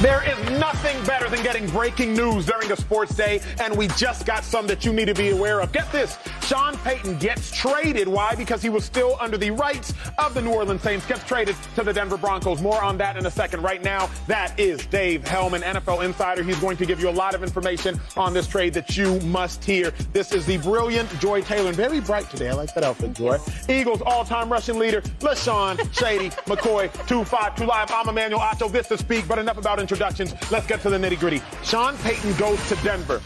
There 0.00 0.26
is 0.26 0.58
nothing 0.58 0.96
better 1.04 1.28
than 1.28 1.42
getting 1.42 1.68
breaking 1.68 2.14
news 2.14 2.46
during 2.46 2.72
a 2.72 2.76
sports 2.76 3.14
day, 3.14 3.42
and 3.60 3.76
we 3.76 3.86
just 3.88 4.24
got 4.24 4.44
some 4.44 4.66
that 4.66 4.82
you 4.82 4.94
need 4.94 5.08
to 5.08 5.14
be 5.14 5.28
aware 5.28 5.60
of. 5.60 5.72
Get 5.72 5.92
this 5.92 6.16
Sean 6.40 6.74
Payton 6.78 7.18
gets 7.18 7.54
traded. 7.54 8.08
Why? 8.08 8.34
Because 8.34 8.62
he 8.62 8.70
was 8.70 8.82
still 8.82 9.18
under 9.20 9.36
the 9.36 9.50
rights 9.50 9.92
of 10.16 10.32
the 10.32 10.40
New 10.40 10.52
Orleans 10.52 10.80
Saints, 10.80 11.04
gets 11.04 11.22
traded 11.24 11.54
to 11.74 11.84
the 11.84 11.92
Denver 11.92 12.16
Broncos. 12.16 12.62
More 12.62 12.82
on 12.82 12.96
that 12.96 13.18
in 13.18 13.26
a 13.26 13.30
second. 13.30 13.62
Right 13.62 13.84
now, 13.84 14.08
that 14.26 14.58
is 14.58 14.86
Dave 14.86 15.22
Helman, 15.22 15.60
NFL 15.60 16.02
insider. 16.02 16.42
He's 16.42 16.58
going 16.58 16.78
to 16.78 16.86
give 16.86 16.98
you 16.98 17.10
a 17.10 17.12
lot 17.12 17.34
of 17.34 17.42
information 17.42 18.00
on 18.16 18.32
this 18.32 18.46
trade 18.46 18.72
that 18.72 18.96
you 18.96 19.20
must 19.20 19.62
hear. 19.62 19.90
This 20.14 20.32
is 20.32 20.46
the 20.46 20.56
brilliant 20.56 21.10
Joy 21.20 21.42
Taylor, 21.42 21.68
and 21.68 21.76
very 21.76 22.00
bright 22.00 22.30
today. 22.30 22.48
I 22.48 22.54
like 22.54 22.74
that 22.74 22.84
outfit, 22.84 23.12
Joy. 23.12 23.36
Eagles 23.68 24.00
all 24.06 24.24
time 24.24 24.50
rushing 24.50 24.78
leader, 24.78 25.02
LeSean 25.20 25.76
Shady 25.94 26.30
McCoy, 26.46 26.90
252 27.06 27.66
Live. 27.66 27.90
I'm 27.90 28.08
Emmanuel 28.08 28.40
Acho. 28.40 28.72
This 28.72 28.90
is 28.90 29.00
Speak, 29.00 29.28
but 29.28 29.38
enough 29.38 29.58
about 29.58 29.78
introductions. 29.90 30.34
Let's 30.52 30.66
get 30.66 30.80
to 30.82 30.90
the 30.90 30.96
nitty 30.96 31.18
gritty. 31.18 31.42
Sean 31.64 31.96
Payton 31.98 32.36
goes 32.36 32.66
to 32.68 32.76
Denver. 32.76 33.20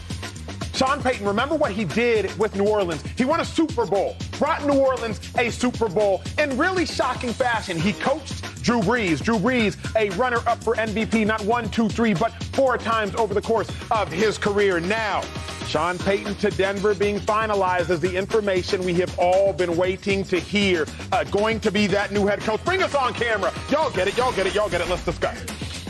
Sean 0.73 1.01
Payton, 1.01 1.25
remember 1.25 1.55
what 1.55 1.71
he 1.71 1.85
did 1.85 2.37
with 2.37 2.55
New 2.55 2.67
Orleans? 2.67 3.01
He 3.17 3.23
won 3.23 3.39
a 3.39 3.45
Super 3.45 3.85
Bowl, 3.85 4.17
brought 4.39 4.65
New 4.65 4.73
Orleans 4.73 5.21
a 5.37 5.49
Super 5.49 5.87
Bowl 5.87 6.21
in 6.37 6.57
really 6.57 6.85
shocking 6.85 7.31
fashion. 7.31 7.77
He 7.77 7.93
coached 7.93 8.41
Drew 8.61 8.81
Brees. 8.81 9.23
Drew 9.23 9.37
Brees, 9.37 9.77
a 9.95 10.09
runner 10.17 10.39
up 10.47 10.61
for 10.63 10.75
MVP, 10.75 11.25
not 11.25 11.39
one, 11.45 11.69
two, 11.69 11.87
three, 11.87 12.13
but 12.13 12.31
four 12.51 12.77
times 12.77 13.15
over 13.15 13.33
the 13.33 13.41
course 13.41 13.69
of 13.91 14.11
his 14.11 14.37
career. 14.37 14.79
Now, 14.79 15.21
Sean 15.67 15.97
Payton 15.99 16.35
to 16.35 16.49
Denver 16.49 16.93
being 16.93 17.19
finalized 17.19 17.89
as 17.89 17.99
the 18.01 18.13
information 18.17 18.83
we 18.83 18.95
have 18.95 19.17
all 19.17 19.53
been 19.53 19.77
waiting 19.77 20.23
to 20.25 20.39
hear. 20.39 20.85
Uh, 21.11 21.23
going 21.25 21.59
to 21.61 21.71
be 21.71 21.87
that 21.87 22.11
new 22.11 22.25
head 22.25 22.41
coach. 22.41 22.63
Bring 22.65 22.83
us 22.83 22.95
on 22.95 23.13
camera. 23.13 23.53
Y'all 23.69 23.91
get 23.91 24.07
it, 24.07 24.17
y'all 24.17 24.33
get 24.33 24.47
it, 24.47 24.55
y'all 24.55 24.69
get 24.69 24.81
it. 24.81 24.89
Let's 24.89 25.05
discuss. 25.05 25.84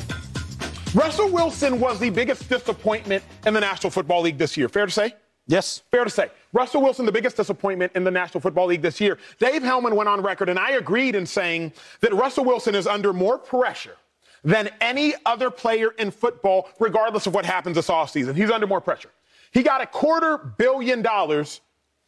Russell 0.96 1.30
Wilson 1.30 1.82
was 1.82 2.00
the 2.00 2.10
biggest 2.10 2.48
disappointment 2.48 3.22
in 3.46 3.54
the 3.54 3.60
National 3.60 3.92
Football 3.92 4.22
League 4.22 4.38
this 4.38 4.56
year. 4.56 4.70
Fair 4.70 4.86
to 4.86 4.92
say? 4.92 5.14
Yes. 5.46 5.84
Fair 5.92 6.06
to 6.06 6.10
say. 6.10 6.30
Russell 6.54 6.82
Wilson, 6.82 7.06
the 7.06 7.12
biggest 7.12 7.36
disappointment 7.36 7.92
in 7.96 8.06
the 8.06 8.12
National 8.12 8.40
Football 8.40 8.68
League 8.68 8.82
this 8.82 9.02
year. 9.02 9.18
Dave 9.38 9.62
Helman 9.62 9.94
went 9.98 10.08
on 10.08 10.22
record, 10.22 10.48
and 10.48 10.58
I 10.58 10.72
agreed 10.72 11.16
in 11.16 11.26
saying 11.26 11.74
that 12.00 12.14
Russell 12.14 12.46
Wilson 12.46 12.76
is 12.76 12.88
under 12.88 13.12
more 13.12 13.38
pressure 13.38 13.98
than 14.46 14.70
any 14.80 15.14
other 15.26 15.52
player 15.52 15.90
in 16.00 16.12
football, 16.12 16.70
regardless 16.80 17.28
of 17.28 17.34
what 17.34 17.46
happens 17.46 17.76
this 17.76 17.90
offseason. 17.90 18.34
He's 18.34 18.50
under 18.50 18.66
more 18.66 18.80
pressure. 18.80 19.10
He 19.52 19.64
got 19.64 19.82
a 19.82 19.86
quarter 19.86 20.38
billion 20.38 21.02
dollars 21.02 21.60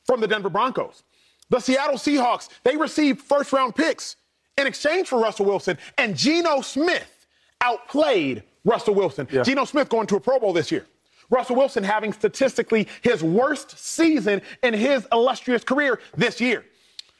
from 0.05 0.21
the 0.21 0.27
Denver 0.29 0.49
Broncos. 0.49 1.03
The 1.49 1.59
Seattle 1.59 1.97
Seahawks, 1.97 2.47
they 2.63 2.77
received 2.77 3.19
first 3.19 3.51
round 3.51 3.75
picks 3.75 4.15
in 4.57 4.65
exchange 4.65 5.09
for 5.09 5.19
Russell 5.19 5.45
Wilson, 5.45 5.77
and 5.97 6.15
Geno 6.15 6.61
Smith 6.61 7.27
outplayed 7.59 8.43
Russell 8.67 8.93
Wilson. 8.93 9.27
Yeah. 9.31 9.43
Geno 9.43 9.65
Smith 9.65 9.89
going 9.89 10.07
to 10.07 10.17
a 10.17 10.19
Pro 10.19 10.39
Bowl 10.39 10.53
this 10.53 10.71
year. 10.71 10.85
Russell 11.29 11.55
Wilson 11.55 11.83
having 11.83 12.13
statistically 12.13 12.87
his 13.01 13.23
worst 13.23 13.77
season 13.77 14.41
in 14.61 14.73
his 14.73 15.07
illustrious 15.11 15.63
career 15.63 15.99
this 16.15 16.39
year. 16.39 16.65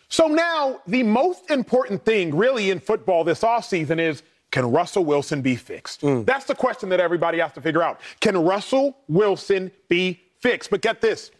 So 0.10 0.28
now 0.28 0.82
the 0.88 1.04
most 1.04 1.50
important 1.50 2.06
thing 2.06 2.36
really 2.36 2.70
in 2.70 2.80
football 2.80 3.24
this 3.24 3.42
offseason 3.42 4.00
is 4.00 4.24
can 4.52 4.72
Russell 4.72 5.04
Wilson 5.04 5.42
be 5.42 5.56
fixed? 5.56 6.02
Mm. 6.02 6.26
That's 6.26 6.46
the 6.46 6.56
question 6.56 6.90
that 6.90 7.00
everybody 7.00 7.40
has 7.40 7.52
to 7.54 7.62
figure 7.62 7.84
out. 7.84 8.00
Can 8.22 8.38
Russell 8.38 8.98
Wilson 9.10 9.72
be 9.90 10.22
fixed? 10.40 10.70
But 10.70 10.82
get 10.82 11.02
this. 11.02 11.32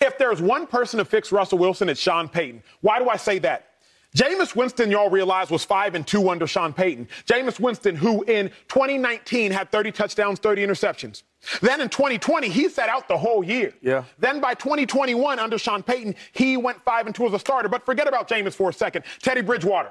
If 0.00 0.18
there's 0.18 0.40
one 0.40 0.66
person 0.66 0.98
to 0.98 1.04
fix 1.04 1.32
Russell 1.32 1.58
Wilson, 1.58 1.88
it's 1.88 2.00
Sean 2.00 2.28
Payton. 2.28 2.62
Why 2.80 2.98
do 2.98 3.08
I 3.08 3.16
say 3.16 3.38
that? 3.40 3.70
Jameis 4.16 4.56
Winston, 4.56 4.90
y'all 4.90 5.10
realize, 5.10 5.50
was 5.50 5.62
5 5.62 5.94
and 5.94 6.06
2 6.06 6.30
under 6.30 6.46
Sean 6.46 6.72
Payton. 6.72 7.06
Jameis 7.26 7.60
Winston, 7.60 7.94
who 7.94 8.22
in 8.24 8.48
2019 8.68 9.52
had 9.52 9.70
30 9.70 9.92
touchdowns, 9.92 10.38
30 10.38 10.66
interceptions. 10.66 11.22
Then 11.60 11.82
in 11.82 11.90
2020, 11.90 12.48
he 12.48 12.70
sat 12.70 12.88
out 12.88 13.08
the 13.08 13.18
whole 13.18 13.44
year. 13.44 13.74
Yeah. 13.82 14.04
Then 14.18 14.40
by 14.40 14.54
2021, 14.54 15.38
under 15.38 15.58
Sean 15.58 15.82
Payton, 15.82 16.14
he 16.32 16.56
went 16.56 16.82
5 16.82 17.06
and 17.06 17.14
2 17.14 17.26
as 17.26 17.34
a 17.34 17.38
starter. 17.38 17.68
But 17.68 17.84
forget 17.84 18.08
about 18.08 18.26
Jameis 18.26 18.54
for 18.54 18.70
a 18.70 18.72
second. 18.72 19.04
Teddy 19.20 19.42
Bridgewater. 19.42 19.90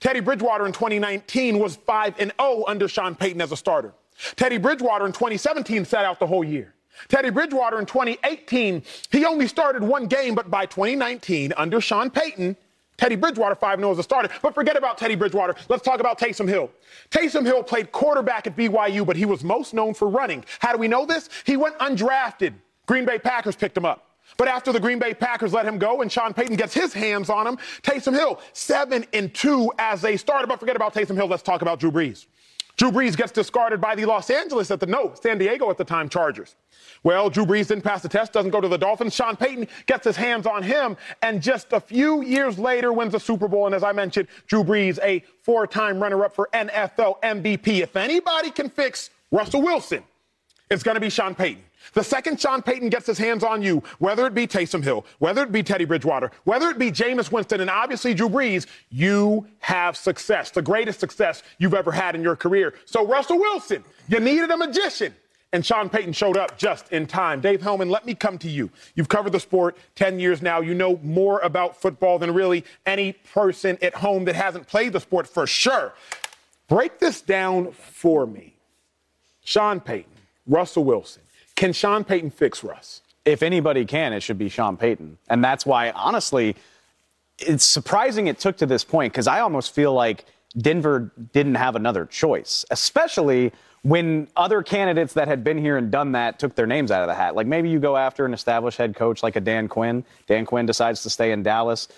Teddy 0.00 0.20
Bridgewater 0.20 0.64
in 0.64 0.72
2019 0.72 1.58
was 1.58 1.76
5 1.76 2.14
and 2.18 2.32
0 2.40 2.64
under 2.66 2.88
Sean 2.88 3.14
Payton 3.14 3.42
as 3.42 3.52
a 3.52 3.56
starter. 3.58 3.92
Teddy 4.36 4.56
Bridgewater 4.56 5.04
in 5.04 5.12
2017 5.12 5.84
sat 5.84 6.06
out 6.06 6.18
the 6.18 6.26
whole 6.26 6.44
year. 6.44 6.72
Teddy 7.08 7.28
Bridgewater 7.28 7.78
in 7.78 7.84
2018, 7.84 8.82
he 9.10 9.26
only 9.26 9.46
started 9.46 9.82
one 9.82 10.06
game, 10.06 10.34
but 10.34 10.50
by 10.50 10.64
2019, 10.64 11.52
under 11.58 11.78
Sean 11.78 12.08
Payton, 12.08 12.56
Teddy 12.96 13.16
Bridgewater 13.16 13.54
5 13.54 13.78
0 13.78 13.92
as 13.92 13.98
a 13.98 14.02
starter. 14.02 14.28
But 14.42 14.54
forget 14.54 14.76
about 14.76 14.98
Teddy 14.98 15.14
Bridgewater. 15.14 15.54
Let's 15.68 15.82
talk 15.82 16.00
about 16.00 16.18
Taysom 16.18 16.48
Hill. 16.48 16.70
Taysom 17.10 17.44
Hill 17.44 17.62
played 17.62 17.92
quarterback 17.92 18.46
at 18.46 18.56
BYU, 18.56 19.06
but 19.06 19.16
he 19.16 19.24
was 19.24 19.44
most 19.44 19.74
known 19.74 19.94
for 19.94 20.08
running. 20.08 20.44
How 20.60 20.72
do 20.72 20.78
we 20.78 20.88
know 20.88 21.06
this? 21.06 21.28
He 21.44 21.56
went 21.56 21.78
undrafted. 21.78 22.54
Green 22.86 23.04
Bay 23.04 23.18
Packers 23.18 23.56
picked 23.56 23.76
him 23.76 23.84
up. 23.84 24.02
But 24.36 24.48
after 24.48 24.72
the 24.72 24.80
Green 24.80 24.98
Bay 24.98 25.14
Packers 25.14 25.52
let 25.52 25.66
him 25.66 25.78
go 25.78 26.02
and 26.02 26.10
Sean 26.10 26.34
Payton 26.34 26.56
gets 26.56 26.74
his 26.74 26.92
hands 26.92 27.30
on 27.30 27.46
him, 27.46 27.58
Taysom 27.82 28.12
Hill, 28.12 28.40
7 28.52 29.06
and 29.12 29.32
2 29.32 29.72
as 29.78 30.04
a 30.04 30.16
starter. 30.16 30.46
But 30.46 30.60
forget 30.60 30.76
about 30.76 30.94
Taysom 30.94 31.14
Hill. 31.14 31.28
Let's 31.28 31.42
talk 31.42 31.62
about 31.62 31.78
Drew 31.78 31.92
Brees. 31.92 32.26
Drew 32.76 32.90
Brees 32.90 33.16
gets 33.16 33.32
discarded 33.32 33.80
by 33.80 33.94
the 33.94 34.04
Los 34.04 34.28
Angeles 34.28 34.70
at 34.70 34.80
the 34.80 34.86
no, 34.86 35.14
San 35.20 35.38
Diego 35.38 35.70
at 35.70 35.78
the 35.78 35.84
time 35.84 36.08
Chargers. 36.08 36.56
Well, 37.02 37.30
Drew 37.30 37.46
Brees 37.46 37.68
didn't 37.68 37.84
pass 37.84 38.02
the 38.02 38.08
test, 38.08 38.32
doesn't 38.32 38.50
go 38.50 38.60
to 38.60 38.68
the 38.68 38.76
Dolphins. 38.76 39.14
Sean 39.14 39.36
Payton 39.36 39.68
gets 39.86 40.04
his 40.04 40.16
hands 40.16 40.46
on 40.46 40.62
him, 40.62 40.96
and 41.22 41.40
just 41.40 41.72
a 41.72 41.80
few 41.80 42.22
years 42.22 42.58
later 42.58 42.92
wins 42.92 43.12
the 43.12 43.20
Super 43.20 43.48
Bowl. 43.48 43.66
And 43.66 43.74
as 43.74 43.82
I 43.82 43.92
mentioned, 43.92 44.28
Drew 44.46 44.62
Brees, 44.62 44.98
a 45.02 45.24
four-time 45.42 46.00
runner-up 46.00 46.34
for 46.34 46.48
NFL 46.52 47.20
MVP. 47.22 47.80
If 47.80 47.96
anybody 47.96 48.50
can 48.50 48.68
fix 48.68 49.10
Russell 49.30 49.62
Wilson, 49.62 50.02
it's 50.70 50.82
going 50.82 50.96
to 50.96 51.00
be 51.00 51.10
Sean 51.10 51.34
Payton. 51.34 51.62
The 51.92 52.04
second 52.04 52.40
Sean 52.40 52.62
Payton 52.62 52.88
gets 52.88 53.06
his 53.06 53.18
hands 53.18 53.44
on 53.44 53.62
you, 53.62 53.82
whether 53.98 54.26
it 54.26 54.34
be 54.34 54.46
Taysom 54.46 54.82
Hill, 54.82 55.06
whether 55.18 55.42
it 55.42 55.52
be 55.52 55.62
Teddy 55.62 55.84
Bridgewater, 55.84 56.30
whether 56.44 56.68
it 56.68 56.78
be 56.78 56.90
Jameis 56.90 57.32
Winston, 57.32 57.60
and 57.60 57.70
obviously 57.70 58.14
Drew 58.14 58.28
Brees, 58.28 58.66
you 58.90 59.46
have 59.58 59.96
success, 59.96 60.50
the 60.50 60.62
greatest 60.62 61.00
success 61.00 61.42
you've 61.58 61.74
ever 61.74 61.92
had 61.92 62.14
in 62.14 62.22
your 62.22 62.36
career. 62.36 62.74
So, 62.84 63.06
Russell 63.06 63.38
Wilson, 63.38 63.84
you 64.08 64.20
needed 64.20 64.50
a 64.50 64.56
magician. 64.56 65.14
And 65.52 65.64
Sean 65.64 65.88
Payton 65.88 66.12
showed 66.12 66.36
up 66.36 66.58
just 66.58 66.92
in 66.92 67.06
time. 67.06 67.40
Dave 67.40 67.62
Helman, 67.62 67.88
let 67.88 68.04
me 68.04 68.14
come 68.14 68.36
to 68.38 68.50
you. 68.50 68.68
You've 68.94 69.08
covered 69.08 69.32
the 69.32 69.40
sport 69.40 69.76
10 69.94 70.18
years 70.18 70.42
now. 70.42 70.60
You 70.60 70.74
know 70.74 70.98
more 71.02 71.38
about 71.40 71.80
football 71.80 72.18
than 72.18 72.34
really 72.34 72.64
any 72.84 73.12
person 73.12 73.78
at 73.80 73.94
home 73.94 74.24
that 74.24 74.34
hasn't 74.34 74.66
played 74.66 74.92
the 74.92 75.00
sport 75.00 75.26
for 75.26 75.46
sure. 75.46 75.94
Break 76.68 76.98
this 76.98 77.20
down 77.20 77.72
for 77.72 78.26
me. 78.26 78.54
Sean 79.44 79.78
Payton, 79.78 80.10
Russell 80.46 80.84
Wilson, 80.84 81.22
can 81.56 81.72
Sean 81.72 82.04
Payton 82.04 82.30
fix 82.30 82.62
Russ? 82.62 83.02
If 83.24 83.42
anybody 83.42 83.84
can, 83.84 84.12
it 84.12 84.22
should 84.22 84.38
be 84.38 84.48
Sean 84.48 84.76
Payton. 84.76 85.18
And 85.28 85.42
that's 85.42 85.66
why, 85.66 85.90
honestly, 85.90 86.54
it's 87.38 87.66
surprising 87.66 88.28
it 88.28 88.38
took 88.38 88.56
to 88.58 88.66
this 88.66 88.84
point 88.84 89.12
because 89.12 89.26
I 89.26 89.40
almost 89.40 89.74
feel 89.74 89.92
like 89.92 90.26
Denver 90.56 91.10
didn't 91.32 91.56
have 91.56 91.76
another 91.76 92.06
choice, 92.06 92.64
especially 92.70 93.52
when 93.82 94.26
other 94.36 94.62
candidates 94.62 95.12
that 95.14 95.28
had 95.28 95.44
been 95.44 95.58
here 95.58 95.76
and 95.76 95.90
done 95.90 96.12
that 96.12 96.38
took 96.38 96.54
their 96.54 96.66
names 96.66 96.90
out 96.90 97.02
of 97.02 97.08
the 97.08 97.14
hat. 97.14 97.34
Like 97.34 97.46
maybe 97.46 97.68
you 97.68 97.78
go 97.78 97.96
after 97.96 98.24
an 98.24 98.34
established 98.34 98.78
head 98.78 98.96
coach 98.96 99.22
like 99.22 99.36
a 99.36 99.40
Dan 99.40 99.68
Quinn. 99.68 100.04
Dan 100.26 100.44
Quinn 100.44 100.66
decides 100.66 101.02
to 101.02 101.10
stay 101.10 101.32
in 101.32 101.42
Dallas. 101.42 101.88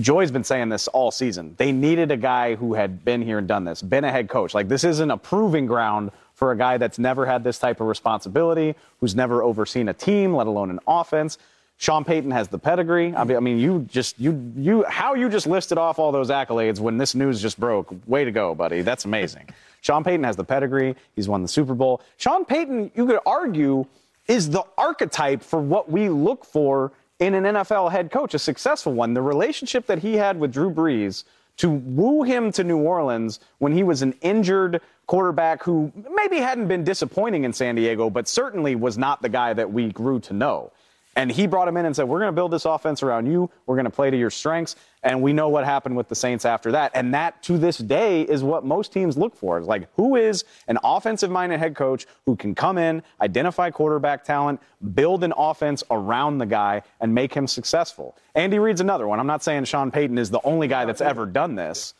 Joy's 0.00 0.30
been 0.30 0.44
saying 0.44 0.68
this 0.68 0.86
all 0.88 1.10
season. 1.10 1.54
They 1.58 1.72
needed 1.72 2.10
a 2.10 2.16
guy 2.16 2.54
who 2.54 2.74
had 2.74 3.04
been 3.04 3.22
here 3.22 3.38
and 3.38 3.48
done 3.48 3.64
this, 3.64 3.82
been 3.82 4.04
a 4.04 4.12
head 4.12 4.28
coach. 4.28 4.54
Like 4.54 4.68
this 4.68 4.84
isn't 4.84 5.10
a 5.10 5.16
proving 5.16 5.66
ground 5.66 6.12
for 6.42 6.50
a 6.50 6.56
guy 6.56 6.76
that's 6.76 6.98
never 6.98 7.24
had 7.24 7.44
this 7.44 7.56
type 7.60 7.80
of 7.80 7.86
responsibility, 7.86 8.74
who's 8.98 9.14
never 9.14 9.44
overseen 9.44 9.88
a 9.88 9.94
team, 9.94 10.34
let 10.34 10.48
alone 10.48 10.70
an 10.70 10.80
offense. 10.88 11.38
Sean 11.76 12.04
Payton 12.04 12.32
has 12.32 12.48
the 12.48 12.58
pedigree. 12.58 13.14
I 13.14 13.22
mean, 13.38 13.60
you 13.60 13.86
just 13.88 14.18
you 14.18 14.52
you 14.56 14.82
how 14.88 15.14
you 15.14 15.28
just 15.28 15.46
listed 15.46 15.78
off 15.78 16.00
all 16.00 16.10
those 16.10 16.30
accolades 16.30 16.80
when 16.80 16.98
this 16.98 17.14
news 17.14 17.40
just 17.40 17.60
broke. 17.60 17.94
Way 18.08 18.24
to 18.24 18.32
go, 18.32 18.56
buddy. 18.56 18.82
That's 18.82 19.04
amazing. 19.04 19.50
Sean 19.82 20.02
Payton 20.02 20.24
has 20.24 20.34
the 20.34 20.42
pedigree. 20.42 20.96
He's 21.14 21.28
won 21.28 21.42
the 21.42 21.48
Super 21.48 21.74
Bowl. 21.74 22.02
Sean 22.16 22.44
Payton, 22.44 22.90
you 22.96 23.06
could 23.06 23.20
argue, 23.24 23.86
is 24.26 24.50
the 24.50 24.64
archetype 24.76 25.44
for 25.44 25.60
what 25.60 25.92
we 25.92 26.08
look 26.08 26.44
for 26.44 26.90
in 27.20 27.34
an 27.34 27.44
NFL 27.44 27.92
head 27.92 28.10
coach, 28.10 28.34
a 28.34 28.38
successful 28.40 28.92
one. 28.92 29.14
The 29.14 29.22
relationship 29.22 29.86
that 29.86 30.00
he 30.00 30.14
had 30.16 30.40
with 30.40 30.52
Drew 30.52 30.72
Brees 30.72 31.22
to 31.58 31.70
woo 31.70 32.22
him 32.22 32.52
to 32.52 32.64
New 32.64 32.78
Orleans 32.78 33.40
when 33.58 33.72
he 33.72 33.82
was 33.82 34.02
an 34.02 34.14
injured 34.20 34.80
quarterback 35.06 35.62
who 35.62 35.92
maybe 36.14 36.38
hadn't 36.38 36.68
been 36.68 36.84
disappointing 36.84 37.44
in 37.44 37.52
San 37.52 37.74
Diego, 37.74 38.08
but 38.10 38.28
certainly 38.28 38.74
was 38.74 38.96
not 38.96 39.22
the 39.22 39.28
guy 39.28 39.52
that 39.52 39.72
we 39.72 39.92
grew 39.92 40.20
to 40.20 40.32
know. 40.32 40.72
And 41.14 41.30
he 41.30 41.46
brought 41.46 41.68
him 41.68 41.76
in 41.76 41.84
and 41.84 41.94
said, 41.94 42.04
We're 42.08 42.20
going 42.20 42.28
to 42.30 42.34
build 42.34 42.52
this 42.52 42.64
offense 42.64 43.02
around 43.02 43.26
you. 43.26 43.50
We're 43.66 43.74
going 43.76 43.84
to 43.84 43.90
play 43.90 44.10
to 44.10 44.16
your 44.16 44.30
strengths. 44.30 44.76
And 45.02 45.20
we 45.20 45.32
know 45.32 45.48
what 45.48 45.64
happened 45.64 45.96
with 45.96 46.08
the 46.08 46.14
Saints 46.14 46.44
after 46.44 46.72
that. 46.72 46.92
And 46.94 47.12
that, 47.12 47.42
to 47.42 47.58
this 47.58 47.76
day, 47.78 48.22
is 48.22 48.42
what 48.42 48.64
most 48.64 48.92
teams 48.92 49.18
look 49.18 49.34
for. 49.36 49.58
It's 49.58 49.66
like, 49.66 49.88
who 49.96 50.16
is 50.16 50.44
an 50.68 50.78
offensive 50.84 51.30
minded 51.30 51.58
head 51.58 51.74
coach 51.74 52.06
who 52.24 52.36
can 52.36 52.54
come 52.54 52.78
in, 52.78 53.02
identify 53.20 53.70
quarterback 53.70 54.24
talent, 54.24 54.60
build 54.94 55.22
an 55.24 55.34
offense 55.36 55.82
around 55.90 56.38
the 56.38 56.46
guy, 56.46 56.82
and 57.00 57.14
make 57.14 57.34
him 57.34 57.46
successful? 57.46 58.16
Andy 58.34 58.58
Reid's 58.58 58.80
another 58.80 59.06
one. 59.08 59.18
I'm 59.20 59.26
not 59.26 59.42
saying 59.42 59.64
Sean 59.64 59.90
Payton 59.90 60.16
is 60.18 60.30
the 60.30 60.40
only 60.44 60.68
guy 60.68 60.84
that's 60.84 61.00
ever 61.02 61.26
done 61.26 61.56
this, 61.56 61.94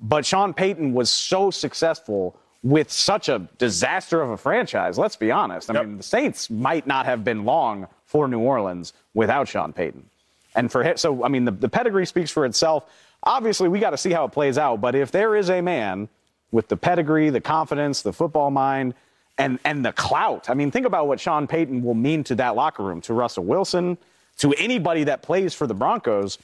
but 0.00 0.24
Sean 0.26 0.52
Payton 0.54 0.92
was 0.92 1.08
so 1.10 1.50
successful 1.50 2.36
with 2.62 2.90
such 2.90 3.28
a 3.28 3.46
disaster 3.58 4.20
of 4.22 4.30
a 4.30 4.36
franchise. 4.36 4.98
Let's 4.98 5.14
be 5.14 5.30
honest. 5.30 5.70
I 5.70 5.74
Yep. 5.74 5.86
mean, 5.86 5.96
the 5.98 6.02
Saints 6.02 6.50
might 6.50 6.86
not 6.86 7.06
have 7.06 7.22
been 7.22 7.44
long 7.44 7.86
for 8.06 8.26
New 8.28 8.40
Orleans 8.40 8.92
without 9.14 9.48
Sean 9.48 9.72
Payton. 9.72 10.08
And 10.54 10.72
for 10.72 10.82
him, 10.82 10.96
so 10.96 11.24
I 11.24 11.28
mean, 11.28 11.44
the, 11.44 11.50
the 11.50 11.68
pedigree 11.68 12.06
speaks 12.06 12.30
for 12.30 12.46
itself. 12.46 12.90
Obviously, 13.22 13.68
we 13.68 13.78
got 13.78 13.90
to 13.90 13.98
see 13.98 14.12
how 14.12 14.24
it 14.24 14.32
plays 14.32 14.56
out. 14.56 14.80
But 14.80 14.94
if 14.94 15.10
there 15.10 15.36
is 15.36 15.50
a 15.50 15.60
man 15.60 16.08
with 16.50 16.68
the 16.68 16.76
pedigree, 16.76 17.28
the 17.30 17.40
confidence, 17.40 18.02
the 18.02 18.12
football 18.12 18.50
mind, 18.50 18.94
and 19.36 19.58
and 19.64 19.84
the 19.84 19.92
clout, 19.92 20.48
I 20.48 20.54
mean, 20.54 20.70
think 20.70 20.86
about 20.86 21.08
what 21.08 21.20
Sean 21.20 21.46
Payton 21.46 21.82
will 21.82 21.94
mean 21.94 22.24
to 22.24 22.34
that 22.36 22.54
locker 22.56 22.82
room, 22.82 23.00
to 23.02 23.12
Russell 23.12 23.44
Wilson, 23.44 23.98
to 24.38 24.54
anybody 24.54 25.04
that 25.04 25.22
plays 25.22 25.54
for 25.54 25.66
the 25.66 25.74
Broncos. 25.74 26.38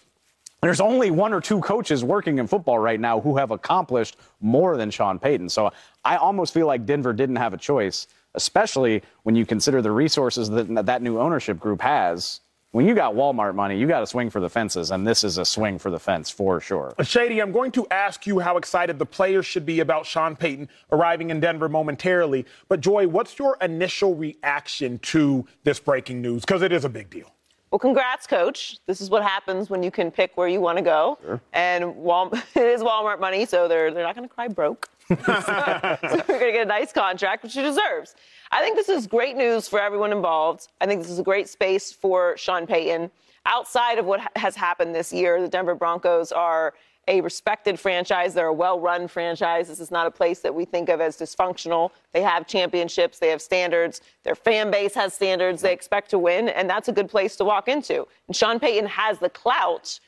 There's 0.61 0.81
only 0.81 1.11
one 1.11 1.33
or 1.33 1.41
two 1.41 1.61
coaches 1.61 2.05
working 2.05 2.39
in 2.39 2.47
football 2.47 2.79
right 2.79 3.01
now 3.01 3.21
who 3.21 3.37
have 3.37 3.51
accomplished 3.51 4.17
more 4.41 4.77
than 4.77 4.93
Sean 4.93 5.19
Payton. 5.19 5.49
So 5.49 5.73
I 6.05 6.17
almost 6.17 6.55
feel 6.55 6.69
like 6.69 6.87
Denver 6.87 7.13
didn't 7.13 7.37
have 7.37 7.53
a 7.53 7.57
choice, 7.57 8.07
especially 8.35 9.03
when 9.23 9.35
you 9.35 9.47
consider 9.47 9.83
the 9.83 9.91
resources 9.91 10.51
that 10.51 10.87
that 10.87 11.03
new 11.03 11.19
ownership 11.19 11.59
group 11.59 11.81
has. 11.81 12.41
When 12.73 12.87
you 12.87 12.95
got 12.95 13.15
Walmart 13.15 13.55
money, 13.55 13.79
you 13.79 13.87
got 13.87 14.01
to 14.01 14.07
swing 14.07 14.31
for 14.31 14.41
the 14.41 14.49
fences, 14.49 14.91
and 14.91 15.07
this 15.07 15.25
is 15.25 15.37
a 15.37 15.45
swing 15.45 15.79
for 15.79 15.91
the 15.91 15.99
fence 15.99 16.31
for 16.31 16.59
sure. 16.59 16.95
Uh, 16.99 17.03
Shady, 17.03 17.43
I'm 17.43 17.53
going 17.53 17.71
to 17.73 17.87
ask 17.91 18.27
you 18.27 18.39
how 18.39 18.57
excited 18.57 18.99
the 18.99 19.05
players 19.05 19.45
should 19.45 19.67
be 19.67 19.81
about 19.81 20.07
Sean 20.07 20.35
Payton 20.35 20.71
arriving 20.91 21.29
in 21.29 21.39
Denver 21.39 21.69
momentarily. 21.69 22.47
But, 22.69 22.81
Joy, 22.81 23.09
what's 23.09 23.39
your 23.39 23.59
initial 23.61 24.15
reaction 24.15 24.99
to 25.01 25.47
this 25.65 25.81
breaking 25.81 26.23
news? 26.23 26.47
Because 26.47 26.63
it 26.63 26.73
is 26.73 26.87
a 26.87 26.89
big 26.89 27.11
deal. 27.11 27.31
Well, 27.71 27.79
congrats, 27.79 28.27
coach. 28.27 28.79
This 28.87 29.03
is 29.03 29.11
what 29.11 29.23
happens 29.23 29.69
when 29.69 29.83
you 29.83 29.91
can 29.91 30.11
pick 30.11 30.35
where 30.39 30.49
you 30.49 30.63
want 30.63 30.79
to 30.79 30.85
go. 30.85 31.19
And 31.53 31.95
Wal- 31.97 32.33
it 32.55 32.57
is 32.57 32.81
Walmart 32.83 33.21
money, 33.21 33.45
so 33.45 33.69
they're, 33.69 33.91
they're 33.93 34.05
not 34.05 34.17
going 34.17 34.27
to 34.27 34.35
cry 34.35 34.49
broke. 34.49 34.89
so, 35.27 36.25
we're 36.29 36.39
going 36.39 36.41
to 36.41 36.53
get 36.53 36.63
a 36.63 36.65
nice 36.65 36.93
contract, 36.93 37.43
which 37.43 37.55
he 37.55 37.63
deserves. 37.63 38.15
I 38.51 38.61
think 38.61 38.77
this 38.77 38.89
is 38.89 39.07
great 39.07 39.37
news 39.37 39.69
for 39.69 39.81
everyone 39.81 40.13
involved. 40.13 40.69
I 40.81 40.87
think 40.87 41.03
this 41.03 41.11
is 41.11 41.19
a 41.19 41.23
great 41.23 41.49
space 41.49 41.93
for 41.93 42.37
Sean 42.37 42.67
Payton. 42.67 43.11
Outside 43.47 43.99
of 43.99 44.07
what 44.07 44.21
has 44.37 44.55
happened 44.55 44.95
this 44.95 45.13
year, 45.13 45.41
the 45.41 45.49
Denver 45.49 45.75
Broncos 45.75 46.33
are 46.33 46.75
a 47.09 47.21
respected 47.21 47.81
franchise. 47.81 48.35
They're 48.35 48.47
a 48.47 48.53
well 48.53 48.79
run 48.79 49.09
franchise. 49.09 49.69
This 49.69 49.81
is 49.81 49.91
not 49.91 50.07
a 50.07 50.11
place 50.11 50.41
that 50.41 50.55
we 50.55 50.65
think 50.65 50.89
of 50.89 51.01
as 51.01 51.17
dysfunctional. 51.17 51.91
They 52.13 52.23
have 52.23 52.47
championships, 52.47 53.19
they 53.19 53.29
have 53.29 53.43
standards. 53.43 54.01
Their 54.23 54.35
fan 54.35 54.71
base 54.71 54.95
has 54.95 55.13
standards. 55.13 55.63
They 55.63 55.73
expect 55.73 56.11
to 56.11 56.19
win, 56.19 56.49
and 56.49 56.71
that's 56.71 56.89
a 56.89 56.93
good 56.93 57.09
place 57.09 57.37
to 57.37 57.45
walk 57.45 57.69
into. 57.69 58.07
And 58.29 58.37
Sean 58.37 58.61
Payton 58.61 58.87
has 58.87 59.19
the 59.19 59.31
clout, 59.31 59.99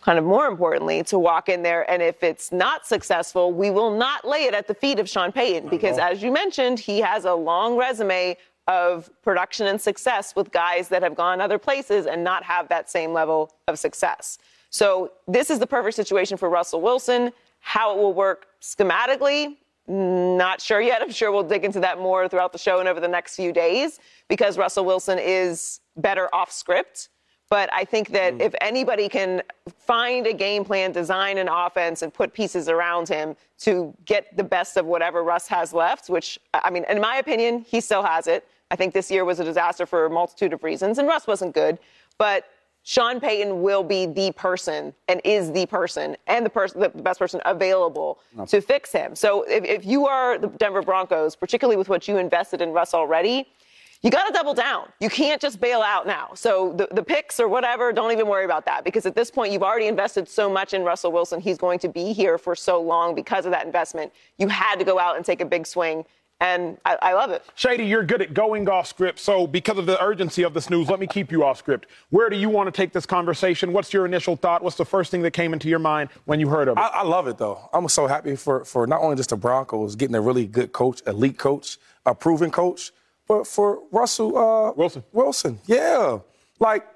kind 0.00 0.18
of 0.18 0.24
more 0.24 0.46
importantly, 0.46 1.02
to 1.04 1.18
walk 1.18 1.48
in 1.48 1.62
there. 1.62 1.88
And 1.90 2.02
if 2.02 2.22
it's 2.22 2.52
not 2.52 2.86
successful, 2.86 3.52
we 3.52 3.70
will 3.70 3.96
not 3.96 4.26
lay 4.26 4.44
it 4.44 4.54
at 4.54 4.68
the 4.68 4.74
feet 4.74 4.98
of 4.98 5.08
Sean 5.08 5.32
Payton 5.32 5.68
because, 5.68 5.98
as 5.98 6.22
you 6.22 6.30
mentioned, 6.30 6.78
he 6.78 7.00
has 7.00 7.24
a 7.24 7.34
long 7.34 7.76
resume 7.76 8.36
of 8.68 9.10
production 9.22 9.66
and 9.66 9.80
success 9.80 10.36
with 10.36 10.52
guys 10.52 10.88
that 10.88 11.02
have 11.02 11.14
gone 11.14 11.40
other 11.40 11.58
places 11.58 12.06
and 12.06 12.22
not 12.22 12.44
have 12.44 12.68
that 12.68 12.90
same 12.90 13.12
level 13.12 13.50
of 13.66 13.78
success. 13.78 14.38
So 14.70 15.12
this 15.26 15.50
is 15.50 15.58
the 15.58 15.66
perfect 15.66 15.96
situation 15.96 16.36
for 16.36 16.50
Russell 16.50 16.80
Wilson. 16.80 17.32
How 17.60 17.96
it 17.96 17.98
will 17.98 18.12
work 18.12 18.46
schematically, 18.60 19.56
not 19.88 20.60
sure 20.60 20.80
yet. 20.80 21.02
I'm 21.02 21.10
sure 21.10 21.32
we'll 21.32 21.42
dig 21.42 21.64
into 21.64 21.80
that 21.80 21.98
more 21.98 22.28
throughout 22.28 22.52
the 22.52 22.58
show 22.58 22.78
and 22.78 22.88
over 22.88 23.00
the 23.00 23.08
next 23.08 23.36
few 23.36 23.52
days 23.52 23.98
because 24.28 24.58
Russell 24.58 24.84
Wilson 24.84 25.18
is 25.18 25.80
better 25.96 26.32
off 26.34 26.52
script. 26.52 27.08
But 27.50 27.72
I 27.72 27.84
think 27.84 28.10
that 28.10 28.34
mm. 28.34 28.40
if 28.42 28.54
anybody 28.60 29.08
can 29.08 29.42
find 29.78 30.26
a 30.26 30.34
game 30.34 30.64
plan, 30.64 30.92
design 30.92 31.38
an 31.38 31.48
offense, 31.48 32.02
and 32.02 32.12
put 32.12 32.32
pieces 32.32 32.68
around 32.68 33.08
him 33.08 33.36
to 33.60 33.94
get 34.04 34.36
the 34.36 34.44
best 34.44 34.76
of 34.76 34.84
whatever 34.84 35.24
Russ 35.24 35.48
has 35.48 35.72
left, 35.72 36.10
which, 36.10 36.38
I 36.52 36.70
mean, 36.70 36.84
in 36.88 37.00
my 37.00 37.16
opinion, 37.16 37.64
he 37.66 37.80
still 37.80 38.02
has 38.02 38.26
it. 38.26 38.46
I 38.70 38.76
think 38.76 38.92
this 38.92 39.10
year 39.10 39.24
was 39.24 39.40
a 39.40 39.44
disaster 39.44 39.86
for 39.86 40.04
a 40.04 40.10
multitude 40.10 40.52
of 40.52 40.62
reasons, 40.62 40.98
and 40.98 41.08
Russ 41.08 41.26
wasn't 41.26 41.54
good. 41.54 41.78
But 42.18 42.44
Sean 42.82 43.20
Payton 43.20 43.62
will 43.62 43.82
be 43.82 44.06
the 44.06 44.32
person 44.32 44.94
and 45.08 45.20
is 45.24 45.52
the 45.52 45.66
person 45.66 46.16
and 46.26 46.44
the 46.44 46.50
person, 46.50 46.80
the 46.80 46.88
best 46.88 47.18
person 47.18 47.40
available 47.44 48.18
to 48.46 48.60
fix 48.60 48.92
him. 48.92 49.14
So 49.14 49.42
if, 49.42 49.64
if 49.64 49.84
you 49.84 50.06
are 50.06 50.38
the 50.38 50.48
Denver 50.48 50.82
Broncos, 50.82 51.36
particularly 51.36 51.76
with 51.76 51.88
what 51.88 52.08
you 52.08 52.16
invested 52.16 52.62
in 52.62 52.72
Russ 52.72 52.94
already, 52.94 53.46
you 54.02 54.10
got 54.10 54.26
to 54.26 54.32
double 54.32 54.54
down. 54.54 54.88
You 55.00 55.10
can't 55.10 55.40
just 55.40 55.60
bail 55.60 55.80
out 55.80 56.06
now. 56.06 56.30
So 56.34 56.72
the, 56.76 56.88
the 56.92 57.02
picks 57.02 57.40
or 57.40 57.48
whatever, 57.48 57.92
don't 57.92 58.12
even 58.12 58.28
worry 58.28 58.44
about 58.44 58.64
that 58.66 58.84
because 58.84 59.06
at 59.06 59.16
this 59.16 59.30
point, 59.30 59.52
you've 59.52 59.62
already 59.62 59.88
invested 59.88 60.28
so 60.28 60.48
much 60.48 60.72
in 60.72 60.82
Russell 60.82 61.10
Wilson. 61.10 61.40
He's 61.40 61.58
going 61.58 61.80
to 61.80 61.88
be 61.88 62.12
here 62.12 62.38
for 62.38 62.54
so 62.54 62.80
long 62.80 63.14
because 63.14 63.44
of 63.44 63.50
that 63.52 63.66
investment. 63.66 64.12
You 64.38 64.48
had 64.48 64.76
to 64.78 64.84
go 64.84 64.98
out 64.98 65.16
and 65.16 65.24
take 65.24 65.40
a 65.40 65.44
big 65.44 65.66
swing. 65.66 66.04
And 66.40 66.78
I, 66.84 66.96
I 67.02 67.12
love 67.14 67.32
it. 67.32 67.42
Shady, 67.56 67.84
you're 67.84 68.04
good 68.04 68.22
at 68.22 68.32
going 68.32 68.68
off 68.68 68.86
script. 68.86 69.18
So, 69.18 69.48
because 69.48 69.76
of 69.76 69.86
the 69.86 70.00
urgency 70.00 70.44
of 70.44 70.54
this 70.54 70.70
news, 70.70 70.88
let 70.88 71.00
me 71.00 71.08
keep 71.08 71.32
you 71.32 71.42
off 71.42 71.58
script. 71.58 71.86
Where 72.10 72.30
do 72.30 72.36
you 72.36 72.48
want 72.48 72.68
to 72.68 72.70
take 72.70 72.92
this 72.92 73.06
conversation? 73.06 73.72
What's 73.72 73.92
your 73.92 74.06
initial 74.06 74.36
thought? 74.36 74.62
What's 74.62 74.76
the 74.76 74.84
first 74.84 75.10
thing 75.10 75.22
that 75.22 75.32
came 75.32 75.52
into 75.52 75.68
your 75.68 75.80
mind 75.80 76.10
when 76.26 76.38
you 76.38 76.48
heard 76.48 76.68
of 76.68 76.78
it? 76.78 76.80
I, 76.80 76.88
I 76.88 77.02
love 77.02 77.26
it 77.26 77.38
though. 77.38 77.68
I'm 77.72 77.88
so 77.88 78.06
happy 78.06 78.36
for 78.36 78.64
for 78.64 78.86
not 78.86 79.00
only 79.00 79.16
just 79.16 79.30
the 79.30 79.36
Broncos 79.36 79.96
getting 79.96 80.14
a 80.14 80.20
really 80.20 80.46
good 80.46 80.72
coach, 80.72 81.02
elite 81.08 81.38
coach, 81.38 81.76
a 82.06 82.14
proven 82.14 82.52
coach, 82.52 82.92
but 83.28 83.46
for 83.46 83.80
Russell 83.92 84.36
uh, 84.36 84.72
Wilson. 84.72 85.04
Wilson, 85.12 85.58
yeah, 85.66 86.18
like 86.58 86.86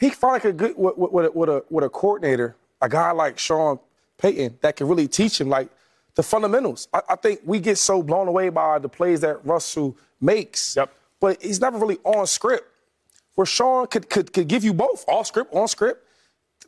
he 0.00 0.10
finally 0.10 0.40
could 0.40 0.56
get 0.58 0.76
with, 0.78 0.96
with, 0.98 1.12
with, 1.12 1.24
a, 1.26 1.30
with 1.32 1.48
a 1.48 1.64
with 1.70 1.84
a 1.84 1.88
coordinator, 1.88 2.56
a 2.82 2.88
guy 2.88 3.12
like 3.12 3.38
Sean 3.38 3.78
Payton 4.18 4.58
that 4.62 4.76
can 4.76 4.88
really 4.88 5.08
teach 5.08 5.40
him 5.40 5.48
like 5.48 5.68
the 6.16 6.22
fundamentals. 6.22 6.88
I, 6.92 7.02
I 7.10 7.16
think 7.16 7.40
we 7.44 7.60
get 7.60 7.78
so 7.78 8.02
blown 8.02 8.28
away 8.28 8.48
by 8.48 8.78
the 8.78 8.88
plays 8.88 9.20
that 9.20 9.44
Russell 9.46 9.96
makes, 10.20 10.74
Yep. 10.76 10.92
but 11.20 11.42
he's 11.42 11.60
never 11.60 11.78
really 11.78 11.98
on 12.04 12.26
script. 12.26 12.68
Where 13.36 13.46
Sean 13.46 13.86
could 13.86 14.10
could, 14.10 14.32
could 14.32 14.48
give 14.48 14.64
you 14.64 14.74
both 14.74 15.04
off 15.08 15.28
script, 15.28 15.54
on 15.54 15.68
script. 15.68 16.02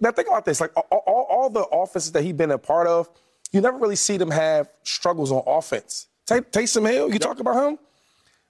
Now 0.01 0.13
think 0.13 0.29
about 0.29 0.45
this: 0.45 0.61
like 0.61 0.71
all, 0.77 1.03
all, 1.07 1.27
all 1.29 1.51
the 1.51 1.65
offenses 1.65 2.13
that 2.13 2.23
he's 2.23 2.35
been 2.35 2.51
a 2.53 2.59
part 2.59 2.87
of, 2.87 3.09
you 3.53 3.61
never 3.61 3.79
really 3.79 3.97
see 3.97 4.17
them 4.17 4.31
have 4.31 4.69
struggles 4.85 5.33
on 5.33 5.43
offense. 5.47 6.07
Tay- 6.27 6.43
Taysom 6.43 6.89
Hill, 6.89 7.11
you 7.13 7.19
talk 7.19 7.41
about 7.41 7.69
him 7.69 7.79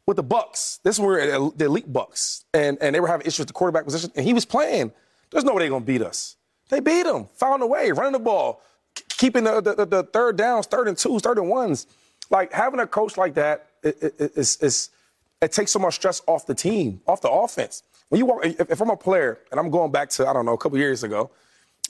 with 0.08 0.16
the 0.16 0.22
Bucks. 0.22 0.81
This 0.84 0.96
is 0.96 1.00
where 1.00 1.50
the 1.50 1.66
elite 1.66 1.93
Bucks, 1.93 2.46
and 2.55 2.78
and 2.81 2.94
they 2.94 3.00
were 3.00 3.08
having 3.08 3.26
issues 3.26 3.40
with 3.40 3.49
the 3.49 3.52
quarterback 3.52 3.84
position, 3.84 4.10
and 4.16 4.25
he 4.25 4.32
was 4.32 4.46
playing. 4.46 4.90
There's 5.31 5.44
no 5.44 5.52
way 5.52 5.64
they're 5.64 5.69
gonna 5.69 5.84
beat 5.84 6.00
us. 6.00 6.37
They 6.70 6.81
beat 6.81 7.05
him, 7.05 7.26
found 7.34 7.62
a 7.62 7.66
way, 7.66 7.93
running 7.93 8.12
the 8.12 8.19
ball, 8.19 8.62
keeping 9.10 9.44
the, 9.44 9.60
the, 9.60 9.84
the 9.84 10.02
third 10.05 10.38
downs, 10.38 10.66
third 10.66 10.88
and 10.88 10.96
twos, 10.96 11.20
third 11.20 11.37
and 11.37 11.50
ones. 11.50 11.87
Like 12.31 12.52
having 12.52 12.81
a 12.81 12.87
coach 12.87 13.19
like 13.19 13.34
that 13.34 13.66
it, 13.82 14.02
it, 14.02 14.32
it's, 14.36 14.91
it 15.43 15.53
takes 15.53 15.72
so 15.72 15.79
much 15.79 15.96
stress 15.96 16.22
off 16.27 16.46
the 16.46 16.55
team, 16.55 17.03
off 17.06 17.20
the 17.20 17.31
offense. 17.31 17.82
When 18.08 18.19
you 18.19 18.27
walk, 18.27 18.46
if, 18.46 18.70
if 18.70 18.81
I'm 18.81 18.91
a 18.91 18.96
player 18.96 19.38
and 19.50 19.60
I'm 19.60 19.70
going 19.70 19.93
back 19.93 20.08
to 20.10 20.27
I 20.27 20.32
don't 20.32 20.46
know 20.46 20.55
a 20.55 20.58
couple 20.58 20.79
years 20.79 21.05
ago, 21.05 21.31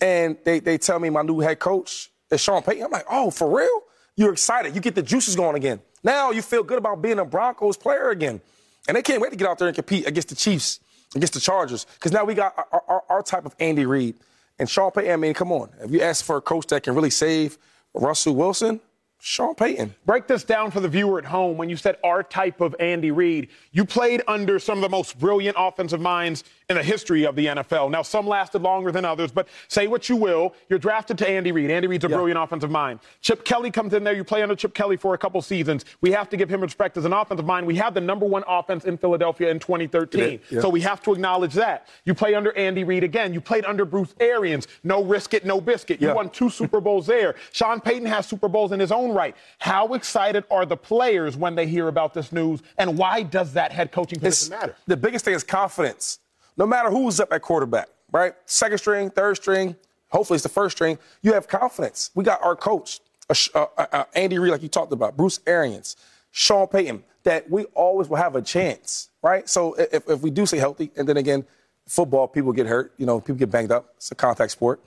and 0.01 0.37
they 0.45 0.59
they 0.59 0.77
tell 0.77 0.99
me 0.99 1.09
my 1.09 1.23
new 1.23 1.39
head 1.39 1.61
coach 1.61 2.11
is 2.33 2.41
Sean 2.41 2.63
Payton, 2.63 2.85
I'm 2.85 2.91
like, 2.91 3.07
oh, 3.09 3.31
for 3.31 3.57
real? 3.57 3.83
You're 4.19 4.33
excited. 4.33 4.75
You 4.75 4.81
get 4.81 4.97
the 4.97 5.03
juices 5.03 5.37
going 5.37 5.55
again. 5.55 5.81
Now 6.03 6.33
you 6.33 6.43
feel 6.43 6.65
good 6.65 6.79
about 6.79 7.01
being 7.01 7.21
a 7.21 7.25
Broncos 7.25 7.77
player 7.77 8.11
again, 8.11 8.41
and 8.89 8.97
they 8.97 9.03
can't 9.03 9.23
wait 9.23 9.31
to 9.31 9.37
get 9.37 9.47
out 9.47 9.59
there 9.59 9.69
and 9.69 9.75
compete 9.77 10.09
against 10.09 10.29
the 10.29 10.35
Chiefs, 10.35 10.81
against 11.15 11.35
the 11.35 11.41
Chargers, 11.41 11.87
because 11.95 12.11
now 12.11 12.25
we 12.25 12.35
got 12.35 12.53
our, 12.73 12.83
our, 12.89 13.05
our 13.09 13.23
type 13.23 13.47
of 13.47 13.55
Andy 13.61 13.87
Reid 13.87 14.17
and 14.59 14.69
Sean 14.69 14.91
Payton. 14.91 15.13
I 15.13 15.17
mean, 15.17 15.35
come 15.35 15.53
on, 15.53 15.71
if 15.81 15.93
you 15.93 16.01
ask 16.01 16.25
for 16.25 16.37
a 16.37 16.41
coach 16.41 16.67
that 16.67 16.83
can 16.83 16.97
really 16.97 17.11
save 17.11 17.59
Russell 17.95 18.35
Wilson, 18.35 18.81
Sean 19.21 19.55
Payton. 19.55 19.95
Break 20.05 20.27
this 20.27 20.43
down 20.43 20.73
for 20.73 20.81
the 20.81 20.89
viewer 20.89 21.19
at 21.19 21.25
home. 21.25 21.57
When 21.57 21.69
you 21.69 21.77
said 21.77 21.97
our 22.03 22.25
type 22.25 22.61
of 22.61 22.75
Andy 22.81 23.13
Reid, 23.13 23.51
you 23.71 23.85
played 23.85 24.23
under 24.27 24.59
some 24.59 24.79
of 24.79 24.83
the 24.83 24.89
most 24.89 25.17
brilliant 25.17 25.57
offensive 25.59 26.01
minds 26.01 26.43
in 26.71 26.77
the 26.77 26.83
history 26.83 27.25
of 27.25 27.35
the 27.35 27.47
NFL. 27.47 27.91
Now, 27.91 28.03
some 28.03 28.27
lasted 28.27 28.61
longer 28.61 28.93
than 28.93 29.03
others, 29.07 29.33
but 29.33 29.49
say 29.69 29.87
what 29.87 30.11
you 30.11 30.17
will. 30.17 30.55
You're 30.69 30.79
drafted 30.79 31.17
to 31.19 31.29
Andy 31.29 31.51
Reid. 31.51 31.71
Andy 31.71 31.89
Reid's 31.89 32.05
a 32.05 32.11
brilliant 32.11 32.39
offensive 32.39 32.71
mind. 32.71 33.01
Chip 33.23 33.43
Kelly 33.47 33.71
comes 33.71 33.95
in 33.95 34.05
there. 34.05 34.13
You 34.15 34.23
play 34.23 34.43
under 34.43 34.55
Chip 34.55 34.75
Kelly 34.75 34.99
for 34.99 35.15
a 35.15 35.19
couple 35.19 35.41
seasons. 35.41 35.87
We 36.03 36.11
have 36.13 36.29
to 36.29 36.37
give 36.37 36.51
him 36.51 36.61
respect 36.61 36.99
as 36.99 37.07
an 37.07 37.15
offensive 37.15 37.47
mind. 37.47 37.67
We 37.67 37.77
have 37.77 37.95
the 37.95 38.03
number 38.03 38.27
one 38.27 38.45
offense 38.47 38.85
in 38.85 38.99
Philadelphia 38.99 39.51
in 39.51 39.59
2013. 39.59 40.41
Yeah. 40.51 40.61
So 40.61 40.69
we 40.69 40.83
have 40.83 41.01
to 41.05 41.13
acknowledge 41.15 41.55
that. 41.55 41.89
You 42.05 42.13
play 42.13 42.35
under 42.35 42.55
Andy 42.55 42.85
Reid 42.85 43.03
again. 43.03 43.33
You 43.33 43.41
played 43.41 43.65
under 43.65 43.87
Bruce 43.87 44.15
Arians. 44.21 44.69
No 44.85 45.03
risk 45.03 45.33
it, 45.33 45.47
no 45.47 45.63
biscuit. 45.63 46.03
You 46.03 46.09
Yeah. 46.09 46.15
won 46.15 46.29
two 46.29 46.51
Super 46.51 46.83
Bowls 46.83 47.07
there. 47.07 47.35
Sean 47.53 47.81
Payton 47.81 48.07
has 48.07 48.27
Super 48.27 48.49
Bowls 48.49 48.73
in 48.73 48.81
his 48.81 48.93
own 48.93 49.13
right. 49.13 49.35
How 49.59 49.95
excited 49.95 50.45
are 50.51 50.67
the 50.67 50.77
players 50.77 51.35
when 51.35 51.55
they 51.55 51.67
hear 51.67 51.89
about 51.89 52.13
this 52.13 52.31
news, 52.31 52.61
and 52.77 52.99
why 52.99 53.23
does 53.23 53.55
that 53.55 53.73
head 53.73 53.91
coaching 53.91 54.21
position 54.21 54.51
matter? 54.59 54.77
The 54.87 54.99
biggest 54.99 55.25
thing 55.25 55.33
is 55.35 55.43
confidence. 55.45 56.19
No 56.59 56.67
matter 56.67 56.91
who's 56.91 57.21
up 57.21 57.33
at 57.33 57.41
quarterback, 57.41 57.89
right? 58.11 58.35
Second 58.45 58.79
string, 58.79 59.11
third 59.11 59.37
string, 59.37 59.77
hopefully 60.09 60.37
it's 60.37 60.43
the 60.43 60.49
first 60.49 60.77
string. 60.77 60.99
You 61.23 61.33
have 61.33 61.47
confidence. 61.47 62.11
We 62.17 62.25
got 62.25 62.43
our 62.43 62.57
coach, 62.57 63.01
uh, 63.31 63.35
uh, 63.55 63.67
uh, 63.79 64.05
Andy 64.15 64.39
Reid, 64.39 64.51
like 64.51 64.63
you 64.63 64.69
talked 64.69 64.93
about, 64.93 65.17
Bruce 65.17 65.39
Arians, 65.47 65.97
Sean 66.33 66.67
Payton, 66.67 67.05
that 67.23 67.49
we 67.49 67.65
always 67.67 68.09
will 68.09 68.17
have 68.17 68.35
a 68.35 68.43
chance, 68.43 69.09
right? 69.23 69.49
So 69.49 69.75
if, 69.75 70.09
if 70.09 70.21
we 70.21 70.31
do 70.31 70.47
stay 70.47 70.59
healthy, 70.59 70.91
and 70.97 71.09
then 71.09 71.17
again, 71.17 71.45
football, 71.87 72.27
people 72.27 72.53
get 72.53 72.67
hurt, 72.67 72.93
you 72.99 73.07
know, 73.07 73.21
people 73.21 73.37
get 73.37 73.51
banged 73.51 73.71
up. 73.71 73.95
It's 73.97 74.11
a 74.11 74.17
contact 74.17 74.51
sport. 74.51 74.81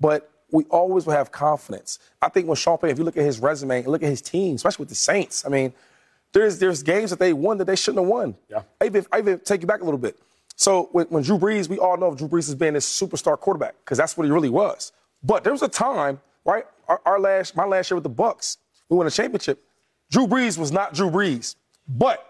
But 0.00 0.30
we 0.50 0.64
always 0.64 1.04
will 1.04 1.12
have 1.12 1.30
confidence. 1.30 1.98
I 2.22 2.30
think 2.30 2.48
when 2.48 2.56
Sean 2.56 2.78
Payton, 2.78 2.90
if 2.90 2.98
you 2.98 3.04
look 3.04 3.18
at 3.18 3.24
his 3.24 3.40
resume 3.40 3.78
and 3.78 3.88
look 3.88 4.02
at 4.02 4.08
his 4.08 4.22
team, 4.22 4.56
especially 4.56 4.84
with 4.84 4.88
the 4.88 4.94
Saints, 4.94 5.44
I 5.44 5.50
mean, 5.50 5.74
there's 6.32 6.58
there's 6.58 6.82
games 6.82 7.10
that 7.10 7.18
they 7.18 7.32
won 7.32 7.58
that 7.58 7.66
they 7.66 7.76
shouldn't 7.76 8.02
have 8.02 8.08
won. 8.08 8.36
Yeah. 8.48 8.62
I 8.80 8.86
even, 8.86 9.04
I 9.12 9.18
even 9.18 9.40
take 9.40 9.60
you 9.60 9.66
back 9.66 9.80
a 9.80 9.84
little 9.84 9.98
bit. 9.98 10.16
So 10.60 10.90
when, 10.92 11.06
when 11.06 11.22
Drew 11.22 11.38
Brees, 11.38 11.70
we 11.70 11.78
all 11.78 11.96
know 11.96 12.14
Drew 12.14 12.28
Brees 12.28 12.44
has 12.46 12.54
been 12.54 12.74
this 12.74 12.86
superstar 12.86 13.38
quarterback 13.40 13.76
because 13.82 13.96
that's 13.96 14.14
what 14.18 14.24
he 14.26 14.30
really 14.30 14.50
was. 14.50 14.92
But 15.22 15.42
there 15.42 15.54
was 15.54 15.62
a 15.62 15.68
time, 15.68 16.20
right? 16.44 16.66
Our, 16.86 17.00
our 17.06 17.18
last, 17.18 17.56
my 17.56 17.64
last 17.64 17.90
year 17.90 17.96
with 17.96 18.02
the 18.02 18.10
Bucks, 18.10 18.58
we 18.90 18.96
won 18.98 19.06
a 19.06 19.10
championship. 19.10 19.64
Drew 20.10 20.26
Brees 20.26 20.58
was 20.58 20.70
not 20.70 20.92
Drew 20.92 21.08
Brees, 21.10 21.54
but 21.88 22.26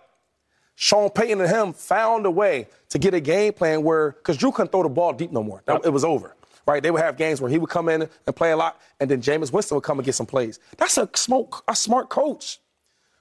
Sean 0.77 1.11
Payton 1.11 1.41
and 1.41 1.51
him 1.51 1.73
found 1.73 2.25
a 2.25 2.31
way 2.31 2.69
to 2.91 3.01
get 3.01 3.15
a 3.15 3.21
game 3.21 3.53
plan 3.53 3.83
where, 3.83 4.13
because 4.13 4.37
Drew 4.37 4.53
couldn't 4.53 4.71
throw 4.71 4.85
the 4.85 4.89
ball 4.89 5.13
deep 5.13 5.33
no 5.33 5.43
more. 5.43 5.63
That- 5.67 5.85
It 5.85 5.91
was 5.93 6.05
over, 6.05 6.37
right? 6.69 6.81
They 6.81 6.93
would 6.93 7.03
have 7.03 7.17
games 7.17 7.41
where 7.41 7.51
he 7.51 7.59
would 7.59 7.71
come 7.71 7.89
in 7.89 8.09
and 8.29 8.37
play 8.37 8.53
a 8.53 8.57
lot, 8.57 8.81
and 9.01 9.11
then 9.11 9.21
Jameis 9.21 9.53
Winston 9.53 9.75
would 9.75 9.83
come 9.85 9.99
and 9.99 10.07
get 10.07 10.15
some 10.15 10.27
plays. 10.27 10.61
That's 10.77 10.99
a 10.99 11.09
smoke, 11.17 11.65
a 11.67 11.75
smart 11.75 12.11
coach, 12.11 12.61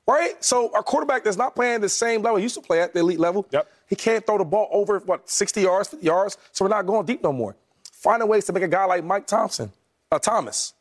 right? 0.08 0.36
So 0.44 0.72
our 0.76 0.84
quarterback 0.84 1.24
that's 1.24 1.36
not 1.38 1.56
playing 1.56 1.82
the 1.82 1.90
same 1.90 2.22
level 2.22 2.38
he 2.38 2.44
used 2.44 2.56
to 2.56 2.62
play 2.62 2.80
at 2.82 2.94
the 2.94 3.00
elite 3.00 3.20
level. 3.20 3.48
Yep. 3.50 3.68
He 3.90 3.96
can't 3.96 4.26
throw 4.26 4.38
the 4.38 4.46
ball 4.46 4.70
over 4.72 5.00
what 5.00 5.30
60 5.30 5.62
yards, 5.62 5.90
50 5.90 6.06
yards. 6.06 6.38
So 6.52 6.64
we're 6.64 6.70
not 6.70 6.86
going 6.86 7.06
deep 7.06 7.24
no 7.24 7.34
more. 7.34 7.56
Finding 7.92 8.30
ways 8.30 8.46
to 8.46 8.54
make 8.54 8.64
a 8.64 8.68
guy 8.68 8.86
like 8.86 9.04
Mike 9.04 9.28
Thompson, 9.28 9.72
uh, 10.12 10.20
Thomas. 10.20 10.74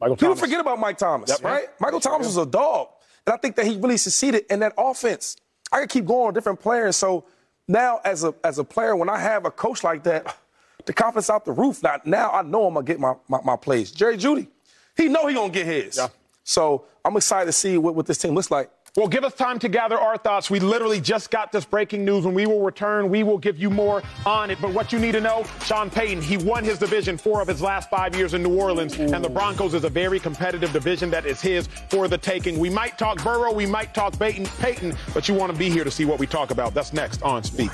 Michael 0.00 0.16
People 0.16 0.28
Thomas. 0.34 0.40
forget 0.40 0.60
about 0.60 0.78
Mike 0.80 0.98
Thomas, 0.98 1.30
Yep. 1.30 1.44
right? 1.44 1.68
Michael 1.80 2.00
Thomas 2.00 2.26
was 2.26 2.36
a 2.36 2.46
dog. 2.46 2.88
And 3.26 3.34
I 3.34 3.36
think 3.36 3.56
that 3.56 3.66
he 3.66 3.76
really 3.76 3.96
succeeded 3.96 4.44
in 4.50 4.60
that 4.60 4.72
offense. 4.76 5.36
I 5.70 5.80
could 5.80 5.90
keep 5.90 6.04
going 6.06 6.26
with 6.26 6.34
different 6.34 6.60
players. 6.60 6.96
So 6.96 7.24
now 7.68 8.00
as 8.04 8.24
a 8.24 8.34
as 8.42 8.58
a 8.58 8.64
player, 8.64 8.96
when 8.96 9.08
I 9.08 9.18
have 9.18 9.44
a 9.46 9.50
coach 9.50 9.84
like 9.84 10.02
that, 10.04 10.36
the 10.86 10.92
confidence 10.92 11.30
out 11.30 11.44
the 11.44 11.52
roof. 11.52 11.82
Now, 11.82 12.00
now 12.04 12.30
I 12.32 12.42
know 12.42 12.66
I'm 12.66 12.74
gonna 12.74 12.84
get 12.86 12.98
my, 12.98 13.14
my, 13.28 13.40
my 13.44 13.56
plays. 13.56 13.90
Jerry 13.92 14.16
Jeudy, 14.16 14.48
he 14.96 15.08
know 15.08 15.26
he 15.26 15.34
gonna 15.34 15.52
get 15.52 15.66
his. 15.66 15.96
Yeah. 15.96 16.08
So 16.42 16.84
I'm 17.04 17.16
excited 17.16 17.46
to 17.46 17.52
see 17.52 17.78
what, 17.78 17.94
what 17.94 18.06
this 18.06 18.18
team 18.18 18.34
looks 18.34 18.50
like. 18.50 18.70
Well, 18.96 19.08
give 19.08 19.24
us 19.24 19.34
time 19.34 19.58
to 19.58 19.68
gather 19.68 19.98
our 19.98 20.16
thoughts. 20.16 20.48
We 20.50 20.60
literally 20.60 21.00
just 21.00 21.32
got 21.32 21.50
this 21.50 21.64
breaking 21.64 22.04
news. 22.04 22.24
When 22.24 22.32
we 22.32 22.46
will 22.46 22.60
return, 22.60 23.10
we 23.10 23.24
will 23.24 23.38
give 23.38 23.58
you 23.58 23.68
more 23.68 24.04
on 24.24 24.52
it. 24.52 24.58
But 24.62 24.72
what 24.72 24.92
you 24.92 25.00
need 25.00 25.12
to 25.12 25.20
know, 25.20 25.44
Sean 25.64 25.90
Payton, 25.90 26.22
he 26.22 26.36
won 26.36 26.62
his 26.62 26.78
division 26.78 27.18
four 27.18 27.42
of 27.42 27.48
his 27.48 27.60
last 27.60 27.90
five 27.90 28.14
years 28.14 28.34
in 28.34 28.42
New 28.44 28.56
Orleans, 28.56 28.96
and 28.96 29.24
the 29.24 29.28
Broncos 29.28 29.74
is 29.74 29.82
a 29.82 29.88
very 29.88 30.20
competitive 30.20 30.72
division 30.72 31.10
that 31.10 31.26
is 31.26 31.40
his 31.40 31.66
for 31.90 32.06
the 32.06 32.16
taking. 32.16 32.56
We 32.56 32.70
might 32.70 32.96
talk 32.96 33.20
Burrow, 33.24 33.52
we 33.52 33.66
might 33.66 33.94
talk 33.94 34.16
Payton, 34.16 34.46
Payton, 34.60 34.96
but 35.12 35.28
you 35.28 35.34
want 35.34 35.50
to 35.50 35.58
be 35.58 35.68
here 35.68 35.82
to 35.82 35.90
see 35.90 36.04
what 36.04 36.20
we 36.20 36.28
talk 36.28 36.52
about. 36.52 36.72
That's 36.72 36.92
next 36.92 37.20
on 37.24 37.42
Speak. 37.42 37.72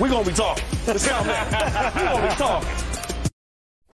We're 0.00 0.08
gonna 0.08 0.24
be 0.24 0.32
talking. 0.32 0.64
Let's 0.86 1.02
sound 1.02 1.28
that. 1.28 1.94
We're 1.94 2.04
gonna 2.04 2.26
be 2.26 2.34
talking. 2.36 2.97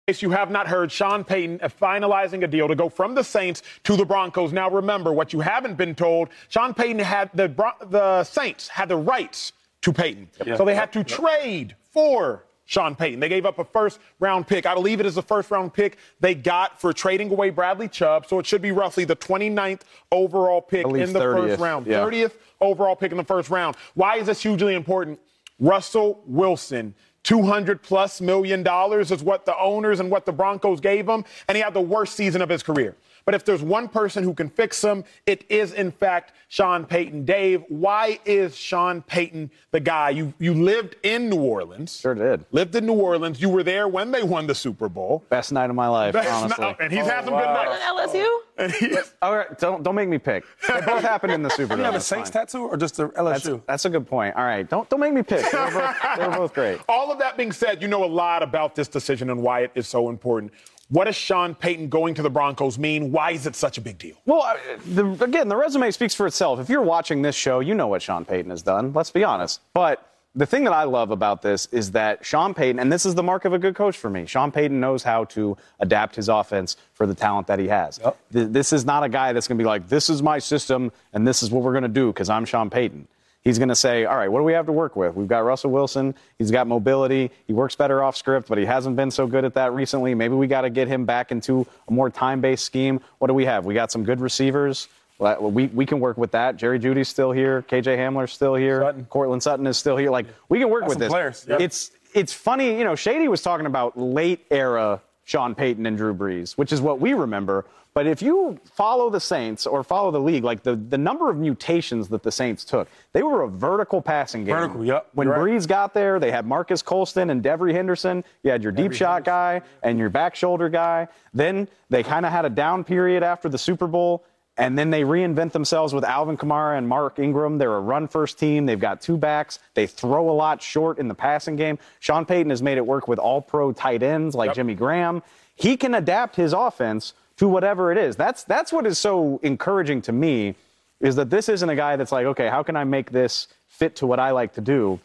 Case 0.07 0.21
you 0.21 0.31
have 0.31 0.51
not 0.51 0.67
heard, 0.67 0.91
Sean 0.91 1.23
Payton 1.23 1.61
is 1.61 1.71
finalizing 1.71 2.43
a 2.43 2.47
deal 2.47 2.67
to 2.67 2.75
go 2.75 2.89
from 2.89 3.15
the 3.15 3.23
Saints 3.23 3.63
to 3.85 3.95
the 3.95 4.03
Broncos. 4.05 4.51
Now, 4.51 4.69
remember 4.69 5.13
what 5.13 5.31
you 5.31 5.39
haven't 5.39 5.75
been 5.75 5.95
told: 5.95 6.29
Sean 6.49 6.73
Payton 6.73 6.99
had 6.99 7.29
the 7.33 7.47
the 7.87 8.23
Saints 8.25 8.67
had 8.67 8.89
the 8.89 8.97
rights 8.97 9.53
to 9.81 9.93
Payton, 9.93 10.29
so 10.57 10.65
they 10.65 10.75
had 10.75 10.91
to 10.93 11.03
trade 11.03 11.75
for. 11.91 12.45
Sean 12.65 12.95
Payton. 12.95 13.19
They 13.19 13.27
gave 13.27 13.45
up 13.45 13.59
a 13.59 13.65
first 13.65 13.99
round 14.21 14.47
pick. 14.47 14.65
I 14.65 14.73
believe 14.73 15.01
it 15.01 15.05
is 15.05 15.15
the 15.15 15.21
first 15.21 15.51
round 15.51 15.73
pick 15.73 15.97
they 16.21 16.33
got 16.33 16.79
for 16.79 16.93
trading 16.93 17.29
away 17.29 17.49
Bradley 17.49 17.89
Chubb. 17.89 18.25
So 18.25 18.39
it 18.39 18.45
should 18.45 18.61
be 18.61 18.71
roughly 18.71 19.03
the 19.03 19.17
29th 19.17 19.81
overall 20.13 20.61
pick 20.61 20.85
in 20.85 21.11
the 21.11 21.19
30th, 21.19 21.47
first 21.49 21.61
round. 21.61 21.85
yeah. 21.85 21.99
30th 21.99 22.31
overall 22.61 22.95
pick 22.95 23.11
in 23.11 23.17
the 23.17 23.23
first 23.25 23.49
round. 23.49 23.75
Why 23.95 24.15
is 24.15 24.27
this 24.27 24.41
hugely 24.41 24.75
important? 24.75 25.19
Russell 25.59 26.23
Wilson. 26.25 26.95
200 27.23 27.81
plus 27.81 28.21
million 28.21 28.63
dollars 28.63 29.11
is 29.11 29.23
what 29.23 29.45
the 29.45 29.57
owners 29.57 29.99
and 29.99 30.11
what 30.11 30.25
the 30.25 30.31
Broncos 30.31 30.79
gave 30.79 31.07
him, 31.07 31.23
and 31.47 31.55
he 31.55 31.63
had 31.63 31.73
the 31.73 31.81
worst 31.81 32.15
season 32.15 32.41
of 32.41 32.49
his 32.49 32.63
career. 32.63 32.95
But 33.25 33.35
if 33.35 33.45
there's 33.45 33.61
one 33.61 33.87
person 33.87 34.23
who 34.23 34.33
can 34.33 34.49
fix 34.49 34.83
him, 34.83 35.03
it 35.25 35.45
is 35.49 35.73
in 35.73 35.91
fact 35.91 36.33
Sean 36.49 36.85
Payton. 36.85 37.25
Dave, 37.25 37.63
why 37.69 38.19
is 38.25 38.55
Sean 38.55 39.01
Payton 39.01 39.49
the 39.71 39.79
guy? 39.79 40.09
You 40.09 40.33
you 40.39 40.53
lived 40.53 40.95
in 41.03 41.29
New 41.29 41.41
Orleans. 41.41 41.99
Sure 41.99 42.15
did. 42.15 42.45
Lived 42.51 42.75
in 42.75 42.85
New 42.85 42.93
Orleans. 42.93 43.41
You 43.41 43.49
were 43.49 43.63
there 43.63 43.87
when 43.87 44.11
they 44.11 44.23
won 44.23 44.47
the 44.47 44.55
Super 44.55 44.89
Bowl. 44.89 45.23
Best 45.29 45.51
night 45.51 45.69
of 45.69 45.75
my 45.75 45.87
life, 45.87 46.13
That's 46.13 46.29
honestly. 46.29 46.63
not- 46.65 46.81
and 46.81 46.91
he's 46.91 47.05
had 47.05 47.25
some 47.25 47.33
good 47.33 47.45
nights. 47.45 47.81
LSU? 47.83 48.39
And 48.57 48.71
he's- 48.71 49.13
All 49.21 49.35
right, 49.35 49.57
don't 49.57 49.83
don't 49.83 49.95
make 49.95 50.09
me 50.09 50.17
pick. 50.17 50.43
They 50.67 50.81
both 50.81 51.01
happened 51.13 51.33
in 51.33 51.41
the 51.43 51.49
Super 51.49 51.69
Bowl. 51.69 51.77
You 51.77 51.83
have 51.85 51.93
a 51.93 51.97
That's 51.97 52.05
Saints 52.05 52.29
tattoo 52.29 52.63
or 52.67 52.77
just 52.77 52.99
a 52.99 53.07
That's, 53.15 53.45
LSU? 53.47 53.61
that's 53.65 53.85
a 53.85 53.89
good 53.89 54.05
point. 54.07 54.35
All 54.35 54.43
right, 54.43 54.69
don't 54.69 54.87
don't 54.89 54.99
make 54.99 55.13
me 55.13 55.23
pick. 55.23 55.49
They 55.49 55.57
were 55.57 55.71
both, 55.71 55.95
they 56.17 56.27
were 56.27 56.33
both 56.35 56.53
great. 56.53 56.79
All 56.89 57.11
of 57.11 57.19
that 57.19 57.37
being 57.37 57.51
said, 57.51 57.81
you 57.81 57.87
know 57.87 58.03
a 58.03 58.05
lot 58.05 58.43
about 58.43 58.75
this 58.75 58.87
decision 58.87 59.29
and 59.29 59.41
why 59.41 59.61
it 59.61 59.71
is 59.75 59.87
so 59.87 60.09
important. 60.09 60.51
What 60.89 61.05
does 61.05 61.15
Sean 61.15 61.55
Payton 61.55 61.89
going 61.89 62.13
to 62.15 62.21
the 62.21 62.29
Broncos 62.29 62.77
mean? 62.77 63.11
Why 63.11 63.31
is 63.31 63.47
it 63.47 63.55
such 63.55 63.77
a 63.77 63.81
big 63.81 63.97
deal? 63.97 64.15
Well, 64.25 64.41
uh, 64.43 64.57
the, 64.85 65.09
again, 65.23 65.47
the 65.47 65.55
resume 65.55 65.89
speaks 65.91 66.13
for 66.13 66.27
itself. 66.27 66.59
If 66.59 66.69
you're 66.69 66.81
watching 66.81 67.21
this 67.21 67.35
show, 67.35 67.61
you 67.61 67.73
know 67.73 67.87
what 67.87 68.01
Sean 68.01 68.25
Payton 68.25 68.51
has 68.51 68.61
done. 68.61 68.93
Let's 68.93 69.09
be 69.09 69.23
honest. 69.23 69.61
But 69.73 70.07
the 70.35 70.45
thing 70.45 70.63
that 70.65 70.73
I 70.73 70.83
love 70.83 71.09
about 71.11 71.41
this 71.41 71.67
is 71.67 71.91
that 71.91 72.25
Sean 72.25 72.53
Payton, 72.53 72.79
and 72.79 72.91
this 72.91 73.05
is 73.05 73.15
the 73.15 73.23
mark 73.23 73.45
of 73.45 73.53
a 73.53 73.59
good 73.59 73.75
coach 73.75 73.97
for 73.97 74.09
me, 74.09 74.25
Sean 74.25 74.51
Payton 74.51 74.79
knows 74.79 75.03
how 75.03 75.23
to 75.25 75.55
adapt 75.79 76.15
his 76.15 76.27
offense 76.27 76.75
for 76.93 77.07
the 77.07 77.15
talent 77.15 77.47
that 77.47 77.59
he 77.59 77.67
has. 77.69 77.99
Th- 78.31 78.47
This 78.49 78.73
is 78.73 78.83
not 78.85 79.03
a 79.03 79.09
guy 79.09 79.31
that's 79.31 79.47
going 79.47 79.57
to 79.57 79.63
be 79.63 79.67
like, 79.67 79.87
this 79.87 80.09
is 80.09 80.21
my 80.21 80.37
system 80.37 80.91
and 81.13 81.25
this 81.27 81.41
is 81.43 81.49
what 81.49 81.63
we're 81.63 81.71
going 81.73 81.83
to 81.83 81.87
do 81.87 82.07
because 82.11 82.29
I'm 82.29 82.45
Sean 82.45 82.69
Payton. 82.69 83.07
He's 83.43 83.57
going 83.57 83.69
to 83.69 83.75
say, 83.75 84.05
all 84.05 84.15
right, 84.15 84.29
what 84.31 84.39
do 84.39 84.45
we 84.45 84.53
have 84.53 84.67
to 84.67 84.71
work 84.71 84.95
with? 84.95 85.15
We've 85.15 85.27
got 85.27 85.39
Russell 85.39 85.71
Wilson. 85.71 86.15
He's 86.39 86.49
got 86.49 86.65
mobility. 86.65 87.29
He 87.45 87.51
works 87.51 87.75
better 87.75 88.01
off 88.01 88.15
script, 88.15 88.47
but 88.47 88.57
he 88.57 88.65
hasn't 88.65 88.95
been 88.95 89.11
so 89.11 89.27
good 89.27 89.43
at 89.43 89.53
that 89.55 89.73
recently. 89.73 90.15
Maybe 90.15 90.33
we 90.35 90.47
got 90.47 90.61
to 90.61 90.69
get 90.69 90.87
him 90.87 91.05
back 91.05 91.31
into 91.31 91.67
a 91.89 91.91
more 91.91 92.09
time 92.09 92.39
based 92.39 92.63
scheme. 92.63 93.01
What 93.19 93.27
do 93.27 93.33
we 93.33 93.43
have? 93.45 93.65
We 93.65 93.73
got 93.73 93.91
some 93.91 94.03
good 94.05 94.21
receivers. 94.21 94.87
We, 95.19 95.67
we 95.67 95.85
can 95.85 95.99
work 95.99 96.17
with 96.17 96.31
that. 96.31 96.55
Jerry 96.55 96.79
Jeudy's 96.79 97.09
still 97.09 97.31
here. 97.31 97.63
KJ 97.63 97.97
Hamler's 97.97 98.33
still 98.33 98.55
here. 98.55 98.81
Sutton. 98.81 99.05
Courtland 99.05 99.43
Sutton 99.43 99.67
is 99.67 99.77
still 99.77 99.97
here. 99.97 100.09
Like, 100.09 100.25
we 100.49 100.59
can 100.59 100.69
work 100.69 100.85
with 100.85 100.97
this. 100.97 101.09
players. 101.09 101.45
Yeah. 101.47 101.57
It's, 101.59 101.91
it's 102.13 102.33
funny, 102.33 102.77
you 102.77 102.83
know, 102.83 102.95
Shady 102.95 103.27
was 103.27 103.41
talking 103.41 103.65
about 103.65 103.97
late 103.97 104.45
era 104.51 105.01
Sean 105.25 105.55
Payton 105.55 105.85
and 105.85 105.97
Drew 105.97 106.13
Brees, 106.13 106.53
which 106.53 106.73
is 106.73 106.81
what 106.81 106.99
we 106.99 107.13
remember. 107.13 107.65
But 107.93 108.07
if 108.07 108.23
you 108.23 108.59
follow 108.65 109.11
the 109.11 109.19
Saints 109.19 109.67
or 109.67 109.83
follow 109.83 110.09
the 110.09 110.19
league, 110.19 110.43
like 110.43 110.63
the, 110.63 110.75
the 110.75 110.97
number 110.97 111.29
of 111.29 111.37
mutations 111.37 112.07
that 112.09 112.23
the 112.23 112.31
Saints 112.31 112.65
took, 112.65 112.87
they 113.11 113.21
were 113.21 113.43
a 113.43 113.47
vertical 113.47 114.01
passing 114.01 114.45
game. 114.45 114.55
Vertical, 114.55 114.83
yep, 114.83 115.09
When 115.13 115.27
right. 115.27 115.39
Brees 115.39 115.67
got 115.67 115.93
there, 115.93 116.19
they 116.19 116.31
had 116.31 116.47
Marques 116.47 116.81
Colston 116.81 117.29
and 117.29 117.43
Devery 117.43 117.71
Henderson. 117.71 118.23
You 118.41 118.49
had 118.49 118.63
your 118.63 118.71
deep 118.71 118.93
shot 118.93 119.23
guy 119.23 119.61
and 119.83 119.99
your 119.99 120.09
back 120.09 120.35
shoulder 120.35 120.69
guy. 120.69 121.07
Then 121.35 121.67
they 121.89 122.01
kind 122.01 122.25
of 122.25 122.31
had 122.31 122.45
a 122.45 122.49
down 122.49 122.83
period 122.83 123.21
after 123.21 123.47
the 123.47 123.59
Super 123.59 123.85
Bowl. 123.85 124.23
And 124.55 124.77
then 124.77 124.91
they 124.91 125.01
reinvent 125.01 125.51
themselves 125.51 125.95
with 125.95 126.03
Alvin 126.03 126.37
Kamara 126.37 126.77
and 126.77 126.87
Mark 126.87 127.17
Ingram. 127.17 127.57
They're 127.57 127.73
a 127.73 127.79
run 127.79 128.07
first 128.07 128.37
team. 128.37 128.67
They've 128.67 128.79
got 128.79 129.01
two 129.01 129.17
backs. 129.17 129.57
They 129.73 129.87
throw 129.87 130.29
a 130.29 130.33
lot 130.33 130.61
short 130.61 130.99
in 130.99 131.07
the 131.07 131.15
passing 131.15 131.55
game. 131.55 131.79
Sean 131.99 132.23
Payton 132.23 132.51
has 132.51 132.61
made 132.61 132.77
it 132.77 132.85
work 132.85 133.07
with 133.07 133.17
all 133.17 133.41
pro 133.41 133.71
tight 133.71 134.03
ends 134.03 134.35
like 134.35 134.53
Jimmy 134.53 134.75
Graham. 134.75 135.23
He 135.55 135.75
can 135.75 135.95
adapt 135.95 136.35
his 136.35 136.53
offense 136.53 137.13
to 137.37 137.47
whatever 137.47 137.91
it 137.91 137.97
is. 137.97 138.15
That's 138.15 138.43
that's 138.43 138.71
what 138.71 138.85
is 138.85 138.97
so 138.97 139.39
encouraging 139.43 140.01
to 140.03 140.11
me 140.11 140.55
is 140.99 141.15
that 141.17 141.29
this 141.29 141.49
isn't 141.49 141.69
a 141.69 141.75
guy 141.75 141.95
that's 141.95 142.11
like, 142.11 142.25
okay, 142.27 142.47
how 142.47 142.63
can 142.63 142.75
I 142.75 142.83
make 142.83 143.11
this 143.11 143.47
fit 143.67 143.95
to 143.97 144.07
what 144.07 144.19
I 144.19 144.31
like 144.31 144.53
to 144.53 144.61
do? 144.61 144.99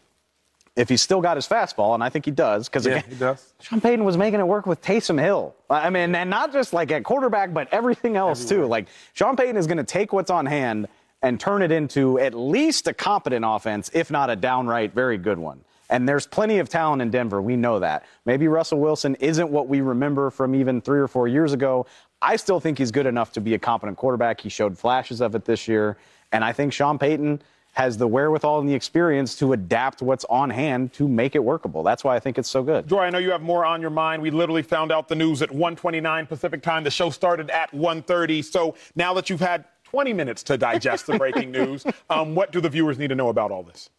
If 0.75 0.87
he's 0.87 1.01
still 1.01 1.19
got 1.19 1.35
his 1.35 1.45
fastball, 1.45 1.93
and 1.93 2.01
I 2.01 2.07
think 2.07 2.23
he 2.23 2.31
does, 2.31 2.69
because 2.69 2.85
Yeah, 2.85 3.01
he 3.01 3.15
does. 3.15 3.53
Sean 3.59 3.81
Payton 3.81 4.05
was 4.05 4.15
making 4.15 4.39
it 4.39 4.47
work 4.47 4.65
with 4.65 4.81
Taysom 4.81 5.19
Hill. 5.19 5.53
I 5.69 5.89
mean, 5.89 6.15
and 6.15 6.29
not 6.29 6.53
just 6.53 6.71
like 6.71 6.89
at 6.91 7.03
quarterback, 7.03 7.53
but 7.53 7.67
everything 7.73 8.15
else 8.15 8.45
too. 8.45 8.65
Like 8.65 8.87
Sean 9.13 9.35
Payton 9.35 9.57
is 9.57 9.67
going 9.67 9.79
to 9.79 9.83
take 9.83 10.13
what's 10.13 10.31
on 10.31 10.45
hand 10.45 10.87
and 11.21 11.37
turn 11.37 11.61
it 11.63 11.71
into 11.71 12.17
at 12.19 12.33
least 12.33 12.87
a 12.87 12.93
competent 12.93 13.43
offense, 13.45 13.91
if 13.93 14.09
not 14.09 14.29
a 14.29 14.37
downright 14.37 14.93
very 14.93 15.17
good 15.17 15.37
one. 15.37 15.65
And 15.89 16.07
there's 16.07 16.27
plenty 16.27 16.59
of 16.59 16.69
talent 16.69 17.01
in 17.01 17.09
Denver. 17.09 17.41
We 17.41 17.57
know 17.57 17.79
that. 17.79 18.05
Maybe 18.23 18.47
Russell 18.47 18.79
Wilson 18.79 19.15
isn't 19.15 19.49
what 19.49 19.67
we 19.67 19.81
remember 19.81 20.29
from 20.29 20.53
even 20.55 20.81
three 20.81 20.99
or 20.99 21.07
four 21.07 21.27
years 21.27 21.51
ago. 21.51 21.87
I 22.21 22.35
still 22.35 22.59
think 22.59 22.77
he's 22.77 22.91
good 22.91 23.05
enough 23.05 23.31
to 23.33 23.41
be 23.41 23.53
a 23.53 23.59
competent 23.59 23.97
quarterback. 23.97 24.41
He 24.41 24.49
showed 24.49 24.77
flashes 24.77 25.21
of 25.21 25.35
it 25.35 25.45
this 25.45 25.67
year. 25.67 25.97
And 26.31 26.43
I 26.43 26.51
think 26.51 26.73
Sean 26.73 26.99
Payton 26.99 27.41
has 27.73 27.97
the 27.97 28.07
wherewithal 28.07 28.59
and 28.59 28.67
the 28.67 28.73
experience 28.73 29.35
to 29.37 29.53
adapt 29.53 30.01
what's 30.01 30.25
on 30.25 30.49
hand 30.49 30.91
to 30.93 31.07
make 31.07 31.35
it 31.35 31.43
workable. 31.43 31.83
That's 31.83 32.03
why 32.03 32.15
I 32.15 32.19
think 32.19 32.37
it's 32.37 32.49
so 32.49 32.63
good. 32.63 32.87
Joy, 32.87 33.03
I 33.03 33.09
know 33.09 33.19
you 33.19 33.31
have 33.31 33.41
more 33.41 33.63
on 33.63 33.79
your 33.79 33.89
mind. 33.89 34.21
We 34.21 34.31
literally 34.31 34.63
found 34.63 34.91
out 34.91 35.07
the 35.07 35.15
news 35.15 35.41
at 35.41 35.49
1:29 35.49 36.27
Pacific 36.27 36.61
time. 36.61 36.83
The 36.83 36.91
show 36.91 37.09
started 37.09 37.49
at 37.51 37.71
1:30. 37.71 38.41
So 38.41 38.75
now 38.95 39.13
that 39.13 39.29
you've 39.29 39.39
had 39.39 39.65
20 39.83 40.13
minutes 40.13 40.43
to 40.43 40.57
digest 40.57 41.07
the 41.07 41.17
breaking 41.17 41.51
news, 41.59 41.85
um, 42.09 42.35
what 42.35 42.51
do 42.51 42.59
the 42.59 42.69
viewers 42.69 42.97
need 42.97 43.09
to 43.09 43.15
know 43.15 43.29
about 43.29 43.51
all 43.51 43.63
this? 43.63 43.89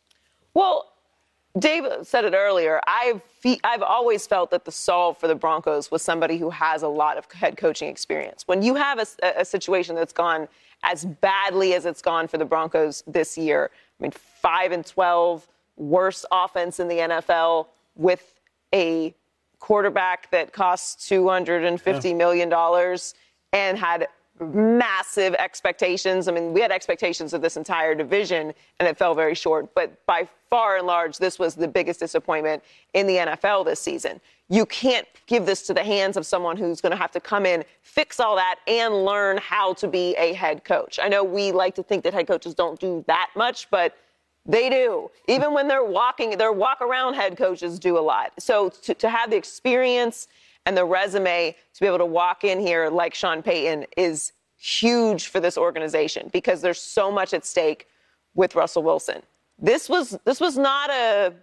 Well, 0.53 0.90
Dave 1.59 1.85
said 2.03 2.25
it 2.25 2.33
earlier. 2.33 2.81
I've 2.87 3.23
fe- 3.25 3.59
I've 3.65 3.83
always 3.83 4.27
felt 4.27 4.51
that 4.53 4.65
the 4.65 4.71
solve 4.71 5.19
for 5.19 5.27
the 5.27 5.35
Broncos 5.35 5.91
was 5.91 6.01
somebody 6.01 6.39
who 6.39 6.51
has 6.51 6.83
a 6.83 6.89
lot 6.89 7.19
of 7.19 7.31
head 7.33 7.57
coaching 7.57 7.89
experience. 7.89 8.45
When 8.47 8.63
you 8.63 8.77
have 8.77 9.05
a 9.23 9.45
situation 9.45 9.97
that's 9.97 10.13
gone 10.13 10.47
as 10.85 11.05
badly 11.05 11.75
as 11.75 11.87
it's 11.87 12.03
gone 12.03 12.29
for 12.29 12.39
the 12.39 12.45
Broncos 12.45 13.03
this 13.07 13.37
year, 13.37 13.71
I 13.99 14.03
mean, 14.03 14.13
five 14.13 14.71
and 14.71 14.87
twelve, 14.87 15.49
worst 15.77 16.25
offense 16.31 16.79
in 16.79 16.87
the 16.87 16.99
NFL 16.99 17.67
with 17.97 18.41
a 18.73 19.13
quarterback 19.59 20.31
that 20.31 20.53
cost 20.53 21.01
$250 21.01 22.17
million 22.17 22.53
and 23.53 23.79
had 23.79 24.09
massive 24.41 25.35
expectations. 25.35 26.29
I 26.29 26.33
mean, 26.33 26.53
we 26.53 26.61
had 26.61 26.73
expectations 26.73 27.35
of 27.35 27.43
this 27.43 27.57
entire 27.57 27.95
division, 27.95 28.55
and 28.79 28.89
it 28.89 28.97
fell 28.97 29.15
very 29.15 29.35
short. 29.35 29.75
But 29.75 30.05
by 30.07 30.29
far 30.51 30.77
and 30.77 30.87
large, 30.87 31.19
this 31.19 31.39
was 31.39 31.55
the 31.55 31.69
biggest 31.69 32.01
disappointment 32.01 32.63
in 32.93 33.07
the 33.07 33.17
NFL 33.17 33.65
this 33.65 33.81
season. 33.81 34.21
You 34.49 34.67
can't 34.67 35.07
give 35.27 35.47
this 35.47 35.63
to 35.69 35.75
the 35.75 35.85
hands 35.85 36.17
of 36.17 36.27
someone 36.27 36.57
who's 36.57 36.81
going 36.81 36.91
to 36.91 36.99
have 36.99 37.13
to 37.13 37.21
come 37.21 37.47
in, 37.47 37.65
fix 37.83 38.19
all 38.19 38.35
that, 38.35 38.57
and 38.67 39.05
learn 39.05 39.39
how 39.39 39.75
to 39.75 39.87
be 39.87 40.17
a 40.17 40.33
head 40.33 40.65
coach. 40.65 40.99
I 41.01 41.09
know 41.09 41.23
we 41.23 41.53
like 41.53 41.77
to 41.77 41.85
think 41.85 42.03
that 42.03 42.13
head 42.13 42.27
coaches 42.27 42.55
don't 42.55 42.79
do 42.81 43.05
that 43.07 43.31
much, 43.37 43.71
but 43.71 43.97
they 44.45 44.69
do. 44.69 45.11
Even 45.29 45.55
when 45.55 45.69
they're 45.69 45.85
walking, 45.85 46.37
their 46.37 46.53
walk 46.53 46.81
around 46.81 47.15
head 47.15 47.37
coaches 47.37 47.79
do 47.79 47.97
a 47.97 48.01
lot. 48.01 48.33
So 48.41 48.71
to, 48.71 48.95
to 48.95 49.09
have 49.09 49.31
the 49.31 49.37
experience 49.37 50.27
and 50.67 50.77
the 50.77 50.85
resume 50.85 51.55
to 51.75 51.81
be 51.81 51.87
able 51.87 51.99
to 51.99 52.07
walk 52.07 52.43
in 52.43 52.59
here 52.59 52.89
like 52.89 53.15
Sean 53.15 53.43
Payton 53.43 53.87
is 53.97 54.33
huge 54.57 55.29
for 55.29 55.41
this 55.41 55.57
organization 55.57 56.29
because 56.33 56.61
there's 56.61 56.81
so 56.81 57.11
much 57.11 57.33
at 57.33 57.47
stake 57.47 57.87
with 58.35 58.55
Russell 58.55 58.83
Wilson. 58.83 59.23
This 59.61 59.89
was 59.89 60.19
this 60.25 60.41
was 60.41 60.57
not 60.57 60.91
a 60.91 61.35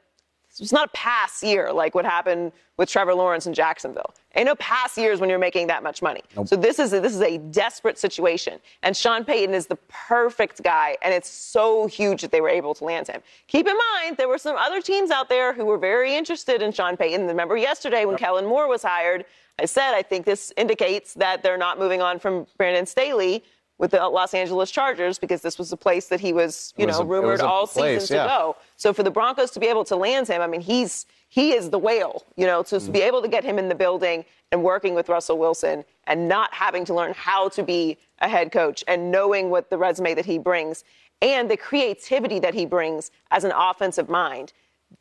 this 0.49 0.59
was 0.59 0.73
not 0.73 0.87
a 0.87 0.91
pass 0.91 1.43
year 1.43 1.71
like 1.71 1.93
what 1.93 2.03
happened 2.03 2.51
with 2.77 2.89
Trevor 2.89 3.13
Lawrence 3.13 3.45
in 3.45 3.53
Jacksonville. 3.53 4.13
Ain't 4.35 4.47
no 4.47 4.55
pass 4.55 4.97
years 4.97 5.19
when 5.19 5.29
you're 5.29 5.39
making 5.39 5.67
that 5.67 5.83
much 5.83 6.01
money. 6.01 6.21
Nope. 6.35 6.47
So 6.47 6.55
this 6.55 6.79
is 6.79 6.93
a, 6.93 6.99
this 6.99 7.13
is 7.13 7.21
a 7.21 7.37
desperate 7.37 7.97
situation, 7.97 8.59
and 8.83 8.95
Sean 8.95 9.23
Payton 9.23 9.53
is 9.53 9.67
the 9.67 9.77
perfect 9.87 10.63
guy, 10.63 10.97
and 11.03 11.13
it's 11.13 11.29
so 11.29 11.87
huge 11.87 12.21
that 12.21 12.31
they 12.31 12.41
were 12.41 12.49
able 12.49 12.73
to 12.75 12.83
land 12.83 13.07
him. 13.07 13.21
Keep 13.47 13.67
in 13.67 13.75
mind 13.95 14.17
there 14.17 14.27
were 14.27 14.37
some 14.37 14.55
other 14.57 14.81
teams 14.81 15.11
out 15.11 15.29
there 15.29 15.53
who 15.53 15.65
were 15.65 15.77
very 15.77 16.15
interested 16.15 16.61
in 16.61 16.71
Sean 16.71 16.97
Payton. 16.97 17.27
Remember 17.27 17.57
yesterday 17.57 18.05
when 18.05 18.13
yep. 18.13 18.19
Kellen 18.19 18.45
Moore 18.45 18.67
was 18.67 18.83
hired, 18.83 19.25
I 19.59 19.65
said 19.65 19.93
I 19.93 20.01
think 20.01 20.25
this 20.25 20.53
indicates 20.57 21.13
that 21.15 21.43
they're 21.43 21.57
not 21.57 21.79
moving 21.79 22.01
on 22.01 22.19
from 22.19 22.47
Brandon 22.57 22.85
Staley 22.85 23.43
with 23.77 23.91
the 23.91 23.97
Los 24.09 24.33
Angeles 24.33 24.71
Chargers 24.71 25.19
because 25.19 25.41
this 25.41 25.57
was 25.57 25.69
the 25.69 25.77
place 25.77 26.07
that 26.07 26.19
he 26.19 26.33
was, 26.33 26.73
you 26.77 26.87
was 26.87 26.97
know, 26.97 27.03
a, 27.03 27.05
rumored 27.05 27.41
all 27.41 27.67
place, 27.67 28.01
season 28.03 28.17
yeah. 28.17 28.23
to 28.23 28.29
go. 28.29 28.55
So 28.75 28.93
for 28.93 29.03
the 29.03 29.11
Broncos 29.11 29.51
to 29.51 29.59
be 29.59 29.67
able 29.67 29.85
to 29.85 29.95
land 29.95 30.27
him, 30.27 30.41
I 30.41 30.47
mean, 30.47 30.61
he's 30.61 31.05
he 31.29 31.51
is 31.51 31.69
the 31.69 31.79
whale, 31.79 32.23
you 32.35 32.45
know, 32.45 32.63
to, 32.63 32.77
mm. 32.77 32.85
to 32.85 32.91
be 32.91 33.01
able 33.01 33.21
to 33.21 33.27
get 33.27 33.43
him 33.43 33.59
in 33.59 33.67
the 33.69 33.75
building 33.75 34.25
and 34.51 34.63
working 34.63 34.95
with 34.95 35.09
Russell 35.09 35.37
Wilson 35.37 35.83
and 36.05 36.27
not 36.27 36.53
having 36.53 36.85
to 36.85 36.93
learn 36.93 37.13
how 37.15 37.49
to 37.49 37.63
be 37.63 37.97
a 38.19 38.29
head 38.29 38.51
coach 38.51 38.83
and 38.87 39.11
knowing 39.11 39.49
what 39.49 39.69
the 39.69 39.77
resume 39.77 40.13
that 40.13 40.25
he 40.25 40.37
brings 40.37 40.83
and 41.21 41.49
the 41.49 41.57
creativity 41.57 42.39
that 42.39 42.53
he 42.53 42.65
brings 42.65 43.11
as 43.31 43.43
an 43.43 43.51
offensive 43.51 44.09
mind. 44.09 44.53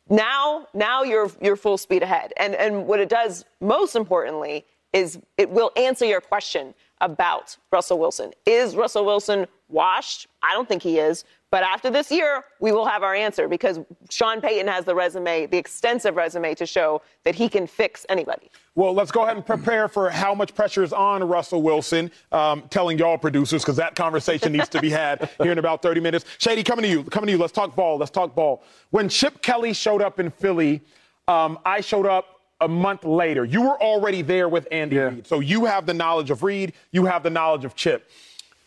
Now, 0.09 0.67
now 0.73 1.03
you're 1.03 1.31
you're 1.41 1.55
full 1.55 1.77
speed 1.77 2.03
ahead. 2.03 2.33
And 2.37 2.55
and 2.55 2.85
what 2.87 2.99
it 2.99 3.09
does 3.09 3.45
most 3.61 3.95
importantly 3.95 4.65
is 4.93 5.19
it 5.37 5.49
will 5.49 5.71
answer 5.75 6.05
your 6.05 6.21
question 6.21 6.73
about 7.01 7.57
Russell 7.71 7.99
Wilson. 7.99 8.31
Is 8.45 8.75
Russell 8.75 9.05
Wilson 9.05 9.47
washed? 9.69 10.27
I 10.41 10.53
don't 10.53 10.67
think 10.67 10.81
he 10.81 10.99
is. 10.99 11.23
But 11.49 11.63
after 11.63 11.89
this 11.89 12.11
year, 12.11 12.43
we 12.59 12.73
will 12.73 12.85
have 12.85 13.03
our 13.03 13.15
answer 13.15 13.47
because 13.47 13.79
Sean 14.09 14.41
Payton 14.41 14.67
has 14.67 14.83
the 14.83 14.93
resume, 14.93 15.45
the 15.45 15.57
extensive 15.57 16.17
resume 16.17 16.53
to 16.55 16.65
show 16.65 17.01
that 17.23 17.35
he 17.35 17.47
can 17.47 17.67
fix 17.67 18.05
anybody. 18.09 18.49
Well, 18.75 18.93
let's 18.93 19.11
go 19.11 19.23
ahead 19.23 19.37
and 19.37 19.45
prepare 19.45 19.87
for 19.87 20.09
how 20.09 20.35
much 20.35 20.53
pressure 20.53 20.83
is 20.83 20.91
on 20.91 21.23
Russell 21.23 21.61
Wilson, 21.61 22.11
um, 22.33 22.63
telling 22.69 22.97
y'all 22.97 23.17
producers, 23.17 23.63
because 23.63 23.77
that 23.77 23.95
conversation 23.95 24.51
needs 24.51 24.67
to 24.69 24.81
be 24.81 24.89
had 24.89 25.29
here 25.41 25.53
in 25.53 25.57
about 25.57 25.81
30 25.81 26.01
minutes. 26.01 26.25
Shady, 26.37 26.63
coming 26.63 26.83
to 26.83 26.89
you, 26.89 27.03
coming 27.05 27.27
to 27.27 27.31
you. 27.31 27.37
Let's 27.37 27.53
talk 27.53 27.75
ball. 27.77 27.97
Let's 27.97 28.11
talk 28.11 28.35
ball. 28.35 28.61
When 28.89 29.07
Chip 29.07 29.41
Kelly 29.41 29.71
showed 29.71 30.01
up 30.01 30.19
in 30.19 30.29
Philly, 30.29 30.81
um, 31.29 31.59
I 31.65 31.79
showed 31.79 32.05
up 32.05 32.36
a 32.61 32.67
month 32.67 33.03
later. 33.03 33.45
You 33.45 33.61
were 33.61 33.81
already 33.81 34.21
there 34.21 34.49
with 34.49 34.67
Andy 34.71 34.95
yeah. 34.95 35.03
Reid. 35.03 35.27
So 35.27 35.39
you 35.39 35.65
have 35.65 35.85
the 35.85 35.93
knowledge 35.93 36.31
of 36.31 36.43
Reid, 36.43 36.73
you 36.91 37.05
have 37.05 37.23
the 37.23 37.29
knowledge 37.29 37.65
of 37.65 37.75
Chip. 37.75 38.09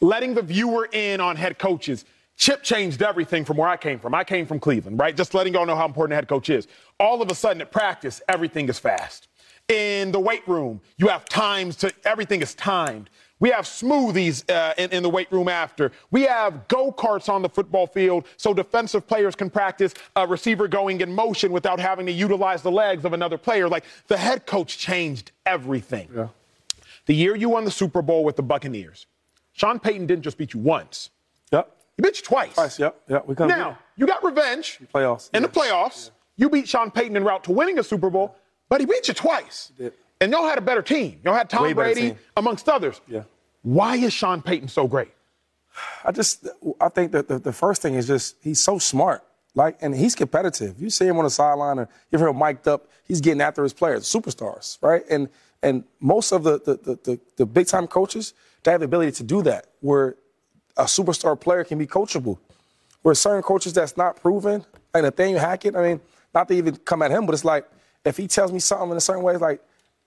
Letting 0.01 0.35
the 0.35 0.43
viewer 0.43 0.89
in 0.93 1.21
on 1.21 1.37
head 1.37 1.59
coaches. 1.59 2.05
Chip 2.37 2.63
changed 2.63 3.03
everything 3.03 3.45
from 3.45 3.59
where 3.59 3.69
I 3.69 3.77
came 3.77 3.99
from. 3.99 4.15
I 4.15 4.25
came 4.25 4.47
from 4.47 4.61
Cleveland, 4.61 4.99
right? 4.99 5.15
Just 5.15 5.35
letting 5.35 5.53
y'all 5.53 5.67
know 5.67 5.77
how 5.77 5.85
important 5.85 6.15
a 6.15 6.17
head 6.17 6.29
coach 6.29 6.49
is. 6.49 6.69
All 6.99 7.21
of 7.21 7.31
a 7.31 7.35
sudden 7.35 7.61
at 7.61 7.71
practice, 7.71 8.23
everything 8.29 8.69
is 8.71 8.79
fast. 8.79 9.29
In 9.69 10.11
the 10.11 10.19
weight 10.19 10.47
room, 10.49 10.81
you 10.97 11.09
have 11.09 11.27
times 11.27 11.77
to, 11.77 11.93
everything 12.05 12.41
is 12.41 12.55
timed. 12.55 13.11
We 13.41 13.51
have 13.51 13.65
smoothies 13.65 14.49
uh, 14.51 14.75
in, 14.77 14.91
in, 14.91 15.03
the 15.03 15.09
weight 15.09 15.33
room 15.33 15.49
after. 15.49 15.91
We 16.11 16.23
have 16.23 16.69
go 16.69 16.93
karts 16.93 17.29
on 17.31 17.41
the 17.41 17.49
football 17.49 17.87
field 17.87 18.27
so 18.37 18.53
defensive 18.53 19.07
players 19.07 19.35
can 19.35 19.49
practice 19.49 19.95
a 20.15 20.27
receiver 20.27 20.69
going 20.69 21.01
in 21.01 21.13
motion 21.13 21.51
without 21.51 21.81
having 21.81 22.05
to 22.07 22.13
utilize 22.13 22.63
the 22.63 22.71
legs 22.71 23.05
of 23.07 23.15
another 23.15 23.39
player. 23.39 23.67
Like 23.69 23.85
the 24.09 24.19
head 24.19 24.47
coach 24.47 24.77
changed 24.77 25.33
everything. 25.47 26.09
Yeah. 26.15 26.29
The 27.07 27.15
year 27.15 27.35
you 27.35 27.49
won 27.49 27.65
the 27.65 27.71
Super 27.71 28.03
Bowl 28.03 28.25
with 28.25 28.37
the 28.37 28.43
Buccaneers, 28.43 29.07
Sean 29.53 29.81
Payton 29.81 30.07
didn't 30.07 30.23
just 30.23 30.37
beat 30.37 30.53
you 30.53 30.61
once. 30.61 31.11
Yep. 31.51 31.77
He 31.97 32.03
beat 32.03 32.19
you 32.19 32.25
twice. 32.25 32.55
Twice, 32.55 32.79
yep. 32.79 33.01
Yep. 33.09 33.27
We 33.27 33.35
now, 33.47 33.79
you 33.97 34.07
got 34.07 34.23
revenge. 34.23 34.79
In 34.81 34.87
playoffs. 34.87 35.31
In 35.33 35.43
yeah. 35.43 35.49
the 35.49 35.53
playoffs. 35.53 36.07
Yeah. 36.07 36.45
You 36.45 36.51
beat 36.51 36.69
Sean 36.69 36.91
Payton 36.91 37.17
en 37.17 37.25
route 37.25 37.45
to 37.45 37.53
winning 37.53 37.79
a 37.79 37.83
Super 37.83 38.11
Bowl, 38.11 38.37
but 38.69 38.81
he 38.81 38.87
beat 38.87 39.09
you 39.09 39.15
twice. 39.15 39.73
And 40.21 40.33
y'all 40.33 40.47
had 40.47 40.59
a 40.59 40.63
better 40.63 40.83
team. 40.83 41.21
Y'all 41.25 41.35
had 41.35 41.49
Tom 41.49 41.63
Way 41.63 41.73
Brady, 41.73 42.15
amongst 42.37 42.69
others. 42.69 43.01
Yeah. 43.09 43.23
Why 43.63 43.97
is 43.97 44.13
Sean 44.13 44.43
Payton 44.43 44.69
so 44.69 44.87
great? 44.87 45.09
I 46.05 46.13
just, 46.13 46.47
I 46.81 46.89
think 46.89 47.13
that 47.13 47.29
the, 47.29 47.39
the 47.39 47.53
first 47.53 47.81
thing 47.81 47.95
is 47.95 48.07
just 48.07 48.37
he's 48.43 48.61
so 48.61 48.79
smart. 48.79 49.25
Like, 49.55 49.79
and 49.81 49.95
he's 49.95 50.15
competitive. 50.15 50.81
You 50.81 50.91
see 50.91 51.07
him 51.07 51.19
on 51.19 51.25
the 51.25 51.31
sideline, 51.31 51.79
or 51.79 51.89
you 52.11 52.19
hear 52.19 52.29
him 52.29 52.39
mic'd 52.39 52.69
up. 52.69 52.89
He's 53.05 53.21
getting 53.21 53.41
after 53.41 53.63
his 53.63 53.73
players, 53.73 54.05
superstars, 54.05 54.79
right? 54.81 55.03
And 55.11 55.29
and 55.63 55.85
most 55.99 56.33
of 56.33 56.45
the 56.45 56.59
the, 56.61 56.75
the, 56.77 56.99
the, 57.03 57.21
the 57.37 57.47
big 57.47 57.67
time 57.67 57.87
coaches, 57.87 58.33
they 58.63 58.71
have 58.71 58.81
the 58.81 58.85
ability 58.85 59.13
to 59.13 59.23
do 59.25 59.43
that, 59.43 59.67
where 59.81 60.17
a 60.77 60.85
superstar 60.85 61.39
player 61.39 61.65
can 61.65 61.79
be 61.79 61.87
coachable. 61.87 62.39
Where 63.03 63.15
certain 63.15 63.43
coaches 63.43 63.73
that's 63.73 63.97
not 63.97 64.17
proven, 64.21 64.65
like 64.93 65.03
Nathaniel 65.03 65.41
Hackett, 65.41 65.75
I 65.75 65.83
mean, 65.83 66.01
not 66.35 66.47
to 66.49 66.55
even 66.55 66.77
come 66.77 67.03
at 67.03 67.11
him, 67.11 67.27
but 67.27 67.33
it's 67.33 67.45
like 67.45 67.67
if 68.05 68.17
he 68.17 68.29
tells 68.29 68.53
me 68.53 68.59
something 68.59 68.91
in 68.91 68.97
a 68.97 69.01
certain 69.01 69.23
way, 69.23 69.33
it's 69.33 69.43
like 69.43 69.63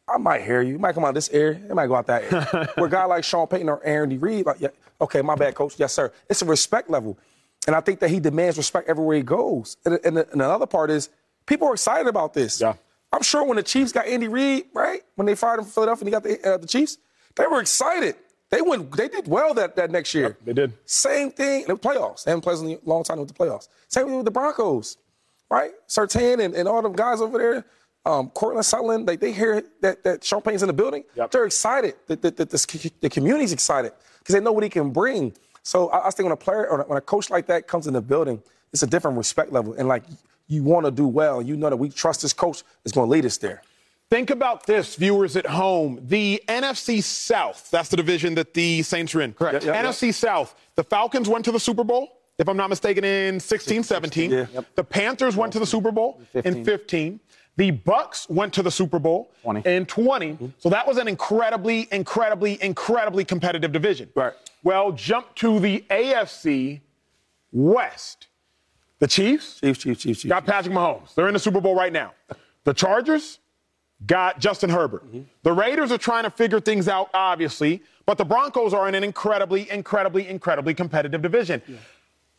I 0.07 0.17
might 0.17 0.43
hear 0.43 0.61
you. 0.61 0.75
It 0.75 0.81
might 0.81 0.95
come 0.95 1.05
out 1.05 1.13
this 1.13 1.29
area. 1.29 1.59
It 1.69 1.73
might 1.73 1.87
go 1.87 1.95
out 1.95 2.07
that 2.07 2.23
area. 2.23 2.69
Where 2.75 2.87
a 2.87 2.89
guy 2.89 3.05
like 3.05 3.23
Sean 3.23 3.47
Payton 3.47 3.69
or 3.69 3.81
Aaron 3.85 4.09
D. 4.09 4.17
Reid, 4.17 4.45
like, 4.45 4.59
yeah, 4.59 4.69
okay, 4.99 5.21
my 5.21 5.35
bad, 5.35 5.55
coach. 5.55 5.75
Yes, 5.77 5.93
sir. 5.93 6.11
It's 6.29 6.41
a 6.41 6.45
respect 6.45 6.89
level. 6.89 7.17
And 7.67 7.75
I 7.75 7.79
think 7.79 7.99
that 8.01 8.09
he 8.09 8.19
demands 8.19 8.57
respect 8.57 8.89
everywhere 8.89 9.15
he 9.15 9.23
goes. 9.23 9.77
And, 9.85 9.99
and, 10.03 10.17
and 10.17 10.33
another 10.33 10.65
part 10.65 10.89
is 10.91 11.09
people 11.45 11.67
are 11.69 11.73
excited 11.73 12.07
about 12.07 12.33
this. 12.33 12.59
Yeah. 12.59 12.73
I'm 13.13 13.21
sure 13.21 13.45
when 13.45 13.57
the 13.57 13.63
Chiefs 13.63 13.91
got 13.91 14.07
Andy 14.07 14.27
Reid, 14.27 14.65
right? 14.73 15.01
When 15.15 15.25
they 15.25 15.35
fired 15.35 15.59
him 15.59 15.65
from 15.65 15.71
Philadelphia 15.71 16.01
and 16.01 16.07
he 16.07 16.11
got 16.11 16.23
the, 16.23 16.53
uh, 16.53 16.57
the 16.57 16.67
Chiefs, 16.67 16.97
they 17.35 17.47
were 17.47 17.61
excited. 17.61 18.15
They 18.49 18.61
went. 18.61 18.91
They 18.95 19.07
did 19.07 19.27
well 19.27 19.53
that, 19.55 19.75
that 19.77 19.89
next 19.89 20.13
year. 20.13 20.37
they 20.43 20.53
did. 20.53 20.73
Same 20.85 21.31
thing. 21.31 21.61
in 21.61 21.67
the 21.67 21.75
playoffs. 21.75 22.23
They 22.23 22.31
haven't 22.31 22.41
played 22.41 22.59
in 22.59 22.77
a 22.85 22.89
long 22.89 23.03
time 23.03 23.19
with 23.19 23.29
the 23.29 23.33
playoffs. 23.33 23.67
Same 23.87 24.05
thing 24.05 24.17
with 24.17 24.25
the 24.25 24.31
Broncos, 24.31 24.97
right? 25.49 25.71
Surtain 25.87 26.43
and, 26.43 26.53
and 26.53 26.67
all 26.67 26.81
them 26.81 26.93
guys 26.93 27.21
over 27.21 27.37
there 27.37 27.65
um, 28.05 28.29
Courtland 28.31 28.65
Sutherland, 28.65 29.07
they, 29.07 29.15
they 29.15 29.31
hear 29.31 29.63
that, 29.81 30.03
that 30.03 30.21
Payton's 30.21 30.63
in 30.63 30.67
the 30.67 30.73
building, 30.73 31.03
yep. 31.15 31.31
they're 31.31 31.45
excited. 31.45 31.95
The, 32.07 32.15
the, 32.17 32.31
the, 32.31 32.91
the, 33.01 33.09
community's 33.09 33.53
excited 33.53 33.93
because 34.19 34.33
they 34.33 34.41
know 34.41 34.51
what 34.51 34.63
he 34.63 34.69
can 34.69 34.91
bring. 34.91 35.33
So 35.63 35.89
I, 35.89 36.07
I 36.07 36.11
think 36.11 36.25
when 36.25 36.33
a 36.33 36.37
player 36.37 36.67
or 36.67 36.83
when 36.83 36.97
a 36.97 37.01
coach 37.01 37.29
like 37.29 37.45
that 37.47 37.67
comes 37.67 37.87
in 37.87 37.93
the 37.93 38.01
building, 38.01 38.41
it's 38.73 38.83
a 38.83 38.87
different 38.87 39.17
respect 39.17 39.51
level. 39.51 39.73
And 39.73 39.87
like 39.87 40.03
you 40.47 40.63
want 40.63 40.85
to 40.85 40.91
do 40.91 41.07
well, 41.07 41.41
you 41.41 41.55
know 41.55 41.69
that 41.69 41.77
we 41.77 41.89
trust 41.89 42.21
this 42.21 42.33
coach 42.33 42.63
is 42.83 42.91
going 42.91 43.07
to 43.07 43.11
lead 43.11 43.25
us 43.25 43.37
there. 43.37 43.61
Think 44.09 44.29
about 44.29 44.67
this, 44.67 44.95
viewers 44.95 45.35
at 45.35 45.45
home. 45.45 45.99
The 46.03 46.43
NFC 46.47 47.01
South, 47.01 47.69
that's 47.71 47.89
the 47.89 47.97
division 47.97 48.35
that 48.35 48.53
the 48.53 48.83
Saints 48.83 49.15
are 49.15 49.21
in. 49.21 49.33
Correct. 49.33 49.63
Yep, 49.63 49.75
yep, 49.75 49.85
NFC 49.85 50.07
yep. 50.07 50.15
South, 50.15 50.55
the 50.75 50.83
Falcons 50.83 51.29
went 51.29 51.45
to 51.45 51.51
the 51.51 51.59
Super 51.59 51.83
Bowl, 51.83 52.19
if 52.37 52.47
I'm 52.49 52.57
not 52.57 52.69
mistaken, 52.69 53.03
in 53.03 53.39
16, 53.39 53.81
17. 53.83 54.29
Yeah. 54.29 54.45
The 54.75 54.83
Panthers 54.83 55.35
went 55.35 55.53
to 55.53 55.59
the 55.59 55.65
Super 55.65 55.91
Bowl 55.91 56.21
15. 56.33 56.53
in 56.53 56.65
15. 56.65 57.19
The 57.55 57.71
Bucks 57.71 58.27
went 58.29 58.53
to 58.53 58.63
the 58.63 58.71
Super 58.71 58.99
Bowl 58.99 59.31
20. 59.43 59.69
in 59.69 59.85
20. 59.85 60.27
Mm-hmm. 60.33 60.45
So 60.57 60.69
that 60.69 60.87
was 60.87 60.97
an 60.97 61.07
incredibly, 61.07 61.87
incredibly, 61.91 62.61
incredibly 62.63 63.23
competitive 63.23 63.71
division. 63.71 64.09
Right. 64.15 64.33
Well, 64.63 64.91
jump 64.91 65.35
to 65.35 65.59
the 65.59 65.85
AFC 65.89 66.81
West. 67.51 68.27
The 68.99 69.07
Chiefs, 69.07 69.59
Chiefs, 69.59 69.79
Chiefs, 69.79 70.01
Chiefs, 70.01 70.21
Chiefs 70.21 70.29
got 70.29 70.45
Patrick 70.45 70.73
Mahomes. 70.73 71.13
They're 71.13 71.27
in 71.27 71.33
the 71.33 71.39
Super 71.39 71.59
Bowl 71.59 71.75
right 71.75 71.91
now. 71.91 72.13
The 72.63 72.73
Chargers 72.73 73.39
got 74.05 74.39
Justin 74.39 74.69
Herbert. 74.69 75.05
Mm-hmm. 75.05 75.21
The 75.43 75.51
Raiders 75.51 75.91
are 75.91 75.97
trying 75.97 76.23
to 76.23 76.29
figure 76.29 76.59
things 76.59 76.87
out, 76.87 77.09
obviously, 77.13 77.83
but 78.05 78.17
the 78.17 78.25
Broncos 78.25 78.73
are 78.73 78.87
in 78.87 78.95
an 78.95 79.03
incredibly, 79.03 79.69
incredibly, 79.69 80.27
incredibly 80.27 80.73
competitive 80.73 81.21
division. 81.21 81.61
Yeah. 81.67 81.77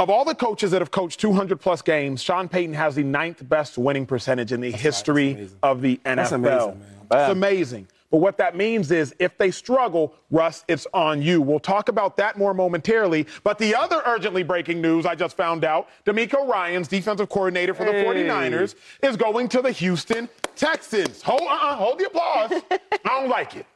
Of 0.01 0.11
all 0.11 0.25
the 0.25 0.35
coaches 0.35 0.73
that 0.73 0.81
have 0.83 0.91
coached 0.91 1.21
200 1.21 1.61
plus 1.61 1.81
games, 1.81 2.21
Sean 2.21 2.49
Payton 2.49 2.75
has 2.75 2.97
the 2.97 3.05
ninth 3.05 3.49
best 3.49 3.79
winning 3.79 4.07
percentage 4.07 4.51
in 4.51 4.61
the 4.61 4.71
That's 4.73 4.83
history 4.83 5.35
right. 5.35 5.51
of 5.63 5.83
the 5.83 6.01
NFL. 6.05 6.17
That's 6.17 6.33
amazing, 6.33 6.79
man. 6.81 6.89
It's 7.13 7.31
amazing. 7.33 7.89
But 8.11 8.19
what 8.19 8.37
that 8.39 8.57
means 8.57 8.91
is 8.91 9.15
if 9.21 9.39
they 9.39 9.53
struggle, 9.53 10.15
Russ, 10.33 10.65
it's 10.67 10.87
on 10.95 11.23
you. 11.23 11.41
We'll 11.41 11.61
talk 11.61 11.89
about 11.89 12.17
that 12.17 12.37
more 12.37 12.55
momentarily. 12.55 13.27
But 13.45 13.59
the 13.59 13.75
other 13.77 14.03
urgently 14.05 14.43
breaking 14.43 14.81
news 14.81 15.07
I 15.07 15.15
just 15.15 15.37
found 15.37 15.65
out 15.65 15.89
DeMeco 16.07 16.49
Ryans, 16.49 16.89
defensive 16.89 17.29
coordinator 17.29 17.73
for 17.73 17.85
the 17.85 17.93
Hey. 17.93 18.05
49ers, 18.05 18.75
is 19.03 19.17
going 19.17 19.49
to 19.51 19.63
the 19.63 19.71
Houston 19.71 20.29
Texans. 20.57 21.23
Hold, 21.23 21.43
uh-uh, 21.43 21.77
hold 21.77 21.99
the 22.01 22.07
applause. 22.07 22.63
I 22.71 23.21
don't 23.21 23.29
like 23.29 23.55
it. 23.57 23.67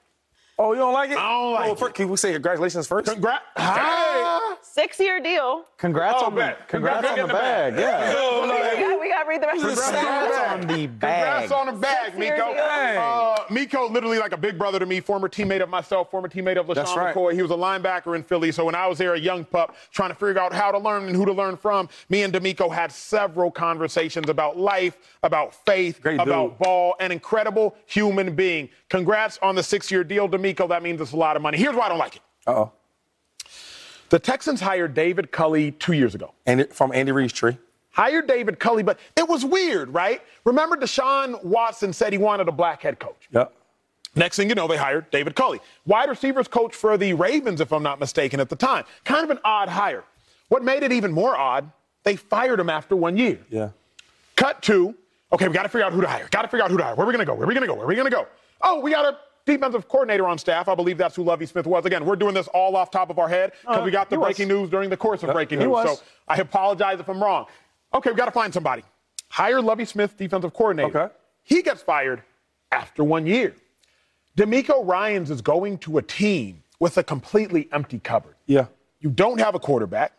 Oh, 0.61 0.73
you 0.73 0.79
don't 0.81 0.93
like 0.93 1.11
it? 1.11 1.17
I 1.19 1.29
don't 1.31 1.53
like 1.55 1.69
oh, 1.69 1.73
it. 1.73 1.79
fir- 1.79 1.91
Can 1.91 2.09
we 2.09 2.17
say 2.17 2.33
congratulations 2.33 2.87
first? 2.89 3.07
Congrats. 3.11 3.45
Six 4.63 4.99
year 5.01 5.21
deal. 5.21 5.65
Congrats 5.77 6.17
Oh, 6.21 6.27
on 6.27 6.35
the 6.35 6.41
bet. 6.41 6.69
congrats 6.69 7.07
Congrats 7.07 7.09
on 7.09 7.17
the 7.17 7.23
on 7.23 7.29
the 7.29 7.35
bag. 7.35 7.79
Yeah. 7.79 8.15
Oh, 8.17 8.43
We 8.43 8.81
got, 8.81 9.01
we 9.01 9.09
got 9.09 9.23
to 9.23 9.29
read 9.29 9.43
the 9.43 9.47
rest 9.47 9.65
of 9.65 9.71
the 9.77 9.83
Congrats 9.83 10.37
stats. 10.37 10.53
on 10.53 10.61
the 10.67 10.87
bag. 10.87 11.47
Congrats 11.49 11.53
on 11.53 11.67
the 11.67 11.73
bag, 11.73 12.19
Miko. 12.19 12.53
Uh, 12.53 13.37
Miko, 13.51 13.89
literally 13.89 14.19
like 14.19 14.33
a 14.33 14.37
big 14.37 14.59
brother 14.59 14.79
to 14.79 14.87
me, 14.87 15.01
former 15.01 15.29
teammate 15.29 15.63
of 15.63 15.69
myself, 15.69 16.11
former 16.11 16.29
teammate 16.29 16.59
of 16.59 16.67
LeSean 16.67 16.75
That's 16.75 16.97
right. 16.97 17.15
McCoy. 17.15 17.33
He 17.35 17.43
was 17.43 17.51
a 17.51 17.55
linebacker 17.55 18.15
in 18.17 18.23
Philly. 18.23 18.53
So 18.53 18.65
when 18.65 18.75
I 18.75 18.87
was 18.87 18.99
there, 18.99 19.15
a 19.15 19.19
young 19.19 19.45
pup, 19.45 19.77
trying 19.93 20.11
to 20.11 20.15
figure 20.15 20.39
out 20.41 20.53
how 20.53 20.71
to 20.73 20.79
learn 20.79 21.05
and 21.07 21.15
who 21.17 21.25
to 21.25 21.33
learn 21.33 21.57
from, 21.57 21.89
me 22.09 22.23
and 22.23 22.33
DeMeco 22.33 22.73
had 22.73 22.91
several 22.93 23.51
conversations 23.51 24.29
about 24.29 24.57
life, 24.57 24.97
about 25.23 25.55
faith, 25.67 26.01
Great 26.03 26.21
about 26.21 26.51
dude. 26.51 26.59
ball, 26.59 26.95
an 27.01 27.11
incredible 27.13 27.77
human 27.87 28.35
being. 28.35 28.69
Congrats 28.89 29.39
on 29.43 29.55
the 29.55 29.63
six-year 29.63 30.05
deal, 30.05 30.29
DeMeco. 30.29 30.69
That 30.69 30.83
means 30.83 31.01
it's 31.01 31.13
a 31.13 31.17
lot 31.17 31.37
of 31.37 31.43
money. 31.43 31.59
Here's 31.59 31.75
why 31.75 31.87
I 31.87 31.89
don't 31.89 31.99
like 31.99 32.17
it. 32.17 32.23
Uh-oh. 32.47 32.73
The 34.09 34.19
Texans 34.19 34.61
hired 34.61 34.95
David 34.95 35.31
Culley 35.31 35.73
two 35.73 35.93
years 35.93 36.15
ago. 36.15 36.33
And 36.47 36.67
from 36.73 36.93
Andy 36.93 37.13
Reid's 37.13 37.33
tree. 37.35 37.59
hired 37.99 38.29
David 38.29 38.61
Culley, 38.61 38.85
but 38.85 38.99
it 39.17 39.29
was 39.29 39.45
weird, 39.45 39.93
right? 39.93 40.23
Remember, 40.45 40.77
Deshaun 40.77 41.43
Watson 41.43 41.93
said 41.93 42.13
he 42.13 42.19
wanted 42.19 42.47
a 42.47 42.53
black 42.53 42.81
head 42.81 43.01
coach. 43.01 43.29
Yep. 43.33 43.53
Next 44.15 44.37
thing 44.37 44.49
you 44.49 44.55
know, 44.55 44.69
they 44.69 44.77
hired 44.77 45.11
David 45.11 45.35
Culley, 45.35 45.61
wide 45.85 46.09
receivers 46.09 46.47
coach 46.47 46.75
for 46.77 46.97
the 46.97 47.13
Ravens, 47.15 47.61
if 47.61 47.73
I'm 47.73 47.83
not 47.83 47.99
mistaken, 47.99 48.39
at 48.39 48.49
the 48.49 48.57
time. 48.57 48.85
Kind 49.05 49.25
of 49.25 49.31
an 49.31 49.41
odd 49.45 49.69
hire. 49.69 50.05
What 50.49 50.63
made 50.63 50.85
it 50.85 50.93
even 50.93 51.13
more 51.13 51.37
odd, 51.37 51.71
they 52.05 52.15
fired 52.15 52.61
him 52.61 52.71
after 52.71 52.95
one 52.95 53.17
year. 53.17 53.41
Yeah. 53.51 53.71
Cut 54.37 54.63
to, 54.63 54.95
okay, 55.33 55.49
we 55.49 55.55
got 55.55 55.65
to 55.65 55.69
figure 55.69 55.85
out 55.85 55.93
who 55.93 56.01
to 56.01 56.07
hire. 56.07 56.29
Got 56.31 56.43
to 56.43 56.49
figure 56.49 56.65
out 56.65 56.71
who 56.71 56.77
to 56.77 56.85
hire. 56.85 56.95
Where 56.95 57.05
are 57.05 57.09
we 57.09 57.13
going 57.13 57.27
to 57.27 57.31
go? 57.31 57.35
Where 57.35 57.45
are 57.45 57.49
we 57.49 57.55
going 57.55 57.67
to 57.67 57.69
go? 57.69 57.75
Where 57.75 57.85
are 57.85 57.89
we 57.89 57.97
going 57.97 58.11
to 58.11 58.17
go? 58.17 58.27
Oh, 58.61 58.81
we 58.81 58.91
got 58.91 59.05
a 59.05 59.19
defensive 59.47 59.89
coordinator 59.89 60.27
on 60.29 60.37
staff. 60.39 60.69
I 60.69 60.75
believe 60.75 60.99
that's 60.99 61.17
who 61.17 61.23
Lovie 61.23 61.47
Smith 61.47 61.67
was. 61.67 61.85
Again, 61.87 62.05
we're 62.05 62.17
doing 62.17 62.35
this 62.35 62.49
all 62.49 62.77
off 62.77 62.91
top 62.91 63.11
of 63.11 63.19
our 63.19 63.29
head 63.29 63.53
because 63.63 63.81
uh, 63.81 63.85
we 63.85 63.91
got 63.91 64.11
the 64.11 64.17
he 64.17 64.19
was. 64.19 64.27
breaking 64.27 64.49
news 64.49 64.69
during 64.71 64.91
the 64.91 64.97
course 64.97 65.23
of 65.23 65.31
uh, 65.31 65.33
breaking 65.33 65.59
he 65.61 65.65
news. 65.67 65.73
was. 65.73 65.99
So 65.99 66.05
I 66.27 66.37
apologize 66.37 67.01
if 67.01 67.09
I'm 67.09 67.23
wrong. 67.23 67.47
Okay, 67.95 68.11
we 68.11 68.17
got 68.17 68.27
to 68.27 68.31
find 68.31 68.53
somebody. 68.53 68.83
Hire 69.29 69.61
Lovie 69.63 69.85
Smith, 69.85 70.17
defensive 70.17 70.53
coordinator. 70.55 70.99
Okay. 70.99 71.15
He 71.45 71.63
gets 71.63 71.83
fired 71.83 72.23
after 72.73 73.03
one 73.05 73.27
year. 73.27 73.55
DeMeco 74.37 74.87
Ryans 74.87 75.31
is 75.31 75.41
going 75.41 75.79
to 75.79 75.99
a 75.99 76.03
team 76.03 76.63
with 76.79 76.97
a 76.99 77.03
completely 77.03 77.69
empty 77.73 77.99
cupboard. 77.99 78.35
Yeah. 78.47 78.67
You 79.01 79.11
don't 79.11 79.39
have 79.41 79.55
a 79.55 79.59
quarterback. 79.59 80.13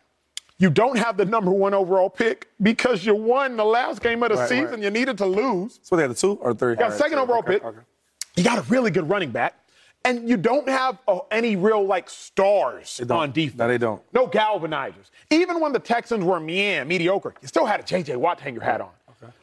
You 0.58 0.68
don't 0.68 0.98
have 0.98 1.16
the 1.16 1.24
number 1.24 1.50
one 1.50 1.72
overall 1.72 2.10
pick 2.10 2.48
because 2.60 3.06
you 3.06 3.14
won 3.14 3.56
the 3.56 3.64
last 3.64 4.02
game 4.02 4.22
of 4.22 4.28
the 4.30 4.36
Right, 4.36 4.48
season. 4.48 4.70
right. 4.72 4.82
You 4.82 4.90
needed 4.90 5.16
to 5.18 5.26
lose. 5.26 5.80
So 5.82 5.96
they 5.96 6.02
had 6.02 6.10
the 6.10 6.14
two 6.14 6.32
or 6.42 6.52
the 6.52 6.58
three? 6.58 6.70
You 6.72 6.76
got 6.76 6.92
second 6.92 7.18
overall 7.18 7.42
pick. 7.42 7.62
You 8.36 8.44
got 8.44 8.58
a 8.58 8.62
really 8.62 8.90
good 8.90 9.08
running 9.08 9.30
back. 9.30 9.54
And 10.02 10.26
you 10.26 10.38
don't 10.38 10.66
have 10.66 10.98
uh, 11.06 11.18
any 11.30 11.56
real 11.56 11.84
like 11.84 12.08
stars 12.08 13.02
on 13.10 13.32
defense. 13.32 13.58
No, 13.58 13.68
they 13.68 13.76
don't. 13.76 14.02
No 14.14 14.26
galvanizers. 14.26 15.10
Even 15.28 15.60
when 15.60 15.74
the 15.74 15.78
Texans 15.78 16.24
were 16.24 16.40
meh, 16.40 16.84
mediocre, 16.84 17.34
you 17.42 17.48
still 17.48 17.66
had 17.66 17.80
a 17.80 17.82
J.J. 17.82 18.16
Watt 18.16 18.38
to 18.38 18.44
hang 18.44 18.54
your 18.54 18.62
hat 18.64 18.80
on. 18.80 18.88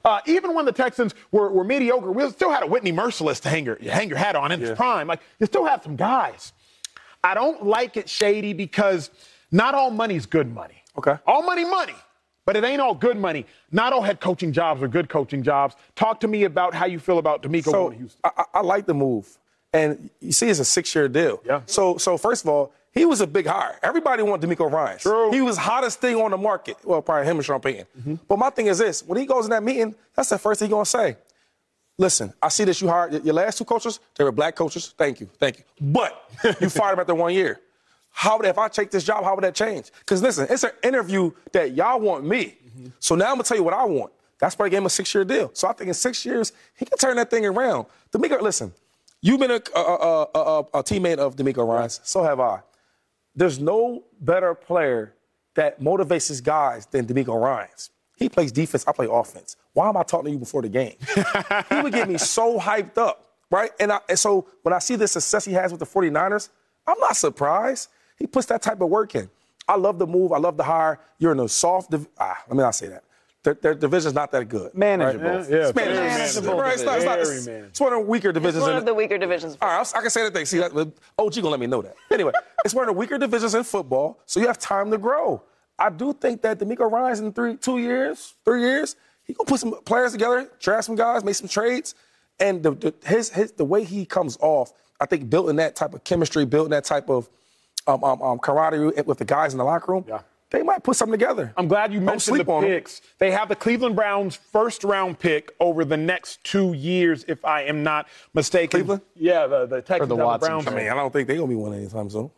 Uh, 0.04 0.20
even 0.26 0.56
when 0.56 0.66
the 0.66 0.72
Texans 0.72 1.14
were, 1.32 1.52
were 1.52 1.64
mediocre, 1.64 2.12
we 2.12 2.28
still 2.32 2.50
had 2.50 2.64
a 2.64 2.66
Whitney 2.68 2.92
Mercilus 2.92 3.40
to 3.42 3.50
hang 3.50 3.66
your, 3.66 3.76
hang 3.76 4.10
your 4.10 4.18
hat 4.18 4.36
on 4.36 4.52
in 4.52 4.60
his 4.60 4.72
prime. 4.72 5.06
Like 5.06 5.22
you 5.40 5.46
still 5.46 5.66
have 5.66 5.84
some 5.84 5.96
guys. 5.96 6.54
I 7.24 7.36
don't 7.36 7.66
like 7.66 7.98
it, 7.98 8.10
Shady, 8.10 8.54
because 8.54 9.12
not 9.52 9.76
all 9.76 9.92
money's 9.92 10.26
good 10.26 10.52
money. 10.52 10.84
Okay. 10.98 11.18
All 11.28 11.44
money, 11.44 11.66
money. 11.66 11.94
But 12.48 12.56
it 12.56 12.64
ain't 12.64 12.80
all 12.80 12.96
good 12.96 13.18
money. 13.18 13.46
Not 13.74 13.92
all 13.92 14.02
head 14.02 14.22
coaching 14.22 14.54
jobs 14.54 14.82
are 14.82 14.88
good 14.88 15.10
coaching 15.10 15.44
jobs. 15.44 15.76
Talk 15.96 16.22
to 16.22 16.30
me 16.30 16.46
about 16.46 16.74
how 16.74 16.86
you 16.86 16.98
feel 16.98 17.18
about 17.18 17.44
DeMeco 17.44 17.66
So 17.66 17.72
going 17.74 17.92
to 17.92 17.98
Houston. 17.98 18.22
I, 18.24 18.46
I 18.54 18.62
like 18.62 18.86
the 18.86 18.94
move, 18.94 19.38
and 19.74 20.10
you 20.22 20.32
see, 20.32 20.48
it's 20.48 20.60
a 20.60 20.66
six-year 20.66 21.10
deal. 21.10 21.42
Yeah. 21.46 21.62
So, 21.66 21.98
so 21.98 22.18
first 22.18 22.46
of 22.46 22.50
all, 22.50 22.72
he 22.94 23.04
was 23.04 23.20
a 23.20 23.28
big 23.28 23.48
hire. 23.48 23.78
Everybody 23.84 24.24
wanted 24.24 24.50
DeMeco 24.50 24.72
Ryan. 24.72 24.98
True. 24.98 25.30
He 25.32 25.42
was 25.42 25.58
hottest 25.58 26.00
thing 26.00 26.16
on 26.16 26.32
the 26.32 26.38
market. 26.38 26.78
Well, 26.86 27.02
probably 27.02 27.26
him 27.28 27.36
and 27.36 27.46
Sean 27.46 27.60
Payton. 27.60 27.86
Mm-hmm. 28.00 28.16
But 28.30 28.40
my 28.40 28.50
thing 28.50 28.68
is 28.68 28.78
this: 28.78 29.04
when 29.04 29.20
he 29.20 29.26
goes 29.26 29.44
in 29.44 29.52
that 29.52 29.62
meeting, 29.64 29.94
that's 30.16 30.30
the 30.30 30.38
first 30.38 30.60
thing 30.60 30.70
he's 30.70 30.74
gonna 30.74 30.86
say. 30.86 31.18
Listen, 31.98 32.32
I 32.42 32.48
see 32.48 32.64
that 32.64 32.80
you 32.80 32.88
hired 32.88 33.26
your 33.26 33.34
last 33.34 33.58
two 33.58 33.66
coaches. 33.66 34.00
They 34.16 34.24
were 34.24 34.32
black 34.32 34.56
coaches. 34.56 34.94
Thank 34.98 35.20
you, 35.20 35.30
thank 35.38 35.58
you. 35.58 35.64
But 35.82 36.32
you 36.62 36.70
fired 36.70 36.94
them 36.94 37.02
after 37.02 37.16
one 37.16 37.34
year. 37.34 37.60
How 38.18 38.36
would 38.36 38.48
if 38.48 38.58
I 38.58 38.68
take 38.68 38.90
this 38.90 39.04
job? 39.04 39.24
How 39.24 39.36
would 39.36 39.44
that 39.44 39.54
change? 39.54 39.92
Because 40.00 40.24
listen, 40.24 40.48
it's 40.50 40.64
an 40.64 40.72
interview 40.82 41.30
that 41.52 41.76
y'all 41.76 42.00
want 42.00 42.26
me. 42.26 42.56
So 42.98 43.14
now 43.14 43.26
I'm 43.26 43.34
gonna 43.34 43.44
tell 43.44 43.58
you 43.58 43.62
what 43.64 43.76
I 43.76 43.86
want. 43.86 44.12
That's 44.40 44.58
why 44.58 44.66
I 44.66 44.70
gave 44.70 44.80
him 44.80 44.88
a 44.88 44.90
six-year 44.90 45.24
deal. 45.24 45.52
So 45.54 45.68
I 45.68 45.74
think 45.74 45.90
in 45.90 45.94
six 45.94 46.26
years 46.26 46.52
he 46.74 46.86
can 46.86 46.98
turn 46.98 47.16
that 47.18 47.30
thing 47.30 47.46
around. 47.46 47.86
DeMeco, 48.12 48.42
listen, 48.42 48.74
you've 49.22 49.40
been 49.40 49.52
a, 49.52 49.62
a, 49.76 49.80
a, 49.80 50.24
a, 50.34 50.60
a 50.60 50.84
teammate 50.84 51.20
of 51.20 51.36
DeMeco 51.36 51.68
Ryan's. 51.68 52.02
So 52.06 52.24
have 52.24 52.40
I. 52.40 52.62
There's 53.36 53.60
no 53.60 54.04
better 54.20 54.56
player 54.56 55.14
that 55.54 55.80
motivates 55.80 56.28
his 56.30 56.42
guys 56.42 56.88
than 56.88 57.06
DeMeco 57.06 57.40
Ryan's. 57.40 57.92
He 58.16 58.30
plays 58.30 58.52
defense, 58.52 58.84
I 58.88 58.94
play 58.94 59.08
offense. 59.08 59.58
Why 59.74 59.90
am 59.90 59.96
I 59.96 60.02
talking 60.02 60.26
to 60.26 60.32
you 60.32 60.40
before 60.40 60.64
the 60.64 60.70
game? 60.70 60.96
he 61.70 61.82
would 61.82 61.94
get 61.94 62.10
me 62.10 62.18
so 62.18 62.60
hyped 62.60 62.98
up, 62.98 63.28
right? 63.52 63.70
And, 63.80 63.92
I, 63.92 64.00
and 64.10 64.18
so 64.18 64.48
when 64.64 64.74
I 64.74 64.80
see 64.80 64.96
the 64.96 65.08
success 65.08 65.46
he 65.46 65.54
has 65.54 65.72
with 65.72 65.82
the 65.82 65.86
49ers, 65.86 66.50
I'm 66.88 67.00
not 67.00 67.16
surprised. 67.16 67.90
He 68.18 68.28
puts 68.28 68.48
that 68.48 68.62
type 68.62 68.82
of 68.82 68.90
work 68.90 69.16
in. 69.16 69.30
I 69.68 69.76
love 69.76 70.00
the 70.00 70.08
move. 70.08 70.32
I 70.32 70.38
love 70.38 70.58
the 70.58 70.64
hire. 70.64 71.00
You're 71.20 71.32
in 71.34 71.40
a 71.40 71.48
soft, 71.50 71.92
div- 71.92 72.08
ah, 72.20 72.38
let 72.48 72.56
me 72.58 72.64
not 72.64 72.76
say 72.76 72.88
that. 72.88 73.04
Their, 73.44 73.54
their 73.54 73.76
division's 73.76 74.14
not 74.16 74.32
that 74.32 74.50
good. 74.50 74.74
Manageable. 74.74 75.30
Right? 75.30 75.50
Yeah, 75.50 75.56
yeah, 75.58 75.68
It's 75.68 75.76
manageable. 75.76 76.04
manageable 76.04 76.60
Right? 76.60 76.74
It's, 76.74 76.84
not, 76.84 76.96
it's, 76.98 77.06
not- 77.06 77.20
it's- 77.20 77.46
manageable. 77.46 77.68
it's 77.70 77.80
one 77.80 77.94
of 77.94 78.00
the 78.00 78.06
weaker 78.06 78.32
divisions. 78.32 78.62
One 78.64 78.76
of 78.76 78.86
the 78.86 78.94
weaker 78.94 79.18
divisions. 79.18 79.58
all 79.62 79.70
right, 79.70 79.92
I 79.96 80.02
can 80.02 80.10
say 80.10 80.24
that 80.24 80.34
thing. 80.34 80.46
See, 80.46 80.58
that, 80.58 80.72
OG 81.18 81.36
gonna 81.36 81.50
let 81.50 81.60
me 81.60 81.68
know 81.68 81.82
that. 81.82 81.96
Anyway, 82.12 82.32
it's 82.66 82.74
one 82.74 82.84
of 82.90 82.94
the 82.94 83.00
weaker 83.00 83.18
divisions 83.18 83.56
in 83.56 83.64
football, 83.64 84.20
so 84.26 84.40
you 84.40 84.48
have 84.48 84.58
time 84.58 84.90
to 84.92 84.98
grow. 84.98 85.42
I 85.80 85.90
do 85.92 86.12
think 86.14 86.42
that 86.42 86.60
DeMeco 86.60 86.92
Ryan's 86.92 87.20
in 87.20 87.32
three, 87.32 87.56
two 87.56 87.78
years, 87.78 88.34
three 88.44 88.62
years, 88.62 88.96
he 89.26 89.34
gonna 89.34 89.48
put 89.48 89.60
some 89.60 89.76
players 89.86 90.14
together, 90.14 90.50
draft 90.60 90.86
some 90.86 90.96
guys, 90.96 91.24
make 91.24 91.36
some 91.36 91.48
trades, 91.48 91.94
and 92.40 92.64
the, 92.64 92.72
the 92.72 92.94
his, 93.06 93.30
his 93.30 93.52
the 93.52 93.66
way 93.66 93.84
he 93.84 94.06
comes 94.06 94.38
off, 94.42 94.74
I 95.00 95.06
think 95.06 95.30
building 95.30 95.58
that 95.58 95.76
type 95.76 95.94
of 95.94 96.04
chemistry, 96.04 96.46
building 96.46 96.72
that 96.72 96.84
type 96.86 97.10
of 97.10 97.30
um, 97.88 98.04
um, 98.04 98.22
um, 98.22 98.40
camaraderie 98.40 98.92
with 99.06 99.18
the 99.18 99.26
guys 99.26 99.54
in 99.54 99.58
the 99.58 99.64
locker 99.64 99.92
room, 99.92 100.06
Yeah. 100.08 100.20
they 100.50 100.64
might 100.64 100.84
put 100.84 100.96
something 100.96 101.18
together. 101.18 101.54
I'm 101.58 101.68
glad 101.68 101.92
you 101.94 102.00
Don't 102.00 102.06
mentioned 102.06 102.36
sleep 102.36 102.48
the 102.48 102.52
on 102.54 102.64
'em. 102.64 102.70
picks. 102.70 103.02
They 103.20 103.32
have 103.32 103.50
the 103.50 103.56
Cleveland 103.56 103.96
Browns 103.96 104.36
first 104.36 104.84
round 104.84 105.20
pick 105.20 105.54
over 105.60 105.84
the 105.86 105.98
next 105.98 106.44
two 106.44 106.74
years, 106.74 107.26
if 107.28 107.44
I 107.46 107.64
am 107.64 107.84
not 107.84 108.08
mistaken. 108.34 108.70
Cleveland? 108.82 109.02
Yeah, 109.16 109.48
the, 109.48 109.66
the 109.66 109.82
Texans 109.82 110.10
the 110.10 110.16
have 110.16 110.20
the 110.20 110.26
Watson 110.26 110.50
Browns. 110.50 110.68
I 110.68 110.72
mean, 110.76 110.90
I 110.90 110.94
don't 110.96 111.12
think 111.12 111.28
they're 111.28 111.38
gonna 111.38 111.48
be 111.48 111.56
winning 111.56 111.80
anytime 111.82 112.10
soon. 112.10 112.30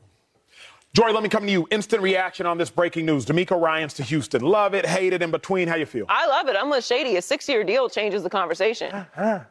Joy, 0.92 1.12
let 1.12 1.22
me 1.22 1.30
come 1.30 1.46
to 1.46 1.52
you. 1.52 1.68
Instant 1.70 2.02
reaction 2.02 2.48
on 2.48 2.58
this 2.58 2.72
breaking 2.72 3.06
news. 3.06 3.24
DeMeco 3.24 3.62
Ryans 3.62 3.94
to 3.94 4.04
Houston. 4.04 4.42
Love 4.42 4.74
it, 4.74 4.88
hate 4.88 5.14
it, 5.14 5.22
in 5.22 5.30
between. 5.30 5.68
How 5.68 5.76
you 5.76 5.86
feel? 5.86 6.06
I 6.10 6.26
love 6.26 6.48
it. 6.48 6.56
I'm 6.56 6.68
with 6.72 6.84
Shady. 6.84 7.16
A 7.18 7.22
six-year 7.22 7.64
deal 7.64 7.88
changes 7.90 8.24
the 8.24 8.30
conversation. 8.30 8.92
Uh-huh. 8.92 9.42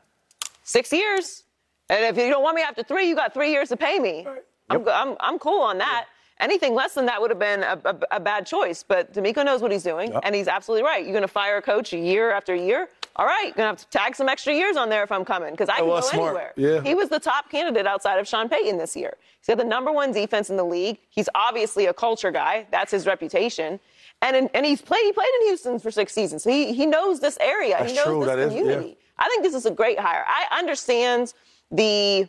Six 0.65 0.93
years, 0.93 1.45
and 1.89 2.05
if 2.05 2.17
you 2.23 2.29
don't 2.29 2.43
want 2.43 2.57
me 2.57 2.63
after 2.63 2.83
three, 2.83 3.09
you 3.09 3.15
got 3.15 3.33
three 3.33 3.53
years 3.53 3.69
to 3.69 3.77
pay 3.77 4.01
me. 4.01 4.27
I'm, 4.27 4.39
go- 4.69 4.93
I'm, 4.93 5.17
I'm 5.21 5.39
cool 5.39 5.61
on 5.63 5.79
that. 5.79 6.07
Anything 6.41 6.75
less 6.75 6.95
than 6.95 7.07
that 7.07 7.21
would 7.21 7.31
have 7.31 7.39
been 7.41 7.65
a, 7.65 7.81
a, 7.85 7.97
a 8.13 8.21
bad 8.21 8.47
choice. 8.47 8.85
But 8.87 9.13
DeMeco 9.13 9.45
knows 9.45 9.61
what 9.61 9.73
he's 9.73 9.83
doing, 9.83 10.13
and 10.23 10.35
he's 10.35 10.47
absolutely 10.47 10.85
right. 10.85 11.03
You're 11.03 11.13
going 11.13 11.23
to 11.23 11.27
fire 11.29 11.57
a 11.57 11.63
coach 11.63 11.93
year 11.93 12.31
after 12.31 12.55
year. 12.55 12.89
All 13.17 13.27
right, 13.27 13.47
you're 13.47 13.55
going 13.55 13.65
to 13.65 13.71
have 13.71 13.77
to 13.79 13.89
tag 13.89 14.15
some 14.15 14.29
extra 14.29 14.55
years 14.55 14.77
on 14.77 14.89
there 14.89 15.03
if 15.03 15.11
I'm 15.11 15.25
coming 15.25 15.51
because 15.51 15.69
I 15.69 15.79
can 15.79 15.87
go 15.87 16.01
smart. 16.01 16.27
anywhere. 16.37 16.53
Yeah. 16.57 16.81
He 16.83 16.95
was 16.95 17.09
the 17.09 17.19
top 17.19 17.51
candidate 17.51 17.85
outside 17.89 18.21
of 18.21 18.29
Sean 18.29 18.49
Payton 18.49 18.79
this 18.79 18.95
year. 18.95 19.15
He's 19.41 19.49
got 19.49 19.59
the 19.59 19.65
number 19.69 19.91
one 19.91 20.13
defense 20.13 20.49
in 20.51 20.57
the 20.57 20.65
league. 20.65 20.99
He's 21.09 21.29
obviously 21.35 21.87
a 21.87 21.93
culture 21.93 22.31
guy. 22.31 22.69
That's 22.71 22.93
his 22.93 23.05
reputation. 23.07 23.81
And, 24.23 24.37
in, 24.37 24.49
and 24.55 24.65
he's 24.65 24.81
played, 24.81 25.03
he 25.03 25.11
played 25.13 25.31
in 25.41 25.47
Houston 25.49 25.81
for 25.81 25.91
six 25.91 26.13
seasons. 26.13 26.45
So 26.45 26.51
he, 26.51 26.73
he 26.73 26.87
knows 26.87 27.19
this 27.19 27.37
area. 27.41 27.77
That's 27.81 27.91
he 27.91 27.97
knows 27.97 28.05
true. 28.07 28.19
this 28.21 28.29
That 28.29 28.39
is- 28.39 28.55
yeah. 28.55 28.61
community. 28.61 28.97
I 29.19 29.27
think 29.29 29.43
this 29.43 29.55
is 29.55 29.67
a 29.67 29.73
great 29.73 29.99
hire. 29.99 30.25
I 30.29 30.57
understand 30.57 31.33
the 31.73 32.29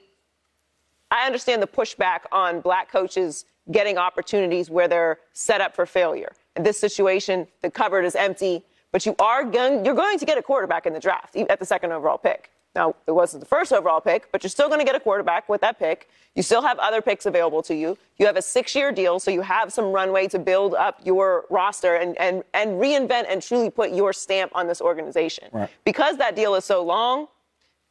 I 1.11 1.25
understand 1.25 1.61
the 1.61 1.67
pushback 1.67 2.21
on 2.31 2.61
black 2.61 2.91
coaches 2.91 3.45
getting 3.71 3.97
opportunities 3.97 4.69
where 4.69 4.87
they're 4.87 5.19
set 5.33 5.61
up 5.61 5.75
for 5.75 5.85
failure. 5.85 6.31
In 6.55 6.63
this 6.63 6.79
situation, 6.79 7.47
the 7.61 7.69
cupboard 7.69 8.05
is 8.05 8.15
empty, 8.15 8.63
but 8.91 9.05
you 9.05 9.15
are 9.19 9.43
going, 9.43 9.85
you're 9.85 9.95
going 9.95 10.19
to 10.19 10.25
get 10.25 10.37
a 10.37 10.41
quarterback 10.41 10.85
in 10.85 10.93
the 10.93 10.99
draft 10.99 11.35
at 11.35 11.59
the 11.59 11.65
second 11.65 11.91
overall 11.91 12.17
pick. 12.17 12.51
Now, 12.75 12.95
it 13.07 13.11
wasn't 13.11 13.41
the 13.41 13.47
first 13.47 13.73
overall 13.73 13.99
pick, 13.99 14.31
but 14.31 14.43
you're 14.43 14.49
still 14.49 14.67
going 14.67 14.79
to 14.79 14.85
get 14.85 14.95
a 14.95 14.99
quarterback 14.99 15.49
with 15.49 15.61
that 15.61 15.79
pick. 15.79 16.07
You 16.35 16.43
still 16.43 16.61
have 16.61 16.77
other 16.79 17.01
picks 17.01 17.25
available 17.25 17.63
to 17.63 17.75
you. 17.75 17.97
You 18.17 18.27
have 18.27 18.37
a 18.37 18.41
six 18.41 18.75
year 18.75 18.91
deal, 18.91 19.19
so 19.19 19.31
you 19.31 19.41
have 19.41 19.73
some 19.73 19.85
runway 19.91 20.27
to 20.27 20.39
build 20.39 20.75
up 20.75 20.99
your 21.03 21.45
roster 21.49 21.95
and, 21.95 22.17
and, 22.19 22.43
and 22.53 22.71
reinvent 22.73 23.25
and 23.27 23.41
truly 23.41 23.71
put 23.71 23.91
your 23.91 24.13
stamp 24.13 24.51
on 24.53 24.67
this 24.67 24.81
organization. 24.81 25.49
Right. 25.51 25.69
Because 25.83 26.17
that 26.17 26.35
deal 26.35 26.53
is 26.55 26.63
so 26.63 26.83
long, 26.83 27.27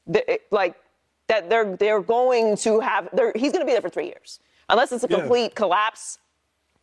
the, 0.07 0.33
it, 0.33 0.42
like 0.52 0.76
that 1.29 1.49
they're 1.49 1.77
they're 1.77 2.03
going 2.03 2.57
to 2.59 2.81
have. 2.81 3.09
He's 3.35 3.53
going 3.53 3.61
to 3.61 3.67
be 3.67 3.73
there 3.73 3.81
for 3.81 3.88
three 3.91 4.07
years, 4.07 4.41
unless 4.69 4.93
it's 4.93 5.05
a 5.05 5.09
Yeah. 5.09 5.19
complete 5.21 5.55
collapse 5.55 6.19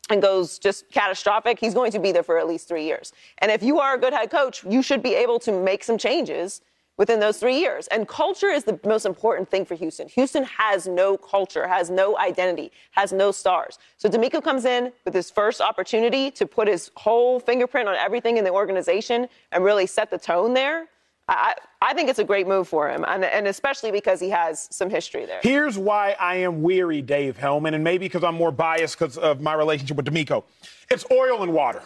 and 0.09 0.21
goes 0.21 0.59
just 0.59 0.89
catastrophic. 0.91 1.59
He's 1.59 1.73
going 1.73 1.91
to 1.91 1.99
be 1.99 2.11
there 2.11 2.23
for 2.23 2.37
at 2.37 2.47
least 2.47 2.67
three 2.67 2.85
years. 2.85 3.11
And 3.39 3.51
if 3.51 3.63
you 3.63 3.79
are 3.79 3.95
a 3.95 3.97
good 3.99 4.13
head 4.13 4.29
coach, 4.29 4.63
you 4.63 4.81
should 4.81 5.01
be 5.01 5.15
able 5.15 5.39
to 5.39 5.51
make 5.51 5.83
some 5.83 5.97
changes 5.97 6.61
within 6.97 7.19
those 7.19 7.37
three 7.39 7.57
years. 7.59 7.87
And 7.87 8.07
culture 8.07 8.47
is 8.47 8.63
the 8.63 8.79
most 8.85 9.05
important 9.05 9.49
thing 9.49 9.65
for 9.65 9.75
Houston. 9.75 10.07
Houston 10.09 10.43
has 10.45 10.87
no 10.87 11.17
culture, 11.17 11.67
has 11.67 11.89
no 11.89 12.17
identity, 12.17 12.71
has 12.91 13.11
no 13.11 13.31
stars. 13.31 13.79
So 13.97 14.07
DeMeco 14.07 14.41
comes 14.43 14.63
in 14.63 14.93
with 15.03 15.13
his 15.13 15.29
first 15.29 15.59
opportunity 15.59 16.31
to 16.31 16.45
put 16.45 16.67
his 16.67 16.91
whole 16.95 17.39
fingerprint 17.39 17.89
on 17.89 17.95
everything 17.95 18.37
in 18.37 18.43
the 18.45 18.51
organization 18.51 19.27
and 19.51 19.63
really 19.63 19.87
set 19.87 20.09
the 20.09 20.17
tone 20.17 20.53
there. 20.53 20.87
I, 21.27 21.55
I 21.81 21.93
think 21.93 22.09
it's 22.09 22.19
a 22.19 22.23
great 22.23 22.47
move 22.47 22.67
for 22.67 22.89
him, 22.89 23.03
and, 23.07 23.25
and 23.25 23.47
especially 23.47 23.91
because 23.91 24.19
he 24.19 24.29
has 24.29 24.67
some 24.71 24.89
history 24.89 25.25
there. 25.25 25.39
Here's 25.41 25.77
why 25.77 26.15
I 26.19 26.35
am 26.35 26.61
weary, 26.61 27.01
Dave 27.01 27.37
Helman, 27.37 27.73
and 27.73 27.83
maybe 27.83 28.05
because 28.05 28.23
I'm 28.23 28.35
more 28.35 28.51
biased 28.51 28.99
because 28.99 29.17
of 29.17 29.41
my 29.41 29.53
relationship 29.53 29.97
with 29.97 30.05
DeMeco. 30.05 30.43
It's 30.91 31.03
oil 31.11 31.41
and 31.41 31.51
water. 31.53 31.81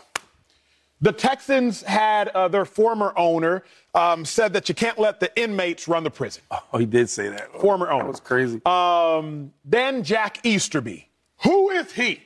The 1.01 1.13
Texans 1.13 1.81
had 1.83 2.27
uh, 2.29 2.49
their 2.49 2.65
former 2.65 3.13
owner 3.15 3.63
um, 3.95 4.25
said 4.25 4.51
that 4.53 4.67
you 4.67 4.75
can't 4.75 4.99
let 4.99 5.21
the 5.21 5.33
inmates 5.41 5.87
run 5.87 6.03
the 6.03 6.11
prison. 6.11 6.43
Oh, 6.71 6.77
he 6.77 6.85
did 6.85 7.09
say 7.09 7.29
that. 7.29 7.51
Former 7.61 7.89
owner. 7.89 8.03
That 8.03 8.09
was 8.11 8.19
crazy. 8.19 8.61
Um, 8.65 9.51
then 9.65 10.03
Jack 10.03 10.45
Easterby. 10.45 11.07
Who 11.43 11.71
is 11.71 11.91
he? 11.93 12.21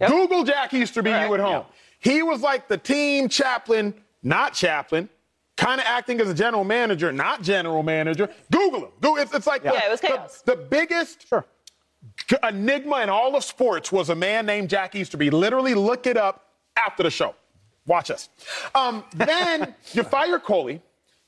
Yep. 0.00 0.10
Google 0.10 0.44
Jack 0.44 0.74
Easterby, 0.74 1.08
Correct. 1.10 1.28
you 1.28 1.34
at 1.34 1.40
home. 1.40 1.64
He 2.00 2.22
was 2.22 2.42
like 2.42 2.68
the 2.68 2.76
team 2.76 3.28
chaplain, 3.28 3.94
not 4.22 4.52
chaplain, 4.52 5.08
kind 5.56 5.80
of 5.80 5.86
acting 5.86 6.20
as 6.20 6.28
a 6.28 6.34
general 6.34 6.64
manager, 6.64 7.12
not 7.12 7.42
general 7.42 7.82
manager. 7.82 8.28
Google 8.50 8.80
him. 8.86 8.90
Go- 9.00 9.16
It's, 9.16 9.32
it's 9.34 9.46
like 9.46 9.62
Yeah, 9.64 9.72
the, 9.72 9.84
it 9.86 9.90
was 9.90 10.00
the- 10.00 10.06
chaos. 10.08 10.42
the 10.44 10.56
biggest 10.56 11.28
Sure. 11.28 11.44
g- 12.28 12.36
enigma 12.42 13.00
in 13.02 13.08
all 13.10 13.36
of 13.36 13.44
sports 13.44 13.92
was 13.92 14.08
a 14.10 14.14
man 14.14 14.46
named 14.46 14.70
Jack 14.70 14.94
Easterby. 14.94 15.30
Literally, 15.30 15.74
look 15.74 16.06
it 16.06 16.16
up 16.16 16.46
after 16.76 17.02
the 17.02 17.10
show. 17.10 17.34
Watch 17.86 18.10
us. 18.10 18.28
Um, 18.74 19.04
then 19.14 19.74
you 19.92 20.02
fire 20.04 20.38
Culley, 20.38 20.80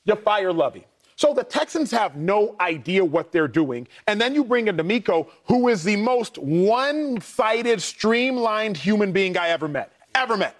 you 0.05 0.15
fire 0.15 0.51
Lovie. 0.53 0.85
So 1.17 1.33
the 1.33 1.43
Texans 1.45 1.91
have 1.91 2.17
no 2.17 2.55
idea 2.59 3.05
what 3.05 3.31
they're 3.31 3.47
doing. 3.47 3.87
And 4.07 4.19
then 4.19 4.35
you 4.35 4.43
bring 4.43 4.67
in 4.67 4.75
DeMeco, 4.75 5.29
who 5.45 5.69
is 5.69 5.83
the 5.83 5.95
most 5.95 6.37
one 6.37 7.21
sided, 7.21 7.81
streamlined 7.81 8.75
human 8.75 9.13
being 9.13 9.37
I 9.37 9.49
ever 9.49 9.69
met. 9.69 9.93
Ever 10.13 10.35
met. 10.35 10.55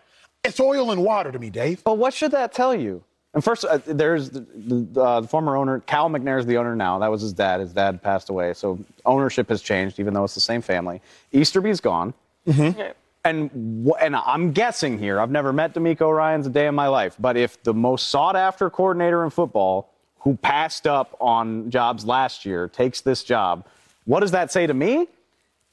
It's 0.45 0.60
oil 0.62 0.91
and 0.91 1.04
water 1.04 1.32
to 1.32 1.39
me, 1.39 1.49
Dave. 1.49 1.84
But 1.84 1.97
what 1.97 2.13
should 2.13 2.32
that 2.32 2.54
tell 2.54 2.73
you? 2.73 3.04
And 3.36 3.43
first, 3.43 3.65
uh, 3.65 3.80
there's 3.86 4.30
the, 4.30 4.39
the, 4.39 5.02
uh, 5.02 5.19
the 5.19 5.28
former 5.28 5.58
owner, 5.58 5.82
Cal 5.82 6.10
McNair 6.10 6.39
is 6.39 6.45
the 6.45 6.56
owner 6.56 6.74
now. 6.74 7.00
That 7.00 7.12
was 7.12 7.21
his 7.21 7.34
dad. 7.34 7.60
His 7.60 7.74
dad 7.74 8.02
passed 8.02 8.30
away. 8.30 8.54
So 8.54 8.80
ownership 9.06 9.50
has 9.50 9.62
changed, 9.62 10.00
even 10.00 10.13
though 10.13 10.24
it's 10.24 10.36
the 10.36 10.41
same 10.41 10.62
family. 10.62 11.02
Easterby's 11.34 11.82
gone. 11.82 12.13
Yeah. 12.45 12.93
And, 13.26 13.86
wh- 13.86 14.02
and 14.02 14.15
I'm 14.15 14.54
guessing 14.54 14.98
here, 14.98 15.19
I've 15.19 15.32
never 15.32 15.52
met 15.52 15.74
DeMeco 15.74 16.15
Ryans 16.15 16.48
a 16.48 16.50
day 16.50 16.67
in 16.67 16.76
my 16.76 16.88
life, 16.88 17.17
but 17.19 17.36
if 17.36 17.62
the 17.63 17.74
most 17.74 18.08
sought 18.08 18.36
after 18.38 18.69
coordinator 18.69 19.24
in 19.24 19.32
football, 19.32 19.91
who 20.19 20.38
passed 20.38 20.88
up 20.88 21.15
on 21.19 21.69
jobs 21.69 22.06
last 22.06 22.45
year, 22.45 22.67
takes 22.69 23.02
this 23.02 23.24
job, 23.24 23.65
what 24.06 24.21
does 24.21 24.32
that 24.32 24.52
say 24.52 24.65
to 24.65 24.74
me? 24.74 25.08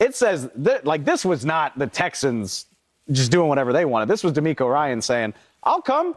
It 0.01 0.17
says 0.17 0.51
that, 0.57 0.85
like, 0.85 1.05
this 1.05 1.25
was 1.25 1.45
not 1.45 1.79
the 1.79 1.87
Texans 1.87 2.67
just 3.11 3.31
doing 3.31 3.49
whatever 3.49 3.73
they 3.73 3.85
wanted. 3.85 4.09
This 4.09 4.25
was 4.25 4.33
DeMeco 4.33 4.71
Ryan 4.71 5.01
saying, 5.01 5.35
I'll 5.63 5.83
come 5.83 6.17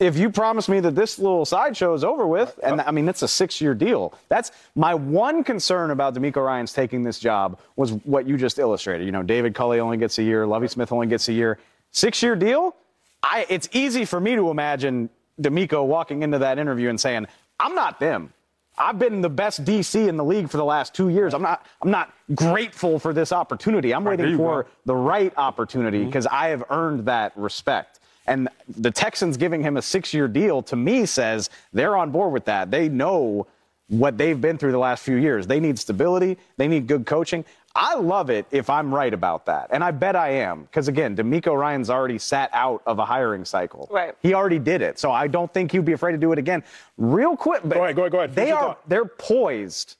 if 0.00 0.16
you 0.16 0.30
promise 0.30 0.68
me 0.68 0.78
that 0.80 0.94
this 0.94 1.18
little 1.18 1.44
sideshow 1.44 1.92
is 1.92 2.04
over 2.04 2.26
with. 2.26 2.58
And 2.62 2.80
I 2.80 2.90
mean, 2.90 3.08
it's 3.08 3.22
a 3.22 3.28
six 3.28 3.60
year 3.60 3.74
deal. 3.74 4.14
That's 4.28 4.52
my 4.74 4.94
one 4.94 5.42
concern 5.42 5.90
about 5.90 6.14
DeMeco 6.14 6.44
Ryan's 6.44 6.72
taking 6.72 7.02
this 7.02 7.18
job 7.18 7.60
was 7.76 7.92
what 8.04 8.26
you 8.26 8.36
just 8.36 8.58
illustrated. 8.58 9.04
You 9.04 9.12
know, 9.12 9.22
David 9.22 9.54
Culley 9.54 9.80
only 9.80 9.96
gets 9.96 10.18
a 10.18 10.22
year, 10.22 10.46
Lovie 10.46 10.68
Smith 10.68 10.92
only 10.92 11.06
gets 11.06 11.28
a 11.28 11.32
year. 11.32 11.58
Six 11.90 12.22
year 12.22 12.36
deal? 12.36 12.76
I, 13.22 13.46
it's 13.48 13.68
easy 13.72 14.04
for 14.04 14.20
me 14.20 14.36
to 14.36 14.50
imagine 14.50 15.10
DeMeco 15.40 15.84
walking 15.84 16.22
into 16.22 16.38
that 16.38 16.58
interview 16.58 16.88
and 16.88 17.00
saying, 17.00 17.26
I'm 17.58 17.74
not 17.74 17.98
them. 17.98 18.32
I've 18.80 18.98
been 19.00 19.20
the 19.22 19.28
best 19.28 19.64
DC 19.64 20.08
in 20.08 20.16
the 20.16 20.24
league 20.24 20.48
for 20.48 20.56
the 20.56 20.64
last 20.64 20.94
two 20.94 21.08
years. 21.08 21.34
I'm 21.34 21.42
not. 21.42 21.66
I'm 21.82 21.90
not 21.90 22.14
grateful 22.36 23.00
for 23.00 23.12
this 23.12 23.32
opportunity. 23.32 23.92
I'm 23.92 24.04
waiting 24.04 24.36
for 24.36 24.66
the 24.84 24.94
right 24.94 25.32
opportunity 25.36 26.04
because 26.04 26.28
I 26.28 26.48
have 26.48 26.62
earned 26.70 27.06
that 27.06 27.32
respect. 27.36 27.97
And 28.28 28.48
the 28.68 28.90
Texans 28.90 29.36
giving 29.36 29.62
him 29.62 29.76
a 29.76 29.82
six-year 29.82 30.28
deal 30.28 30.62
to 30.62 30.76
me 30.76 31.06
says 31.06 31.50
they're 31.72 31.96
on 31.96 32.10
board 32.10 32.32
with 32.32 32.44
that. 32.44 32.70
They 32.70 32.88
know 32.88 33.46
what 33.88 34.18
they've 34.18 34.40
been 34.40 34.58
through 34.58 34.72
the 34.72 34.78
last 34.78 35.02
few 35.02 35.16
years. 35.16 35.46
They 35.46 35.60
need 35.60 35.78
stability. 35.78 36.36
They 36.58 36.68
need 36.68 36.86
good 36.86 37.06
coaching. 37.06 37.44
I 37.74 37.94
love 37.94 38.28
it 38.28 38.44
if 38.50 38.68
I'm 38.68 38.92
right 38.92 39.14
about 39.14 39.46
that, 39.46 39.68
and 39.70 39.84
I 39.84 39.92
bet 39.92 40.16
I 40.16 40.30
am 40.30 40.62
because 40.62 40.88
again, 40.88 41.14
DeMeco 41.14 41.56
Ryan's 41.56 41.90
already 41.90 42.18
sat 42.18 42.50
out 42.52 42.82
of 42.86 42.98
a 42.98 43.04
hiring 43.04 43.44
cycle. 43.44 43.88
Right. 43.90 44.14
He 44.20 44.34
already 44.34 44.58
did 44.58 44.82
it, 44.82 44.98
so 44.98 45.12
I 45.12 45.28
don't 45.28 45.52
think 45.54 45.70
he'd 45.70 45.84
be 45.84 45.92
afraid 45.92 46.12
to 46.12 46.18
do 46.18 46.32
it 46.32 46.38
again. 46.38 46.64
Real 46.96 47.36
quick, 47.36 47.62
Go 47.68 47.84
ahead, 47.84 47.94
go 47.94 48.02
ahead, 48.02 48.12
go 48.12 48.18
ahead. 48.18 48.34
They 48.34 48.50
are 48.50 48.76
they're 48.88 49.04
poised 49.04 49.96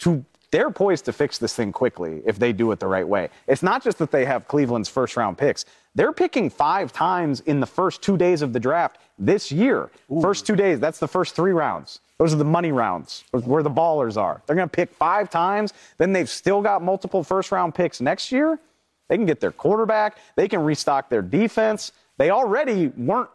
to 0.00 0.24
they're 0.56 0.70
poised 0.70 1.04
to 1.04 1.12
fix 1.12 1.36
this 1.36 1.54
thing 1.54 1.70
quickly 1.70 2.22
if 2.24 2.38
they 2.38 2.50
do 2.50 2.72
it 2.72 2.80
the 2.80 2.86
right 2.86 3.06
way. 3.06 3.28
It's 3.46 3.62
not 3.62 3.84
just 3.84 3.98
that 3.98 4.10
they 4.10 4.24
have 4.24 4.48
Cleveland's 4.48 4.88
first 4.88 5.14
round 5.14 5.36
picks. 5.36 5.66
They're 5.94 6.14
picking 6.14 6.48
five 6.48 6.94
times 6.94 7.40
in 7.40 7.60
the 7.60 7.66
first 7.66 8.00
two 8.00 8.16
days 8.16 8.40
of 8.40 8.54
the 8.54 8.60
draft 8.60 8.96
this 9.18 9.52
year. 9.52 9.90
First 10.22 10.46
two 10.46 10.56
days, 10.56 10.80
that's 10.80 10.98
the 10.98 11.08
first 11.08 11.36
three 11.36 11.52
rounds. 11.52 12.00
Those 12.16 12.32
are 12.32 12.38
the 12.38 12.44
money 12.46 12.72
rounds, 12.72 13.24
where 13.32 13.62
the 13.62 13.70
ballers 13.70 14.16
are. 14.16 14.40
They're 14.46 14.56
going 14.56 14.66
to 14.66 14.74
pick 14.74 14.94
five 14.94 15.28
times. 15.28 15.74
Then 15.98 16.14
they've 16.14 16.28
still 16.28 16.62
got 16.62 16.82
multiple 16.82 17.22
first 17.22 17.52
round 17.52 17.74
picks 17.74 18.00
next 18.00 18.32
year. 18.32 18.58
They 19.08 19.18
can 19.18 19.26
get 19.26 19.40
their 19.40 19.52
quarterback. 19.52 20.16
They 20.36 20.48
can 20.48 20.64
restock 20.64 21.10
their 21.10 21.20
defense. 21.20 21.92
They 22.16 22.30
already 22.30 22.88
weren't. 22.96 23.28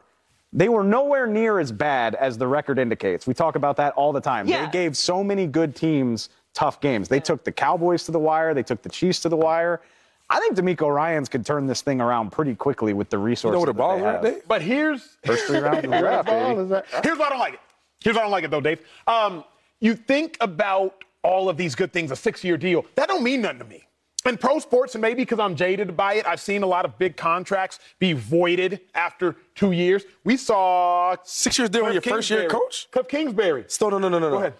They 0.53 0.69
were 0.69 0.84
nowhere 0.84 1.27
near 1.27 1.60
as 1.60 1.71
bad 1.71 2.15
as 2.15 2.38
the 2.38 2.47
record 2.47 2.79
indicates. 2.79 3.27
We 3.27 3.36
talk 3.36 3.55
about 3.55 3.77
that 3.77 3.93
all 3.93 4.12
the 4.12 4.19
time. 4.19 4.47
Yeah. 4.47 4.65
They 4.65 4.71
gave 4.71 4.97
so 4.97 5.23
many 5.23 5.45
good 5.47 5.75
teams 5.75 6.29
tough 6.54 6.82
games. 6.82 7.08
They 7.08 7.20
took 7.20 7.44
the 7.44 7.52
Cowboys 7.52 8.04
to 8.06 8.12
the 8.12 8.20
wire. 8.20 8.54
They 8.54 8.64
took 8.64 8.82
the 8.82 8.90
Chiefs 8.90 9.20
to 9.22 9.30
the 9.30 9.38
wire. 9.38 9.82
I 10.30 10.40
think 10.40 10.56
DeMeco 10.56 10.94
Ryans 10.94 11.28
could 11.28 11.46
turn 11.46 11.68
this 11.68 11.82
thing 11.82 12.00
around 12.00 12.32
pretty 12.32 12.56
quickly 12.56 12.94
with 12.94 13.10
the 13.10 13.18
You 13.18 13.24
resources. 13.24 13.54
know 13.54 13.60
where 13.60 13.66
the 13.68 13.74
that 13.74 13.78
ball 13.78 13.96
they 13.98 14.02
was 14.04 14.14
have. 14.14 14.24
Dave? 14.24 14.48
But 14.48 14.62
here's 14.62 15.18
First 15.26 15.46
three 15.46 15.60
rounds 15.60 15.84
of 15.84 15.92
the 15.92 16.00
draft, 16.00 16.28
Ball 16.28 16.56
baby. 16.66 16.82
Here's 17.04 17.18
why 17.18 17.26
I 17.26 17.30
don't 17.30 17.40
like 17.40 17.54
it. 17.56 17.60
Here's 18.02 18.16
why 18.16 18.22
I 18.22 18.24
don't 18.24 18.32
like 18.32 18.44
it 18.46 18.52
though, 18.52 18.62
Dave. 18.62 18.80
Um, 19.08 19.44
you 19.82 19.96
think 19.96 20.38
about 20.40 21.04
all 21.24 21.50
of 21.50 21.58
these 21.58 21.76
good 21.76 21.92
things, 21.92 22.12
a 22.12 22.16
six-year 22.16 22.58
deal. 22.58 22.86
That 22.96 23.08
don't 23.10 23.24
mean 23.24 23.42
nothing 23.42 23.60
to 23.60 23.66
me. 23.66 23.84
In 24.26 24.38
pro 24.38 24.60
sports, 24.60 24.94
and 24.96 25.02
maybe 25.02 25.24
because 25.24 25.40
I'm 25.40 25.56
jaded 25.56 25.98
by 25.98 26.14
it, 26.14 26.28
I've 26.28 26.40
seen 26.40 26.62
a 26.62 26.68
lot 26.68 26.86
of 26.86 26.98
big 27.00 27.18
contracts 27.18 27.80
be 27.98 28.14
voided 28.14 28.80
after 28.94 29.36
two 29.56 29.72
years. 29.72 30.04
We 30.24 30.38
saw 30.38 31.16
Six 31.24 31.58
years 31.58 31.70
deal 31.72 31.84
with 31.86 31.94
your 31.94 32.02
Cliff 32.04 32.16
first 32.18 32.30
year 32.30 32.48
coach? 32.48 32.88
Cliff 32.92 33.08
Kingsbury. 33.08 33.66
Still, 33.68 33.90
no, 33.90 33.98
no, 33.98 34.10
no, 34.10 34.20
no, 34.20 34.28
Go 34.30 34.36
no. 34.36 34.38
ahead. 34.42 34.54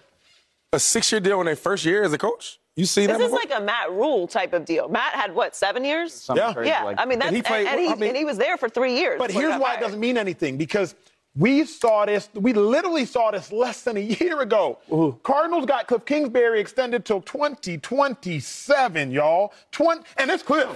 A 0.74 0.80
six 0.80 1.12
year 1.12 1.20
deal 1.20 1.42
in 1.42 1.48
their 1.48 1.58
first 1.58 1.84
year 1.84 2.02
as 2.04 2.14
a 2.14 2.18
coach? 2.18 2.58
You 2.78 2.86
see 2.86 3.06
that? 3.06 3.18
This 3.18 3.28
is 3.28 3.34
like 3.34 3.52
a 3.54 3.60
Matt 3.60 3.92
Rhule 3.92 4.26
type 4.26 4.54
of 4.54 4.64
deal. 4.64 4.88
Matt 4.88 5.14
had 5.14 5.36
what, 5.36 5.54
seven 5.54 5.84
years? 5.84 6.14
Something 6.14 6.46
Yeah. 6.46 6.54
crazy 6.54 6.70
yeah, 6.70 6.84
like- 6.86 6.98
I 6.98 7.04
mean 7.06 7.20
that's 7.20 7.28
And 7.28 7.36
he 7.36 7.42
played- 7.42 7.68
and 7.68 7.78
he, 7.80 7.88
I 7.90 7.96
mean- 7.96 8.10
and 8.10 8.18
he 8.18 8.24
was 8.24 8.38
there 8.38 8.56
for 8.56 8.70
three 8.70 8.96
years. 8.96 9.20
But 9.20 9.32
here's 9.32 9.44
he 9.44 9.50
here's 9.50 9.62
why 9.62 9.74
it 9.76 9.82
doesn't 9.82 10.00
mean 10.00 10.18
anything 10.18 10.56
because 10.56 10.96
we 11.36 11.66
saw 11.66 12.06
this, 12.06 12.30
we 12.34 12.54
literally 12.54 13.04
saw 13.04 13.32
this 13.32 13.52
less 13.52 13.82
than 13.82 13.98
a 13.98 14.00
year 14.00 14.40
ago. 14.40 14.78
Cardinals 15.24 15.66
got 15.66 15.88
Cliff 15.88 16.06
Kingsbury 16.06 16.62
extended 16.62 17.04
till 17.04 17.20
2027, 17.22 19.12
y'all. 19.12 19.54
20, 19.72 20.02
and 20.18 20.32
it's 20.32 20.44
Cliff. 20.44 20.70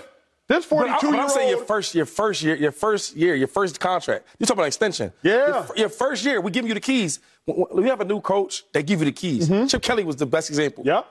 This 0.48 0.64
42 0.66 0.94
I, 0.94 1.00
but 1.02 1.12
year 1.12 1.22
I'm 1.22 1.30
saying 1.30 1.50
your 1.50 1.66
first, 1.66 1.96
your 1.96 2.06
first 2.06 2.44
year, 2.44 2.56
your 2.56 2.72
first 2.72 3.16
year, 3.16 3.34
your 3.36 3.48
first 3.48 3.80
contract. 3.80 4.28
You're 4.38 4.46
talking 4.46 4.60
about 4.60 4.68
extension. 4.68 5.12
Yeah. 5.24 5.48
Your, 5.48 5.68
your 5.78 5.90
first 5.90 6.24
year, 6.24 6.40
we 6.40 6.52
give 6.52 6.68
you 6.68 6.74
the 6.76 6.80
keys. 6.80 7.20
When, 7.46 7.58
when 7.58 7.86
have 7.88 8.02
a 8.02 8.06
new 8.06 8.22
coach, 8.22 8.64
they 8.72 8.84
give 8.84 9.00
you 9.00 9.06
the 9.06 9.12
keys. 9.12 9.50
Chip 9.72 9.82
Kelly 9.82 10.04
was 10.04 10.18
the 10.18 10.26
best 10.28 10.50
example. 10.50 10.84
Yep. 10.86 11.08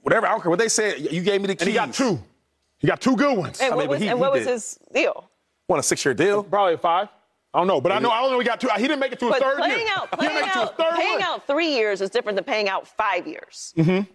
Whatever, 0.00 0.26
I 0.26 0.30
don't 0.30 0.40
care 0.40 0.50
what 0.50 0.58
they 0.58 0.68
said. 0.70 0.98
You 0.98 1.20
gave 1.22 1.40
me 1.42 1.46
the 1.48 1.54
keys. 1.54 1.62
And 1.62 1.68
he 1.70 1.74
got 1.74 1.92
two. 1.92 2.18
He 2.78 2.86
got 2.86 3.00
two 3.00 3.16
good 3.16 3.36
ones. 3.36 3.60
And 3.60 3.72
I 3.72 3.76
what 3.76 3.82
mean, 3.82 3.90
was, 3.90 4.00
he- 4.00 4.08
and 4.08 4.18
he 4.18 4.20
what 4.20 4.32
was 4.32 4.46
his 4.46 4.78
deal? 4.92 5.30
Won 5.68 5.78
a 5.78 5.82
six 5.82 6.04
year 6.04 6.14
deal. 6.14 6.42
Probably 6.42 6.74
a 6.74 6.78
five. 6.78 7.08
I 7.52 7.58
don't 7.58 7.68
know, 7.68 7.80
but 7.80 7.92
I 7.92 8.00
know 8.00 8.10
I 8.10 8.20
don't 8.20 8.32
know 8.32 8.38
he 8.40 8.44
got 8.44 8.60
two. 8.60 8.68
He 8.76 8.82
didn't 8.82 8.98
make 8.98 9.12
it 9.12 9.18
to 9.20 9.26
his 9.26 9.34
But 9.34 9.42
third 9.42 9.58
playing 9.58 9.78
year. 9.78 9.88
out, 9.96 10.08
he 10.10 10.16
didn't 10.26 10.32
playing 10.32 10.34
make 10.34 10.50
it 10.50 10.56
out, 10.56 10.76
third 10.76 10.94
paying 10.96 11.12
one. 11.12 11.22
out 11.22 11.46
three 11.46 11.68
years 11.68 12.00
is 12.00 12.10
different 12.10 12.34
than 12.36 12.44
paying 12.44 12.68
out 12.68 12.88
five 12.88 13.28
years. 13.28 13.72
Mm-hmm. 13.76 14.10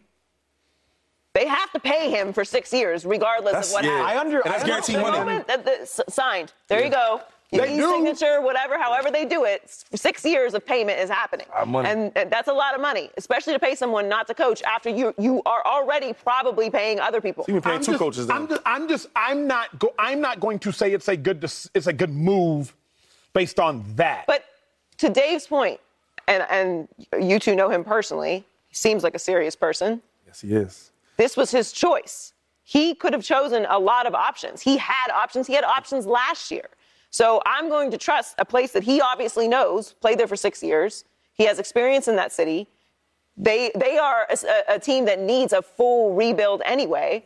They 1.40 1.48
have 1.48 1.72
to 1.72 1.80
pay 1.80 2.12
him 2.12 2.34
for 2.34 2.44
six 2.44 2.74
years, 2.74 3.06
regardless 3.06 3.54
That's- 3.54 3.68
of 3.70 3.74
what 3.76 3.86
yeah. 3.86 3.92
happens. 3.92 4.12
I 4.12 4.20
under- 4.20 4.40
And 4.42 4.54
that's 4.54 4.64
I 4.66 4.68
guaranteed 4.68 4.96
The 4.98 5.02
money. 5.02 5.18
moment 5.20 5.48
that 5.48 5.64
the, 5.64 6.04
signed, 6.12 6.52
there 6.68 6.84
you 6.84 6.90
go. 6.92 7.22
Your 7.52 7.66
They 7.66 7.78
do. 7.78 7.90
signature, 7.94 8.42
whatever, 8.42 8.78
however 8.78 9.10
they 9.10 9.24
do 9.26 9.46
it, 9.46 9.62
six 9.96 10.26
years 10.26 10.54
of 10.54 10.66
payment 10.66 11.00
is 11.00 11.10
happening. 11.10 11.48
money. 11.66 11.90
And, 11.90 12.12
and 12.18 12.30
that's 12.30 12.50
a 12.50 12.54
lot 12.54 12.76
of 12.76 12.82
money, 12.82 13.10
especially 13.16 13.54
to 13.54 13.60
pay 13.60 13.74
someone 13.74 14.10
not 14.10 14.28
to 14.28 14.34
coach 14.34 14.62
after 14.64 14.90
you 14.90 15.16
you 15.18 15.42
are 15.46 15.66
already 15.66 16.12
probably 16.14 16.70
paying 16.70 17.00
other 17.00 17.22
people. 17.22 17.46
You've 17.48 17.56
been 17.56 17.62
paying 17.64 17.76
I'm 17.78 17.84
two 17.84 17.94
just, 17.94 18.00
coaches 18.04 18.28
then. 18.28 18.36
I'm 18.38 18.48
just, 18.50 18.62
I'm 18.66 18.88
just, 18.90 19.08
I'm 19.16 19.48
not, 19.48 19.80
go, 19.80 19.94
I'm 19.98 20.20
not 20.20 20.42
going 20.42 20.60
to 20.60 20.72
say 20.74 20.92
it's 20.92 21.08
a 21.08 21.16
good, 21.18 21.42
it's 21.74 21.88
a 21.88 21.94
good 21.94 22.12
move 22.14 22.76
based 23.34 23.60
on 23.62 23.84
that. 23.96 24.26
But 24.28 24.44
to 24.98 25.10
Dave's 25.10 25.48
point, 25.48 25.80
and 26.28 26.44
and 26.52 26.88
you 27.30 27.40
two 27.40 27.56
know 27.56 27.70
him 27.70 27.84
personally, 27.86 28.46
he 28.68 28.76
seems 28.76 29.04
like 29.06 29.16
a 29.16 29.20
serious 29.20 29.56
person. 29.56 30.02
Yes, 30.28 30.42
he 30.42 30.54
is. 30.54 30.92
This 31.20 31.36
was 31.36 31.52
his 31.52 31.74
choice. 31.74 32.32
He 32.64 32.96
could 32.96 33.12
have 33.12 33.26
chosen 33.26 33.66
a 33.70 33.78
lot 33.78 34.08
of 34.08 34.16
options. 34.16 34.62
He 34.62 34.78
had 34.78 35.10
options. 35.12 35.48
He 35.48 35.54
had 35.54 35.66
options 35.66 36.06
last 36.06 36.50
year. 36.50 36.70
So 37.10 37.42
I'm 37.46 37.68
going 37.68 37.92
to 37.92 37.98
trust 37.98 38.36
a 38.38 38.46
place 38.46 38.72
that 38.72 38.84
he 38.84 39.02
obviously 39.02 39.46
knows, 39.46 39.92
played 39.92 40.18
there 40.18 40.28
for 40.28 40.38
six 40.38 40.64
years. 40.64 41.04
He 41.34 41.44
has 41.44 41.60
experience 41.60 42.08
in 42.08 42.16
that 42.16 42.32
city. 42.32 42.70
They, 43.36 43.70
they 43.76 43.98
are 43.98 44.28
a, 44.30 44.76
a 44.76 44.80
team 44.80 45.04
that 45.06 45.20
needs 45.20 45.52
a 45.52 45.62
full 45.62 46.14
rebuild 46.14 46.62
anyway. 46.64 47.26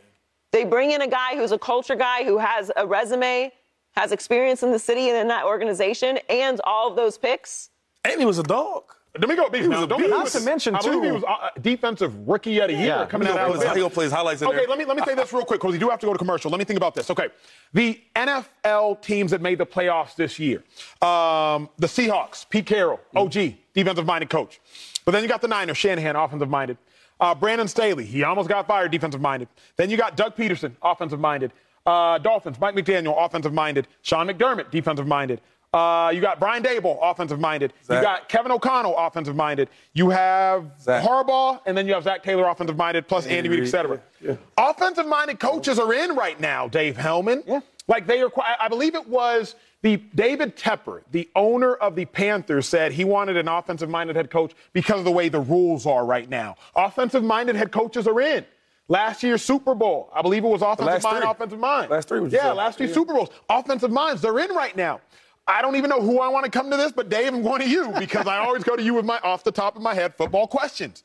They 0.51 0.65
bring 0.65 0.89
in 0.89 1.03
a 1.03 1.07
guy 1.07 1.35
who's 1.35 1.51
a 1.51 1.59
culture 1.59 1.95
guy 1.95 2.23
who 2.23 2.39
has 2.39 2.71
a 2.75 2.87
resume, 2.87 3.51
has 3.91 4.11
experience 4.11 4.63
in 4.63 4.71
the 4.71 4.79
city 4.79 5.09
and 5.09 5.17
in 5.19 5.27
that 5.27 5.45
organization, 5.45 6.17
and 6.29 6.59
all 6.63 6.89
of 6.89 6.95
those 6.95 7.19
picks. 7.19 7.69
And 8.03 8.19
he 8.19 8.25
was 8.25 8.39
a 8.39 8.43
dog. 8.43 8.85
Domingo. 9.19 9.43
Now, 9.43 9.49
was 9.69 9.83
a 9.83 9.87
beast. 9.95 10.09
Not 10.09 10.27
to 10.27 10.39
mention, 10.41 10.75
I 10.75 10.81
believe 10.81 11.03
he 11.03 11.11
was 11.11 11.23
uh, 11.23 11.49
defensive 11.61 12.27
rookie 12.27 12.57
of 12.59 12.67
the 12.69 12.73
year 12.73 12.85
Yeah. 12.87 13.05
coming 13.05 13.27
He 13.27 13.31
out 13.33 13.35
gonna 13.37 13.47
of 13.49 13.53
put 13.53 13.53
his- 13.55 13.61
he 13.63 13.67
Alabama. 13.67 13.83
gonna 13.83 13.93
play 13.93 14.03
his 14.05 14.13
highlights 14.13 14.41
in 14.41 14.47
Okay, 14.47 14.57
there. 14.57 14.67
let 14.67 14.77
me 14.79 14.85
let 14.85 14.97
me 14.97 15.03
say 15.05 15.13
this 15.13 15.31
real 15.31 15.45
quick 15.45 15.59
because 15.61 15.73
we 15.73 15.77
do 15.79 15.89
have 15.89 15.99
to 15.99 16.05
go 16.07 16.13
to 16.13 16.17
commercial. 16.17 16.49
Let 16.49 16.57
me 16.57 16.65
think 16.65 16.77
about 16.77 16.95
this. 16.95 17.11
Okay, 17.11 17.27
the 17.73 18.01
NFL 18.15 18.95
teams 19.01 19.29
that 19.31 19.41
made 19.41 19.59
the 19.59 19.65
playoffs 19.67 20.15
this 20.15 20.39
year, 20.39 20.63
um, 21.01 21.69
the 21.77 21.85
Seahawks, 21.87 22.49
Pete 22.49 22.65
Carroll, 22.65 22.99
OG, 23.15 23.55
defensive-minded 23.75 24.29
coach. 24.31 24.59
But 25.05 25.11
then 25.11 25.21
you 25.21 25.29
got 25.29 25.41
the 25.41 25.47
Niners, 25.47 25.77
Shanahan, 25.77 26.15
offensive-minded. 26.15 26.77
Uh, 27.19 27.35
Brandon 27.35 27.67
Staley, 27.67 28.05
he 28.05 28.23
almost 28.23 28.49
got 28.49 28.67
fired, 28.67 28.91
defensive-minded. 28.91 29.47
Then 29.75 29.89
you 29.91 29.97
got 29.97 30.17
Doug 30.17 30.35
Pederson, 30.35 30.71
offensive-minded. 30.81 31.53
Uh, 31.85 32.17
Dolphins, 32.17 32.59
Mike 32.59 32.75
McDaniel, 32.75 33.13
offensive-minded. 33.23 33.87
Sean 34.01 34.27
McDermott, 34.27 34.71
defensive-minded. 34.71 35.39
Uh, 35.73 36.11
you 36.13 36.21
got 36.21 36.39
Brian 36.39 36.61
Daboll, 36.61 36.99
offensive-minded. 37.01 37.73
You 37.89 38.01
got 38.01 38.29
Kevin 38.29 38.51
O'Connell, 38.51 38.95
offensive-minded. 38.95 39.69
You 39.93 40.11
have 40.11 40.69
Zach. 40.79 41.03
Harbaugh, 41.03 41.59
and 41.65 41.75
then 41.75 41.87
you 41.87 41.93
have 41.95 42.03
Zac 42.03 42.21
Taylor, 42.23 42.47
offensive-minded, 42.47 43.07
plus 43.07 43.25
Andy, 43.25 43.49
Reid, 43.49 43.63
et 43.63 43.67
cetera. 43.67 43.99
yeah, 44.21 44.35
Offensive-minded 44.57 45.39
coaches 45.39 45.79
are 45.79 45.91
in 45.93 46.15
right 46.15 46.39
now, 46.39 46.67
Dave 46.67 46.95
Helman. 46.95 47.43
Yeah. 47.47 47.61
Like 47.87 48.05
they 48.07 48.21
are, 48.21 48.31
I 48.61 48.67
believe 48.69 48.93
it 48.95 49.07
was 49.09 49.55
the 49.81 49.97
David 50.15 50.55
Tepper, 50.55 51.01
the 51.11 51.27
owner 51.35 51.73
of 51.73 51.95
the 51.95 52.05
Panthers, 52.05 52.67
said 52.69 52.93
he 52.93 53.03
wanted 53.03 53.35
an 53.35 53.47
offensive-minded 53.47 54.15
head 54.15 54.29
coach 54.29 54.53
because 54.73 54.99
of 54.99 55.05
the 55.05 55.11
way 55.11 55.27
the 55.27 55.41
rules 55.41 55.85
are 55.85 56.05
right 56.05 56.29
now. 56.29 56.55
Offensive-minded 56.75 57.55
head 57.55 57.71
coaches 57.71 58.07
are 58.07 58.21
in. 58.21 58.45
Last 58.89 59.23
year's 59.23 59.41
Super 59.43 59.73
Bowl, 59.75 60.09
I 60.13 60.21
believe 60.21 60.43
it 60.43 60.47
was 60.47 60.61
offensive 60.61 60.85
last 60.85 61.03
mind, 61.03 61.23
three. 61.23 61.31
offensive 61.31 61.59
mind. 61.59 61.89
Last 61.89 62.07
three, 62.09 62.27
Yeah, 62.29 62.51
last 62.51 62.77
three 62.77 62.87
Yeah. 62.87 62.93
Super 62.93 63.13
Bowls. 63.13 63.29
Offensive 63.49 63.91
minds, 63.91 64.21
they're 64.21 64.37
in 64.39 64.51
right 64.51 64.75
now. 64.77 65.01
I 65.47 65.61
don't 65.61 65.75
even 65.75 65.89
know 65.89 66.01
who 66.01 66.19
I 66.19 66.29
want 66.29 66.45
to 66.45 66.51
come 66.51 66.71
to 66.71 66.77
this, 66.77 66.91
but 66.91 67.09
Dave, 67.09 67.33
I'm 67.33 67.43
going 67.43 67.61
to 67.61 67.69
you 67.69 67.91
because 67.99 68.27
I 68.27 68.37
always 68.37 68.63
go 68.63 68.75
to 68.75 68.83
you 68.83 68.93
with 68.93 69.05
my 69.05 69.19
off 69.19 69.43
the 69.43 69.51
top 69.51 69.75
of 69.75 69.81
my 69.81 69.93
head 69.93 70.15
football 70.15 70.47
questions. 70.47 71.03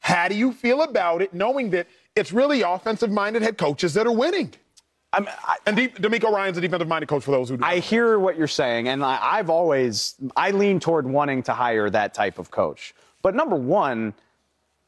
How 0.00 0.28
do 0.28 0.34
you 0.34 0.52
feel 0.52 0.82
about 0.82 1.22
it, 1.22 1.34
knowing 1.34 1.70
that 1.70 1.86
it's 2.16 2.32
really 2.32 2.62
offensive-minded 2.62 3.42
head 3.42 3.58
coaches 3.58 3.94
that 3.94 4.06
are 4.06 4.12
winning? 4.12 4.52
I'm, 5.12 5.28
I, 5.28 5.56
And 5.66 5.76
De- 5.76 5.88
DeMeco 5.88 6.30
Ryans 6.32 6.56
a 6.56 6.60
defensive-minded 6.60 7.08
coach 7.08 7.24
for 7.24 7.32
those 7.32 7.48
who. 7.48 7.56
Don't 7.56 7.68
I 7.68 7.80
hear 7.80 8.18
what 8.18 8.38
you're 8.38 8.46
saying, 8.46 8.88
and 8.88 9.04
I, 9.04 9.18
I've 9.20 9.50
always 9.50 10.14
I 10.36 10.52
lean 10.52 10.78
toward 10.78 11.06
wanting 11.06 11.42
to 11.44 11.52
hire 11.52 11.90
that 11.90 12.14
type 12.14 12.38
of 12.38 12.50
coach. 12.50 12.94
But 13.22 13.34
number 13.34 13.56
one, 13.56 14.14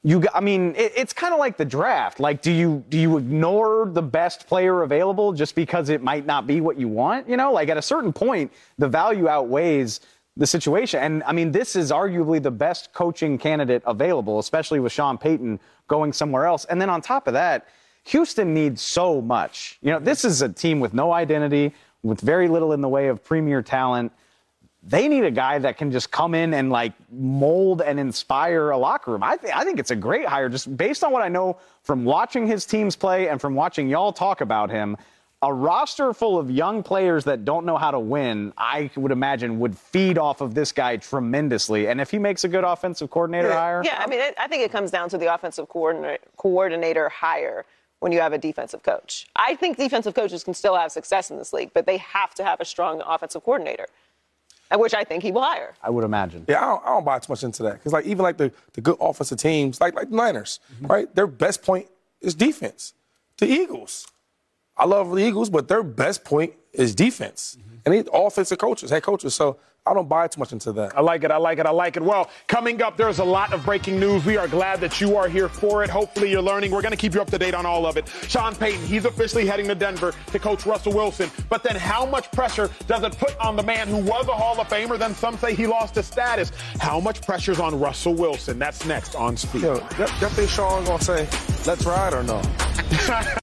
you 0.04 0.24
i 0.34 0.40
mean, 0.40 0.74
it, 0.76 0.92
it's 0.96 1.12
kind 1.12 1.32
of 1.32 1.38
like 1.38 1.56
the 1.56 1.64
draft. 1.64 2.18
Like, 2.18 2.42
do 2.42 2.50
you 2.50 2.84
do 2.88 2.98
you 2.98 3.18
ignore 3.18 3.88
the 3.92 4.02
best 4.02 4.46
player 4.46 4.82
available 4.82 5.32
just 5.32 5.54
because 5.54 5.88
it 5.88 6.02
might 6.02 6.26
not 6.26 6.46
be 6.46 6.60
what 6.60 6.78
you 6.78 6.88
want? 6.88 7.28
You 7.28 7.36
know, 7.36 7.52
like 7.52 7.68
at 7.68 7.76
a 7.76 7.82
certain 7.82 8.12
point, 8.12 8.52
the 8.78 8.88
value 8.88 9.28
outweighs 9.28 10.00
the 10.36 10.46
situation. 10.46 11.00
And 11.00 11.22
I 11.24 11.32
mean, 11.32 11.52
this 11.52 11.76
is 11.76 11.90
arguably 11.90 12.42
the 12.42 12.50
best 12.50 12.92
coaching 12.92 13.38
candidate 13.38 13.82
available, 13.86 14.38
especially 14.38 14.80
with 14.80 14.92
Sean 14.92 15.18
Payton 15.18 15.60
going 15.88 16.12
somewhere 16.12 16.46
else. 16.46 16.64
And 16.64 16.80
then 16.80 16.88
on 16.88 17.00
top 17.00 17.26
of 17.26 17.34
that, 17.34 17.68
Houston 18.04 18.54
needs 18.54 18.82
so 18.82 19.20
much. 19.20 19.78
You 19.82 19.92
know, 19.92 19.98
this 19.98 20.24
is 20.24 20.42
a 20.42 20.48
team 20.48 20.80
with 20.80 20.94
no 20.94 21.12
identity, 21.12 21.74
with 22.02 22.20
very 22.20 22.48
little 22.48 22.72
in 22.72 22.80
the 22.80 22.88
way 22.88 23.08
of 23.08 23.22
premier 23.22 23.62
talent. 23.62 24.10
They 24.84 25.06
need 25.06 25.22
a 25.24 25.30
guy 25.30 25.58
that 25.60 25.76
can 25.78 25.92
just 25.92 26.10
come 26.10 26.34
in 26.34 26.54
and 26.54 26.70
like 26.70 26.92
mold 27.10 27.82
and 27.82 28.00
inspire 28.00 28.70
a 28.70 28.78
locker 28.78 29.12
room. 29.12 29.22
I, 29.22 29.36
th- 29.36 29.52
I 29.54 29.62
think 29.64 29.78
it's 29.78 29.92
a 29.92 29.96
great 29.96 30.26
hire, 30.26 30.48
just 30.48 30.76
based 30.76 31.04
on 31.04 31.12
what 31.12 31.22
I 31.22 31.28
know 31.28 31.58
from 31.82 32.04
watching 32.04 32.46
his 32.48 32.66
teams 32.66 32.96
play 32.96 33.28
and 33.28 33.40
from 33.40 33.54
watching 33.54 33.88
y'all 33.88 34.12
talk 34.12 34.40
about 34.40 34.70
him. 34.70 34.96
A 35.44 35.52
roster 35.52 36.12
full 36.12 36.38
of 36.38 36.50
young 36.50 36.82
players 36.84 37.24
that 37.24 37.44
don't 37.44 37.66
know 37.66 37.76
how 37.76 37.90
to 37.90 37.98
win, 37.98 38.52
I 38.56 38.90
would 38.96 39.10
imagine, 39.12 39.58
would 39.60 39.76
feed 39.76 40.16
off 40.18 40.40
of 40.40 40.54
this 40.54 40.70
guy 40.72 40.96
tremendously. 40.98 41.88
And 41.88 42.00
if 42.00 42.10
he 42.12 42.18
makes 42.18 42.44
a 42.44 42.48
good 42.48 42.62
offensive 42.64 43.10
coordinator 43.10 43.48
Yeah. 43.48 43.54
hire, 43.54 43.82
Yeah, 43.84 43.96
I 44.04 44.06
mean, 44.08 44.20
it, 44.20 44.34
I 44.38 44.46
think 44.46 44.62
it 44.64 44.70
comes 44.70 44.90
down 44.92 45.08
to 45.10 45.18
the 45.18 45.32
offensive 45.32 45.68
coordinator, 45.68 46.18
coordinator 46.36 47.08
hire 47.08 47.64
when 48.00 48.12
you 48.12 48.20
have 48.20 48.32
a 48.32 48.38
defensive 48.38 48.82
coach. 48.84 49.26
I 49.34 49.54
think 49.56 49.76
defensive 49.76 50.14
coaches 50.14 50.42
can 50.44 50.54
still 50.54 50.76
have 50.76 50.90
success 50.92 51.30
in 51.30 51.38
this 51.38 51.52
league, 51.52 51.70
but 51.74 51.86
they 51.86 51.96
have 51.98 52.34
to 52.34 52.44
have 52.44 52.60
a 52.60 52.64
strong 52.64 53.00
offensive 53.04 53.42
coordinator, 53.44 53.86
which 54.78 54.94
I 54.94 55.04
think 55.04 55.22
he 55.22 55.32
will 55.32 55.42
hire. 55.42 55.74
I 55.82 55.90
would 55.90 56.04
imagine. 56.04 56.44
Yeah, 56.48 56.58
I 56.62 56.66
don't, 56.66 56.82
I 56.84 56.88
don't 56.88 57.04
buy 57.04 57.18
too 57.18 57.32
much 57.32 57.42
into 57.42 57.62
that 57.64 57.74
because 57.74 57.92
like 57.92 58.06
even 58.06 58.22
like 58.22 58.36
the, 58.36 58.52
the 58.72 58.80
good 58.80 58.96
offensive 59.00 59.38
teams, 59.38 59.80
like 59.80 59.94
like 59.94 60.10
the 60.10 60.16
Niners, 60.16 60.60
mm-hmm. 60.74 60.86
right? 60.86 61.14
Their 61.14 61.26
best 61.26 61.62
point 61.62 61.88
is 62.20 62.34
defense. 62.34 62.94
The 63.38 63.46
Eagles, 63.46 64.06
I 64.76 64.84
love 64.84 65.10
the 65.10 65.18
Eagles, 65.18 65.50
but 65.50 65.68
their 65.68 65.82
best 65.82 66.24
point 66.24 66.54
is 66.72 66.94
defense, 66.94 67.56
mm-hmm. 67.58 67.76
and 67.84 67.94
they 67.94 68.10
offensive 68.12 68.58
coaches, 68.58 68.90
head 68.90 69.02
coaches. 69.02 69.34
So 69.34 69.58
I 69.84 69.94
don't 69.94 70.08
buy 70.08 70.28
too 70.28 70.38
much 70.38 70.52
into 70.52 70.70
that. 70.74 70.96
I 70.96 71.00
like 71.00 71.24
it. 71.24 71.32
I 71.32 71.38
like 71.38 71.58
it. 71.58 71.66
I 71.66 71.70
like 71.70 71.96
it. 71.96 72.04
Well, 72.04 72.30
coming 72.46 72.80
up, 72.82 72.96
there's 72.96 73.18
a 73.18 73.24
lot 73.24 73.52
of 73.52 73.64
breaking 73.64 73.98
news. 73.98 74.24
We 74.24 74.36
are 74.36 74.46
glad 74.46 74.80
that 74.80 75.00
you 75.00 75.16
are 75.16 75.28
here 75.28 75.48
for 75.48 75.82
it. 75.82 75.90
Hopefully, 75.90 76.30
you're 76.30 76.40
learning. 76.40 76.70
We're 76.70 76.82
going 76.82 76.92
to 76.92 76.96
keep 76.96 77.14
you 77.14 77.20
up 77.20 77.28
to 77.30 77.38
date 77.38 77.52
on 77.52 77.66
all 77.66 77.84
of 77.84 77.96
it. 77.96 78.08
Sean 78.28 78.54
Payton, 78.54 78.86
he's 78.86 79.06
officially 79.06 79.44
heading 79.44 79.66
to 79.66 79.74
Denver 79.74 80.14
to 80.30 80.38
coach 80.38 80.66
Russell 80.66 80.92
Wilson. 80.92 81.30
But 81.48 81.64
then, 81.64 81.74
how 81.74 82.06
much 82.06 82.30
pressure 82.30 82.70
does 82.86 83.02
it 83.02 83.18
put 83.18 83.36
on 83.40 83.56
the 83.56 83.64
man 83.64 83.88
who 83.88 83.96
was 83.98 84.28
a 84.28 84.32
Hall 84.32 84.60
of 84.60 84.68
Famer? 84.68 84.96
Then 84.96 85.16
some 85.16 85.36
say 85.36 85.52
he 85.52 85.66
lost 85.66 85.96
his 85.96 86.06
status. 86.06 86.52
How 86.78 87.00
much 87.00 87.20
pressure's 87.20 87.58
on 87.58 87.78
Russell 87.80 88.14
Wilson? 88.14 88.60
That's 88.60 88.86
next 88.86 89.16
on 89.16 89.36
Speak. 89.36 89.62
Yo, 89.62 89.78
that, 89.78 89.98
that 90.20 90.30
thing 90.30 90.46
Sean 90.46 90.84
gonna 90.84 91.02
say, 91.02 91.28
let's 91.66 91.84
ride 91.84 92.14
or 92.14 92.22
no? 92.22 92.40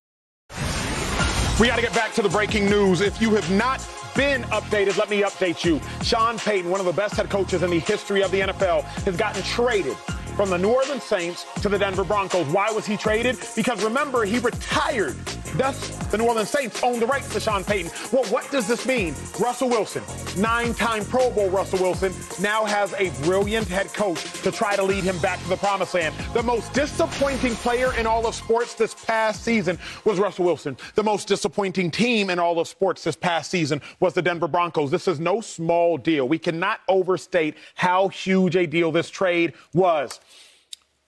We 1.59 1.67
got 1.67 1.75
to 1.75 1.81
get 1.81 1.93
back 1.93 2.13
to 2.13 2.21
the 2.21 2.29
breaking 2.29 2.69
news. 2.69 3.01
If 3.01 3.21
you 3.21 3.31
have 3.31 3.51
not 3.51 3.81
been 4.15 4.43
updated, 4.43 4.97
let 4.97 5.09
me 5.09 5.21
update 5.21 5.63
you. 5.63 5.79
Sean 6.03 6.37
Payton, 6.37 6.69
one 6.69 6.79
of 6.79 6.85
the 6.85 6.93
best 6.93 7.15
head 7.15 7.29
coaches 7.29 7.63
in 7.63 7.69
the 7.69 7.79
history 7.79 8.21
of 8.21 8.31
the 8.31 8.41
NFL, 8.41 8.83
has 8.83 9.17
gotten 9.17 9.41
traded 9.43 9.97
from 10.39 10.49
the 10.49 10.57
New 10.57 10.69
Orleans 10.69 11.03
Saints 11.03 11.45
to 11.61 11.67
the 11.67 11.77
Denver 11.77 12.05
Broncos. 12.05 12.47
Why 12.47 12.71
was 12.71 12.85
he 12.85 12.95
traded? 12.95 13.37
Because 13.57 13.83
remember, 13.83 14.23
he 14.23 14.39
retired. 14.39 15.17
Thus, 15.57 15.89
the 16.11 16.17
New 16.17 16.27
Orleans 16.27 16.49
Saints 16.49 16.81
own 16.81 17.01
the 17.01 17.07
rights 17.07 17.27
to 17.33 17.41
Sean 17.41 17.61
Payton. 17.63 17.91
Well, 18.13 18.23
what 18.25 18.49
does 18.49 18.65
this 18.65 18.85
mean? 18.85 19.15
Russell 19.37 19.67
Wilson, 19.67 20.01
nine 20.37 20.73
time 20.73 21.03
Pro 21.03 21.29
Bowl 21.31 21.49
Russell 21.49 21.79
Wilson, 21.79 22.13
now 22.41 22.63
has 22.63 22.93
a 22.93 23.09
brilliant 23.23 23.67
head 23.67 23.87
coach 23.93 24.23
to 24.43 24.49
try 24.49 24.77
to 24.77 24.83
lead 24.83 25.03
him 25.03 25.19
back 25.19 25.41
to 25.41 25.49
the 25.49 25.57
promised 25.57 25.93
land. 25.93 26.15
The 26.33 26.43
most 26.43 26.71
disappointing 26.71 27.55
player 27.55 27.93
in 27.95 28.07
all 28.07 28.25
of 28.25 28.33
sports 28.33 28.75
this 28.75 28.93
past 28.93 29.43
season 29.43 29.77
was 30.05 30.19
Russell 30.19 30.45
Wilson. 30.45 30.77
The 30.95 31.03
most 31.03 31.27
disappointing 31.27 31.91
team 31.91 32.29
in 32.29 32.39
all 32.39 32.59
of 32.59 32.67
sports 32.69 33.03
this 33.03 33.17
past 33.17 33.51
season 33.51 33.81
was 33.99 34.13
the 34.13 34.21
Denver 34.21 34.47
Broncos. 34.47 34.89
This 34.89 35.09
is 35.09 35.19
no 35.19 35.41
small 35.41 35.97
deal. 35.97 36.29
We 36.29 36.39
cannot 36.39 36.79
overstate 36.87 37.55
how 37.75 38.07
huge 38.07 38.55
a 38.55 38.65
deal 38.65 38.93
this 38.93 39.09
trade 39.09 39.53
was. 39.73 40.21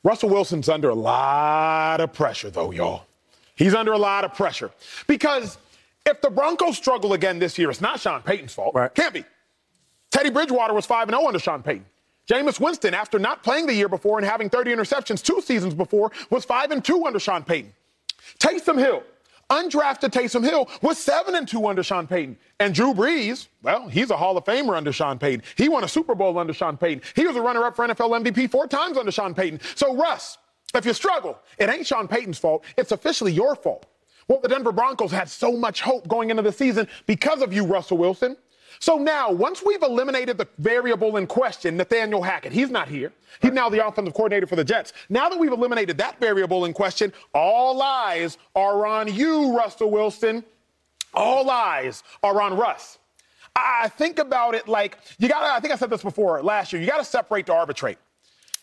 Russell 0.04 0.30
Wilson's 0.30 0.68
under 0.70 0.90
a 0.90 0.96
lot 0.96 2.02
of 2.02 2.14
pressure, 2.14 2.50
though, 2.50 2.72
y'all. 2.72 3.06
He's 3.56 3.76
under 3.76 3.94
a 3.94 3.98
lot 3.98 4.24
of 4.26 4.34
pressure 4.34 4.72
because 5.08 5.58
if 6.06 6.22
the 6.22 6.30
Broncos 6.30 6.78
struggle 6.78 7.14
again 7.14 7.38
this 7.38 7.58
year, 7.60 7.70
it's 7.70 7.82
not 7.82 8.00
Sean 8.00 8.22
Payton's 8.22 8.54
fault. 8.54 8.74
Right. 8.74 8.94
Can't 8.94 9.14
be. 9.14 9.24
Teddy 10.10 10.30
Bridgewater 10.30 10.74
was 10.74 10.86
5 10.86 11.10
0 11.10 11.28
under 11.28 11.40
Sean 11.40 11.62
Payton. 11.62 11.86
Jameis 12.28 12.60
Winston, 12.60 12.94
after 12.94 13.20
not 13.20 13.44
playing 13.44 13.68
the 13.68 13.74
year 13.74 13.90
before 13.90 14.18
and 14.18 14.28
having 14.28 14.50
30 14.50 14.72
interceptions 14.72 15.22
two 15.22 15.42
seasons 15.42 15.74
before, 15.74 16.12
was 16.30 16.46
5 16.46 16.72
and 16.72 16.84
2 16.84 17.06
under 17.06 17.20
Sean 17.20 17.44
Payton. 17.44 17.74
Taysom 18.40 18.78
Hill, 18.78 19.04
undrafted 19.52 20.10
Taysom 20.10 20.44
Hill, 20.44 20.70
was 20.82 20.98
7 20.98 21.36
and 21.36 21.48
2 21.48 21.68
under 21.68 21.84
Sean 21.84 22.08
Payton. 22.08 22.38
And 22.60 22.74
Drew 22.74 22.94
Brees, 22.94 23.48
well, 23.62 23.88
he's 23.88 24.10
a 24.10 24.18
Hall 24.18 24.38
of 24.38 24.46
Famer 24.46 24.76
under 24.76 24.92
Sean 24.92 25.20
Payton. 25.20 25.44
He 25.56 25.70
won 25.70 25.84
a 25.84 25.88
Super 25.88 26.16
Bowl 26.16 26.40
under 26.40 26.54
Sean 26.54 26.78
Payton. 26.78 27.04
He 27.16 27.28
was 27.28 27.36
a 27.36 27.42
runner 27.42 27.64
up 27.64 27.76
for 27.76 27.88
NFL 27.88 28.24
MVP 28.24 28.50
four 28.50 28.68
times 28.68 28.98
under 28.98 29.12
Sean 29.12 29.36
Payton. 29.36 29.60
So, 29.76 29.96
Russ, 29.96 30.38
if 30.74 30.86
you 30.86 30.94
struggle, 30.94 31.38
it 31.58 31.70
ain't 31.70 31.86
Sean 31.86 32.08
Payton's 32.08 32.39
fault. 32.39 32.64
It's 32.78 32.91
officially 32.91 33.34
your 33.34 33.56
fault. 33.56 33.86
Well, 34.28 34.39
the 34.39 34.47
Denver 34.47 34.72
Broncos 34.72 35.12
had 35.12 35.30
so 35.30 35.58
much 35.58 35.82
hope 35.82 36.08
going 36.08 36.30
into 36.30 36.41
the 36.41 36.54
season 36.54 36.88
because 37.06 37.41
of 37.41 37.52
you, 37.52 37.66
Russell 37.66 37.97
Wilson. 37.97 38.38
So 38.80 38.97
now, 38.97 39.32
once 39.32 39.63
we've 39.65 39.82
eliminated 39.84 40.38
the 40.38 40.47
variable 40.57 41.17
in 41.17 41.28
question, 41.28 41.78
Nathaniel 41.78 42.22
Hackett, 42.22 42.51
he's 42.51 42.69
not 42.69 42.88
here. 42.88 43.11
He's 43.41 43.51
now 43.51 43.69
the 43.69 43.86
offensive 43.86 44.13
coordinator 44.13 44.47
for 44.47 44.55
the 44.55 44.63
Jets. 44.63 44.93
Now 45.09 45.30
that 45.30 45.39
we've 45.39 45.51
eliminated 45.51 45.97
that 45.97 46.19
variable 46.19 46.65
in 46.65 46.74
question, 46.74 47.13
all 47.34 47.82
eyes 47.82 48.38
are 48.55 48.86
on 48.86 49.13
you, 49.13 49.55
Russell 49.55 49.91
Wilson. 49.91 50.43
All 51.13 51.49
eyes 51.49 52.03
are 52.24 52.41
on 52.41 52.55
Russ. 52.57 52.97
I 53.55 53.89
think 53.89 54.19
about 54.19 54.55
it 54.55 54.67
like 54.67 54.97
you 55.19 55.28
got 55.28 55.41
to, 55.41 55.53
I 55.53 55.59
think 55.59 55.74
I 55.74 55.76
said 55.76 55.89
this 55.89 56.03
before 56.03 56.41
last 56.41 56.72
year, 56.72 56.82
you 56.82 56.88
got 56.88 56.99
to 56.99 57.03
separate 57.03 57.47
to 57.47 57.53
arbitrate. 57.53 57.97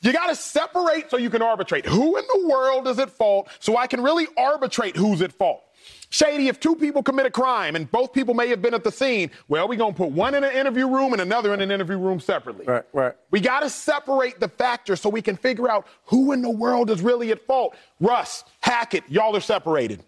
You 0.01 0.13
got 0.13 0.29
to 0.29 0.35
separate 0.35 1.11
so 1.11 1.17
you 1.17 1.29
can 1.29 1.43
arbitrate. 1.43 1.85
Who 1.85 2.17
in 2.17 2.25
the 2.33 2.49
world 2.49 2.87
is 2.87 2.99
at 2.99 3.11
fault 3.11 3.49
so 3.59 3.77
I 3.77 3.87
can 3.87 4.03
really 4.03 4.27
arbitrate 4.37 4.97
who's 4.97 5.21
at 5.23 5.33
fault? 5.33 5.63
Shady, 6.11 6.49
if 6.49 6.59
two 6.59 6.75
people 6.75 7.03
commit 7.03 7.27
a 7.27 7.31
crime 7.31 7.77
and 7.77 7.91
both 7.91 8.13
people 8.13 8.33
may 8.33 8.49
have 8.49 8.63
been 8.63 8.73
at 8.75 8.83
the 8.83 8.91
scene, 8.91 9.31
well, 9.49 9.69
we're 9.69 9.77
going 9.77 9.93
to 9.93 9.97
put 9.97 10.11
one 10.11 10.35
in 10.35 10.43
an 10.43 10.53
interview 10.53 10.89
room 10.89 11.13
and 11.13 11.21
another 11.21 11.53
in 11.53 11.61
an 11.61 11.71
interview 11.71 11.99
room 11.99 12.19
separately. 12.19 12.65
Right, 12.65 12.85
right. 12.93 13.15
We 13.31 13.41
got 13.41 13.61
to 13.61 13.71
separate 13.71 14.41
the 14.41 14.49
factors 14.49 15.01
so 15.01 15.11
we 15.11 15.21
can 15.21 15.37
figure 15.37 15.69
out 15.69 15.87
who 16.05 16.33
in 16.33 16.41
the 16.41 16.51
world 16.51 16.91
is 16.91 17.03
really 17.03 17.31
at 17.31 17.47
fault. 17.47 17.77
Russ, 18.01 18.45
Hackett, 18.61 19.05
y'all 19.09 19.37
are 19.37 19.41
separated. 19.41 20.03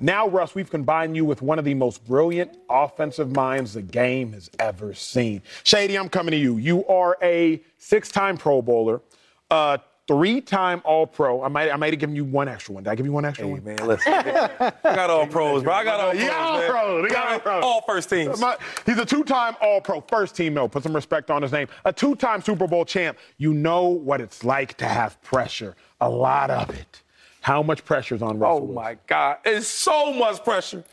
Now, 0.00 0.26
Russ, 0.28 0.54
we've 0.54 0.70
combined 0.70 1.16
you 1.16 1.24
with 1.24 1.42
one 1.42 1.58
of 1.58 1.64
the 1.64 1.74
most 1.74 2.04
brilliant 2.06 2.56
offensive 2.70 3.34
minds 3.34 3.74
the 3.74 3.82
game 3.82 4.32
has 4.32 4.50
ever 4.58 4.94
seen. 4.94 5.42
Shady, 5.64 5.98
I'm 5.98 6.08
coming 6.08 6.32
to 6.32 6.38
you. 6.38 6.56
You 6.56 6.86
are 6.86 7.18
a 7.22 7.62
six 7.76 8.08
time 8.08 8.36
Pro 8.36 8.62
Bowler, 8.62 9.02
a 9.50 9.80
three-time 10.08 10.82
All-Pro. 10.84 11.42
I 11.42 11.48
might, 11.48 11.70
I 11.70 11.76
might 11.76 11.92
have 11.92 12.00
given 12.00 12.16
you 12.16 12.24
one 12.24 12.48
extra 12.48 12.74
one. 12.74 12.84
Did 12.84 12.90
I 12.90 12.94
give 12.94 13.06
you 13.06 13.12
one 13.12 13.24
extra 13.24 13.46
one? 13.46 13.60
Hey, 13.62 13.64
one? 13.64 13.76
man, 13.76 13.86
listen. 13.86 14.12
I 14.14 14.72
got 14.82 15.10
all 15.10 15.26
pros, 15.26 15.62
bro. 15.62 15.72
I 15.72 15.84
got 15.84 16.00
all 16.00 16.10
pros. 16.12 16.24
got 16.24 16.40
all 16.40 16.68
pros. 16.70 17.02
You 17.04 17.10
got 17.10 17.32
all 17.32 17.38
pros. 17.40 17.64
All 17.64 17.80
first 17.82 18.10
teams. 18.10 18.40
My- 18.40 18.56
he's 18.84 18.98
a 18.98 19.04
two-time 19.06 19.54
All-Pro, 19.60 20.00
first 20.02 20.34
team 20.36 20.54
though. 20.54 20.68
Put 20.68 20.82
some 20.82 20.94
respect 20.94 21.30
on 21.30 21.42
his 21.42 21.52
name. 21.52 21.68
A 21.84 21.92
two-time 21.92 22.42
Super 22.42 22.66
Bowl 22.66 22.84
champ. 22.84 23.18
You 23.38 23.54
know 23.54 23.88
what 23.88 24.20
it's 24.20 24.44
like 24.44 24.76
to 24.78 24.86
have 24.86 25.20
pressure. 25.22 25.76
A 26.00 26.08
lot 26.08 26.50
of 26.50 26.70
it. 26.70 27.02
How 27.40 27.62
much 27.62 27.84
pressure 27.84 28.14
is 28.14 28.22
on 28.22 28.38
Russell? 28.38 28.56
Oh 28.56 28.60
Wilson? 28.60 28.74
my 28.74 28.96
God, 29.06 29.38
it's 29.44 29.66
so 29.66 30.12
much 30.12 30.42
pressure. 30.44 30.84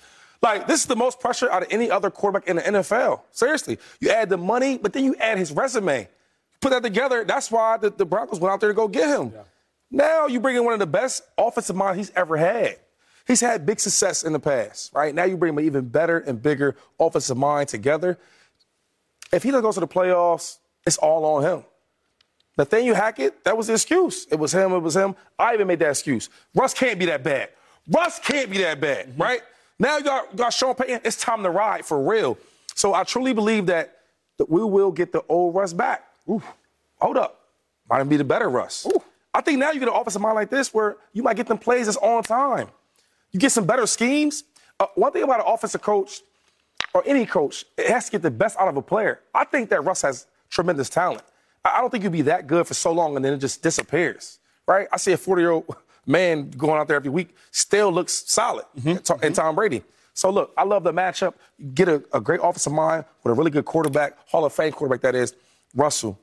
Like 0.42 0.68
this 0.68 0.80
is 0.82 0.86
the 0.88 0.96
most 0.96 1.20
pressure 1.20 1.52
out 1.52 1.64
of 1.64 1.68
any 1.72 1.92
other 1.92 2.10
quarterback 2.10 2.48
in 2.50 2.56
the 2.56 2.62
NFL. 2.64 3.22
Seriously, 3.32 3.78
you 4.00 4.10
add 4.10 4.30
the 4.30 4.38
money, 4.38 4.78
but 4.78 4.94
then 4.94 5.04
you 5.04 5.16
add 5.18 5.38
his 5.38 5.52
resume. 5.52 6.08
Put 6.62 6.72
that 6.72 6.84
together. 6.84 7.24
That's 7.24 7.52
why 7.52 7.78
the, 7.78 7.90
the 7.90 8.06
Broncos 8.06 8.40
went 8.40 8.54
out 8.54 8.60
there 8.60 8.70
to 8.70 8.76
go 8.76 8.88
get 8.88 9.08
him. 9.08 9.34
Now 9.92 10.28
you 10.28 10.40
bring 10.40 10.56
in 10.56 10.64
one 10.64 10.74
of 10.74 10.80
the 10.80 10.88
best 10.88 11.24
offensive 11.38 11.76
minds 11.76 11.98
he's 11.98 12.16
ever 12.16 12.38
had. 12.38 12.78
He's 13.28 13.42
had 13.42 13.66
big 13.66 13.80
success 13.80 14.24
in 14.24 14.34
the 14.34 14.40
past, 14.40 14.92
right? 14.94 15.14
Now 15.14 15.24
you 15.24 15.38
bring 15.38 15.54
him 15.54 15.60
an 15.60 15.66
even 15.66 15.88
better 15.88 16.20
and 16.20 16.42
bigger 16.42 16.76
offensive 17.00 17.38
mind 17.38 17.70
together. 17.70 18.18
If 19.32 19.44
he 19.44 19.52
doesn't 19.52 19.64
go 19.64 19.72
to 19.72 19.80
the 19.80 19.88
playoffs, 19.88 20.58
it's 20.86 20.98
all 20.98 21.24
on 21.26 21.44
him. 21.44 21.64
Nathaniel 22.58 22.96
Hackett, 22.96 23.44
that 23.46 23.56
was 23.56 23.68
the 23.68 23.74
excuse. 23.74 24.26
It 24.32 24.36
was 24.36 24.54
him, 24.54 24.74
it 24.74 24.80
was 24.80 24.96
him. 24.96 25.16
I 25.38 25.54
even 25.54 25.68
made 25.68 25.80
that 25.80 25.92
excuse. 25.92 26.30
Russ 26.56 26.74
can't 26.74 27.00
be 27.00 27.06
that 27.06 27.24
bad. 27.24 27.50
Russ 27.88 28.20
can't 28.20 28.50
be 28.50 28.58
that 28.60 28.82
bad, 28.82 29.08
mm-hmm. 29.08 29.22
right? 29.22 29.42
Now 29.78 29.98
you 29.98 30.04
got, 30.04 30.36
got 30.36 30.52
Sean 30.52 30.76
Payton, 30.76 31.02
it's 31.06 31.16
time 31.16 31.44
to 31.44 31.50
ride 31.50 31.86
for 31.86 32.04
real. 32.04 32.38
So 32.76 32.94
I 32.94 33.04
truly 33.04 33.34
believe 33.34 33.68
that, 33.68 33.96
that 34.38 34.50
we 34.50 34.64
will 34.64 34.92
get 34.92 35.12
the 35.12 35.24
old 35.30 35.56
Russ 35.56 35.72
back. 35.72 36.04
Ooh, 36.30 36.42
hold 37.00 37.18
up. 37.18 37.40
Might 37.90 38.04
be 38.04 38.18
the 38.18 38.24
better 38.24 38.50
Russ. 38.50 38.88
I 39.34 39.42
think 39.42 39.60
now 39.60 39.72
you 39.72 39.80
get 39.80 39.90
an 39.90 39.96
offensive 39.96 40.22
mind 40.22 40.36
like 40.36 40.50
this 40.50 40.74
where 40.74 40.98
you 41.14 41.24
might 41.24 41.36
get 41.38 41.48
them 41.48 41.58
plays 41.58 41.86
that's 41.86 41.98
on 41.98 42.24
time. 42.24 42.68
You 43.32 43.40
get 43.40 43.52
some 43.52 43.66
better 43.66 43.86
schemes. 43.88 44.44
Uh, 44.80 44.88
one 44.96 45.12
thing 45.12 45.24
about 45.24 45.40
an 45.40 45.46
offensive 45.48 45.82
coach 45.82 46.22
or 46.94 47.04
any 47.06 47.26
coach, 47.26 47.66
it 47.78 47.88
has 47.88 48.06
to 48.06 48.12
get 48.12 48.22
the 48.22 48.32
best 48.32 48.58
out 48.58 48.68
of 48.68 48.78
a 48.78 48.82
player. 48.82 49.22
I 49.34 49.44
think 49.46 49.70
that 49.70 49.82
Russ 49.84 50.02
has 50.04 50.28
tremendous 50.50 50.90
talent. 50.90 51.24
I 51.66 51.78
I 51.78 51.82
don't 51.82 51.90
think 51.90 52.04
you'd 52.04 52.14
be 52.14 52.22
that 52.24 52.48
good 52.48 52.66
for 52.68 52.74
so 52.74 52.92
long 52.92 53.16
and 53.16 53.24
then 53.24 53.34
it 53.34 53.38
just 53.38 53.62
disappears, 53.62 54.40
right? 54.68 54.88
I 54.92 54.98
see 54.98 55.12
a 55.12 55.18
40 55.18 55.42
year 55.42 55.52
old 55.52 55.76
man 56.06 56.50
going 56.52 56.80
out 56.80 56.88
there 56.88 56.98
every 56.98 57.10
week, 57.10 57.36
still 57.52 57.92
looks 57.92 58.24
solid, 58.28 58.66
and 58.86 59.04
Tom- 59.04 59.20
and 59.22 59.36
Tom 59.36 59.56
Brady. 59.56 59.84
So 60.14 60.30
look, 60.30 60.54
I 60.58 60.64
love 60.64 60.84
the 60.84 60.92
matchup. 60.92 61.34
Get 61.74 61.88
a, 61.88 62.04
a 62.14 62.20
great 62.20 62.40
offensive 62.42 62.74
mind 62.74 63.06
with 63.24 63.32
a 63.32 63.36
really 63.36 63.52
good 63.52 63.66
quarterback, 63.66 64.18
Hall 64.28 64.44
of 64.46 64.54
Fame 64.54 64.72
quarterback 64.74 65.02
that 65.02 65.16
is. 65.16 65.34
Russell, 65.76 66.20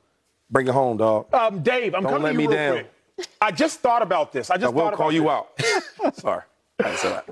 bring 0.50 0.66
it 0.68 0.72
home, 0.72 0.96
dog. 0.96 1.32
Um, 1.34 1.62
Dave, 1.62 1.94
I'm 1.94 2.02
Don't 2.02 2.12
coming 2.12 2.22
let 2.24 2.32
to 2.32 2.42
you 2.42 2.48
me 2.48 2.54
real 2.54 2.56
down. 2.56 2.84
quick. 3.16 3.28
I 3.40 3.50
just 3.50 3.80
thought 3.80 4.02
about 4.02 4.32
this. 4.32 4.50
I 4.50 4.56
just 4.56 4.66
I 4.66 4.68
will 4.70 4.82
thought 4.90 4.94
call 4.94 5.06
about 5.10 5.14
you 5.14 5.30
this. 5.58 5.90
out. 6.04 6.16
Sorry. 6.18 6.42
I 6.80 6.82
didn't 6.84 6.98
say 6.98 7.08
that. 7.08 7.28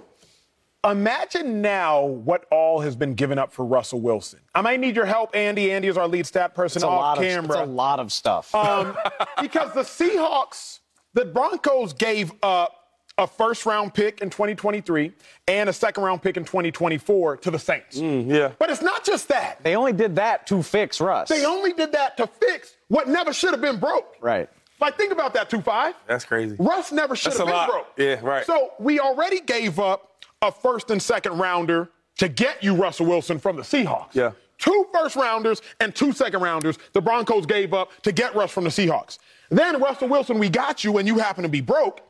Imagine 0.91 1.63
now 1.63 2.03
what 2.05 2.45
all 2.51 2.81
has 2.81 2.95
been 2.95 3.15
given 3.15 3.39
up 3.39 3.53
for 3.53 3.65
Russell 3.65 4.01
Wilson. 4.03 4.41
I 4.55 4.61
might 4.61 4.81
need 4.81 4.95
your 4.97 5.07
help, 5.07 5.35
Andy. 5.35 5.73
Andy 5.73 5.89
is 5.89 5.97
our 5.97 6.07
lead 6.07 6.27
stat 6.27 6.55
person 6.55 6.79
It's 6.81 6.85
off 6.85 7.01
lot 7.01 7.19
of, 7.19 7.25
camera. 7.25 7.59
it's 7.61 7.69
a 7.69 7.73
lot 7.73 8.01
of 8.01 8.13
stuff. 8.13 8.55
Um, 8.55 8.95
because 9.41 9.73
the 9.73 9.81
Seahawks, 9.81 10.81
the 11.15 11.25
Broncos 11.25 11.95
gave 11.95 12.33
up 12.43 12.84
a 13.19 13.27
first 13.27 13.65
round 13.65 13.95
pick 13.95 14.21
in 14.21 14.31
2023 14.31 15.13
and 15.47 15.69
a 15.69 15.73
second 15.73 16.03
round 16.03 16.23
pick 16.23 16.37
in 16.37 16.45
2024 16.45 17.37
to 17.39 17.51
the 17.51 17.59
Saints. 17.59 17.99
Mm, 17.99 18.29
yeah. 18.29 18.53
But 18.59 18.71
it's 18.71 18.83
not 18.83 19.05
just 19.05 19.29
that. 19.29 19.63
they 19.63 19.77
only 19.77 19.93
did 19.93 20.17
that 20.17 20.47
to 20.49 20.63
fix 20.63 21.01
Russ. 21.01 21.29
They 21.29 21.45
only 21.45 21.73
did 21.73 21.93
that 21.93 22.17
to 22.17 22.27
fix 22.27 22.77
what 22.89 23.09
never 23.09 23.33
should 23.33 23.53
have 23.53 23.61
been 23.61 23.79
broke. 23.79 24.17
right. 24.21 24.49
Like, 24.81 24.99
think 24.99 25.13
about 25.13 25.33
that, 25.35 25.49
2 25.49 25.63
5. 25.63 25.95
That's 26.09 26.25
crazy. 26.25 26.57
Russ 26.59 26.91
never 26.91 27.15
should 27.15 27.31
That's 27.33 27.39
have 27.39 27.47
a 27.47 27.51
been 27.51 27.57
lot. 27.57 27.71
broke. 27.71 27.87
Yeah, 27.97 28.19
right. 28.23 28.45
So 28.45 28.73
we 28.81 28.99
already 28.99 29.41
gave 29.41 29.79
up 29.79 30.25
a 30.43 30.51
first 30.51 30.91
and 30.91 31.01
second 31.01 31.39
rounder 31.39 31.89
to 32.19 32.29
get 32.29 32.63
you 32.63 32.75
Russell 32.75 33.07
Wilson 33.07 33.39
from 33.39 33.57
the 33.57 33.63
Seahawks. 33.63 34.15
Yeah. 34.15 34.33
Two 34.59 34.87
first 34.93 35.15
rounders 35.17 35.63
and 35.81 35.95
two 35.95 36.13
second 36.13 36.43
rounders 36.43 36.77
the 36.93 37.01
Broncos 37.01 37.47
gave 37.47 37.73
up 37.73 37.93
to 38.03 38.11
get 38.13 38.35
Russ 38.35 38.51
from 38.51 38.65
the 38.65 38.71
Seahawks. 38.71 39.19
Then 39.49 39.81
Russell 39.81 40.09
Wilson, 40.09 40.39
we 40.39 40.49
got 40.49 40.83
you 40.85 40.99
and 40.99 41.07
you 41.07 41.19
happen 41.19 41.45
to 41.45 41.49
be 41.49 41.61
broke. 41.61 42.01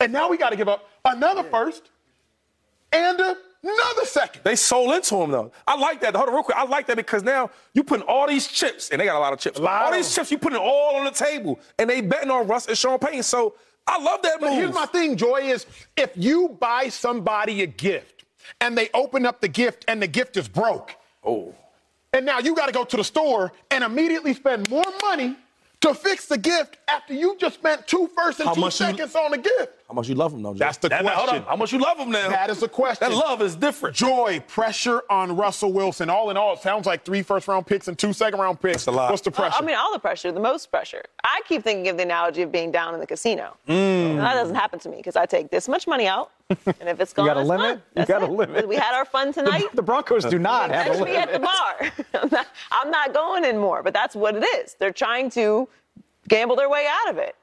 And 0.00 0.12
now 0.12 0.28
we 0.28 0.36
got 0.38 0.50
to 0.50 0.56
give 0.56 0.68
up 0.68 0.88
another 1.04 1.42
first 1.42 1.90
and 2.92 3.20
another 3.20 4.04
second. 4.06 4.42
They 4.44 4.56
sold 4.56 4.94
into 4.94 5.16
him 5.20 5.30
though. 5.30 5.52
I 5.66 5.76
like 5.78 6.00
that. 6.00 6.16
Hold 6.16 6.28
on, 6.30 6.34
real 6.34 6.42
quick. 6.42 6.56
I 6.56 6.64
like 6.64 6.86
that 6.86 6.96
because 6.96 7.22
now 7.22 7.50
you 7.74 7.84
putting 7.84 8.06
all 8.06 8.26
these 8.26 8.46
chips, 8.48 8.88
and 8.90 9.00
they 9.00 9.04
got 9.04 9.16
a 9.16 9.20
lot 9.20 9.32
of 9.32 9.38
chips. 9.38 9.58
Lot 9.58 9.82
all 9.82 9.88
of 9.90 9.94
these 9.94 10.12
chips, 10.14 10.30
you 10.30 10.38
putting 10.38 10.58
it 10.58 10.62
all 10.62 10.96
on 10.96 11.04
the 11.04 11.10
table, 11.10 11.60
and 11.78 11.88
they 11.88 12.00
betting 12.00 12.30
on 12.30 12.46
Russ 12.48 12.66
and 12.66 12.76
Sean 12.76 12.98
Payton. 12.98 13.22
So 13.22 13.54
I 13.86 14.00
love 14.02 14.22
that 14.22 14.40
But 14.40 14.50
move. 14.50 14.58
here's 14.58 14.74
my 14.74 14.86
thing, 14.86 15.16
Joy, 15.16 15.40
is 15.42 15.66
if 15.96 16.10
you 16.16 16.56
buy 16.60 16.88
somebody 16.88 17.62
a 17.62 17.66
gift 17.66 18.24
and 18.60 18.76
they 18.76 18.88
open 18.94 19.26
up 19.26 19.40
the 19.40 19.48
gift 19.48 19.84
and 19.88 20.00
the 20.02 20.06
gift 20.08 20.36
is 20.36 20.48
broke, 20.48 20.96
oh, 21.24 21.54
and 22.12 22.24
now 22.26 22.38
you 22.38 22.54
got 22.56 22.66
to 22.66 22.72
go 22.72 22.84
to 22.84 22.96
the 22.96 23.04
store 23.04 23.52
and 23.70 23.84
immediately 23.84 24.32
spend 24.34 24.68
more 24.70 24.84
money 25.02 25.36
to 25.80 25.94
fix 25.94 26.26
the 26.26 26.36
gift 26.38 26.76
after 26.88 27.14
you 27.14 27.36
just 27.38 27.54
spent 27.54 27.86
two 27.86 28.08
first 28.16 28.40
and 28.40 28.48
How 28.48 28.54
two 28.54 28.60
much 28.62 28.80
you- 28.80 28.86
seconds 28.86 29.14
on 29.14 29.30
the 29.32 29.38
gift. 29.38 29.72
How 29.90 29.94
much 29.94 30.08
you 30.08 30.14
love 30.14 30.32
him 30.32 30.42
though? 30.42 30.54
Joe? 30.54 30.58
That's 30.60 30.78
the 30.78 30.88
That- 30.88 31.02
question. 31.02 31.36
on. 31.38 31.42
How 31.42 31.56
much 31.56 31.72
you 31.72 31.80
love 31.80 31.98
him 31.98 32.12
now? 32.12 32.28
That 32.28 32.48
is 32.48 32.60
the 32.60 32.68
question. 32.68 33.08
That 33.10 33.16
love 33.16 33.42
is 33.42 33.56
different. 33.56 33.96
Joy, 33.96 34.40
pressure 34.46 35.02
on 35.10 35.34
Russell 35.36 35.72
Wilson. 35.72 36.08
All 36.08 36.30
in 36.30 36.36
all, 36.36 36.52
it 36.52 36.60
sounds 36.60 36.86
like 36.86 37.04
three 37.04 37.22
first 37.22 37.48
round 37.48 37.66
picks 37.66 37.88
and 37.88 37.98
two 37.98 38.12
second 38.12 38.38
round 38.38 38.60
picks. 38.60 38.84
That's 38.84 38.86
a 38.86 38.92
lot. 38.92 39.10
What's 39.10 39.22
the 39.22 39.32
pressure? 39.32 39.56
I 39.60 39.66
mean, 39.66 39.74
all 39.74 39.92
the 39.92 39.98
pressure, 39.98 40.30
the 40.30 40.38
most 40.38 40.70
pressure. 40.70 41.02
I 41.24 41.40
keep 41.48 41.64
thinking 41.64 41.88
of 41.88 41.96
the 41.96 42.04
analogy 42.04 42.42
of 42.42 42.52
being 42.52 42.70
down 42.70 42.94
in 42.94 43.00
the 43.00 43.06
casino. 43.06 43.56
And 43.66 44.20
that 44.20 44.34
doesn't 44.34 44.54
happen 44.54 44.78
to 44.80 44.88
me 44.88 44.98
because 44.98 45.16
I 45.16 45.26
take 45.26 45.50
this 45.50 45.68
much 45.68 45.88
money 45.88 46.06
out, 46.06 46.30
and 46.48 46.88
if 46.88 47.00
it's 47.00 47.12
gone, 47.12 47.26
you 47.26 47.34
got 47.34 47.40
a 47.40 47.44
limit? 47.44 47.60
gone. 47.66 47.76
You 47.76 47.82
That's 47.94 48.08
got 48.08 48.22
a 48.22 48.26
limit. 48.26 48.68
We 48.68 48.76
had 48.76 48.94
our 48.94 49.04
fun 49.04 49.32
tonight. 49.32 49.64
The 49.74 49.82
Broncos 49.82 50.24
do 50.24 50.38
not 50.38 50.70
have 50.70 50.86
a 50.86 50.98
Catch 50.98 51.04
me 51.04 51.16
at 51.16 51.32
the 51.32 51.40
bar. 51.40 51.92
I'm 52.22 52.28
not, 52.30 52.46
I'm 52.70 52.90
not 52.90 53.12
going 53.12 53.44
anymore, 53.44 53.82
but 53.82 53.92
that's 53.92 54.14
what 54.14 54.36
it 54.36 54.44
is. 54.44 54.74
They're 54.78 54.92
trying 54.92 55.30
to 55.30 55.68
gamble 56.28 56.54
their 56.54 56.68
way 56.68 56.86
out 56.88 57.10
of 57.10 57.18
it. 57.18 57.34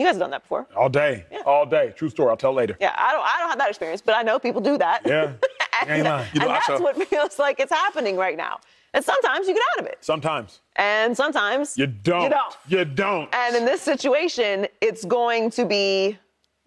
You 0.00 0.06
guys 0.06 0.14
have 0.14 0.20
done 0.20 0.30
that 0.30 0.42
before. 0.44 0.66
all 0.74 0.88
day. 0.88 1.26
All 1.44 1.66
day. 1.66 1.92
True 1.94 2.08
story. 2.08 2.30
I'll 2.30 2.36
tell 2.38 2.54
later. 2.54 2.74
Yeah, 2.80 2.94
I 2.96 3.12
don't. 3.12 3.22
I 3.22 3.36
don't 3.38 3.48
have 3.50 3.58
that 3.58 3.68
experience, 3.68 4.00
but 4.00 4.16
I 4.16 4.22
know 4.22 4.38
people 4.38 4.62
do 4.62 4.78
that. 4.78 5.02
Yeah. 5.04 5.32
and 5.82 5.90
Ain't 5.90 6.04
lying. 6.04 6.26
You 6.32 6.40
know, 6.40 6.46
and 6.46 6.52
I 6.52 6.54
that's 6.54 6.66
saw- 6.66 6.80
what 6.80 6.96
feels 7.08 7.38
like 7.38 7.60
it's 7.60 7.70
happening 7.72 8.16
right 8.16 8.36
now. 8.36 8.60
And 8.94 9.04
sometimes 9.04 9.46
you 9.46 9.52
get 9.54 9.62
out 9.74 9.80
of 9.80 9.86
it, 9.92 9.98
Sometimes. 10.00 10.60
and 10.76 11.14
sometimes 11.16 11.76
You 11.78 11.86
don't. 11.86 12.22
You 12.24 12.28
don't. 12.30 12.56
You 12.66 12.84
don't. 12.86 13.28
And 13.34 13.54
in 13.54 13.64
this 13.66 13.82
situation, 13.82 14.66
it's 14.80 15.04
going 15.04 15.50
to 15.50 15.66
be 15.66 16.18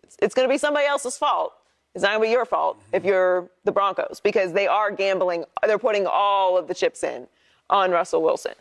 it's, 0.03 0.15
it's 0.21 0.36
going 0.36 0.47
to 0.47 0.53
be 0.53 0.59
somebody 0.59 0.86
else's 0.86 1.17
fault. 1.17 1.53
It's 1.95 2.03
not 2.03 2.11
going 2.11 2.21
to 2.21 2.27
be 2.27 2.31
your 2.31 2.45
fault 2.45 2.79
if 2.93 3.03
you're 3.03 3.49
the 3.65 3.71
Broncos 3.71 4.19
because 4.23 4.53
they 4.53 4.67
are 4.67 4.91
gambling. 4.91 5.43
They're 5.65 5.79
putting 5.79 6.05
all 6.07 6.55
of 6.57 6.67
the 6.67 6.73
chips 6.75 7.03
in 7.03 7.27
on 7.69 7.89
Russell 7.91 8.21
Wilson, 8.21 8.53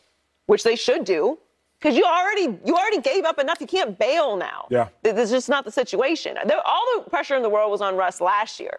which 0.46 0.62
they 0.64 0.74
should 0.76 1.04
do 1.04 1.38
because 1.82 1.96
you 1.96 2.04
already 2.04 2.58
you 2.64 2.76
already 2.76 3.00
gave 3.00 3.24
up 3.24 3.38
enough. 3.40 3.60
You 3.60 3.66
can't 3.66 3.98
bail 3.98 4.36
now. 4.36 4.66
Yeah. 4.70 4.88
Th- 5.02 5.16
this 5.16 5.26
is 5.26 5.30
just 5.32 5.48
not 5.48 5.64
the 5.64 5.72
situation. 5.72 6.36
All 6.64 6.86
the 6.96 7.10
pressure 7.10 7.34
in 7.34 7.42
the 7.42 7.48
world 7.48 7.70
was 7.72 7.80
on 7.80 7.96
Russ 7.96 8.20
last 8.20 8.60
year. 8.60 8.78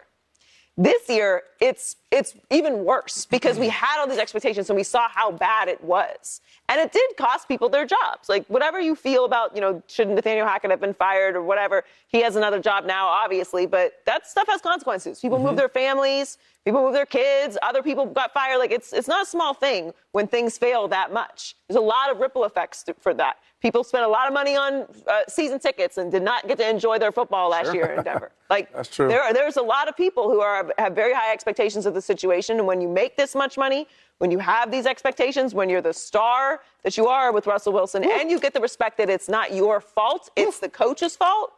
This 0.76 1.08
year, 1.08 1.42
it's 1.60 1.96
it's 2.14 2.34
even 2.50 2.84
worse 2.84 3.26
because 3.26 3.58
we 3.58 3.68
had 3.68 3.98
all 3.98 4.06
these 4.06 4.18
expectations 4.18 4.70
and 4.70 4.76
we 4.76 4.84
saw 4.84 5.08
how 5.08 5.32
bad 5.32 5.68
it 5.68 5.82
was, 5.82 6.40
and 6.68 6.80
it 6.80 6.92
did 6.92 7.16
cost 7.16 7.48
people 7.48 7.68
their 7.68 7.84
jobs. 7.84 8.28
Like 8.28 8.46
whatever 8.46 8.80
you 8.80 8.94
feel 8.94 9.24
about, 9.24 9.54
you 9.54 9.60
know, 9.60 9.82
should 9.88 10.08
Nathaniel 10.08 10.46
Hackett 10.46 10.70
have 10.70 10.80
been 10.80 10.94
fired 10.94 11.34
or 11.34 11.42
whatever? 11.42 11.84
He 12.06 12.22
has 12.22 12.36
another 12.36 12.60
job 12.60 12.86
now, 12.86 13.08
obviously, 13.08 13.66
but 13.66 14.00
that 14.06 14.26
stuff 14.26 14.46
has 14.48 14.60
consequences. 14.60 15.20
People 15.20 15.40
move 15.40 15.56
their 15.56 15.68
families, 15.68 16.38
people 16.64 16.82
move 16.82 16.94
their 16.94 17.06
kids, 17.06 17.58
other 17.62 17.82
people 17.82 18.06
got 18.06 18.32
fired. 18.32 18.58
Like 18.58 18.70
it's 18.70 18.92
it's 18.92 19.08
not 19.08 19.24
a 19.24 19.26
small 19.26 19.52
thing 19.52 19.92
when 20.12 20.26
things 20.26 20.56
fail 20.56 20.88
that 20.88 21.12
much. 21.12 21.56
There's 21.68 21.76
a 21.76 21.80
lot 21.80 22.10
of 22.10 22.18
ripple 22.18 22.44
effects 22.44 22.82
to, 22.84 22.94
for 22.94 23.14
that. 23.14 23.36
People 23.60 23.82
spent 23.82 24.04
a 24.04 24.08
lot 24.08 24.26
of 24.26 24.34
money 24.34 24.56
on 24.56 24.86
uh, 25.08 25.20
season 25.28 25.58
tickets 25.58 25.96
and 25.96 26.12
did 26.12 26.22
not 26.22 26.46
get 26.46 26.58
to 26.58 26.68
enjoy 26.68 26.98
their 26.98 27.12
football 27.12 27.48
last 27.50 27.72
year 27.72 27.86
in 27.86 28.04
Denver. 28.04 28.30
Like 28.50 28.72
That's 28.74 28.94
true. 28.94 29.08
There 29.08 29.22
are, 29.22 29.32
there's 29.32 29.56
a 29.56 29.62
lot 29.62 29.88
of 29.88 29.96
people 29.96 30.30
who 30.30 30.40
are 30.40 30.70
have 30.78 30.94
very 30.94 31.14
high 31.14 31.32
expectations 31.32 31.86
of 31.86 31.94
the 31.94 32.02
situation. 32.04 32.58
And 32.58 32.66
when 32.66 32.80
you 32.80 32.88
make 32.88 33.16
this 33.16 33.34
much 33.34 33.56
money, 33.56 33.86
when 34.18 34.30
you 34.30 34.38
have 34.38 34.70
these 34.70 34.86
expectations, 34.86 35.54
when 35.54 35.68
you're 35.68 35.82
the 35.82 35.92
star 35.92 36.60
that 36.82 36.96
you 36.96 37.06
are 37.06 37.32
with 37.32 37.46
Russell 37.46 37.72
Wilson, 37.72 38.04
and 38.04 38.30
you 38.30 38.38
get 38.38 38.54
the 38.54 38.60
respect 38.60 38.98
that 38.98 39.10
it's 39.10 39.28
not 39.28 39.54
your 39.54 39.80
fault, 39.80 40.30
it's 40.36 40.58
the 40.58 40.68
coach's 40.68 41.16
fault. 41.16 41.52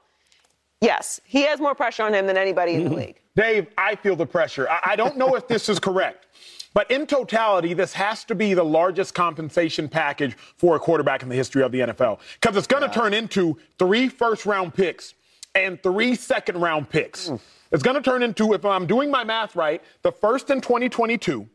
Yes, 0.81 1.21
he 1.25 1.43
has 1.43 1.61
more 1.61 1.75
pressure 1.75 2.03
on 2.03 2.15
him 2.15 2.27
than 2.27 2.37
anybody 2.37 2.75
in 2.75 2.85
the 2.85 2.91
mm-hmm. 2.91 2.99
league. 2.99 3.21
Dave, 3.35 3.67
I 3.77 3.97
feel 3.97 4.17
the 4.17 4.27
pressure. 4.27 4.69
I, 4.69 4.81
I 4.93 4.97
don't 4.97 5.17
know 5.17 5.35
if 5.35 5.49
this 5.49 5.69
is 5.69 5.79
correct, 5.79 6.27
but 6.75 6.91
in 6.91 7.07
totality, 7.07 7.73
this 7.73 7.93
has 7.95 8.25
to 8.25 8.35
be 8.35 8.55
the 8.55 8.65
largest 8.65 9.15
compensation 9.15 9.89
package 9.89 10.37
for 10.57 10.77
a 10.77 10.79
quarterback 10.79 11.23
in 11.23 11.29
the 11.29 11.35
history 11.35 11.63
of 11.63 11.73
the 11.73 11.81
NFL 11.81 12.19
because 12.41 12.57
it's 12.57 12.67
going 12.67 12.83
to 12.83 12.89
turn 12.89 13.15
into 13.15 13.59
three 13.79 14.09
first 14.09 14.45
round 14.45 14.75
picks 14.75 15.15
and 15.57 15.83
three 15.83 16.15
second 16.15 16.61
round 16.61 16.89
picks. 16.89 17.29
Mm. 17.29 17.41
It's 17.73 17.83
going 17.83 17.97
to 17.97 18.03
turn 18.03 18.23
into, 18.23 18.53
if 18.53 18.65
I'm 18.65 18.87
doing 18.87 19.11
my 19.11 19.25
math 19.25 19.57
right, 19.57 19.83
the 20.03 20.13
first 20.13 20.51
in 20.51 20.61
2022, 20.61 21.49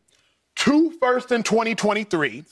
two 0.55 0.91
first 0.99 1.31
in 1.31 1.43
2023. 1.43 2.43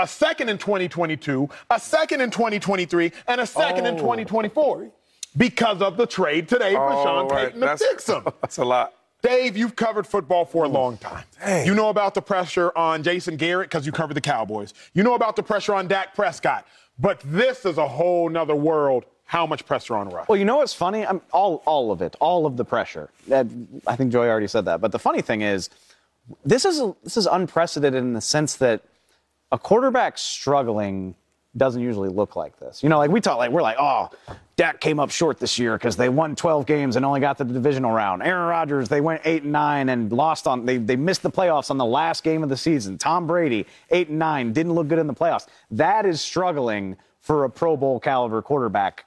A 0.00 0.06
second 0.06 0.48
in 0.48 0.58
2022, 0.58 1.48
a 1.70 1.80
second 1.80 2.20
in 2.20 2.30
2023, 2.30 3.12
and 3.26 3.40
a 3.40 3.46
second 3.46 3.84
in 3.84 3.96
2024 3.96 4.92
because 5.36 5.82
of 5.82 5.96
the 5.96 6.06
trade 6.06 6.48
today 6.48 6.74
for 6.74 6.92
Oh, 6.92 7.04
Sean 7.04 7.28
right. 7.28 7.46
Payton 7.46 7.60
to 7.60 7.66
That's- 7.66 7.82
fix 7.82 8.08
him. 8.08 8.24
That's 8.40 8.58
a 8.58 8.64
lot. 8.64 8.94
Dave, 9.22 9.56
you've 9.56 9.74
covered 9.74 10.06
football 10.06 10.44
for 10.44 10.64
a 10.64 10.68
mm. 10.68 10.72
long 10.72 10.96
time. 10.98 11.24
Dang. 11.44 11.66
You 11.66 11.74
know 11.74 11.88
about 11.88 12.14
the 12.14 12.22
pressure 12.22 12.70
on 12.76 13.02
Jason 13.02 13.36
Garrett 13.36 13.68
because 13.68 13.84
you 13.84 13.90
covered 13.90 14.14
the 14.14 14.20
Cowboys. 14.20 14.72
You 14.94 15.02
know 15.02 15.14
about 15.14 15.34
the 15.34 15.42
pressure 15.42 15.74
on 15.74 15.88
Dak 15.88 16.14
Prescott. 16.14 16.64
But 17.00 17.20
this 17.24 17.64
is 17.64 17.78
a 17.78 17.88
whole 17.88 18.28
nother 18.28 18.54
world. 18.54 19.04
How 19.28 19.46
much 19.46 19.66
pressure 19.66 19.94
on 19.94 20.08
Russ? 20.08 20.26
Well, 20.26 20.38
you 20.38 20.46
know 20.46 20.56
what's 20.56 20.72
funny? 20.72 21.06
I'm, 21.06 21.20
all, 21.32 21.62
all 21.66 21.92
of 21.92 22.00
it, 22.00 22.16
all 22.18 22.46
of 22.46 22.56
the 22.56 22.64
pressure. 22.64 23.10
I 23.30 23.44
think 23.94 24.10
Joy 24.10 24.26
already 24.26 24.46
said 24.46 24.64
that. 24.64 24.80
But 24.80 24.90
the 24.90 24.98
funny 24.98 25.20
thing 25.20 25.42
is, 25.42 25.68
this 26.46 26.64
is 26.64 26.80
this 27.04 27.18
is 27.18 27.26
unprecedented 27.26 28.02
in 28.02 28.14
the 28.14 28.22
sense 28.22 28.56
that 28.56 28.84
a 29.52 29.58
quarterback 29.58 30.16
struggling 30.16 31.14
doesn't 31.58 31.82
usually 31.82 32.08
look 32.08 32.36
like 32.36 32.58
this. 32.58 32.82
You 32.82 32.88
know, 32.88 32.96
like 32.96 33.10
we 33.10 33.20
talk, 33.20 33.36
like 33.36 33.50
we're 33.50 33.60
like, 33.60 33.76
oh, 33.78 34.08
Dak 34.56 34.80
came 34.80 34.98
up 34.98 35.10
short 35.10 35.38
this 35.38 35.58
year 35.58 35.76
because 35.76 35.96
they 35.96 36.08
won 36.08 36.34
12 36.34 36.64
games 36.64 36.96
and 36.96 37.04
only 37.04 37.20
got 37.20 37.36
to 37.36 37.44
the 37.44 37.52
divisional 37.52 37.92
round. 37.92 38.22
Aaron 38.22 38.48
Rodgers, 38.48 38.88
they 38.88 39.02
went 39.02 39.20
eight 39.26 39.42
and 39.42 39.52
nine 39.52 39.90
and 39.90 40.10
lost 40.10 40.46
on. 40.46 40.64
They 40.64 40.78
they 40.78 40.96
missed 40.96 41.22
the 41.22 41.30
playoffs 41.30 41.70
on 41.70 41.76
the 41.76 41.84
last 41.84 42.24
game 42.24 42.42
of 42.42 42.48
the 42.48 42.56
season. 42.56 42.96
Tom 42.96 43.26
Brady, 43.26 43.66
eight 43.90 44.08
and 44.08 44.18
nine, 44.18 44.54
didn't 44.54 44.72
look 44.72 44.88
good 44.88 44.98
in 44.98 45.06
the 45.06 45.14
playoffs. 45.14 45.48
That 45.70 46.06
is 46.06 46.22
struggling 46.22 46.96
for 47.20 47.44
a 47.44 47.50
Pro 47.50 47.76
Bowl 47.76 48.00
caliber 48.00 48.40
quarterback. 48.40 49.04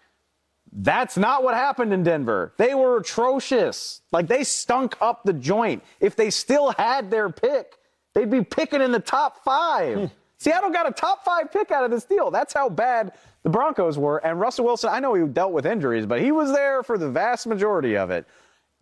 That's 0.72 1.18
not 1.18 1.44
what 1.44 1.54
happened 1.54 1.94
in 1.94 2.04
Denver. 2.04 2.54
They 2.58 2.74
were 2.76 2.98
atrocious. 2.98 4.02
Like 4.12 4.28
they 4.28 4.44
stunk 4.44 4.96
up 5.02 5.24
the 5.24 5.34
joint. 5.34 5.84
If 6.00 6.16
they 6.16 6.30
still 6.30 6.72
had 6.72 7.12
their 7.12 7.30
pick, 7.30 7.78
they'd 8.14 8.30
be 8.30 8.44
picking 8.44 8.82
in 8.82 8.92
the 8.92 9.00
top 9.00 9.44
five. 9.44 9.98
Hmm. 9.98 10.06
Seattle 10.38 10.72
got 10.72 10.90
a 10.90 10.92
top 10.92 11.24
five 11.24 11.52
pick 11.52 11.72
out 11.72 11.84
of 11.84 11.92
this 11.92 12.06
deal. 12.06 12.32
That's 12.32 12.54
how 12.54 12.68
bad 12.68 13.12
the 13.44 13.50
Broncos 13.50 13.98
were. 13.98 14.18
And 14.26 14.40
Russell 14.40 14.66
Wilson, 14.66 14.90
I 14.92 15.00
know 15.00 15.14
he 15.14 15.24
dealt 15.28 15.52
with 15.52 15.66
injuries, 15.66 16.06
but 16.06 16.22
he 16.22 16.32
was 16.32 16.52
there 16.52 16.82
for 16.82 16.98
the 16.98 17.10
vast 17.10 17.46
majority 17.46 17.96
of 17.96 18.10
it. 18.10 18.26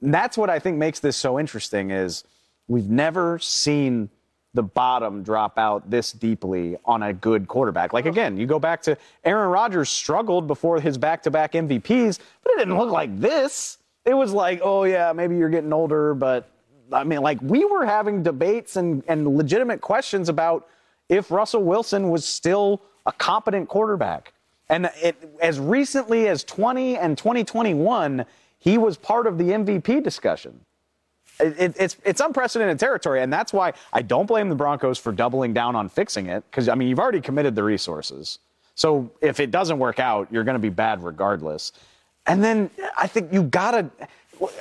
And 0.01 0.13
that's 0.13 0.37
what 0.37 0.49
I 0.49 0.59
think 0.59 0.77
makes 0.77 0.99
this 0.99 1.17
so 1.17 1.37
interesting 1.37 1.91
is 1.91 2.23
we've 2.67 2.89
never 2.89 3.39
seen 3.39 4.09
the 4.53 4.63
bottom 4.63 5.21
drop 5.23 5.57
out 5.57 5.89
this 5.89 6.11
deeply 6.11 6.75
on 6.85 7.03
a 7.03 7.13
good 7.13 7.47
quarterback. 7.47 7.93
Like 7.93 8.05
again, 8.05 8.37
you 8.37 8.45
go 8.45 8.59
back 8.59 8.81
to 8.83 8.97
Aaron 9.23 9.49
Rodgers 9.49 9.89
struggled 9.89 10.47
before 10.47 10.79
his 10.79 10.97
back-to-back 10.97 11.53
MVPs, 11.53 12.19
but 12.43 12.53
it 12.53 12.57
didn't 12.57 12.77
look 12.77 12.89
like 12.89 13.19
this. 13.19 13.77
It 14.05 14.13
was 14.13 14.33
like, 14.33 14.61
oh 14.63 14.85
yeah, 14.85 15.13
maybe 15.13 15.35
you're 15.37 15.49
getting 15.49 15.71
older, 15.71 16.13
but 16.13 16.49
I 16.91 17.03
mean, 17.03 17.21
like 17.21 17.39
we 17.41 17.65
were 17.65 17.85
having 17.85 18.23
debates 18.23 18.75
and, 18.75 19.03
and 19.07 19.37
legitimate 19.37 19.81
questions 19.81 20.29
about 20.29 20.67
if 21.09 21.29
Russell 21.29 21.63
Wilson 21.63 22.09
was 22.09 22.25
still 22.25 22.81
a 23.05 23.11
competent 23.11 23.69
quarterback. 23.69 24.33
And 24.69 24.89
it, 25.01 25.15
as 25.41 25.59
recently 25.59 26.27
as 26.27 26.43
20 26.43 26.97
and 26.97 27.17
2021, 27.17 28.25
he 28.59 28.77
was 28.77 28.97
part 28.97 29.25
of 29.25 29.37
the 29.37 29.45
MVP 29.45 30.03
discussion. 30.03 30.59
It, 31.39 31.59
it, 31.59 31.75
it's 31.79 31.97
it's 32.03 32.21
unprecedented 32.21 32.79
territory, 32.79 33.21
and 33.21 33.31
that's 33.31 33.53
why 33.53 33.73
I 33.93 34.01
don't 34.01 34.25
blame 34.25 34.49
the 34.49 34.55
Broncos 34.55 34.97
for 34.97 35.11
doubling 35.11 35.53
down 35.53 35.75
on 35.75 35.89
fixing 35.89 36.27
it. 36.27 36.43
Because 36.49 36.67
I 36.67 36.75
mean, 36.75 36.87
you've 36.89 36.99
already 36.99 37.21
committed 37.21 37.55
the 37.55 37.63
resources. 37.63 38.39
So 38.75 39.11
if 39.21 39.39
it 39.39 39.51
doesn't 39.51 39.77
work 39.77 39.99
out, 39.99 40.27
you're 40.31 40.43
going 40.43 40.55
to 40.55 40.59
be 40.59 40.69
bad 40.69 41.03
regardless. 41.03 41.73
And 42.27 42.43
then 42.43 42.69
I 42.97 43.07
think 43.07 43.33
you 43.33 43.43
gotta. 43.43 43.89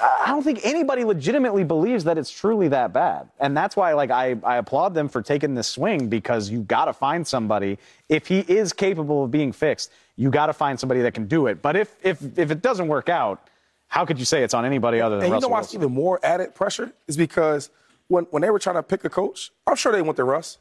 I 0.02 0.24
don't 0.26 0.42
think 0.42 0.60
anybody 0.64 1.04
legitimately 1.04 1.62
believes 1.62 2.02
that 2.02 2.18
it's 2.18 2.30
truly 2.30 2.66
that 2.66 2.92
bad, 2.92 3.28
and 3.38 3.56
that's 3.56 3.76
why 3.76 3.92
like 3.92 4.10
I, 4.10 4.36
I 4.42 4.56
applaud 4.56 4.92
them 4.92 5.08
for 5.08 5.22
taking 5.22 5.54
this 5.54 5.68
swing 5.68 6.08
because 6.08 6.50
you 6.50 6.62
got 6.62 6.86
to 6.86 6.92
find 6.92 7.24
somebody 7.24 7.78
if 8.08 8.26
he 8.26 8.40
is 8.40 8.72
capable 8.72 9.22
of 9.22 9.30
being 9.30 9.52
fixed. 9.52 9.92
You 10.16 10.30
got 10.30 10.46
to 10.46 10.52
find 10.52 10.80
somebody 10.80 11.00
that 11.02 11.14
can 11.14 11.28
do 11.28 11.46
it. 11.46 11.62
But 11.62 11.76
if 11.76 11.94
if 12.02 12.36
if 12.36 12.50
it 12.50 12.60
doesn't 12.60 12.88
work 12.88 13.08
out, 13.08 13.48
how 13.88 14.04
could 14.04 14.18
you 14.18 14.24
say 14.24 14.42
it's 14.42 14.54
on 14.54 14.64
anybody 14.64 15.00
other 15.00 15.16
than 15.16 15.24
And 15.24 15.30
you 15.30 15.34
Russell 15.34 15.48
know 15.48 15.52
why 15.52 15.60
it's 15.60 15.72
Wilson? 15.72 15.82
even 15.82 15.94
more 15.94 16.20
added 16.22 16.54
pressure 16.54 16.92
is 17.06 17.16
because 17.16 17.70
when, 18.08 18.24
when 18.24 18.42
they 18.42 18.50
were 18.50 18.58
trying 18.58 18.76
to 18.76 18.82
pick 18.82 19.04
a 19.04 19.10
coach, 19.10 19.50
I'm 19.66 19.76
sure 19.76 19.92
they 19.92 20.02
went 20.02 20.16
to 20.16 20.24
Russ. 20.24 20.58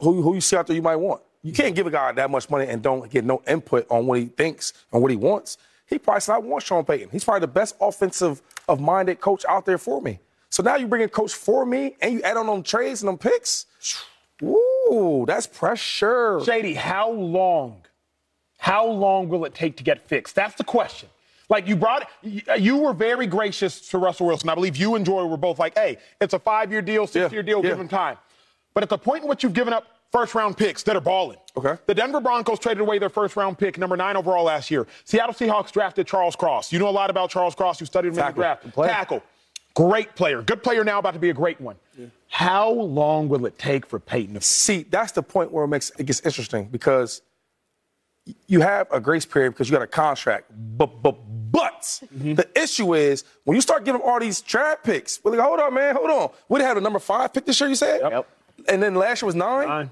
Who, 0.00 0.22
who 0.22 0.34
you 0.34 0.40
see 0.40 0.56
out 0.56 0.66
there 0.66 0.76
you 0.76 0.82
might 0.82 0.96
want. 0.96 1.22
You 1.42 1.52
can't 1.52 1.74
give 1.74 1.86
a 1.86 1.90
guy 1.90 2.12
that 2.12 2.30
much 2.30 2.48
money 2.50 2.66
and 2.68 2.82
don't 2.82 3.10
get 3.10 3.24
no 3.24 3.42
input 3.48 3.86
on 3.90 4.06
what 4.06 4.18
he 4.18 4.26
thinks 4.26 4.72
and 4.92 5.00
what 5.02 5.10
he 5.10 5.16
wants. 5.16 5.58
He 5.86 5.98
probably 5.98 6.20
said, 6.20 6.34
I 6.34 6.38
want 6.38 6.62
Sean 6.64 6.84
Payton. 6.84 7.08
He's 7.10 7.24
probably 7.24 7.40
the 7.40 7.48
best 7.48 7.76
offensive 7.80 8.40
of 8.68 8.80
minded 8.80 9.20
coach 9.20 9.44
out 9.48 9.66
there 9.66 9.78
for 9.78 10.00
me. 10.00 10.20
So 10.50 10.62
now 10.62 10.76
you 10.76 10.86
bring 10.86 11.02
a 11.02 11.08
coach 11.08 11.32
for 11.34 11.64
me 11.66 11.96
and 12.00 12.14
you 12.14 12.22
add 12.22 12.36
on 12.36 12.46
them 12.46 12.62
trades 12.62 13.02
and 13.02 13.08
them 13.08 13.18
picks. 13.18 13.66
Ooh, 14.42 15.24
that's 15.26 15.46
pressure. 15.46 16.40
Shady, 16.44 16.74
how 16.74 17.10
long? 17.10 17.82
How 18.58 18.86
long 18.86 19.28
will 19.28 19.44
it 19.44 19.54
take 19.54 19.76
to 19.78 19.82
get 19.82 20.00
fixed? 20.06 20.34
That's 20.34 20.54
the 20.54 20.64
question. 20.64 21.08
Like 21.52 21.68
you 21.68 21.76
brought, 21.76 22.08
you- 22.22 22.40
you 22.58 22.76
were 22.78 22.94
very 22.94 23.26
gracious 23.26 23.86
to 23.90 23.98
Russell 23.98 24.26
Wilson. 24.26 24.48
I 24.48 24.54
believe 24.54 24.74
you 24.74 24.94
and 24.94 25.04
Joy 25.04 25.26
were 25.26 25.36
both 25.36 25.58
like, 25.58 25.76
"Hey, 25.76 25.98
it's 26.18 26.32
a 26.32 26.38
five-year 26.38 26.80
deal, 26.80 27.06
six-year 27.06 27.42
Yeah, 27.42 27.46
deal. 27.46 27.62
yeah. 27.62 27.70
Give 27.70 27.80
him 27.80 27.88
time." 27.88 28.16
But 28.72 28.82
at 28.82 28.88
the 28.88 28.96
point 28.96 29.22
in 29.24 29.28
which 29.28 29.42
you've 29.42 29.52
given 29.52 29.74
up 29.74 29.84
first-round 30.12 30.56
picks 30.56 30.82
that 30.84 30.96
are 30.96 31.00
balling, 31.00 31.36
Okay. 31.54 31.76
The 31.84 31.94
Denver 31.94 32.20
Broncos 32.20 32.58
traded 32.58 32.80
away 32.80 32.98
their 32.98 33.10
first-round 33.10 33.58
pick, 33.58 33.76
number 33.76 33.94
nine 33.98 34.16
overall 34.16 34.44
last 34.44 34.70
year. 34.70 34.86
Seattle 35.04 35.34
Seahawks 35.34 35.70
drafted 35.70 36.06
Charles 36.06 36.34
Cross. 36.34 36.72
You 36.72 36.78
know 36.78 36.88
a 36.88 36.90
lot 36.90 37.10
about 37.10 37.28
Charles 37.28 37.54
Cross. 37.54 37.80
You 37.80 37.86
studied 37.86 38.08
him 38.08 38.12
in 38.12 38.16
the 38.16 38.22
Tackle. 38.22 38.42
draft. 38.42 38.74
Tackle, 38.74 39.22
great 39.74 40.14
player, 40.16 40.40
good 40.40 40.62
player 40.62 40.82
now, 40.84 40.98
about 40.98 41.12
to 41.12 41.20
be 41.20 41.28
a 41.28 41.34
great 41.34 41.60
one. 41.60 41.76
How 42.28 42.70
long 42.70 43.28
will 43.28 43.44
it 43.44 43.58
take 43.58 43.84
for 43.84 43.98
Payton 43.98 44.34
to? 44.36 44.40
See, 44.40 44.84
that's 44.84 45.12
the 45.12 45.22
point 45.22 45.52
where 45.52 45.64
it 45.64 45.68
makes 45.68 45.92
it 45.98 46.06
gets 46.06 46.20
interesting 46.20 46.64
because 46.72 47.20
you 48.46 48.60
have 48.60 48.86
a 48.92 49.00
grace 49.00 49.26
period 49.26 49.50
because 49.52 49.68
you 49.68 49.72
got 49.76 49.82
a 49.82 49.86
contract. 49.86 50.50
But 50.78 51.02
but 51.02 51.16
but 51.50 51.68
Mm-hmm. 51.82 52.34
the 52.34 52.48
issue 52.58 52.94
is 52.94 53.24
when 53.44 53.56
you 53.56 53.60
start 53.60 53.84
giving 53.84 54.00
all 54.00 54.18
these 54.20 54.40
draft 54.40 54.84
picks. 54.84 55.18
We're 55.22 55.32
like, 55.32 55.40
hold 55.40 55.58
on, 55.60 55.74
man, 55.74 55.96
hold 55.96 56.10
on. 56.10 56.30
We 56.48 56.60
had 56.60 56.76
a 56.76 56.80
number 56.80 57.00
five 57.00 57.32
pick 57.34 57.44
this 57.44 57.58
year. 57.60 57.68
You 57.68 57.74
said, 57.74 58.00
Yep. 58.02 58.28
And 58.68 58.80
then 58.82 58.94
last 58.94 59.20
year 59.20 59.26
was 59.26 59.34
nine. 59.34 59.66
Nine. 59.68 59.90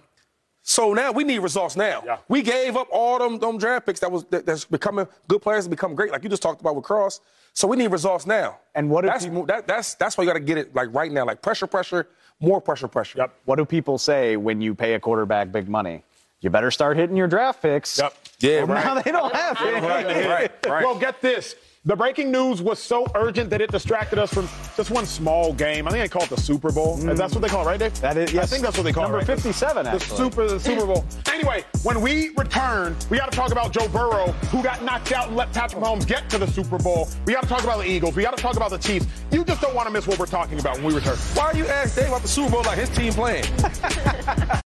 So 0.63 0.95
now 0.95 1.11
we 1.11 1.25
need 1.25 1.41
results 1.41 1.75
now. 1.75 2.03
Yeah. 2.07 2.19
We 2.29 2.43
gave 2.43 2.77
up 2.77 2.87
all 2.93 3.19
them, 3.19 3.39
them 3.41 3.59
draft 3.59 3.87
picks 3.87 3.99
that 4.01 4.11
was 4.13 4.25
that, 4.27 4.47
that's 4.47 4.65
becoming 4.65 5.09
good 5.27 5.43
players 5.43 5.65
to 5.65 5.71
become 5.71 5.95
great, 5.97 6.13
like 6.13 6.23
you 6.23 6.29
just 6.31 6.43
talked 6.43 6.61
about 6.61 6.77
with 6.77 6.85
Cross. 6.85 7.21
So 7.55 7.67
we 7.67 7.77
need 7.77 7.89
results 7.91 8.25
now. 8.27 8.59
And 8.77 8.89
what 8.89 9.05
if 9.05 9.11
that's 9.11 9.25
you- 9.27 9.45
that, 9.49 9.67
that's 9.67 9.95
that's 9.95 10.17
why 10.17 10.23
you 10.25 10.29
got 10.31 10.35
to 10.35 10.41
get 10.41 10.57
it 10.59 10.75
like 10.75 10.95
right 10.95 11.11
now, 11.11 11.25
like 11.27 11.43
pressure, 11.43 11.67
pressure, 11.67 12.07
more 12.39 12.61
pressure, 12.61 12.87
pressure. 12.89 13.19
Yep. 13.19 13.35
What 13.47 13.57
do 13.57 13.65
people 13.65 13.99
say 13.99 14.37
when 14.37 14.61
you 14.61 14.75
pay 14.75 14.95
a 14.95 15.01
quarterback 15.01 15.51
big 15.51 15.69
money? 15.69 16.05
You 16.41 16.51
better 16.51 16.71
start 16.71 16.97
hitting 16.97 17.17
your 17.17 17.29
draft 17.29 17.61
picks. 17.63 17.99
Yep. 17.99 18.15
Yeah, 18.41 18.59
Well, 18.65 18.69
right. 18.69 18.85
Now 18.85 18.95
they 19.03 19.13
don't 19.13 19.35
have 19.35 19.59
it. 19.61 19.83
right, 19.83 20.07
right, 20.29 20.67
right. 20.67 20.85
Well, 20.85 20.99
get 20.99 21.21
this. 21.21 21.55
The 21.87 21.97
breaking 21.97 22.31
news 22.31 22.61
was 22.61 22.79
so 22.79 23.07
urgent 23.15 23.49
that 23.51 23.63
it 23.63 23.71
distracted 23.71 24.19
us 24.19 24.33
from 24.33 24.47
just 24.77 24.91
one 24.91 25.07
small 25.07 25.55
game. 25.55 25.89
I 25.89 25.91
think 25.91 26.03
they 26.05 26.09
call 26.09 26.23
it 26.25 26.29
the 26.29 26.39
Super 26.39 26.71
Bowl. 26.71 26.99
Mm. 26.99 27.17
That's 27.17 27.35
what 27.35 27.41
they 27.41 27.49
call 27.49 27.63
it, 27.67 27.71
right, 27.71 27.79
Dave? 27.81 27.99
That 28.03 28.19
is- 28.19 28.37
I 28.37 28.45
think 28.45 28.63
that's 28.63 28.77
what 28.77 28.85
they 28.85 28.93
call 28.93 29.05
Number 29.05 29.17
it. 29.19 29.29
right? 29.29 29.39
57, 29.39 29.85
The 29.85 29.91
actually. 29.93 30.17
Super, 30.19 30.47
the 30.47 30.61
Super 30.61 30.85
Bowl. 30.85 31.07
Anyway, 31.33 31.65
when 31.83 32.03
we 32.03 32.31
return, 32.37 32.95
we 33.09 33.17
got 33.17 33.31
to 33.33 33.37
talk 33.37 33.51
about 33.51 33.73
Joe 33.73 33.89
Burrow, 33.89 34.27
who 34.51 34.63
got 34.63 34.83
knocked 34.85 35.13
out 35.13 35.29
and 35.29 35.37
let 35.37 35.51
Patrick 35.55 35.83
Mahomes 35.83 36.07
get 36.07 36.29
to 36.31 36.39
the 36.39 36.47
Super 36.47 36.77
Bowl. 36.77 37.09
We 37.25 37.33
got 37.33 37.45
to 37.45 37.49
talk 37.49 37.65
about 37.65 37.79
the 37.79 37.89
Eagles. 37.91 38.15
We 38.15 38.23
got 38.23 38.37
to 38.37 38.43
talk 38.43 38.57
about 38.57 38.71
the 38.71 38.79
Chiefs. 38.79 39.07
You 39.31 39.43
just 39.45 39.63
don't 39.63 39.75
want 39.75 39.87
to 39.89 39.93
miss 39.93 40.07
what 40.07 40.19
we're 40.19 40.27
talking 40.27 40.61
about 40.61 40.77
when 40.77 40.85
we 40.87 40.95
return. 40.95 41.17
Why 41.35 41.53
do 41.53 41.59
you 41.59 41.67
ask 41.67 41.97
Dave 41.97 42.09
about 42.09 42.21
the 42.23 42.29
Super 42.29 42.51
Bowl 42.53 42.63
like 42.65 42.79
his 42.79 42.91
team 42.91 43.13
playing? 43.15 43.45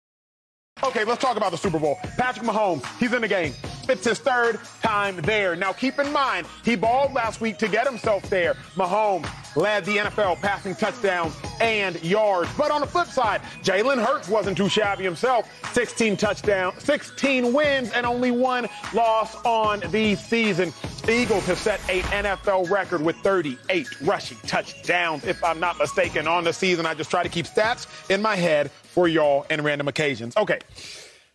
Okay, 0.85 1.05
let's 1.05 1.21
talk 1.21 1.37
about 1.37 1.51
the 1.51 1.59
Super 1.59 1.79
Bowl. 1.79 1.99
Patrick 2.17 2.47
Mahomes, 2.47 2.85
he's 2.99 3.13
in 3.13 3.23
the 3.23 3.29
game. 3.29 3.53
It's 3.89 4.05
his 4.05 4.19
third 4.19 4.61
time 4.83 5.17
there. 5.17 5.57
Now, 5.57 5.73
keep 5.73 5.99
in 5.99 6.13
mind, 6.13 6.47
he 6.65 6.77
balled 6.77 7.15
last 7.15 7.41
week 7.41 7.59
to 7.59 7.69
get 7.69 7.87
himself 7.87 8.23
there. 8.31 8.55
Mahomes 8.77 9.27
led 9.59 9.85
the 9.85 9.97
NFL 9.97 10.41
passing 10.41 10.75
touchdowns 10.75 11.37
and 11.61 12.03
yards. 12.03 12.49
But 12.57 12.71
on 12.71 12.81
the 12.81 12.87
flip 12.87 13.09
side, 13.09 13.43
Jalen 13.63 14.05
Hurts 14.05 14.29
wasn't 14.29 14.57
too 14.57 14.69
shabby 14.69 15.05
himself. 15.05 15.49
16 15.73 16.17
touchdowns, 16.17 16.83
16 16.85 17.53
wins, 17.53 17.91
and 17.93 18.07
only 18.07 18.31
one 18.31 18.69
loss 18.95 19.35
on 19.45 19.81
the 19.91 20.15
season. 20.15 20.73
Eagles 21.09 21.47
have 21.47 21.59
set 21.59 21.81
a 21.89 22.01
NFL 22.03 22.71
record 22.71 23.03
with 23.03 23.17
38 23.17 24.03
rushing 24.03 24.39
touchdowns, 24.47 25.25
if 25.25 25.43
I'm 25.43 25.59
not 25.59 25.79
mistaken, 25.79 26.29
on 26.29 26.45
the 26.45 26.53
season. 26.53 26.87
I 26.87 26.95
just 26.95 27.11
try 27.11 27.23
to 27.23 27.29
keep 27.29 27.47
stats 27.47 27.87
in 28.11 28.23
my 28.23 28.37
head 28.37 28.71
for 28.71 29.09
y'all 29.09 29.47
and 29.51 29.65
random 29.65 29.89
occasions. 29.89 30.37
Okay. 30.37 30.59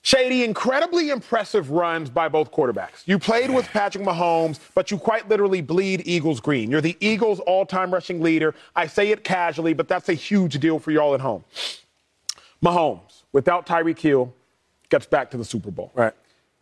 Shady, 0.05 0.43
incredibly 0.43 1.11
impressive 1.11 1.71
runs 1.71 2.09
by 2.09 2.27
both 2.27 2.51
quarterbacks. 2.51 3.03
You 3.05 3.17
played 3.17 3.49
with 3.49 3.65
Patrick 3.67 4.03
Mahomes, 4.03 4.59
but 4.75 4.91
you 4.91 4.97
quite 4.97 5.29
literally 5.29 5.61
bleed 5.61 6.03
Eagles 6.05 6.41
green. 6.41 6.69
You're 6.69 6.81
the 6.81 6.97
Eagles' 6.99 7.39
all 7.39 7.65
time 7.65 7.93
rushing 7.93 8.21
leader. 8.21 8.53
I 8.75 8.85
say 8.85 9.11
it 9.11 9.23
casually, 9.23 9.73
but 9.73 9.87
that's 9.87 10.09
a 10.09 10.13
huge 10.13 10.59
deal 10.59 10.77
for 10.77 10.91
y'all 10.91 11.13
at 11.13 11.21
home. 11.21 11.45
Mahomes, 12.61 13.23
without 13.31 13.65
Tyreek 13.65 13.97
Hill, 13.97 14.33
gets 14.89 15.05
back 15.05 15.31
to 15.31 15.37
the 15.37 15.45
Super 15.45 15.71
Bowl. 15.71 15.89
Right. 15.95 16.13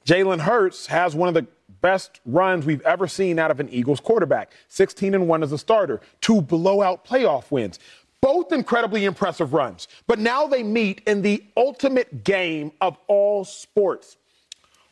Jalen 0.06 0.42
Hurts 0.42 0.86
has 0.88 1.16
one 1.16 1.28
of 1.28 1.34
the 1.34 1.48
best 1.82 2.22
runs 2.26 2.66
we've 2.66 2.82
ever 2.82 3.08
seen 3.08 3.40
out 3.40 3.50
of 3.50 3.60
an 3.60 3.70
Eagles 3.70 4.00
quarterback 4.00 4.52
16 4.68 5.16
and 5.16 5.28
1 5.28 5.44
as 5.44 5.52
a 5.52 5.58
starter, 5.58 6.00
two 6.22 6.42
blowout 6.42 7.06
playoff 7.06 7.50
wins. 7.50 7.80
Both 8.22 8.52
incredibly 8.52 9.06
impressive 9.06 9.54
runs. 9.54 9.88
But 10.08 10.20
now 10.20 10.46
they 10.48 10.62
meet 10.64 11.02
in 11.08 11.22
the 11.22 11.44
ultimate 11.58 12.24
game 12.24 12.72
of 12.80 12.98
all 13.08 13.44
sports. 13.46 14.18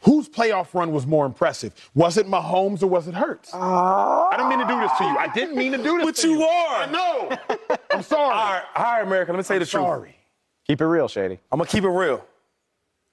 Whose 0.03 0.29
playoff 0.29 0.73
run 0.73 0.91
was 0.93 1.05
more 1.05 1.25
impressive? 1.25 1.73
Was 1.93 2.17
it 2.17 2.25
Mahomes 2.25 2.81
or 2.81 2.87
was 2.87 3.07
it 3.07 3.13
Hurts? 3.13 3.51
Ah. 3.53 4.29
I 4.31 4.37
didn't 4.37 4.49
mean 4.49 4.59
to 4.59 4.67
do 4.67 4.79
this 4.79 4.91
to 4.97 5.03
you. 5.03 5.17
I 5.17 5.27
didn't 5.27 5.55
mean 5.57 5.71
to 5.73 5.77
do 5.77 5.97
this 5.97 6.05
But 6.05 6.15
to 6.15 6.27
you 6.29 6.37
you. 6.39 6.43
are. 6.43 6.83
I 6.83 6.85
know. 6.89 7.37
I'm 7.91 8.01
sorry. 8.01 8.23
All 8.23 8.31
right, 8.53 8.63
all 8.75 8.83
right, 8.83 9.01
America. 9.05 9.31
Let 9.33 9.37
me 9.37 9.43
say 9.43 9.55
the 9.59 9.65
truth. 9.65 9.83
sorry. 9.83 10.15
Keep 10.65 10.81
it 10.81 10.85
real, 10.85 11.07
Shady. 11.09 11.37
I'm 11.51 11.59
gonna 11.59 11.69
keep 11.69 11.83
it 11.83 11.89
real. 11.89 12.25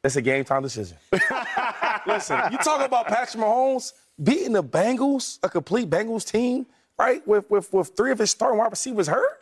It's 0.05 0.15
a 0.17 0.23
game 0.23 0.45
time 0.45 0.63
decision. 0.63 0.97
Listen, 2.07 2.41
you 2.53 2.59
talk 2.59 2.81
about 2.87 3.09
Patrick 3.09 3.43
Mahomes 3.43 3.93
beating 4.23 4.53
the 4.53 4.63
Bengals, 4.63 5.41
a 5.43 5.49
complete 5.49 5.91
Bengals 5.91 6.31
team, 6.31 6.67
right? 6.99 7.27
With 7.27 7.51
with 7.51 7.73
with 7.73 7.97
three 7.97 8.13
of 8.13 8.19
his 8.21 8.31
starting 8.31 8.59
wide 8.59 8.71
receivers 8.71 9.09
hurt. 9.09 9.41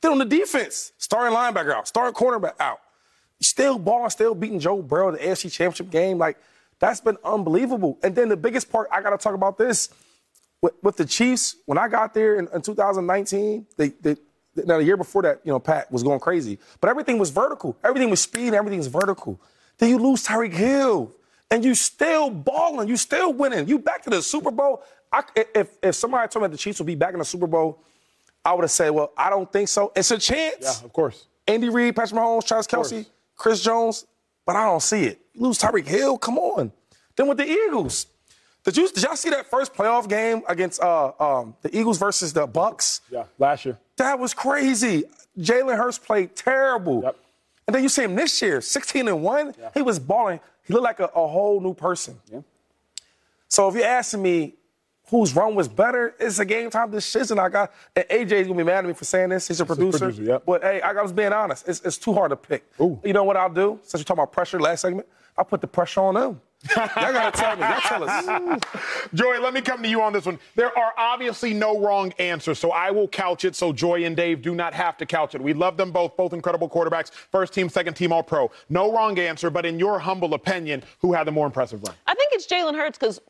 Then 0.00 0.12
on 0.12 0.18
the 0.18 0.24
defense, 0.24 0.92
starting 0.98 1.36
linebacker 1.36 1.72
out, 1.72 1.88
starting 1.88 2.14
cornerback 2.14 2.54
out. 2.60 2.80
Still 3.40 3.78
balling, 3.78 4.10
still 4.10 4.34
beating 4.34 4.60
Joe 4.60 4.80
Burrow 4.80 5.12
the 5.12 5.18
AFC 5.18 5.50
Championship 5.52 5.90
game. 5.90 6.18
Like 6.18 6.38
that's 6.78 7.00
been 7.00 7.18
unbelievable. 7.24 7.98
And 8.02 8.14
then 8.14 8.28
the 8.28 8.36
biggest 8.36 8.70
part, 8.70 8.88
I 8.92 9.02
gotta 9.02 9.18
talk 9.18 9.34
about 9.34 9.58
this 9.58 9.88
with, 10.60 10.74
with 10.82 10.96
the 10.96 11.04
Chiefs. 11.04 11.56
When 11.66 11.78
I 11.78 11.88
got 11.88 12.14
there 12.14 12.38
in, 12.38 12.48
in 12.54 12.62
2019, 12.62 13.66
they, 13.76 13.88
they 13.88 14.16
now 14.56 14.78
the 14.78 14.84
year 14.84 14.96
before 14.96 15.22
that, 15.22 15.40
you 15.44 15.52
know, 15.52 15.58
Pat 15.58 15.90
was 15.90 16.02
going 16.02 16.20
crazy, 16.20 16.58
but 16.80 16.88
everything 16.88 17.18
was 17.18 17.30
vertical. 17.30 17.76
Everything 17.84 18.10
was 18.10 18.20
speed. 18.20 18.48
and 18.48 18.54
Everything 18.54 18.78
was 18.78 18.86
vertical. 18.86 19.40
Then 19.78 19.90
you 19.90 19.98
lose 19.98 20.26
Tyreek 20.26 20.52
Hill, 20.52 21.12
and 21.50 21.64
you 21.64 21.74
still 21.74 22.30
balling. 22.30 22.88
You 22.88 22.96
still 22.96 23.32
winning. 23.32 23.68
You 23.68 23.78
back 23.78 24.02
to 24.04 24.10
the 24.10 24.22
Super 24.22 24.50
Bowl. 24.50 24.82
I, 25.12 25.22
if 25.54 25.76
if 25.82 25.94
somebody 25.94 26.28
told 26.28 26.44
me 26.44 26.48
the 26.48 26.56
Chiefs 26.56 26.78
would 26.80 26.86
be 26.86 26.94
back 26.94 27.12
in 27.12 27.18
the 27.18 27.24
Super 27.24 27.46
Bowl, 27.46 27.82
I 28.44 28.52
would 28.52 28.62
have 28.62 28.70
said, 28.70 28.90
well, 28.90 29.12
I 29.16 29.30
don't 29.30 29.50
think 29.50 29.68
so. 29.68 29.92
It's 29.96 30.10
a 30.10 30.18
chance. 30.18 30.56
Yeah, 30.60 30.84
of 30.84 30.92
course. 30.92 31.26
Andy 31.46 31.68
Reid, 31.68 31.96
Patrick 31.96 32.20
Mahomes, 32.20 32.46
Travis. 32.46 32.66
Kelce, 32.66 33.06
Chris 33.36 33.62
Jones, 33.62 34.06
but 34.46 34.56
I 34.56 34.64
don't 34.64 34.82
see 34.82 35.04
it. 35.04 35.20
You 35.32 35.42
lose 35.42 35.58
Tyreek 35.58 35.86
Hill, 35.86 36.18
come 36.18 36.38
on. 36.38 36.72
Then 37.16 37.26
with 37.26 37.38
the 37.38 37.46
Eagles, 37.46 38.06
did 38.64 38.76
you 38.76 38.88
did 38.88 39.02
y'all 39.02 39.16
see 39.16 39.30
that 39.30 39.46
first 39.46 39.74
playoff 39.74 40.08
game 40.08 40.42
against 40.48 40.82
uh, 40.82 41.12
um, 41.20 41.54
the 41.62 41.76
Eagles 41.76 41.98
versus 41.98 42.32
the 42.32 42.46
Bucks? 42.46 43.02
Yeah, 43.10 43.24
last 43.38 43.64
year. 43.64 43.78
That 43.96 44.18
was 44.18 44.32
crazy. 44.34 45.04
Jalen 45.38 45.76
Hurts 45.76 45.98
played 45.98 46.34
terrible. 46.34 47.02
Yep. 47.02 47.16
And 47.66 47.74
then 47.74 47.82
you 47.82 47.88
see 47.88 48.02
him 48.02 48.14
this 48.14 48.40
year, 48.42 48.60
16 48.60 49.08
and 49.08 49.22
1. 49.22 49.54
Yeah. 49.58 49.70
He 49.74 49.82
was 49.82 49.98
balling. 49.98 50.40
He 50.64 50.72
looked 50.72 50.84
like 50.84 51.00
a, 51.00 51.06
a 51.06 51.26
whole 51.26 51.60
new 51.60 51.74
person. 51.74 52.20
Yeah. 52.30 52.40
So 53.48 53.68
if 53.68 53.74
you're 53.74 53.84
asking 53.84 54.22
me 54.22 54.54
whose 55.08 55.34
run 55.34 55.54
was 55.54 55.68
better, 55.68 56.14
it's 56.18 56.38
a 56.38 56.44
game 56.44 56.70
time 56.70 56.90
decision. 56.90 57.38
I 57.38 57.48
got 57.48 57.72
and 57.94 58.04
AJ's 58.08 58.46
gonna 58.46 58.58
be 58.58 58.64
mad 58.64 58.78
at 58.78 58.86
me 58.86 58.94
for 58.94 59.04
saying 59.04 59.30
this. 59.30 59.48
He's 59.48 59.60
a 59.60 59.66
producer. 59.66 59.98
producer, 59.98 60.22
yep. 60.22 60.42
But 60.46 60.62
hey, 60.62 60.80
I 60.80 60.92
was 61.00 61.12
being 61.12 61.32
honest. 61.32 61.68
It's, 61.68 61.80
it's 61.82 61.98
too 61.98 62.12
hard 62.12 62.30
to 62.30 62.36
pick. 62.36 62.64
Ooh. 62.80 63.00
You 63.04 63.12
know 63.12 63.24
what 63.24 63.36
I'll 63.36 63.52
do? 63.52 63.78
Since 63.82 64.00
we're 64.00 64.04
talking 64.04 64.22
about 64.22 64.32
pressure 64.32 64.60
last 64.60 64.82
segment, 64.82 65.06
I'll 65.36 65.44
put 65.44 65.60
the 65.60 65.66
pressure 65.66 66.00
on 66.00 66.14
them. 66.14 66.40
Y'all 66.76 66.86
gotta 66.96 67.38
tell 67.38 67.56
me. 67.56 67.62
Y'all 67.62 67.80
tell 67.80 68.08
us. 68.08 68.60
Joy, 69.14 69.38
let 69.40 69.52
me 69.52 69.60
come 69.60 69.82
to 69.82 69.88
you 69.88 70.00
on 70.00 70.14
this 70.14 70.24
one. 70.24 70.38
There 70.54 70.76
are 70.76 70.94
obviously 70.96 71.52
no 71.52 71.78
wrong 71.78 72.12
answers, 72.18 72.58
so 72.58 72.70
I 72.70 72.90
will 72.90 73.06
couch 73.06 73.44
it 73.44 73.54
so 73.54 73.72
Joy 73.72 74.04
and 74.04 74.16
Dave 74.16 74.40
do 74.40 74.54
not 74.54 74.72
have 74.72 74.96
to 74.98 75.06
couch 75.06 75.34
it. 75.34 75.42
We 75.42 75.52
love 75.52 75.76
them 75.76 75.92
both, 75.92 76.16
both 76.16 76.32
incredible 76.32 76.70
quarterbacks, 76.70 77.10
first 77.10 77.52
team, 77.52 77.68
second 77.68 77.94
team, 77.94 78.12
all 78.12 78.22
pro. 78.22 78.50
No 78.70 78.92
wrong 78.92 79.18
answer, 79.18 79.50
but 79.50 79.66
in 79.66 79.78
your 79.78 79.98
humble 79.98 80.32
opinion, 80.32 80.82
who 81.00 81.12
had 81.12 81.26
the 81.26 81.32
more 81.32 81.46
impressive 81.46 81.82
run? 81.86 81.94
I 82.06 82.14
think 82.14 82.32
it's 82.32 82.46
Jalen 82.46 82.74
Hurts 82.74 82.98
because 82.98 83.20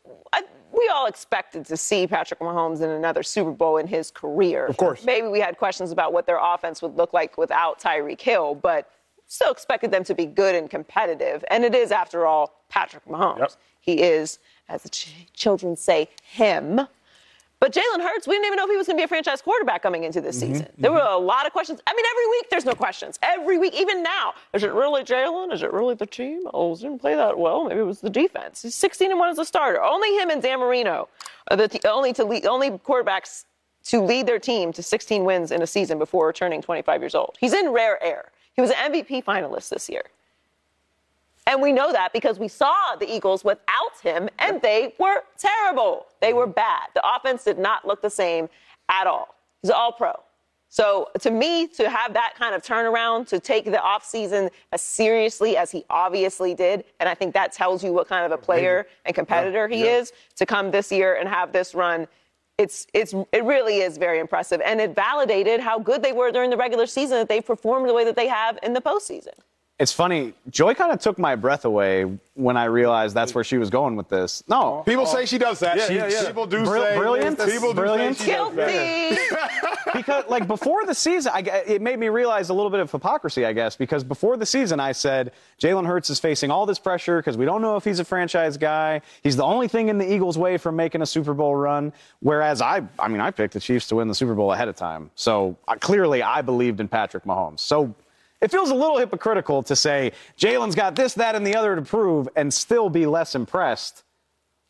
we 0.75 0.91
all 0.93 1.05
expected 1.05 1.65
to 1.67 1.77
see 1.77 2.07
Patrick 2.07 2.39
Mahomes 2.39 2.81
in 2.81 2.89
another 2.89 3.23
Super 3.23 3.51
Bowl 3.51 3.77
in 3.77 3.87
his 3.87 4.11
career. 4.11 4.65
Of 4.65 4.77
course. 4.77 5.03
Maybe 5.03 5.27
we 5.27 5.39
had 5.39 5.57
questions 5.57 5.91
about 5.91 6.13
what 6.13 6.25
their 6.25 6.39
offense 6.41 6.81
would 6.81 6.95
look 6.95 7.13
like 7.13 7.37
without 7.37 7.79
Tyreek 7.79 8.21
Hill, 8.21 8.55
but 8.55 8.89
still 9.27 9.51
expected 9.51 9.91
them 9.91 10.03
to 10.03 10.13
be 10.13 10.25
good 10.25 10.55
and 10.55 10.69
competitive. 10.69 11.43
And 11.49 11.63
it 11.63 11.73
is, 11.73 11.91
after 11.91 12.25
all, 12.25 12.61
Patrick 12.69 13.05
Mahomes. 13.07 13.39
Yep. 13.39 13.51
He 13.79 14.01
is, 14.01 14.39
as 14.69 14.83
the 14.83 14.89
ch- 14.89 15.27
children 15.33 15.75
say, 15.75 16.09
him. 16.23 16.81
But 17.59 17.73
Jalen 17.73 18.01
Hurts, 18.01 18.27
we 18.27 18.35
didn't 18.35 18.47
even 18.47 18.57
know 18.57 18.65
if 18.65 18.69
he 18.69 18.77
was 18.77 18.85
going 18.87 18.97
to 18.97 18.99
be 19.01 19.05
a 19.05 19.07
franchise 19.07 19.41
quarterback 19.41 19.81
coming 19.81 20.03
into 20.03 20.21
this 20.21 20.41
Mm-hmm, 20.41 20.53
season. 20.53 20.67
There 20.77 20.91
were 20.91 20.99
a 20.99 21.17
lot 21.17 21.45
of 21.47 21.53
questions. 21.53 21.79
I 21.87 21.93
mean, 21.95 22.05
every 22.11 22.27
week 22.31 22.49
there's 22.49 22.65
no 22.65 22.73
questions. 22.75 23.17
Every 23.23 23.57
week, 23.57 23.73
even 23.73 24.03
now, 24.03 24.33
is 24.53 24.63
it 24.63 24.73
really 24.73 25.03
Jalen? 25.03 25.53
Is 25.53 25.63
it 25.63 25.71
really 25.71 25.95
the 25.95 26.05
team? 26.05 26.41
Oh, 26.53 26.75
he 26.75 26.81
didn't 26.83 26.99
play 26.99 27.15
that 27.15 27.39
well. 27.39 27.63
Maybe 27.65 27.79
it 27.79 27.83
was 27.85 28.01
the 28.01 28.09
defense. 28.09 28.61
He's 28.61 28.75
16 28.75 29.09
and 29.09 29.19
one 29.19 29.29
as 29.29 29.39
a 29.39 29.45
starter. 29.45 29.81
Only 29.81 30.13
him 30.17 30.29
and 30.29 30.41
Dan 30.41 30.59
Marino 30.59 31.07
are 31.49 31.57
the 31.57 31.67
t- 31.69 31.79
only 31.85 32.11
to 32.13 32.25
lead, 32.25 32.45
only 32.45 32.71
quarterbacks 32.71 33.45
to 33.85 34.01
lead 34.01 34.27
their 34.27 34.39
team 34.39 34.73
to 34.73 34.83
16 34.83 35.23
wins 35.23 35.51
in 35.51 35.61
a 35.61 35.67
season 35.67 35.97
before 35.97 36.33
turning 36.33 36.61
25 36.61 37.01
years 37.01 37.15
old. 37.15 37.35
He's 37.39 37.53
in 37.53 37.69
rare 37.69 38.03
air. 38.03 38.31
He 38.53 38.61
was 38.61 38.71
an 38.71 38.91
MVP 38.91 39.23
finalist 39.23 39.69
this 39.69 39.89
year. 39.89 40.03
And 41.47 41.61
we 41.61 41.71
know 41.71 41.91
that 41.91 42.11
because 42.11 42.39
we 42.39 42.47
saw 42.47 42.95
the 42.99 43.13
Eagles 43.13 43.43
without 43.43 43.99
him, 44.01 44.29
and 44.39 44.61
they 44.61 44.95
were 44.99 45.23
terrible. 45.37 46.07
They 46.19 46.29
mm-hmm. 46.29 46.37
were 46.37 46.47
bad. 46.47 46.87
The 46.95 47.03
offense 47.07 47.43
did 47.43 47.59
not 47.59 47.85
look 47.85 48.01
the 48.01 48.09
same 48.09 48.49
at 48.89 49.05
all. 49.05 49.35
He's 49.61 49.71
all 49.71 49.91
pro. 49.91 50.13
So 50.69 51.09
to 51.21 51.31
me, 51.31 51.67
to 51.67 51.89
have 51.89 52.13
that 52.15 52.33
kind 52.37 52.53
of 52.53 52.61
turnaround, 52.61 53.27
to 53.29 53.39
take 53.39 53.65
the 53.65 53.77
offseason 53.77 54.49
as 54.73 54.81
seriously 54.81 55.55
as 55.55 55.71
he 55.71 55.85
obviously 55.89 56.53
did, 56.53 56.83
and 56.99 57.07
I 57.07 57.13
think 57.13 57.33
that 57.33 57.53
tells 57.53 57.83
you 57.83 57.93
what 57.93 58.09
kind 58.09 58.25
of 58.25 58.31
a 58.31 58.37
player 58.37 58.87
and 59.05 59.15
competitor 59.15 59.67
he 59.67 59.83
is, 59.83 60.11
to 60.35 60.45
come 60.45 60.71
this 60.71 60.91
year 60.91 61.15
and 61.15 61.29
have 61.29 61.53
this 61.53 61.73
run, 61.75 62.07
it's 62.57 62.87
it's 62.93 63.13
it 63.31 63.43
really 63.43 63.77
is 63.77 63.97
very 63.97 64.19
impressive. 64.19 64.59
And 64.65 64.81
it 64.81 64.95
validated 64.95 65.59
how 65.59 65.79
good 65.79 66.03
they 66.03 66.13
were 66.13 66.31
during 66.31 66.49
the 66.49 66.57
regular 66.57 66.87
season 66.87 67.19
that 67.19 67.29
they 67.29 67.39
performed 67.41 67.87
the 67.87 67.93
way 67.93 68.03
that 68.03 68.15
they 68.15 68.27
have 68.27 68.59
in 68.63 68.73
the 68.73 68.81
postseason. 68.81 69.33
It's 69.77 69.91
funny. 69.91 70.33
Joy 70.49 70.73
kind 70.73 70.93
of 70.93 70.99
took 70.99 71.19
my 71.19 71.35
breath 71.35 71.65
away 71.65 72.05
when 72.35 72.55
I 72.55 72.65
realized 72.65 73.13
that's 73.13 73.35
where 73.35 73.43
she 73.43 73.57
was 73.57 73.69
going 73.69 73.97
with 73.97 74.07
this. 74.07 74.41
No, 74.47 74.83
People 74.85 75.05
say 75.05 75.25
she 75.25 75.37
does 75.37 75.59
that. 75.59 75.75
Yeah, 75.77 75.87
She- 75.87 75.95
yeah, 75.95 76.07
yeah. 76.07 76.27
People 76.27 76.45
do 76.45 76.63
Brill- 76.63 76.81
say 76.83 76.97
brilliant. 76.97 77.39
People 77.39 77.73
do 77.73 77.81
Brilliant. 77.81 78.15
say 78.17 78.25
she 78.25 78.31
does 78.31 78.55
that. 78.55 78.69
Guilty. 78.69 79.21
because 79.93 80.23
like 80.29 80.47
before 80.47 80.85
the 80.85 80.93
season, 80.95 81.33
I, 81.35 81.39
it 81.67 81.81
made 81.81 81.99
me 81.99 82.07
realize 82.07 82.47
a 82.49 82.53
little 82.53 82.69
bit 82.69 82.79
of 82.79 82.89
hypocrisy, 82.89 83.45
I 83.45 83.51
guess. 83.51 83.75
Because 83.75 84.05
before 84.05 84.37
the 84.37 84.45
season, 84.45 84.79
I 84.79 84.93
said 84.93 85.33
Jalen 85.61 85.85
Hurts 85.85 86.09
is 86.09 86.21
facing 86.21 86.51
all 86.51 86.65
this 86.65 86.79
pressure 86.79 87.17
because 87.19 87.35
we 87.35 87.43
don't 87.43 87.61
know 87.61 87.75
if 87.75 87.83
he's 87.83 87.99
a 87.99 88.05
franchise 88.05 88.55
guy. 88.57 89.01
He's 89.23 89.35
the 89.35 89.43
only 89.43 89.67
thing 89.67 89.89
in 89.89 89.97
the 89.97 90.09
Eagles' 90.09 90.37
way 90.37 90.57
from 90.57 90.77
making 90.77 91.01
a 91.01 91.05
Super 91.05 91.33
Bowl 91.33 91.53
run. 91.53 91.91
Whereas 92.21 92.61
I, 92.61 92.81
I 92.97 93.09
mean, 93.09 93.19
I 93.19 93.29
picked 93.31 93.53
the 93.53 93.59
Chiefs 93.59 93.87
to 93.89 93.95
win 93.97 94.07
the 94.07 94.15
Super 94.15 94.35
Bowl 94.35 94.53
ahead 94.53 94.69
of 94.69 94.77
time. 94.77 95.11
So 95.15 95.57
uh, 95.67 95.75
clearly, 95.75 96.23
I 96.23 96.41
believed 96.41 96.79
in 96.79 96.87
Patrick 96.87 97.25
Mahomes. 97.25 97.59
So. 97.59 97.93
It 98.41 98.51
feels 98.51 98.69
a 98.69 98.75
little 98.75 98.97
hypocritical 98.97 99.63
to 99.63 99.75
say 99.75 100.11
Jalen's 100.37 100.75
got 100.75 100.95
this, 100.95 101.13
that, 101.15 101.35
and 101.35 101.45
the 101.45 101.55
other 101.55 101.75
to 101.75 101.81
prove 101.81 102.27
and 102.35 102.53
still 102.53 102.89
be 102.89 103.05
less 103.05 103.35
impressed. 103.35 104.03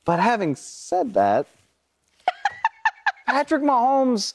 But 0.05 0.19
having 0.19 0.55
said 0.55 1.13
that, 1.15 1.47
Patrick 3.27 3.63
Mahomes 3.63 4.33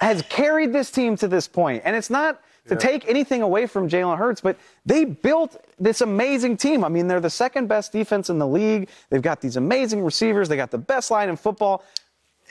has 0.00 0.22
carried 0.22 0.72
this 0.72 0.90
team 0.90 1.16
to 1.16 1.28
this 1.28 1.48
point, 1.48 1.82
and 1.84 1.96
it's 1.96 2.10
not 2.10 2.40
to 2.68 2.76
take 2.76 3.08
anything 3.08 3.42
away 3.42 3.66
from 3.66 3.88
Jalen 3.88 4.18
Hurts, 4.18 4.40
but 4.40 4.58
they 4.84 5.04
built 5.04 5.56
this 5.78 6.00
amazing 6.00 6.56
team. 6.56 6.84
I 6.84 6.88
mean, 6.88 7.08
they're 7.08 7.20
the 7.20 7.30
second 7.30 7.66
best 7.66 7.92
defense 7.92 8.30
in 8.30 8.38
the 8.38 8.46
league. 8.46 8.88
They've 9.10 9.22
got 9.22 9.40
these 9.40 9.56
amazing 9.56 10.04
receivers. 10.04 10.48
They 10.48 10.56
got 10.56 10.70
the 10.70 10.78
best 10.78 11.10
line 11.10 11.28
in 11.28 11.36
football. 11.36 11.82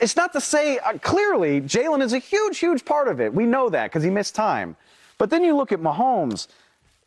It's 0.00 0.16
not 0.16 0.32
to 0.32 0.40
say 0.40 0.78
uh, 0.78 0.98
clearly 0.98 1.60
Jalen 1.60 2.02
is 2.02 2.12
a 2.12 2.18
huge, 2.18 2.58
huge 2.58 2.84
part 2.84 3.08
of 3.08 3.20
it. 3.20 3.32
We 3.32 3.46
know 3.46 3.68
that 3.68 3.90
because 3.90 4.02
he 4.02 4.10
missed 4.10 4.34
time. 4.34 4.76
But 5.18 5.30
then 5.30 5.44
you 5.44 5.56
look 5.56 5.72
at 5.72 5.80
Mahomes. 5.80 6.48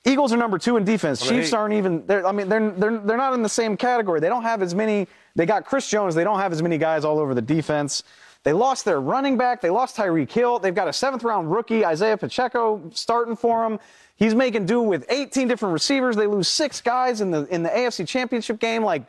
Eagles 0.04 0.34
are 0.34 0.38
number 0.38 0.58
two 0.58 0.78
in 0.78 0.84
defense. 0.84 1.22
mean, 1.22 1.40
Chiefs 1.40 1.52
hey. 1.52 1.58
aren't 1.58 1.74
even. 1.74 2.06
They're, 2.06 2.26
I 2.26 2.32
mean, 2.32 2.50
they're, 2.50 2.72
they're 2.72 2.98
they're 2.98 3.18
not 3.18 3.34
in 3.34 3.44
the 3.44 3.50
same 3.50 3.78
category. 3.78 4.20
They 4.20 4.30
don't 4.30 4.44
have 4.44 4.62
as 4.62 4.74
many. 4.74 5.08
They 5.36 5.46
got 5.46 5.66
Chris 5.66 5.90
Jones. 5.90 6.16
They 6.16 6.24
don't 6.24 6.40
have 6.40 6.52
as 6.52 6.62
many 6.62 6.78
guys 6.78 7.06
all 7.06 7.20
over 7.20 7.34
the 7.34 7.42
defense. 7.42 8.04
They 8.44 8.54
lost 8.54 8.86
their 8.86 9.00
running 9.00 9.38
back. 9.38 9.62
They 9.62 9.70
lost 9.70 9.96
Tyreek 9.96 10.32
Hill. 10.32 10.58
They've 10.58 10.74
got 10.74 10.88
a 10.88 10.94
seventh 10.94 11.24
round 11.24 11.52
rookie, 11.52 11.86
Isaiah 11.86 12.18
Pacheco, 12.18 12.82
starting 12.94 13.36
for 13.36 13.68
them. 13.70 13.80
He's 14.16 14.34
making 14.34 14.66
do 14.66 14.82
with 14.82 15.06
18 15.10 15.48
different 15.48 15.74
receivers. 15.74 16.16
They 16.16 16.28
lose 16.28 16.48
six 16.48 16.82
guys 16.82 17.22
in 17.22 17.32
the 17.32 17.46
in 17.54 17.64
the 17.64 17.70
AFC 17.70 18.08
Championship 18.08 18.60
game. 18.60 18.84
Like 18.84 19.04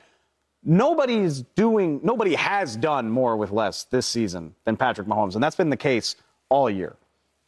nobody's 0.62 1.42
doing. 1.54 2.00
Nobody 2.02 2.34
has 2.34 2.76
done 2.76 3.08
more 3.08 3.36
with 3.38 3.50
less 3.50 3.84
this 3.84 4.06
season 4.06 4.54
than 4.64 4.76
Patrick 4.76 5.06
Mahomes, 5.06 5.34
and 5.34 5.42
that's 5.42 5.56
been 5.56 5.70
the 5.70 5.76
case 5.76 6.16
all 6.50 6.68
year. 6.68 6.96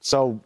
So 0.01 0.41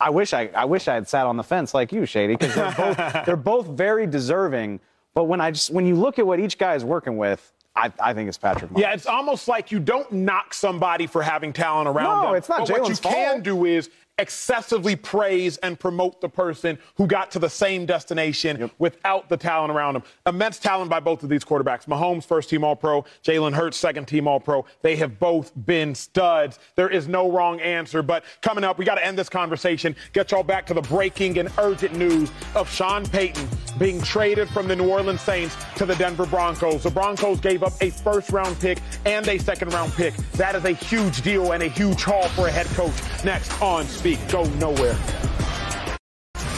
I 0.00 0.10
wish 0.10 0.32
I, 0.32 0.50
I 0.54 0.64
wish 0.64 0.88
I 0.88 0.94
had 0.94 1.08
sat 1.08 1.26
on 1.26 1.36
the 1.36 1.42
fence 1.44 1.74
like 1.74 1.92
you, 1.92 2.06
Shady, 2.06 2.34
because 2.36 2.54
they're 2.54 2.72
both 2.74 2.96
they're 3.26 3.36
both 3.36 3.66
very 3.66 4.06
deserving. 4.06 4.80
But 5.14 5.24
when 5.24 5.40
I 5.40 5.50
just 5.50 5.70
when 5.70 5.86
you 5.86 5.94
look 5.96 6.18
at 6.18 6.26
what 6.26 6.40
each 6.40 6.56
guy 6.58 6.74
is 6.74 6.84
working 6.84 7.16
with, 7.18 7.52
I, 7.76 7.92
I 8.00 8.14
think 8.14 8.28
it's 8.28 8.38
Patrick. 8.38 8.70
Mahomes. 8.70 8.80
Yeah, 8.80 8.92
it's 8.94 9.06
almost 9.06 9.46
like 9.48 9.70
you 9.70 9.78
don't 9.78 10.10
knock 10.10 10.54
somebody 10.54 11.06
for 11.06 11.22
having 11.22 11.52
talent 11.52 11.88
around 11.88 12.22
No, 12.22 12.28
them. 12.28 12.36
it's 12.36 12.48
not 12.48 12.60
But 12.66 12.70
what 12.70 12.88
you 12.88 12.94
Jalen's 12.94 13.00
can 13.00 13.42
do 13.42 13.64
is 13.64 13.90
excessively 14.20 14.94
praise 14.94 15.56
and 15.58 15.80
promote 15.80 16.20
the 16.20 16.28
person 16.28 16.78
who 16.96 17.06
got 17.06 17.30
to 17.30 17.38
the 17.38 17.48
same 17.48 17.86
destination 17.86 18.70
without 18.78 19.28
the 19.28 19.36
talent 19.36 19.72
around 19.72 19.94
them. 19.94 20.02
Immense 20.26 20.58
talent 20.58 20.90
by 20.90 21.00
both 21.00 21.22
of 21.22 21.30
these 21.30 21.42
quarterbacks. 21.42 21.86
Mahomes, 21.86 22.24
first 22.24 22.50
team 22.50 22.62
All 22.62 22.76
Pro. 22.76 23.02
Jalen 23.24 23.54
Hurts, 23.54 23.78
second 23.78 24.06
team 24.06 24.28
All 24.28 24.38
Pro. 24.38 24.66
They 24.82 24.96
have 24.96 25.18
both 25.18 25.52
been 25.66 25.94
studs. 25.94 26.58
There 26.76 26.88
is 26.88 27.08
no 27.08 27.32
wrong 27.32 27.60
answer. 27.60 28.02
But 28.02 28.24
coming 28.42 28.62
up, 28.62 28.78
we 28.78 28.84
got 28.84 28.96
to 28.96 29.04
end 29.04 29.18
this 29.18 29.30
conversation, 29.30 29.96
get 30.12 30.30
y'all 30.30 30.42
back 30.42 30.66
to 30.66 30.74
the 30.74 30.82
breaking 30.82 31.38
and 31.38 31.50
urgent 31.58 31.96
news 31.96 32.30
of 32.54 32.70
Sean 32.70 33.06
Payton 33.06 33.48
being 33.78 34.00
traded 34.02 34.48
from 34.50 34.68
the 34.68 34.76
New 34.76 34.88
Orleans 34.88 35.22
Saints 35.22 35.56
to 35.76 35.86
the 35.86 35.94
Denver 35.94 36.26
Broncos. 36.26 36.82
The 36.82 36.90
Broncos 36.90 37.40
gave 37.40 37.62
up 37.62 37.72
a 37.80 37.90
first 37.90 38.30
round 38.30 38.58
pick 38.60 38.78
and 39.06 39.26
a 39.28 39.38
second 39.38 39.72
round 39.72 39.92
pick. 39.94 40.14
That 40.32 40.54
is 40.54 40.64
a 40.64 40.72
huge 40.72 41.22
deal 41.22 41.52
and 41.52 41.62
a 41.62 41.68
huge 41.68 42.02
haul 42.02 42.28
for 42.28 42.48
a 42.48 42.50
head 42.50 42.66
coach. 42.66 42.92
Next 43.24 43.60
on 43.62 43.86
Go 44.16 44.42
nowhere. 44.58 45.29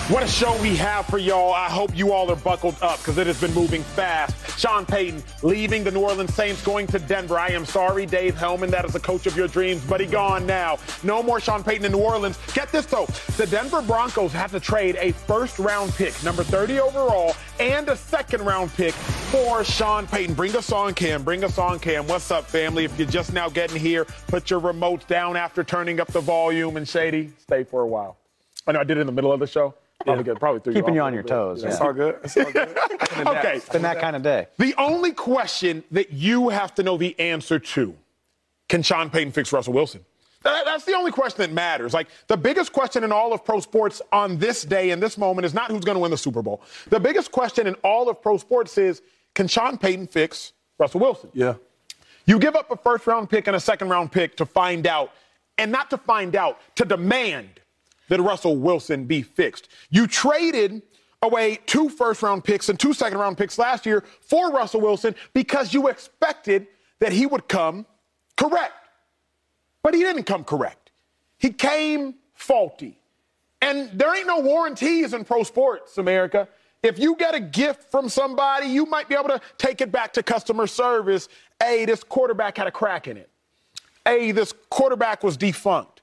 What 0.09 0.25
a 0.25 0.27
show 0.27 0.61
we 0.61 0.75
have 0.77 1.07
for 1.07 1.19
y'all. 1.19 1.53
I 1.53 1.69
hope 1.69 1.97
you 1.97 2.13
all 2.13 2.29
are 2.29 2.37
buckled 2.37 2.77
up 2.83 2.99
because 2.99 3.19
it 3.19 3.29
has 3.29 3.41
been 3.41 3.55
moving 3.55 3.85
fast. 3.85 4.59
Sean 4.59 4.85
Payton 4.85 5.23
leaving 5.43 5.85
the 5.85 5.93
New 5.93 6.01
Orleans 6.01 6.35
Saints, 6.35 6.61
going 6.61 6.89
to 6.89 6.99
Denver. 6.99 7.39
I 7.39 7.51
am 7.51 7.65
sorry, 7.65 8.05
Dave 8.05 8.35
Helman. 8.35 8.69
That 8.73 8.85
is 8.85 8.93
the 8.93 9.01
coach 9.01 9.27
of 9.27 9.37
your 9.37 9.47
dreams, 9.47 9.81
but 9.89 10.01
he 10.01 10.07
gone 10.07 10.45
now. 10.45 10.79
No 11.05 11.23
more 11.23 11.39
Sean 11.39 11.63
Payton 11.63 11.87
in 11.87 11.93
New 11.93 11.99
Orleans. 11.99 12.37
Get 12.53 12.73
this 12.73 12.85
though. 12.87 13.07
The 13.37 13.47
Denver 13.47 13.81
Broncos 13.81 14.33
have 14.33 14.51
to 14.51 14.59
trade 14.61 14.97
a 14.99 15.13
first 15.13 15.61
round 15.61 15.93
pick, 15.93 16.21
number 16.25 16.43
30 16.43 16.81
overall, 16.81 17.37
and 17.61 17.89
a 17.89 17.97
second 17.97 18.45
round 18.45 18.75
pick 18.75 18.95
for 18.95 19.63
Sean 19.63 20.09
Payton. 20.09 20.35
Bring 20.35 20.57
us 20.57 20.73
on, 20.73 20.95
Cam. 20.95 21.23
Bring 21.23 21.45
us 21.45 21.59
on, 21.59 21.79
Cam. 21.79 22.09
What's 22.09 22.33
up, 22.33 22.45
family? 22.47 22.85
If 22.85 22.99
you're 22.99 23.09
just 23.09 23.33
now 23.33 23.49
getting 23.49 23.81
here, 23.81 24.05
put 24.27 24.51
your 24.51 24.61
remotes 24.61 25.07
down 25.07 25.37
after 25.37 25.63
turning 25.63 26.01
up 26.01 26.09
the 26.09 26.21
volume. 26.21 26.77
And 26.77 26.89
Shady, 26.89 27.33
stay 27.39 27.63
for 27.63 27.83
a 27.83 27.87
while. 27.87 28.17
I 28.67 28.73
know 28.73 28.81
I 28.81 28.85
did 28.85 28.97
it 28.97 29.01
in 29.01 29.07
the 29.07 29.13
middle 29.13 29.33
of 29.33 29.39
the 29.39 29.47
show. 29.47 29.75
Probably 30.05 30.25
good. 30.25 30.39
Probably 30.41 30.61
threw 30.61 30.73
Keeping 30.75 30.95
you 30.95 31.01
you 31.01 31.07
on 31.07 31.13
your 31.15 31.23
little 31.23 31.55
bit. 31.55 31.63
toes. 31.63 31.65
It's 31.65 31.79
Yeah. 31.81 31.87
all 31.87 31.93
good. 31.93 32.17
It's 32.25 32.37
all 32.37 32.51
good. 32.53 32.77
Okay. 33.27 33.57
It's 33.57 33.69
been 33.69 33.83
that 33.83 34.01
kind 34.01 34.17
of 34.17 34.23
day. 34.23 34.47
The 34.59 34.75
only 34.79 35.13
question 35.13 35.85
that 35.91 36.13
you 36.13 36.49
have 36.49 36.75
to 36.77 36.83
know 36.83 36.97
the 36.97 37.19
answer 37.21 37.59
to 37.59 37.95
can 38.69 38.83
Sean 38.83 39.11
Payton 39.11 39.33
fix 39.33 39.53
Russell 39.53 39.75
Wilson? 39.75 40.05
That- 40.43 40.65
that's 40.65 40.85
the 40.85 40.95
only 40.95 41.13
question 41.13 41.39
that 41.43 41.53
matters. 41.53 41.93
Like, 41.95 42.09
the 42.27 42.37
biggest 42.37 42.73
question 42.73 43.05
in 43.05 43.13
all 43.13 43.33
of 43.33 43.45
pro 43.45 43.61
sports 43.61 44.01
on 44.13 44.39
this 44.39 44.63
day, 44.63 44.91
in 44.91 44.99
this 44.99 45.17
moment, 45.19 45.45
is 45.45 45.53
not 45.55 45.71
who's 45.71 45.85
going 45.85 45.95
to 45.97 46.01
win 46.01 46.11
the 46.11 46.17
Super 46.17 46.43
Bowl. 46.43 46.63
The 46.89 46.99
biggest 46.99 47.31
question 47.31 47.67
in 47.67 47.75
all 47.85 48.09
of 48.09 48.21
pro 48.23 48.39
sports 48.39 48.77
is 48.79 49.03
can 49.35 49.47
Sean 49.47 49.77
Payton 49.79 50.07
fix 50.09 50.53
Russell 50.79 51.01
Wilson? 51.01 51.31
Yeah. 51.35 51.55
You 52.27 52.39
give 52.39 52.57
up 52.57 52.71
a 52.71 52.77
first 52.77 53.07
round 53.07 53.29
pick 53.31 53.47
and 53.47 53.55
a 53.57 53.61
second 53.61 53.89
round 53.89 54.11
pick 54.11 54.37
to 54.39 54.47
find 54.47 54.87
out, 54.87 55.13
and 55.59 55.71
not 55.71 55.91
to 55.91 55.99
find 55.99 56.35
out, 56.35 56.59
to 56.77 56.85
demand 56.85 57.61
that 58.13 58.21
Russell 58.21 58.59
Wilson 58.59 59.07
be 59.07 59.23
fixed. 59.23 59.69
You 59.89 60.07
traded 60.07 60.83
away 61.23 61.59
two 61.65 61.89
first 61.89 62.23
round 62.23 62.45
picks 62.45 62.69
and 62.69 62.79
two 62.79 62.93
second 62.93 63.17
round 63.17 63.39
picks 63.39 63.57
last 63.57 63.87
year 63.87 64.05
for 64.21 64.53
Russell 64.53 64.83
Wilson 64.83 65.15
because 65.33 65.73
you 65.73 65.89
expected 65.89 66.67
that 66.99 67.11
he 67.11 67.25
would 67.25 67.49
come 67.49 67.87
correct. 68.37 68.75
But 69.83 69.95
he 69.95 70.01
didn't 70.01 70.25
come 70.25 70.45
correct. 70.45 70.91
He 71.39 71.49
came 71.55 72.17
faulty. 72.35 72.99
And 73.63 73.89
there 73.99 74.15
ain't 74.15 74.27
no 74.27 74.41
warranties 74.41 75.15
in 75.15 75.25
pro 75.25 75.43
sports, 75.43 75.97
America. 75.97 76.49
If 76.83 76.99
you 76.99 77.17
get 77.17 77.35
a 77.35 77.41
gift 77.41 77.91
from 77.91 78.11
somebody, 78.11 78.67
you 78.67 78.85
might 78.85 79.09
be 79.09 79.15
able 79.15 79.31
to 79.31 79.41
take 79.57 79.81
it 79.81 79.91
back 79.91 80.13
to 80.13 80.23
customer 80.23 80.67
service. 80.67 81.31
Hey, 81.59 81.87
this 81.87 82.05
quarterback 82.05 82.59
had 82.59 82.67
a 82.67 82.73
crack 82.73 83.09
in 83.09 83.17
it. 83.17 83.31
Hey, 84.05 84.33
this 84.33 84.53
quarterback 84.69 85.25
was 85.25 85.39
defunct. 85.39 86.03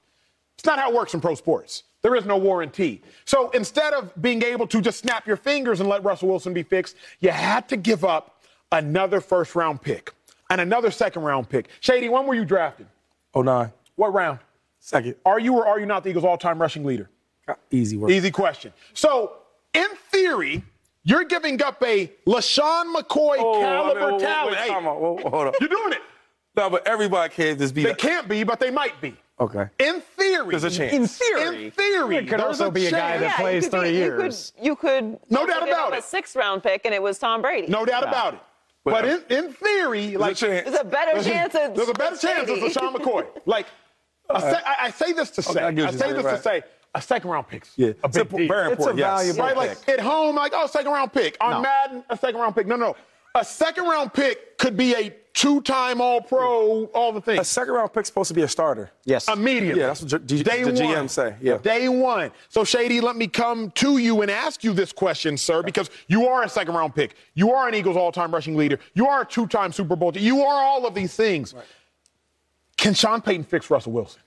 It's 0.57 0.65
not 0.65 0.79
how 0.79 0.89
it 0.89 0.95
works 0.95 1.13
in 1.13 1.21
pro 1.21 1.35
sports. 1.35 1.83
There 2.01 2.15
is 2.15 2.25
no 2.25 2.37
warranty. 2.37 3.01
So 3.25 3.49
instead 3.51 3.93
of 3.93 4.13
being 4.21 4.41
able 4.43 4.67
to 4.67 4.81
just 4.81 4.99
snap 4.99 5.27
your 5.27 5.35
fingers 5.37 5.79
and 5.81 5.89
let 5.89 6.03
Russell 6.03 6.29
Wilson 6.29 6.53
be 6.53 6.63
fixed, 6.63 6.95
you 7.19 7.29
had 7.31 7.67
to 7.69 7.77
give 7.77 8.05
up 8.05 8.41
another 8.71 9.19
first 9.19 9.55
round 9.55 9.81
pick 9.81 10.13
and 10.49 10.61
another 10.61 10.91
second 10.91 11.23
round 11.23 11.49
pick. 11.49 11.67
Shady, 11.81 12.07
when 12.09 12.25
were 12.25 12.35
you 12.35 12.45
drafted? 12.45 12.87
Oh 13.33 13.41
nine. 13.41 13.71
What 13.95 14.13
round? 14.13 14.39
Second. 14.79 15.15
Are 15.25 15.39
you 15.39 15.55
or 15.55 15.67
are 15.67 15.79
you 15.79 15.85
not 15.85 16.03
the 16.03 16.09
Eagles' 16.11 16.23
all 16.23 16.37
time 16.37 16.59
rushing 16.61 16.85
leader? 16.85 17.09
Uh, 17.47 17.55
easy 17.71 17.97
work. 17.97 18.11
Easy 18.11 18.31
question. 18.31 18.71
So, 18.93 19.33
in 19.73 19.87
theory, 20.09 20.63
you're 21.03 21.25
giving 21.25 21.61
up 21.61 21.81
a 21.83 22.09
LeSean 22.25 22.93
McCoy 22.95 23.35
Oh, 23.39 23.59
I 23.59 23.61
caliber 23.61 23.99
mean, 23.99 24.05
wait, 24.05 24.11
wait, 24.13 24.21
talent. 24.21 24.51
wait, 24.51 24.59
Hey, 24.59 24.67
time 24.69 24.87
out. 24.87 25.01
Whoa, 25.01 25.13
whoa, 25.17 25.29
hold 25.29 25.47
up. 25.47 25.55
you're 25.59 25.67
doing 25.69 25.93
it. 25.93 26.01
No, 26.55 26.69
but 26.69 26.87
everybody 26.87 27.33
can't 27.33 27.59
just 27.59 27.73
be. 27.75 27.83
They 27.83 27.89
that- 27.89 27.97
can't 27.97 28.27
be, 28.29 28.43
but 28.43 28.59
they 28.59 28.71
might 28.71 28.99
be. 29.01 29.15
Okay. 29.39 29.67
In 29.79 30.01
theory. 30.01 30.49
There's 30.49 30.63
a 30.65 30.69
chance. 30.69 30.93
In 30.93 31.07
theory. 31.07 31.65
In 31.67 31.71
theory. 31.71 32.17
It 32.17 32.21
could 32.27 32.39
there's 32.39 32.59
also 32.59 32.69
be 32.71 32.87
a 32.87 32.91
guy 32.91 33.17
chance. 33.17 33.21
that 33.21 33.29
you 33.37 33.43
plays 33.43 33.63
could 33.69 33.79
three 33.79 33.89
be- 33.91 33.95
years. 33.97 34.53
You 34.61 34.75
could, 34.75 34.91
you 35.03 35.11
could 35.15 35.31
No 35.31 35.45
doubt 35.45 35.67
about 35.67 35.93
it. 35.93 35.99
A 35.99 36.01
sixth 36.01 36.35
round 36.35 36.61
pick, 36.63 36.81
and 36.85 36.93
it 36.93 37.01
was 37.01 37.17
Tom 37.19 37.41
Brady. 37.41 37.67
No 37.67 37.85
doubt 37.85 38.03
about 38.07 38.33
it. 38.35 38.39
But- 38.83 38.91
But 38.91 39.05
in, 39.05 39.45
in 39.45 39.53
theory, 39.53 40.17
like, 40.17 40.37
There's 40.37 40.43
a 40.43 40.45
chance. 40.63 40.69
There's 40.69 40.79
a 40.81 40.83
better 40.83 41.23
chance. 41.23 41.55
It's 41.55 41.75
There's 41.77 41.89
a 41.89 41.93
better 41.93 42.17
chance 42.17 42.45
Brady. 42.49 42.61
it's 42.65 42.75
LeSean 42.77 42.93
McCoy. 42.95 43.25
Like, 43.45 43.67
a 44.29 44.41
se- 44.41 44.61
I, 44.65 44.75
I 44.81 44.91
say 44.91 45.13
this 45.13 45.29
to 45.31 45.41
say, 45.41 45.61
I 45.63 45.67
I 45.69 45.91
say 45.91 46.13
this 46.13 46.23
right. 46.23 46.35
to 46.35 46.41
say, 46.41 46.61
a 46.95 47.01
second 47.01 47.29
round 47.29 47.47
pick's 47.47 47.71
Yeah. 47.77 47.87
a 48.03 48.07
It's 48.07 48.17
big 48.17 48.33
a- 48.33 48.37
deal. 48.37 48.47
very 48.47 48.71
It's 48.73 48.85
a 48.85 48.89
important. 48.89 48.99
yes. 48.99 49.09
valuable 49.19 49.41
Right, 49.43 49.55
like 49.57 49.89
at 49.89 49.99
home, 49.99 50.35
like, 50.35 50.51
oh, 50.55 50.67
second 50.67 50.91
round 50.91 51.13
pick. 51.13 51.37
On 51.41 51.51
No. 51.51 51.61
Madden, 51.61 52.03
a 52.09 52.17
second 52.17 52.39
round 52.41 52.55
pick. 52.55 52.67
No, 52.67 52.75
no. 52.75 52.95
A 53.35 53.45
second 53.45 53.85
round 53.85 54.13
pick 54.13 54.57
could 54.57 54.75
be 54.75 54.93
a 54.95 55.15
two 55.33 55.61
time 55.61 56.01
All 56.01 56.19
Pro, 56.21 56.85
all 56.93 57.11
the 57.13 57.21
things. 57.21 57.39
A 57.39 57.43
second 57.45 57.73
round 57.75 57.93
pick's 57.93 58.09
supposed 58.09 58.27
to 58.29 58.33
be 58.33 58.41
a 58.41 58.47
starter. 58.47 58.91
Yes. 59.05 59.27
Immediately. 59.27 59.79
Yeah, 59.79 59.87
that's 59.87 60.01
what 60.01 60.25
G- 60.25 60.37
G- 60.37 60.43
Day 60.43 60.63
the 60.63 60.71
GM 60.71 60.95
one. 60.95 61.09
say, 61.09 61.35
yeah. 61.39 61.57
Day 61.59 61.87
one. 61.89 62.31
So, 62.49 62.63
Shady, 62.63 62.99
let 63.01 63.15
me 63.15 63.27
come 63.27 63.71
to 63.75 63.97
you 63.99 64.21
and 64.21 64.31
ask 64.31 64.63
you 64.63 64.73
this 64.73 64.91
question, 64.91 65.37
sir, 65.37 65.61
because 65.61 65.89
you 66.07 66.27
are 66.27 66.43
a 66.43 66.49
second 66.49 66.73
round 66.73 66.95
pick. 66.95 67.15
You 67.35 67.51
are 67.53 67.67
an 67.67 67.75
Eagles 67.75 67.95
all 67.95 68.11
time 68.11 68.33
rushing 68.33 68.55
leader. 68.55 68.79
You 68.95 69.07
are 69.07 69.21
a 69.21 69.25
two 69.25 69.45
time 69.47 69.71
Super 69.71 69.95
Bowl. 69.95 70.11
You 70.17 70.41
are 70.41 70.63
all 70.63 70.87
of 70.87 70.95
these 70.95 71.15
things. 71.15 71.53
Can 72.77 72.93
Sean 72.93 73.21
Payton 73.21 73.43
fix 73.43 73.69
Russell 73.69 73.91
Wilson? 73.91 74.21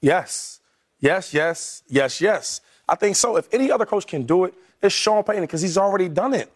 Yes. 0.00 0.60
Yes, 1.00 1.34
yes, 1.34 1.82
yes, 1.88 2.20
yes. 2.20 2.60
I 2.88 2.94
think 2.94 3.16
so. 3.16 3.36
If 3.36 3.52
any 3.52 3.70
other 3.70 3.84
coach 3.84 4.06
can 4.06 4.22
do 4.22 4.44
it, 4.44 4.54
it's 4.80 4.94
Sean 4.94 5.24
Payton 5.24 5.42
because 5.42 5.60
he's 5.62 5.76
already 5.76 6.08
done 6.08 6.32
it. 6.34 6.52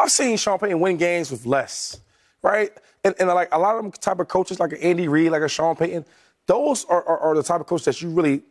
I've 0.00 0.10
seen 0.10 0.36
Sean 0.38 0.58
Payton 0.58 0.80
win 0.80 0.96
games 0.96 1.30
with 1.30 1.44
less, 1.44 2.00
right? 2.42 2.70
And, 3.04 3.14
and 3.18 3.28
like 3.28 3.48
a 3.52 3.58
lot 3.58 3.76
of 3.76 3.82
them 3.82 3.92
type 3.92 4.18
of 4.18 4.28
coaches, 4.28 4.58
like 4.58 4.72
an 4.72 4.78
Andy 4.78 5.08
Reid, 5.08 5.30
like 5.30 5.42
a 5.42 5.48
Sean 5.48 5.76
Payton, 5.76 6.06
those 6.46 6.86
are, 6.86 7.02
are, 7.04 7.18
are 7.18 7.34
the 7.34 7.42
type 7.42 7.60
of 7.60 7.66
coaches 7.66 7.84
that 7.84 8.00
you 8.00 8.08
really 8.08 8.42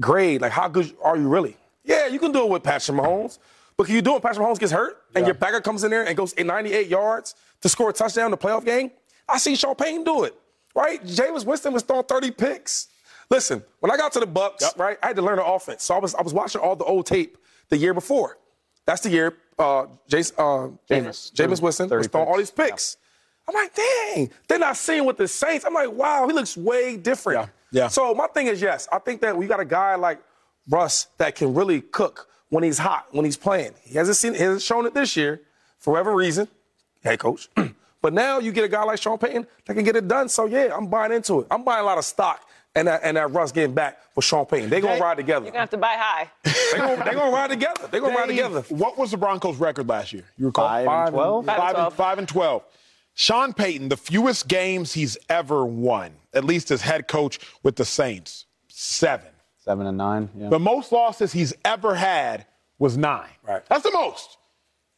grade. 0.00 0.40
Like, 0.40 0.52
how 0.52 0.68
good 0.68 0.96
are 1.02 1.16
you 1.16 1.28
really? 1.28 1.56
Yeah, 1.84 2.06
you 2.06 2.18
can 2.18 2.32
do 2.32 2.44
it 2.44 2.48
with 2.50 2.62
Patrick 2.62 2.96
Mahomes, 2.96 3.38
but 3.76 3.86
can 3.86 3.94
you 3.94 4.02
do 4.02 4.10
it 4.10 4.14
when 4.14 4.22
Patrick 4.22 4.46
Mahomes 4.46 4.58
gets 4.58 4.72
hurt 4.72 4.96
and 5.14 5.26
your 5.26 5.34
backup 5.34 5.64
comes 5.64 5.84
in 5.84 5.90
there 5.90 6.06
and 6.06 6.16
goes 6.16 6.34
98 6.36 6.88
yards 6.88 7.34
to 7.60 7.68
score 7.68 7.90
a 7.90 7.92
touchdown 7.92 8.26
in 8.26 8.30
the 8.30 8.38
playoff 8.38 8.64
game? 8.64 8.90
I 9.28 9.36
see 9.36 9.54
Sean 9.54 9.74
Payton 9.74 10.04
do 10.04 10.24
it, 10.24 10.34
right? 10.74 11.04
Jameis 11.04 11.44
Winston 11.44 11.74
was 11.74 11.82
throwing 11.82 12.04
30 12.04 12.30
picks. 12.30 12.88
Listen, 13.28 13.62
when 13.80 13.90
I 13.90 13.96
got 13.96 14.12
to 14.12 14.20
the 14.20 14.26
Bucks, 14.26 14.72
right, 14.76 14.96
I 15.02 15.08
had 15.08 15.16
to 15.16 15.22
learn 15.22 15.36
the 15.36 15.44
offense. 15.44 15.82
So 15.82 15.94
I 15.94 15.98
was 15.98 16.14
I 16.14 16.22
was 16.22 16.32
watching 16.32 16.60
all 16.60 16.76
the 16.76 16.84
old 16.84 17.06
tape 17.06 17.36
the 17.68 17.76
year 17.76 17.92
before. 17.92 18.38
That's 18.86 19.02
the 19.02 19.10
year 19.10 19.36
uh, 19.58 19.86
Jace, 20.08 20.32
uh, 20.38 20.70
Jameis. 20.88 21.32
Jameis 21.32 21.62
Winston 21.62 21.88
30 21.88 21.98
was 21.98 22.06
throwing 22.08 22.28
all 22.28 22.36
these 22.36 22.50
picks. 22.50 22.70
picks. 22.70 22.96
I'm 23.48 23.54
like, 23.54 23.74
dang, 23.74 24.30
they're 24.48 24.58
not 24.58 24.76
seeing 24.76 25.04
with 25.04 25.18
the 25.18 25.28
Saints. 25.28 25.64
I'm 25.64 25.74
like, 25.74 25.92
wow, 25.92 26.26
he 26.26 26.32
looks 26.32 26.56
way 26.56 26.96
different. 26.96 27.48
Yeah, 27.70 27.82
yeah. 27.82 27.88
So 27.88 28.12
my 28.14 28.26
thing 28.26 28.48
is, 28.48 28.60
yes, 28.60 28.88
I 28.90 28.98
think 28.98 29.20
that 29.20 29.36
we 29.36 29.46
got 29.46 29.60
a 29.60 29.64
guy 29.64 29.94
like 29.94 30.20
Russ 30.68 31.06
that 31.18 31.36
can 31.36 31.54
really 31.54 31.80
cook 31.80 32.28
when 32.48 32.64
he's 32.64 32.78
hot, 32.78 33.06
when 33.12 33.24
he's 33.24 33.36
playing. 33.36 33.74
He 33.84 33.94
hasn't 33.94 34.16
seen, 34.16 34.34
he 34.34 34.40
hasn't 34.40 34.62
shown 34.62 34.84
it 34.86 34.94
this 34.94 35.16
year 35.16 35.42
for 35.78 35.92
whatever 35.92 36.14
reason. 36.14 36.48
Hey, 37.02 37.16
coach. 37.16 37.48
but 38.02 38.12
now 38.12 38.40
you 38.40 38.50
get 38.50 38.64
a 38.64 38.68
guy 38.68 38.82
like 38.82 39.00
Sean 39.00 39.18
Payton 39.18 39.46
that 39.64 39.74
can 39.74 39.84
get 39.84 39.94
it 39.94 40.08
done. 40.08 40.28
So 40.28 40.46
yeah, 40.46 40.74
I'm 40.76 40.88
buying 40.88 41.12
into 41.12 41.40
it. 41.40 41.46
I'm 41.50 41.62
buying 41.62 41.82
a 41.82 41.86
lot 41.86 41.98
of 41.98 42.04
stock 42.04 42.45
and 42.76 42.86
that, 42.88 43.00
and 43.02 43.16
that 43.16 43.32
Russ 43.32 43.50
getting 43.52 43.74
back 43.74 43.98
with 44.14 44.24
Sean 44.24 44.46
Payton. 44.46 44.70
They're 44.70 44.80
going 44.80 44.98
to 44.98 45.02
ride 45.02 45.16
together. 45.16 45.44
You're 45.46 45.52
gonna 45.52 45.60
have 45.60 45.70
to 45.70 45.76
buy 45.76 45.96
high. 45.98 46.30
They're 46.44 47.14
going 47.14 47.30
to 47.30 47.34
ride 47.34 47.50
together. 47.50 47.88
They're 47.90 48.00
going 48.00 48.12
to 48.14 48.18
ride 48.18 48.28
together. 48.28 48.60
What 48.68 48.96
was 48.98 49.10
the 49.10 49.16
Broncos' 49.16 49.56
record 49.56 49.88
last 49.88 50.12
year? 50.12 50.24
You 50.36 50.46
recall? 50.46 50.68
Five, 50.68 50.86
Five 50.86 50.98
and 50.98 51.06
and- 51.08 51.14
twelve. 51.14 51.46
Five 51.46 51.56
and 51.56 51.58
Five 51.62 51.68
and, 51.68 51.76
12. 51.76 51.94
five 51.94 52.18
and 52.18 52.28
12. 52.28 52.62
Sean 53.14 53.52
Payton, 53.54 53.88
the 53.88 53.96
fewest 53.96 54.46
games 54.46 54.92
he's 54.92 55.16
ever 55.30 55.64
won, 55.64 56.12
at 56.34 56.44
least 56.44 56.70
as 56.70 56.82
head 56.82 57.08
coach 57.08 57.38
with 57.62 57.76
the 57.76 57.84
Saints, 57.84 58.44
seven. 58.68 59.28
Seven 59.58 59.86
and 59.86 59.96
nine. 59.98 60.28
Yeah. 60.36 60.50
The 60.50 60.58
most 60.60 60.92
losses 60.92 61.32
he's 61.32 61.54
ever 61.64 61.94
had 61.94 62.46
was 62.78 62.96
nine. 62.98 63.30
Right. 63.42 63.64
That's 63.66 63.82
the 63.84 63.90
most. 63.90 64.36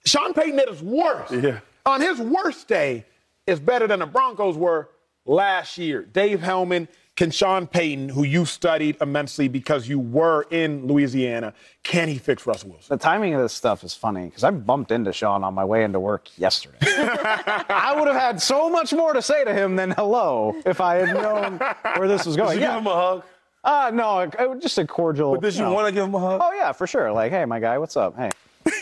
Sean 0.04 0.34
Payton 0.34 0.58
at 0.58 0.68
his 0.68 0.82
worst. 0.82 1.32
Yeah. 1.32 1.60
On 1.86 2.00
his 2.00 2.18
worst 2.18 2.66
day 2.68 3.04
is 3.46 3.60
better 3.60 3.86
than 3.86 4.00
the 4.00 4.06
Broncos 4.06 4.56
were 4.56 4.88
last 5.24 5.78
year. 5.78 6.02
Dave 6.02 6.40
Helman, 6.40 6.88
can 7.18 7.32
Sean 7.32 7.66
Payton, 7.66 8.10
who 8.10 8.22
you 8.22 8.44
studied 8.44 8.96
immensely 9.00 9.48
because 9.48 9.88
you 9.88 9.98
were 9.98 10.46
in 10.52 10.86
Louisiana, 10.86 11.52
can 11.82 12.06
he 12.06 12.16
fix 12.16 12.46
Russell 12.46 12.70
Wilson? 12.70 12.96
The 12.96 13.02
timing 13.02 13.34
of 13.34 13.42
this 13.42 13.52
stuff 13.52 13.82
is 13.82 13.92
funny 13.92 14.26
because 14.26 14.44
I 14.44 14.52
bumped 14.52 14.92
into 14.92 15.12
Sean 15.12 15.42
on 15.42 15.52
my 15.52 15.64
way 15.64 15.82
into 15.82 15.98
work 15.98 16.28
yesterday. 16.38 16.78
I 16.82 17.92
would 17.98 18.06
have 18.06 18.16
had 18.16 18.40
so 18.40 18.70
much 18.70 18.92
more 18.92 19.14
to 19.14 19.20
say 19.20 19.42
to 19.42 19.52
him 19.52 19.74
than 19.74 19.90
hello 19.90 20.62
if 20.64 20.80
I 20.80 20.94
had 20.94 21.08
known 21.08 21.58
where 21.96 22.06
this 22.06 22.24
was 22.24 22.36
going. 22.36 22.50
Did 22.50 22.60
you 22.60 22.68
yeah. 22.68 22.74
give 22.74 22.82
him 22.82 22.86
a 22.86 22.94
hug? 22.94 23.24
Uh, 23.64 23.90
no, 23.92 24.20
it- 24.20 24.62
just 24.62 24.78
a 24.78 24.86
cordial. 24.86 25.32
But 25.32 25.40
did 25.40 25.56
you 25.56 25.62
know. 25.62 25.72
want 25.72 25.88
to 25.88 25.92
give 25.92 26.04
him 26.04 26.14
a 26.14 26.20
hug? 26.20 26.40
Oh 26.40 26.52
yeah, 26.52 26.70
for 26.70 26.86
sure. 26.86 27.10
Like, 27.10 27.32
hey, 27.32 27.44
my 27.46 27.58
guy, 27.58 27.78
what's 27.78 27.96
up? 27.96 28.16
Hey, 28.16 28.30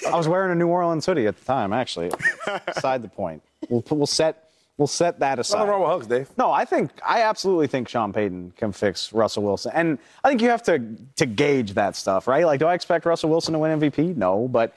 I 0.06 0.14
was 0.14 0.28
wearing 0.28 0.52
a 0.52 0.54
New 0.54 0.68
Orleans 0.68 1.06
hoodie 1.06 1.26
at 1.26 1.38
the 1.38 1.44
time. 1.46 1.72
Actually, 1.72 2.10
beside 2.66 3.00
the 3.00 3.08
point. 3.08 3.42
We'll 3.70 3.82
we'll 3.90 4.06
set 4.06 4.45
we'll 4.78 4.86
set 4.86 5.20
that 5.20 5.38
aside. 5.38 5.58
Nothing 5.58 5.70
wrong 5.70 5.80
with 5.82 5.90
hugs, 5.90 6.06
Dave. 6.06 6.30
No, 6.36 6.50
I 6.50 6.64
think 6.64 6.90
I 7.06 7.22
absolutely 7.22 7.66
think 7.66 7.88
Sean 7.88 8.12
Payton 8.12 8.52
can 8.56 8.72
fix 8.72 9.12
Russell 9.12 9.42
Wilson, 9.42 9.72
and 9.74 9.98
I 10.24 10.28
think 10.28 10.42
you 10.42 10.50
have 10.50 10.62
to 10.64 10.82
to 11.16 11.26
gauge 11.26 11.74
that 11.74 11.96
stuff, 11.96 12.26
right? 12.26 12.44
Like, 12.46 12.60
do 12.60 12.66
I 12.66 12.74
expect 12.74 13.06
Russell 13.06 13.30
Wilson 13.30 13.52
to 13.52 13.58
win 13.58 13.78
MVP? 13.80 14.16
No, 14.16 14.48
but 14.48 14.74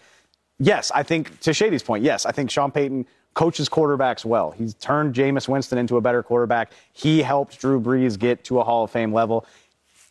yes, 0.59 0.91
I 0.93 1.03
think 1.03 1.39
to 1.41 1.53
Shady's 1.53 1.83
point, 1.83 2.03
yes, 2.03 2.25
I 2.25 2.31
think 2.31 2.51
Sean 2.51 2.71
Payton 2.71 3.05
coaches 3.33 3.69
quarterbacks 3.69 4.25
well. 4.25 4.51
He's 4.51 4.73
turned 4.75 5.13
Jameis 5.13 5.47
Winston 5.47 5.77
into 5.77 5.97
a 5.97 6.01
better 6.01 6.23
quarterback. 6.23 6.71
He 6.93 7.21
helped 7.21 7.59
Drew 7.59 7.79
Brees 7.79 8.17
get 8.17 8.43
to 8.45 8.59
a 8.59 8.63
Hall 8.63 8.83
of 8.83 8.91
Fame 8.91 9.13
level. 9.13 9.45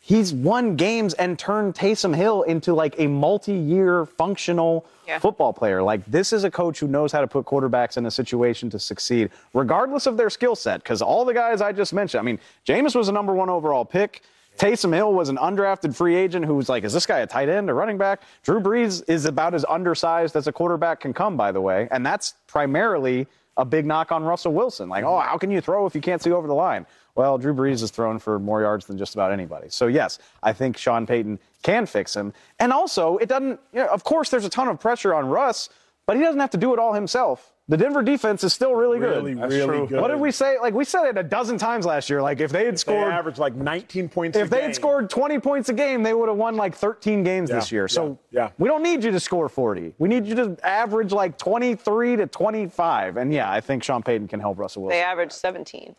He's 0.09 0.33
won 0.33 0.75
games 0.75 1.13
and 1.13 1.37
turned 1.37 1.75
Taysom 1.75 2.15
Hill 2.15 2.41
into 2.41 2.73
like 2.73 2.95
a 2.97 3.05
multi-year 3.05 4.07
functional 4.07 4.87
Yeah. 5.05 5.19
football 5.19 5.53
player. 5.53 5.83
Like 5.83 6.03
this 6.07 6.33
is 6.33 6.43
a 6.43 6.49
coach 6.49 6.79
who 6.79 6.87
knows 6.87 7.11
how 7.11 7.21
to 7.21 7.27
put 7.27 7.45
quarterbacks 7.45 7.95
in 7.95 8.07
a 8.07 8.09
situation 8.09 8.71
to 8.71 8.79
succeed, 8.79 9.29
regardless 9.53 10.07
of 10.07 10.17
their 10.17 10.31
skill 10.31 10.55
set. 10.55 10.81
Because 10.81 11.03
all 11.03 11.25
the 11.25 11.33
guys 11.35 11.61
I 11.61 11.73
just 11.73 11.93
mentioned, 11.93 12.21
I 12.21 12.23
mean, 12.23 12.39
Jameis 12.67 12.95
was 12.95 13.07
a 13.07 13.11
number 13.11 13.35
one 13.35 13.49
overall 13.51 13.85
pick. 13.85 14.23
Taysom 14.57 14.95
Hill 14.95 15.13
was 15.13 15.29
an 15.29 15.37
undrafted 15.37 15.95
free 15.95 16.15
agent 16.15 16.43
who 16.43 16.55
was 16.55 16.69
like, 16.69 16.83
is 16.83 16.91
this 16.91 17.05
guy 17.05 17.19
a 17.19 17.27
tight 17.27 17.47
end 17.47 17.69
or 17.69 17.75
running 17.75 17.99
back? 17.99 18.23
Drew 18.41 18.59
Brees 18.59 19.03
is 19.07 19.25
about 19.25 19.53
as 19.53 19.63
undersized 19.69 20.35
as 20.35 20.47
a 20.47 20.51
quarterback 20.51 21.01
can 21.01 21.13
come, 21.13 21.37
by 21.37 21.51
the 21.51 21.61
way. 21.61 21.87
And 21.91 22.03
that's 22.03 22.33
primarily 22.47 23.27
a 23.57 23.63
big 23.65 23.85
knock 23.85 24.11
on 24.11 24.23
Russell 24.23 24.53
Wilson. 24.53 24.89
Like, 24.89 25.03
oh, 25.03 25.19
how 25.19 25.37
can 25.37 25.51
you 25.51 25.61
throw 25.61 25.85
if 25.85 25.93
you 25.93 26.01
can't 26.01 26.19
see 26.19 26.31
over 26.31 26.47
the 26.47 26.55
line? 26.55 26.87
Well, 27.15 27.37
Drew 27.37 27.53
Brees 27.53 27.81
has 27.81 27.91
thrown 27.91 28.19
for 28.19 28.39
more 28.39 28.61
yards 28.61 28.85
than 28.85 28.97
just 28.97 29.13
about 29.13 29.31
anybody. 29.31 29.67
So, 29.69 29.87
yes, 29.87 30.19
I 30.43 30.53
think 30.53 30.77
Sean 30.77 31.05
Payton 31.05 31.39
can 31.63 31.85
fix 31.85 32.15
him. 32.15 32.33
And 32.59 32.71
also, 32.71 33.17
it 33.17 33.27
doesn't, 33.29 33.59
you 33.73 33.79
know, 33.79 33.87
of 33.87 34.03
course, 34.03 34.29
there's 34.29 34.45
a 34.45 34.49
ton 34.49 34.67
of 34.67 34.79
pressure 34.79 35.13
on 35.13 35.25
Russ, 35.27 35.69
but 36.05 36.15
he 36.15 36.23
doesn't 36.23 36.39
have 36.39 36.51
to 36.51 36.57
do 36.57 36.73
it 36.73 36.79
all 36.79 36.93
himself. 36.93 37.53
The 37.67 37.77
Denver 37.77 38.01
defense 38.01 38.43
is 38.43 38.51
still 38.51 38.73
really, 38.73 38.97
Really, 38.97 39.35
good. 39.35 39.51
really 39.51 39.67
true. 39.67 39.87
good. 39.87 40.01
What 40.01 40.07
did 40.07 40.19
we 40.19 40.31
say? 40.31 40.57
Like, 40.59 40.73
we 40.73 40.83
said 40.83 41.05
it 41.05 41.19
a 41.19 41.21
dozen 41.23 41.59
times 41.59 41.85
last 41.85 42.09
year. 42.09 42.19
Like, 42.19 42.39
if 42.39 42.51
they 42.51 42.65
had 42.65 42.73
They 42.73 42.77
scored 42.77 43.13
averaged 43.13 43.37
like 43.37 43.53
19 43.53 44.09
points 44.09 44.35
a 44.35 44.41
if 44.41 44.49
they 44.49 44.63
had 44.63 44.73
scored 44.73 45.07
20 45.11 45.37
points 45.37 45.69
a 45.69 45.73
game, 45.73 46.01
they 46.01 46.15
would 46.15 46.29
have 46.29 46.37
won 46.37 46.55
like 46.55 46.73
13 46.73 47.21
games 47.23 47.51
this 47.51 47.71
year. 47.71 47.87
So 47.87 48.17
yeah, 48.31 48.45
yeah. 48.45 48.49
we 48.57 48.67
don't 48.67 48.81
need 48.81 49.03
you 49.03 49.11
to 49.11 49.19
score 49.19 49.47
40. 49.49 49.93
We 49.99 50.09
need 50.09 50.25
you 50.25 50.33
to 50.35 50.57
average 50.63 51.11
like 51.11 51.37
23 51.37 52.15
to 52.15 52.25
25. 52.25 53.17
And 53.17 53.31
yeah, 53.31 53.51
I 53.51 53.61
think 53.61 53.83
Sean 53.83 54.01
Payton 54.01 54.29
can 54.29 54.39
help 54.39 54.57
Russell 54.57 54.81
Wilson. 54.83 54.95
They 54.97 55.01
Wilson. 55.01 55.11
averaged 55.11 55.33
17. 55.33 55.95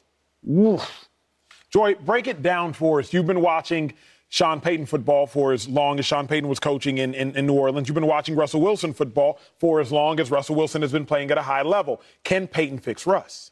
Oof. 0.48 1.08
Joy, 1.70 1.94
break 1.94 2.26
it 2.26 2.42
down 2.42 2.72
for 2.72 2.98
us. 2.98 3.12
You've 3.12 3.26
been 3.26 3.40
watching 3.40 3.92
Sean 4.28 4.60
Payton 4.60 4.86
football 4.86 5.26
for 5.26 5.52
as 5.52 5.68
long 5.68 5.98
as 5.98 6.06
Sean 6.06 6.26
Payton 6.26 6.48
was 6.48 6.58
coaching 6.60 6.98
in, 6.98 7.14
in, 7.14 7.34
in 7.36 7.46
New 7.46 7.54
Orleans. 7.54 7.88
You've 7.88 7.94
been 7.94 8.06
watching 8.06 8.36
Russell 8.36 8.60
Wilson 8.60 8.92
football 8.92 9.38
for 9.58 9.80
as 9.80 9.92
long 9.92 10.20
as 10.20 10.30
Russell 10.30 10.54
Wilson 10.54 10.82
has 10.82 10.92
been 10.92 11.06
playing 11.06 11.30
at 11.30 11.38
a 11.38 11.42
high 11.42 11.62
level. 11.62 12.00
Can 12.24 12.46
Payton 12.46 12.78
fix 12.78 13.06
Russ? 13.06 13.50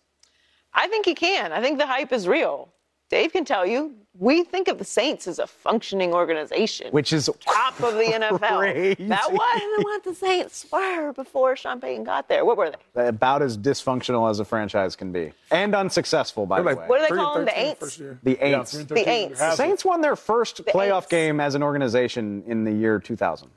I 0.72 0.86
think 0.88 1.06
he 1.06 1.14
can. 1.14 1.52
I 1.52 1.60
think 1.60 1.78
the 1.78 1.86
hype 1.86 2.12
is 2.12 2.28
real. 2.28 2.72
Dave 3.10 3.32
can 3.32 3.44
tell 3.44 3.66
you, 3.66 3.94
we 4.18 4.42
think 4.42 4.66
of 4.68 4.78
the 4.78 4.84
Saints 4.84 5.28
as 5.28 5.38
a 5.38 5.46
functioning 5.46 6.12
organization. 6.12 6.90
Which 6.90 7.12
is 7.12 7.30
top 7.40 7.80
of 7.80 7.94
the 7.94 8.02
NFL. 8.04 8.58
crazy. 8.58 9.04
That 9.06 9.32
wasn't 9.32 9.84
what 9.84 10.04
the 10.04 10.14
Saints 10.14 10.66
were 10.72 11.12
before 11.12 11.54
Sean 11.56 11.80
Payton 11.80 12.04
got 12.04 12.28
there. 12.28 12.44
What 12.44 12.56
were 12.56 12.72
they? 12.94 13.06
about 13.08 13.42
as 13.42 13.56
dysfunctional 13.56 14.28
as 14.28 14.40
a 14.40 14.44
franchise 14.44 14.96
can 14.96 15.12
be. 15.12 15.32
And 15.50 15.74
unsuccessful, 15.74 16.46
by 16.46 16.58
the 16.60 16.64
Like, 16.66 16.78
way. 16.80 16.86
What 16.86 17.00
do 17.08 17.14
they 17.14 17.20
call 17.20 17.34
them? 17.36 17.44
The 17.44 17.50
13 17.52 17.66
Aints? 17.74 17.78
first 17.78 17.98
year. 18.00 18.18
the 18.22 18.34
Aints. 18.36 18.88
The 18.88 18.94
Aints. 18.94 19.38
The 19.38 19.54
Saints 19.54 19.84
won 19.84 20.00
their 20.00 20.16
first 20.16 20.64
playoff 20.66 21.04
Aints. 21.06 21.10
game 21.10 21.40
as 21.40 21.54
an 21.54 21.62
organization 21.62 22.42
in 22.46 22.64
the 22.64 22.72
year 22.72 22.98
2000. 22.98 23.48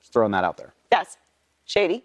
Just 0.00 0.12
throwing 0.12 0.32
that 0.32 0.42
out 0.44 0.56
there. 0.56 0.74
That's 0.90 1.16
shady. 1.64 2.04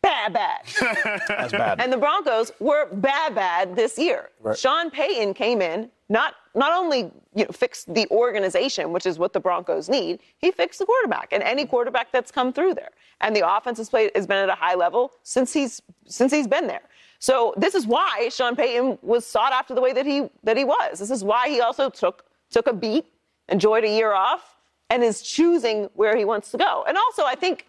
Bad, 0.00 0.32
bad. 0.32 0.60
That's 1.28 1.52
bad. 1.52 1.80
and 1.80 1.92
the 1.92 1.96
Broncos 1.96 2.50
were 2.58 2.86
bad, 2.92 3.34
bad 3.36 3.76
this 3.76 3.96
year. 3.98 4.30
Right. 4.40 4.58
Sean 4.58 4.90
Payton 4.90 5.34
came 5.34 5.62
in, 5.62 5.90
not 6.08 6.34
not 6.54 6.72
only 6.72 7.10
you 7.34 7.44
know, 7.44 7.50
fixed 7.52 7.92
the 7.92 8.06
organization, 8.10 8.92
which 8.92 9.06
is 9.06 9.18
what 9.18 9.32
the 9.32 9.40
Broncos 9.40 9.88
need, 9.88 10.20
he 10.38 10.50
fixed 10.50 10.78
the 10.78 10.86
quarterback 10.86 11.28
and 11.32 11.42
any 11.42 11.64
quarterback 11.64 12.12
that's 12.12 12.30
come 12.30 12.52
through 12.52 12.74
there. 12.74 12.90
And 13.20 13.34
the 13.34 13.48
offense 13.48 13.78
has 13.78 13.88
played 13.88 14.10
has 14.14 14.26
been 14.26 14.38
at 14.38 14.48
a 14.48 14.54
high 14.54 14.74
level 14.74 15.12
since 15.22 15.52
he's 15.52 15.80
since 16.06 16.32
he's 16.32 16.46
been 16.46 16.66
there. 16.66 16.82
So 17.18 17.54
this 17.56 17.74
is 17.74 17.86
why 17.86 18.28
Sean 18.30 18.56
Payton 18.56 18.98
was 19.00 19.24
sought 19.24 19.52
after 19.52 19.74
the 19.74 19.80
way 19.80 19.92
that 19.92 20.04
he 20.04 20.28
that 20.42 20.56
he 20.56 20.64
was. 20.64 20.98
This 20.98 21.10
is 21.10 21.24
why 21.24 21.48
he 21.48 21.60
also 21.60 21.88
took 21.88 22.24
took 22.50 22.66
a 22.66 22.72
beat, 22.72 23.06
enjoyed 23.48 23.84
a 23.84 23.88
year 23.88 24.12
off, 24.12 24.56
and 24.90 25.02
is 25.02 25.22
choosing 25.22 25.88
where 25.94 26.16
he 26.16 26.24
wants 26.24 26.50
to 26.50 26.58
go. 26.58 26.84
And 26.86 26.98
also, 26.98 27.24
I 27.24 27.34
think 27.34 27.66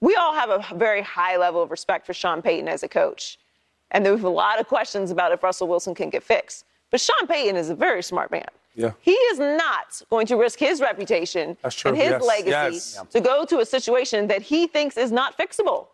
we 0.00 0.14
all 0.16 0.34
have 0.34 0.50
a 0.50 0.64
very 0.74 1.02
high 1.02 1.36
level 1.36 1.62
of 1.62 1.70
respect 1.70 2.06
for 2.06 2.14
Sean 2.14 2.42
Payton 2.42 2.68
as 2.68 2.82
a 2.82 2.88
coach. 2.88 3.38
And 3.90 4.06
there's 4.06 4.22
a 4.22 4.28
lot 4.28 4.58
of 4.58 4.66
questions 4.66 5.10
about 5.10 5.32
if 5.32 5.42
Russell 5.42 5.68
Wilson 5.68 5.94
can 5.94 6.08
get 6.08 6.22
fixed. 6.22 6.64
But 6.92 7.00
Sean 7.00 7.26
Payton 7.26 7.56
is 7.56 7.70
a 7.70 7.74
very 7.74 8.02
smart 8.02 8.30
man. 8.30 8.46
Yeah. 8.74 8.92
He 9.00 9.12
is 9.12 9.38
not 9.38 10.00
going 10.10 10.26
to 10.26 10.36
risk 10.36 10.58
his 10.58 10.80
reputation 10.80 11.56
and 11.64 11.96
his 11.96 12.10
Yes. 12.10 12.22
legacy 12.22 12.76
Yes. 12.76 13.04
to 13.10 13.20
go 13.20 13.44
to 13.44 13.58
a 13.58 13.66
situation 13.66 14.28
that 14.28 14.42
he 14.42 14.66
thinks 14.66 14.96
is 14.96 15.10
not 15.10 15.36
fixable. 15.36 15.88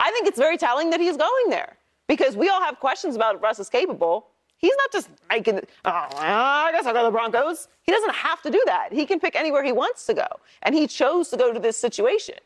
I 0.00 0.10
think 0.10 0.26
it's 0.26 0.38
very 0.38 0.58
telling 0.58 0.90
that 0.90 1.00
he's 1.00 1.16
going 1.16 1.50
there 1.50 1.76
because 2.08 2.36
we 2.36 2.48
all 2.48 2.60
have 2.60 2.80
questions 2.80 3.14
about 3.14 3.36
if 3.36 3.42
Russ 3.42 3.60
is 3.60 3.68
capable. 3.68 4.26
He's 4.56 4.74
not 4.78 4.92
just 4.92 5.10
making, 5.28 5.60
oh, 5.84 5.90
I 6.16 6.70
guess 6.72 6.86
I'll 6.86 6.92
go 6.92 7.00
to 7.00 7.06
the 7.06 7.10
Broncos. 7.10 7.68
He 7.82 7.92
doesn't 7.92 8.14
have 8.14 8.40
to 8.42 8.50
do 8.50 8.62
that. 8.66 8.92
He 8.92 9.06
can 9.06 9.20
pick 9.20 9.34
anywhere 9.36 9.62
he 9.64 9.72
wants 9.72 10.06
to 10.06 10.14
go. 10.14 10.26
And 10.62 10.74
he 10.74 10.86
chose 10.86 11.28
to 11.30 11.36
go 11.36 11.52
to 11.52 11.58
this 11.58 11.76
situation. 11.76 12.36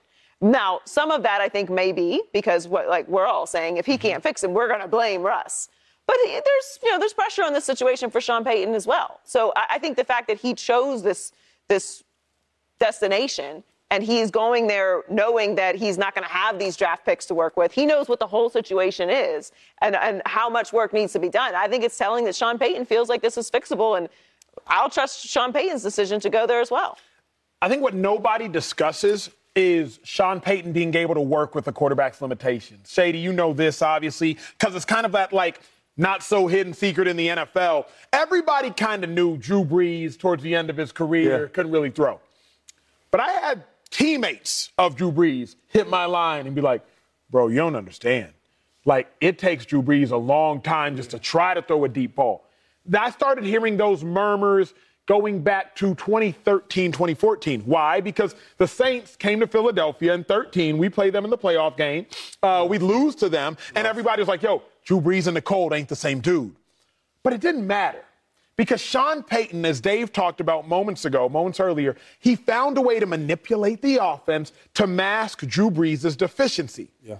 Now, 0.41 0.81
some 0.85 1.11
of 1.11 1.23
that 1.23 1.41
I 1.41 1.49
think 1.49 1.71
may 1.71 1.93
be 1.93 2.23
because 2.33 2.69
what, 2.69 2.89
like 2.89 3.07
we're 3.09 3.27
all 3.27 3.47
saying, 3.47 3.77
if 3.77 3.87
he 3.87 3.95
mm-hmm. 3.95 4.03
can't 4.03 4.23
fix 4.23 4.43
him, 4.43 4.55
we're 4.55 4.69
going 4.69 4.81
to 4.81 4.89
blame 4.89 5.23
Russ. 5.23 5.69
But 6.07 6.17
there's, 6.25 6.79
you 6.83 6.93
know, 6.93 6.99
there's 6.99 7.13
pressure 7.13 7.43
on 7.43 7.53
this 7.53 7.65
situation 7.65 8.11
for 8.11 8.21
Sean 8.21 8.45
Payton 8.45 8.75
as 8.75 8.87
well. 8.87 9.21
So 9.25 9.53
I, 9.57 9.67
I 9.71 9.79
think 9.79 9.97
the 9.97 10.05
fact 10.05 10.29
that 10.29 10.39
he 10.39 10.55
chose 10.55 11.03
this, 11.03 11.33
this 11.69 12.05
destination 12.79 13.65
and 13.91 14.03
he's 14.03 14.31
going 14.31 14.67
there 14.67 15.05
knowing 15.09 15.55
that 15.57 15.77
he's 15.77 15.97
not 15.97 16.15
going 16.15 16.27
to 16.27 16.33
have 16.33 16.59
these 16.59 16.77
draft 16.77 17.05
picks 17.05 17.27
to 17.27 17.35
work 17.35 17.57
with. 17.57 17.73
He 17.73 17.87
knows 17.87 18.09
what 18.09 18.19
the 18.19 18.27
whole 18.27 18.51
situation 18.51 19.09
is 19.11 19.53
and, 19.81 19.95
and 19.97 20.23
how 20.27 20.49
much 20.49 20.73
work 20.73 20.93
needs 20.93 21.13
to 21.13 21.19
be 21.19 21.29
done. 21.29 21.55
I 21.55 21.69
think 21.69 21.85
it's 21.85 21.97
telling 21.97 22.25
that 22.25 22.35
Sean 22.35 22.59
Payton 22.59 22.87
feels 22.87 23.09
like 23.09 23.23
this 23.23 23.39
is 23.39 23.51
fixable, 23.51 23.97
and 23.97 24.09
I'll 24.67 24.91
trust 24.91 25.27
Sean 25.27 25.53
Payton's 25.53 25.83
decision 25.83 26.19
to 26.21 26.31
go 26.31 26.47
there 26.47 26.61
as 26.61 26.71
well. 26.71 26.99
I 27.63 27.69
think 27.69 27.83
what 27.83 27.95
nobody 27.95 28.49
discusses 28.49 29.31
is 29.55 30.01
Sean 30.03 30.41
Payton 30.41 30.73
being 30.73 30.95
able 30.95 31.15
to 31.15 31.21
work 31.21 31.55
with 31.55 31.65
the 31.65 31.73
quarterback's 31.73 32.21
limitations. 32.21 32.91
Shady, 32.91 33.19
you 33.19 33.33
know 33.33 33.53
this 33.53 33.83
obviously, 33.83 34.37
because 34.59 34.75
it's 34.75 34.85
kind 34.85 35.07
of 35.07 35.13
that 35.13 35.33
like 35.33 35.61
not 35.97 36.23
so 36.23 36.47
hidden 36.47 36.75
secret 36.75 37.09
in 37.09 37.17
the 37.17 37.29
NFL. 37.29 37.87
Everybody 38.13 38.71
kind 38.71 39.03
of 39.05 39.11
knew 39.11 39.37
Drew 39.37 39.65
Brees 39.65 40.19
towards 40.19 40.43
the 40.43 40.55
end 40.55 40.71
of 40.71 40.77
his 40.77 40.93
career 40.93 41.43
Yeah. 41.43 41.49
couldn't 41.49 41.73
really 41.73 41.91
throw. 41.91 42.21
But 43.11 43.21
I 43.21 43.31
had 43.33 43.65
teammates 43.91 44.71
of 44.79 44.97
Drew 44.97 45.11
Brees 45.13 45.57
hit 45.69 45.89
my 45.89 46.05
line 46.05 46.47
and 46.47 46.55
be 46.55 46.61
like, 46.61 46.83
bro, 47.31 47.49
you 47.49 47.57
don't 47.57 47.77
understand. 47.77 48.33
Like, 48.85 49.09
it 49.21 49.39
takes 49.39 49.65
Drew 49.65 49.83
Brees 49.83 50.11
a 50.13 50.17
long 50.17 50.61
time 50.61 50.97
just 50.97 51.11
to 51.11 51.19
try 51.19 51.55
to 51.55 51.63
throw 51.63 51.85
a 51.85 51.89
deep 51.89 52.15
ball. 52.15 52.45
I 52.97 53.11
started 53.11 53.45
hearing 53.45 53.77
those 53.77 54.05
murmurs 54.05 54.75
going 55.07 55.41
back 55.43 55.75
to 55.77 55.95
2013, 55.95 56.93
2014. 56.93 57.63
Why? 57.63 58.01
Because 58.01 58.35
the 58.59 58.67
Saints 58.69 59.17
came 59.17 59.41
to 59.41 59.47
Philadelphia 59.47 60.15
in 60.15 60.25
13. 60.25 60.79
We 60.79 60.89
played 60.89 61.13
them 61.13 61.25
in 61.25 61.31
the 61.31 61.39
playoff 61.39 61.77
game. 61.77 62.07
Uh, 62.43 62.67
we 62.69 62.79
lose 62.79 63.15
to 63.17 63.29
them, 63.29 63.57
and 63.75 63.87
everybody 63.87 64.21
was 64.21 64.29
like, 64.29 64.43
yo, 64.43 64.63
Drew 64.85 65.01
Brees 65.01 65.27
and 65.27 65.37
the 65.37 65.43
cold 65.43 65.73
ain't 65.73 65.89
the 65.89 65.97
same 65.97 66.21
dude. 66.21 66.55
But 67.23 67.33
it 67.33 67.41
didn't 67.41 67.67
matter 67.67 68.05
Because 68.57 68.81
Sean 68.81 69.23
Payton, 69.23 69.65
as 69.65 69.81
Dave 69.81 70.13
talked 70.13 70.41
about 70.41 70.69
moments 70.69 71.05
ago, 71.05 71.29
moments 71.29 71.61
earlier, 71.61 71.97
he 72.21 72.37
found 72.37 72.79
a 72.79 72.81
way 72.81 73.01
to 73.01 73.07
manipulate 73.07 73.83
the 73.83 73.99
offense 74.03 74.53
to 74.75 74.87
mask 74.87 75.47
Drew 75.47 75.71
Brees' 75.71 76.17
deficiency. 76.17 76.89
Yeah. 77.03 77.17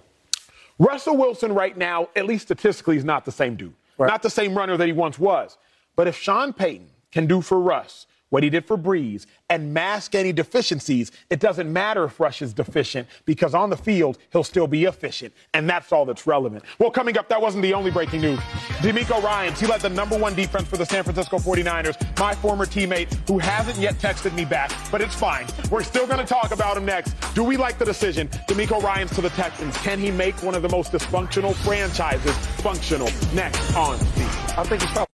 Russell 0.79 1.17
Wilson, 1.17 1.53
right 1.53 1.75
now, 1.77 2.09
at 2.15 2.25
least 2.25 2.45
statistically, 2.45 2.97
is 2.97 3.03
not 3.05 3.25
the 3.25 3.31
same 3.31 3.55
dude. 3.55 3.73
Right. 3.97 4.07
Not 4.07 4.23
the 4.23 4.29
same 4.29 4.55
runner 4.57 4.77
that 4.77 4.87
he 4.87 4.93
once 4.93 5.19
was. 5.19 5.57
But 5.95 6.07
if 6.07 6.15
Sean 6.17 6.53
Payton 6.53 6.89
can 7.17 7.25
do 7.25 7.41
for 7.41 7.59
Russ 7.59 8.05
what 8.29 8.43
he 8.43 8.49
did 8.49 8.65
for 8.65 8.77
Brees, 8.77 9.25
and 9.49 9.73
mask 9.73 10.15
any 10.15 10.33
deficiencies, 10.33 11.11
it 11.29 11.39
doesn't 11.39 11.71
matter 11.71 12.03
if 12.03 12.19
Russ 12.19 12.41
is 12.41 12.53
deficient 12.53 13.07
because 13.25 13.53
on 13.53 13.69
the 13.69 13.77
field, 13.77 14.17
he'll 14.31 14.43
still 14.43 14.67
be 14.67 14.85
efficient. 14.85 15.33
And 15.53 15.69
that's 15.69 15.91
all 15.91 16.05
that's 16.05 16.27
relevant. 16.27 16.63
Well, 16.79 16.91
coming 16.91 17.17
up, 17.17 17.29
that 17.29 17.41
wasn't 17.41 17.63
the 17.63 17.73
only 17.73 17.91
breaking 17.91 18.21
news. 18.21 18.39
DeMeco 18.79 19.23
Ryans, 19.23 19.59
he 19.59 19.67
led 19.67 19.81
the 19.81 19.89
number 19.89 20.17
one 20.17 20.35
defense 20.35 20.67
for 20.67 20.77
the 20.77 20.85
San 20.85 21.03
Francisco 21.03 21.37
49ers, 21.37 22.19
my 22.19 22.35
former 22.35 22.65
teammate 22.65 23.13
who 23.27 23.37
hasn't 23.39 23.77
yet 23.77 23.95
texted 23.95 24.33
me 24.33 24.43
back, 24.43 24.71
but 24.91 25.01
it's 25.01 25.15
fine. 25.15 25.45
We're 25.71 25.83
still 25.83 26.05
going 26.05 26.19
to 26.19 26.25
talk 26.25 26.51
about 26.51 26.75
him 26.75 26.85
next. 26.85 27.15
Do 27.33 27.43
we 27.43 27.55
like 27.55 27.77
the 27.77 27.85
decision? 27.85 28.27
DeMeco 28.49 28.81
Ryans 28.83 29.11
to 29.15 29.21
the 29.21 29.29
Texans. 29.29 29.77
Can 29.77 29.99
he 29.99 30.11
make 30.11 30.35
one 30.43 30.55
of 30.55 30.61
the 30.61 30.69
most 30.69 30.91
dysfunctional 30.91 31.55
franchises 31.55 32.35
functional? 32.61 33.09
Next 33.33 33.75
on 33.75 33.97
Speak. 33.97 34.57
I 34.57 34.63
think 34.63 34.81
he's 34.81 34.91
probably. 34.91 35.16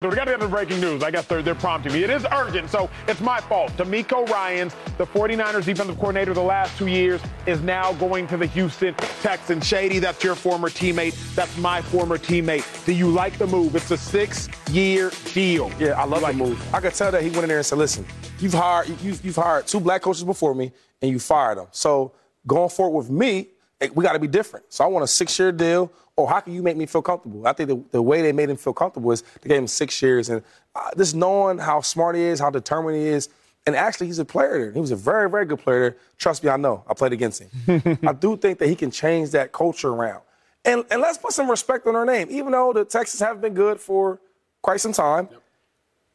We 0.00 0.10
got 0.10 0.26
to 0.26 0.30
get 0.30 0.38
to 0.38 0.46
the 0.46 0.48
breaking 0.48 0.80
news. 0.80 1.02
I 1.02 1.10
guess 1.10 1.26
they're, 1.26 1.42
they're 1.42 1.56
prompting 1.56 1.92
me. 1.92 2.04
It 2.04 2.10
is 2.10 2.24
urgent, 2.32 2.70
so 2.70 2.88
it's 3.08 3.20
my 3.20 3.40
fault. 3.40 3.72
DeMeco 3.72 4.28
Ryans, 4.28 4.76
the 4.96 5.04
49ers 5.04 5.64
defensive 5.64 5.96
coordinator 5.96 6.32
the 6.34 6.40
last 6.40 6.78
two 6.78 6.86
years, 6.86 7.20
is 7.46 7.60
now 7.62 7.92
going 7.94 8.28
to 8.28 8.36
the 8.36 8.46
Houston 8.46 8.94
Texans. 9.22 9.66
Shady, 9.66 9.98
that's 9.98 10.22
your 10.22 10.36
former 10.36 10.68
teammate. 10.68 11.34
That's 11.34 11.58
my 11.58 11.82
former 11.82 12.16
teammate. 12.16 12.86
Do 12.86 12.92
you 12.92 13.10
like 13.10 13.38
the 13.38 13.48
move? 13.48 13.74
It's 13.74 13.90
a 13.90 13.96
six-year 13.96 15.10
deal. 15.34 15.72
Yeah, 15.80 16.00
I 16.00 16.04
love 16.04 16.22
like 16.22 16.38
the 16.38 16.44
move. 16.44 16.74
I 16.74 16.78
could 16.78 16.94
tell 16.94 17.10
that 17.10 17.20
he 17.20 17.30
went 17.30 17.42
in 17.42 17.48
there 17.48 17.56
and 17.56 17.66
said, 17.66 17.78
"Listen, 17.78 18.06
you've 18.38 18.54
hired 18.54 18.88
you, 19.02 19.16
you've 19.24 19.34
hired 19.34 19.66
two 19.66 19.80
black 19.80 20.02
coaches 20.02 20.22
before 20.22 20.54
me, 20.54 20.70
and 21.02 21.10
you 21.10 21.18
fired 21.18 21.58
them. 21.58 21.66
So 21.72 22.12
going 22.46 22.70
forward 22.70 22.96
with 22.98 23.10
me, 23.10 23.48
we 23.92 24.04
got 24.04 24.12
to 24.12 24.20
be 24.20 24.28
different. 24.28 24.66
So 24.72 24.84
I 24.84 24.86
want 24.86 25.02
a 25.02 25.08
six-year 25.08 25.50
deal. 25.50 25.90
Or 26.18 26.28
how 26.28 26.40
can 26.40 26.52
you 26.52 26.64
make 26.64 26.76
me 26.76 26.84
feel 26.84 27.00
comfortable? 27.00 27.46
I 27.46 27.52
think 27.52 27.68
the, 27.68 27.80
the 27.92 28.02
way 28.02 28.22
they 28.22 28.32
made 28.32 28.50
him 28.50 28.56
feel 28.56 28.72
comfortable 28.72 29.12
is 29.12 29.22
they 29.40 29.50
gave 29.50 29.58
him 29.58 29.68
six 29.68 30.02
years, 30.02 30.28
and 30.28 30.42
uh, 30.74 30.90
just 30.96 31.14
knowing 31.14 31.58
how 31.58 31.80
smart 31.80 32.16
he 32.16 32.22
is, 32.22 32.40
how 32.40 32.50
determined 32.50 32.96
he 32.96 33.06
is." 33.06 33.28
And 33.66 33.76
actually, 33.76 34.08
he's 34.08 34.18
a 34.18 34.24
player 34.24 34.58
there. 34.58 34.72
He 34.72 34.80
was 34.80 34.90
a 34.90 34.96
very, 34.96 35.30
very 35.30 35.46
good 35.46 35.60
player 35.60 35.80
there. 35.80 35.96
Trust 36.16 36.42
me, 36.42 36.50
I 36.50 36.56
know. 36.56 36.82
I 36.88 36.94
played 36.94 37.12
against 37.12 37.42
him. 37.42 37.98
I 38.06 38.12
do 38.12 38.36
think 38.36 38.58
that 38.58 38.68
he 38.68 38.74
can 38.74 38.90
change 38.90 39.30
that 39.30 39.52
culture 39.52 39.90
around. 39.90 40.22
And, 40.64 40.84
and 40.90 41.00
let's 41.00 41.18
put 41.18 41.32
some 41.32 41.48
respect 41.48 41.86
on 41.86 41.94
our 41.94 42.04
name. 42.04 42.26
Even 42.30 42.50
though 42.50 42.72
the 42.72 42.84
Texans 42.84 43.20
have 43.20 43.40
been 43.40 43.54
good 43.54 43.78
for 43.78 44.18
quite 44.60 44.80
some 44.80 44.92
time, 44.92 45.28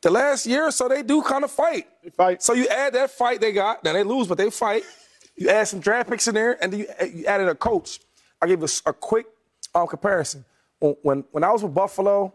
the 0.01 0.09
last 0.09 0.45
year 0.45 0.65
or 0.65 0.71
so 0.71 0.89
they 0.89 1.01
do 1.03 1.21
kind 1.21 1.45
of 1.45 1.51
fight. 1.51 1.87
They 2.03 2.09
fight. 2.09 2.43
So 2.43 2.53
you 2.53 2.67
add 2.67 2.93
that 2.93 3.11
fight 3.11 3.39
they 3.39 3.53
got. 3.53 3.83
Now 3.85 3.93
they 3.93 4.03
lose, 4.03 4.27
but 4.27 4.37
they 4.37 4.49
fight. 4.49 4.83
You 5.37 5.49
add 5.49 5.67
some 5.67 5.79
draft 5.79 6.09
picks 6.09 6.27
in 6.27 6.35
there, 6.35 6.61
and 6.61 6.73
then 6.73 6.81
you, 6.81 6.87
you 7.19 7.25
added 7.25 7.47
a 7.47 7.55
coach. 7.55 7.99
I'll 8.41 8.49
give 8.49 8.59
you 8.59 8.67
a, 8.85 8.89
a 8.89 8.93
quick 8.93 9.27
um, 9.75 9.87
comparison. 9.87 10.45
When, 10.79 11.23
when 11.31 11.43
I 11.43 11.51
was 11.51 11.63
with 11.63 11.73
Buffalo, 11.73 12.33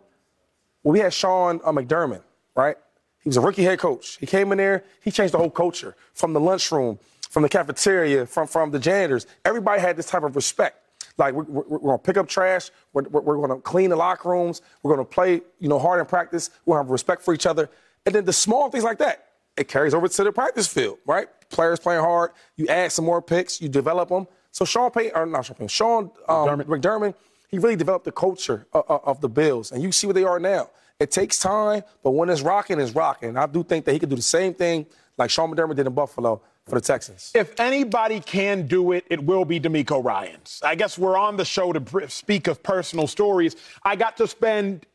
we 0.82 1.00
had 1.00 1.12
Sean 1.12 1.60
uh, 1.64 1.72
McDermott, 1.72 2.22
right? 2.54 2.76
He 3.22 3.28
was 3.28 3.36
a 3.36 3.40
rookie 3.40 3.64
head 3.64 3.78
coach. 3.78 4.16
He 4.18 4.26
came 4.26 4.52
in 4.52 4.58
there, 4.58 4.84
he 5.02 5.10
changed 5.10 5.34
the 5.34 5.38
whole 5.38 5.50
culture 5.50 5.94
from 6.14 6.32
the 6.32 6.40
lunchroom, 6.40 6.98
from 7.28 7.42
the 7.42 7.48
cafeteria, 7.48 8.24
from, 8.26 8.46
from 8.46 8.70
the 8.70 8.78
janitors. 8.78 9.26
Everybody 9.44 9.80
had 9.80 9.96
this 9.96 10.06
type 10.06 10.22
of 10.22 10.34
respect. 10.34 10.78
Like, 11.18 11.34
we're, 11.34 11.44
we're, 11.44 11.92
to 11.92 11.98
pick 11.98 12.16
up 12.16 12.28
trash, 12.28 12.70
we're, 12.92 13.02
we're, 13.02 13.48
to 13.48 13.56
clean 13.56 13.90
the 13.90 13.96
locker 13.96 14.30
rooms, 14.30 14.62
we're 14.82 14.96
to 14.96 15.04
play, 15.04 15.42
you 15.58 15.68
know, 15.68 15.78
hard 15.78 16.00
in 16.00 16.06
practice, 16.06 16.50
we're 16.64 16.76
to 16.76 16.84
have 16.84 16.90
respect 16.90 17.22
for 17.22 17.34
each 17.34 17.44
other. 17.44 17.68
And 18.06 18.14
then 18.14 18.24
the 18.24 18.32
small 18.32 18.70
things 18.70 18.84
like 18.84 18.98
that, 18.98 19.26
it 19.56 19.66
carries 19.66 19.94
over 19.94 20.06
to 20.06 20.24
the 20.24 20.32
practice 20.32 20.68
field, 20.68 20.98
right? 21.04 21.28
Players 21.50 21.80
playing 21.80 22.00
hard, 22.00 22.30
you 22.56 22.68
add 22.68 22.92
some 22.92 23.04
more 23.04 23.20
picks, 23.20 23.60
you 23.60 23.68
develop 23.68 24.08
them. 24.08 24.28
So 24.50 24.64
Sean 24.64 24.90
Payton, 24.90 25.12
or 25.14 25.26
not 25.26 25.44
Sean 25.44 25.54
Payton, 25.54 25.68
Sean 25.68 26.10
um, 26.28 26.46
McDermott. 26.48 26.64
McDermott, 26.64 27.14
he 27.48 27.58
really 27.58 27.76
developed 27.76 28.04
the 28.04 28.12
culture 28.12 28.66
of, 28.72 28.84
of 28.88 29.20
the 29.20 29.28
Bills, 29.28 29.72
and 29.72 29.82
you 29.82 29.92
see 29.92 30.06
where 30.06 30.14
they 30.14 30.24
are 30.24 30.38
now. 30.38 30.70
It 31.00 31.10
takes 31.10 31.38
time, 31.38 31.82
but 32.02 32.10
when 32.10 32.28
it's 32.28 32.40
rocking, 32.40 32.80
it's 32.80 32.92
rocking. 32.92 33.36
I 33.36 33.46
do 33.46 33.62
think 33.62 33.84
that 33.84 33.92
he 33.92 33.98
could 33.98 34.08
do 34.08 34.16
the 34.16 34.22
same 34.22 34.52
thing 34.52 34.86
like 35.16 35.30
Sean 35.30 35.54
McDermott 35.54 35.76
did 35.76 35.86
in 35.86 35.94
Buffalo 35.94 36.40
for 36.66 36.74
the 36.74 36.80
Texans. 36.80 37.32
If 37.34 37.58
anybody 37.58 38.20
can 38.20 38.66
do 38.66 38.92
it, 38.92 39.04
it 39.08 39.22
will 39.22 39.44
be 39.44 39.60
DeMeco 39.60 40.04
Ryans. 40.04 40.60
I 40.64 40.74
guess 40.74 40.98
we're 40.98 41.16
on 41.16 41.36
the 41.36 41.44
show 41.44 41.72
to 41.72 42.10
speak 42.10 42.46
of 42.46 42.62
personal 42.62 43.06
stories. 43.06 43.56
I 43.82 43.96
got 43.96 44.16
to 44.18 44.26
spend 44.26 44.86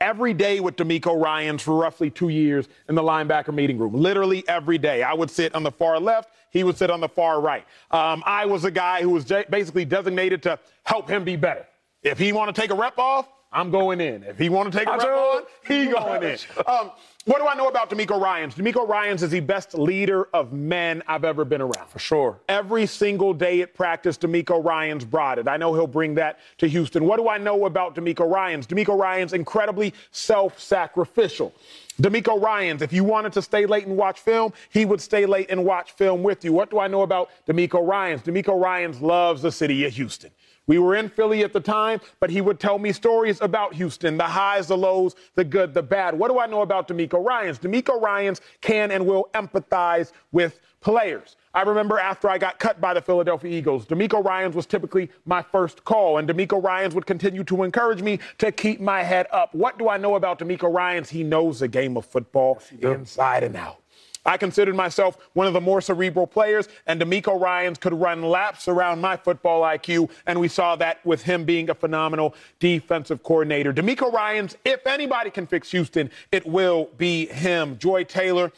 every 0.00 0.34
day 0.34 0.60
with 0.60 0.76
DeMeco 0.76 1.20
Ryans 1.20 1.62
for 1.62 1.76
roughly 1.76 2.10
two 2.10 2.28
years 2.28 2.68
in 2.88 2.94
the 2.94 3.02
linebacker 3.02 3.54
meeting 3.54 3.78
room. 3.78 3.94
Literally 3.94 4.44
every 4.48 4.76
day. 4.76 5.02
I 5.02 5.14
would 5.14 5.30
sit 5.30 5.54
on 5.54 5.62
the 5.62 5.70
far 5.70 5.98
left. 5.98 6.30
He 6.54 6.64
would 6.64 6.78
sit 6.78 6.88
on 6.88 7.00
the 7.00 7.08
far 7.08 7.40
right. 7.40 7.66
Um, 7.90 8.22
I 8.24 8.46
was 8.46 8.64
a 8.64 8.70
guy 8.70 9.02
who 9.02 9.10
was 9.10 9.24
basically 9.50 9.84
designated 9.84 10.42
to 10.44 10.58
help 10.84 11.10
him 11.10 11.24
be 11.24 11.36
better. 11.36 11.66
If 12.02 12.16
he 12.18 12.32
want 12.32 12.54
to 12.54 12.58
take 12.58 12.70
a 12.70 12.74
rep 12.74 12.96
off, 12.96 13.28
I'm 13.54 13.70
going 13.70 14.00
in. 14.00 14.24
If 14.24 14.38
he 14.38 14.48
want 14.48 14.72
to 14.72 14.78
take 14.78 14.88
a 14.88 14.90
Acho. 14.90 15.36
on, 15.36 15.42
he 15.66 15.86
going 15.86 16.22
in. 16.24 16.38
Um, 16.66 16.90
what 17.26 17.38
do 17.38 17.46
I 17.46 17.54
know 17.54 17.68
about 17.68 17.88
DeMeco 17.88 18.20
Ryans? 18.20 18.54
DeMeco 18.54 18.86
Ryans 18.86 19.22
is 19.22 19.30
the 19.30 19.40
best 19.40 19.72
leader 19.72 20.28
of 20.34 20.52
men 20.52 21.02
I've 21.06 21.24
ever 21.24 21.46
been 21.46 21.62
around. 21.62 21.88
For 21.88 21.98
sure. 21.98 22.38
Every 22.50 22.84
single 22.84 23.32
day 23.32 23.62
at 23.62 23.72
practice, 23.72 24.18
DeMeco 24.18 24.62
Ryans 24.62 25.06
brought 25.06 25.38
it. 25.38 25.48
I 25.48 25.56
know 25.56 25.72
he'll 25.72 25.86
bring 25.86 26.14
that 26.16 26.40
to 26.58 26.68
Houston. 26.68 27.06
What 27.06 27.16
do 27.16 27.28
I 27.30 27.38
know 27.38 27.64
about 27.64 27.94
DeMeco 27.94 28.30
Ryans? 28.30 28.66
DeMeco 28.66 28.98
Ryans 28.98 29.32
incredibly 29.32 29.94
self-sacrificial. 30.10 31.54
DeMeco 32.02 32.42
Ryans, 32.42 32.82
if 32.82 32.92
you 32.92 33.04
wanted 33.04 33.32
to 33.34 33.40
stay 33.40 33.64
late 33.64 33.86
and 33.86 33.96
watch 33.96 34.20
film, 34.20 34.52
he 34.68 34.84
would 34.84 35.00
stay 35.00 35.24
late 35.24 35.46
and 35.48 35.64
watch 35.64 35.92
film 35.92 36.22
with 36.24 36.44
you. 36.44 36.52
What 36.52 36.68
do 36.68 36.78
I 36.80 36.88
know 36.88 37.02
about 37.02 37.30
DeMeco 37.46 37.86
Ryans? 37.86 38.20
DeMeco 38.22 38.60
Ryans 38.60 39.00
loves 39.00 39.40
the 39.40 39.52
city 39.52 39.86
of 39.86 39.94
Houston. 39.94 40.30
We 40.66 40.78
were 40.78 40.94
in 40.94 41.10
Philly 41.10 41.44
at 41.44 41.52
the 41.52 41.60
time, 41.60 42.00
but 42.20 42.30
he 42.30 42.40
would 42.40 42.58
tell 42.58 42.78
me 42.78 42.92
stories 42.92 43.40
about 43.40 43.74
Houston, 43.74 44.16
the 44.16 44.24
highs, 44.24 44.66
the 44.66 44.76
lows, 44.76 45.14
the 45.34 45.44
good, 45.44 45.74
the 45.74 45.82
bad. 45.82 46.18
What 46.18 46.30
do 46.30 46.38
I 46.38 46.46
know 46.46 46.62
about 46.62 46.88
DeMeco 46.88 47.22
Ryans? 47.24 47.58
DeMeco 47.58 48.00
Ryans 48.00 48.40
can 48.60 48.90
and 48.90 49.06
will 49.06 49.28
empathize 49.34 50.12
with 50.32 50.60
players. 50.80 51.36
I 51.54 51.62
remember 51.62 51.98
after 51.98 52.28
I 52.28 52.38
got 52.38 52.58
cut 52.58 52.80
by 52.80 52.94
the 52.94 53.00
Philadelphia 53.00 53.50
Eagles, 53.50 53.86
DeMeco 53.86 54.24
Ryans 54.24 54.54
was 54.54 54.66
typically 54.66 55.10
my 55.24 55.40
first 55.40 55.84
call, 55.84 56.18
and 56.18 56.28
DeMeco 56.28 56.62
Ryans 56.62 56.94
would 56.94 57.06
continue 57.06 57.44
to 57.44 57.62
encourage 57.62 58.02
me 58.02 58.18
to 58.38 58.50
keep 58.50 58.80
my 58.80 59.02
head 59.02 59.26
up. 59.32 59.54
What 59.54 59.78
do 59.78 59.88
I 59.88 59.98
know 59.98 60.14
about 60.14 60.38
DeMeco 60.38 60.72
Ryans? 60.72 61.10
He 61.10 61.22
knows 61.22 61.60
the 61.60 61.68
game 61.68 61.96
of 61.96 62.06
football 62.06 62.60
inside 62.80 63.44
and 63.44 63.56
out. 63.56 63.83
I 64.26 64.36
considered 64.36 64.74
myself 64.74 65.18
one 65.34 65.46
of 65.46 65.52
the 65.52 65.60
more 65.60 65.80
cerebral 65.80 66.26
players, 66.26 66.68
and 66.86 67.00
DeMeco 67.00 67.38
Ryans 67.40 67.78
could 67.78 67.92
run 67.92 68.22
laps 68.22 68.68
around 68.68 69.00
my 69.00 69.16
football 69.16 69.62
IQ, 69.62 70.10
and 70.26 70.40
we 70.40 70.48
saw 70.48 70.76
that 70.76 71.04
with 71.04 71.22
him 71.22 71.44
being 71.44 71.70
a 71.70 71.74
phenomenal 71.74 72.34
defensive 72.58 73.22
coordinator. 73.22 73.72
DeMeco 73.72 74.12
Ryans, 74.12 74.56
if 74.64 74.86
anybody 74.86 75.30
can 75.30 75.46
fix 75.46 75.70
Houston, 75.72 76.10
it 76.32 76.46
will 76.46 76.88
be 76.96 77.26
him. 77.26 77.76
Joy 77.78 78.04
Taylor, 78.04 78.50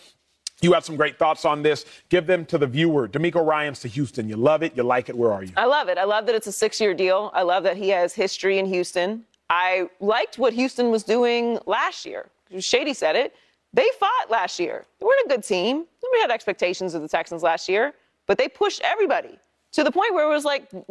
you 0.62 0.72
have 0.72 0.84
some 0.84 0.96
great 0.96 1.18
thoughts 1.18 1.44
on 1.44 1.62
this. 1.62 1.84
Give 2.08 2.26
them 2.26 2.46
to 2.46 2.58
the 2.58 2.66
viewer. 2.66 3.08
DeMeco 3.08 3.44
Ryans 3.44 3.80
to 3.80 3.88
Houston. 3.88 4.28
You 4.28 4.36
love 4.36 4.62
it. 4.62 4.76
You 4.76 4.84
like 4.84 5.08
it. 5.08 5.16
Where 5.16 5.32
are 5.32 5.42
you? 5.42 5.52
I 5.56 5.66
love 5.66 5.88
it. 5.88 5.98
I 5.98 6.04
love 6.04 6.26
that 6.26 6.34
it's 6.34 6.46
a 6.46 6.52
six 6.52 6.80
year 6.80 6.94
deal. 6.94 7.30
I 7.34 7.42
love 7.42 7.64
that 7.64 7.76
he 7.76 7.90
has 7.90 8.14
history 8.14 8.58
in 8.58 8.66
Houston. 8.66 9.24
I 9.50 9.88
liked 10.00 10.38
what 10.38 10.52
Houston 10.54 10.90
was 10.90 11.02
doing 11.02 11.58
last 11.66 12.06
year. 12.06 12.26
Shady 12.58 12.94
said 12.94 13.16
it. 13.16 13.34
They 13.76 13.88
fought 14.00 14.30
last 14.30 14.58
year. 14.58 14.86
They 14.98 15.04
weren't 15.04 15.26
a 15.26 15.28
good 15.28 15.44
team. 15.44 15.84
Nobody 16.02 16.22
had 16.22 16.30
expectations 16.30 16.94
of 16.94 17.02
the 17.02 17.08
Texans 17.08 17.42
last 17.42 17.68
year, 17.68 17.92
but 18.26 18.38
they 18.38 18.48
pushed 18.48 18.80
everybody 18.82 19.38
to 19.72 19.84
the 19.84 19.92
point 19.92 20.14
where 20.14 20.24
it 20.24 20.32
was 20.32 20.46
like, 20.46 20.72
of, 20.72 20.82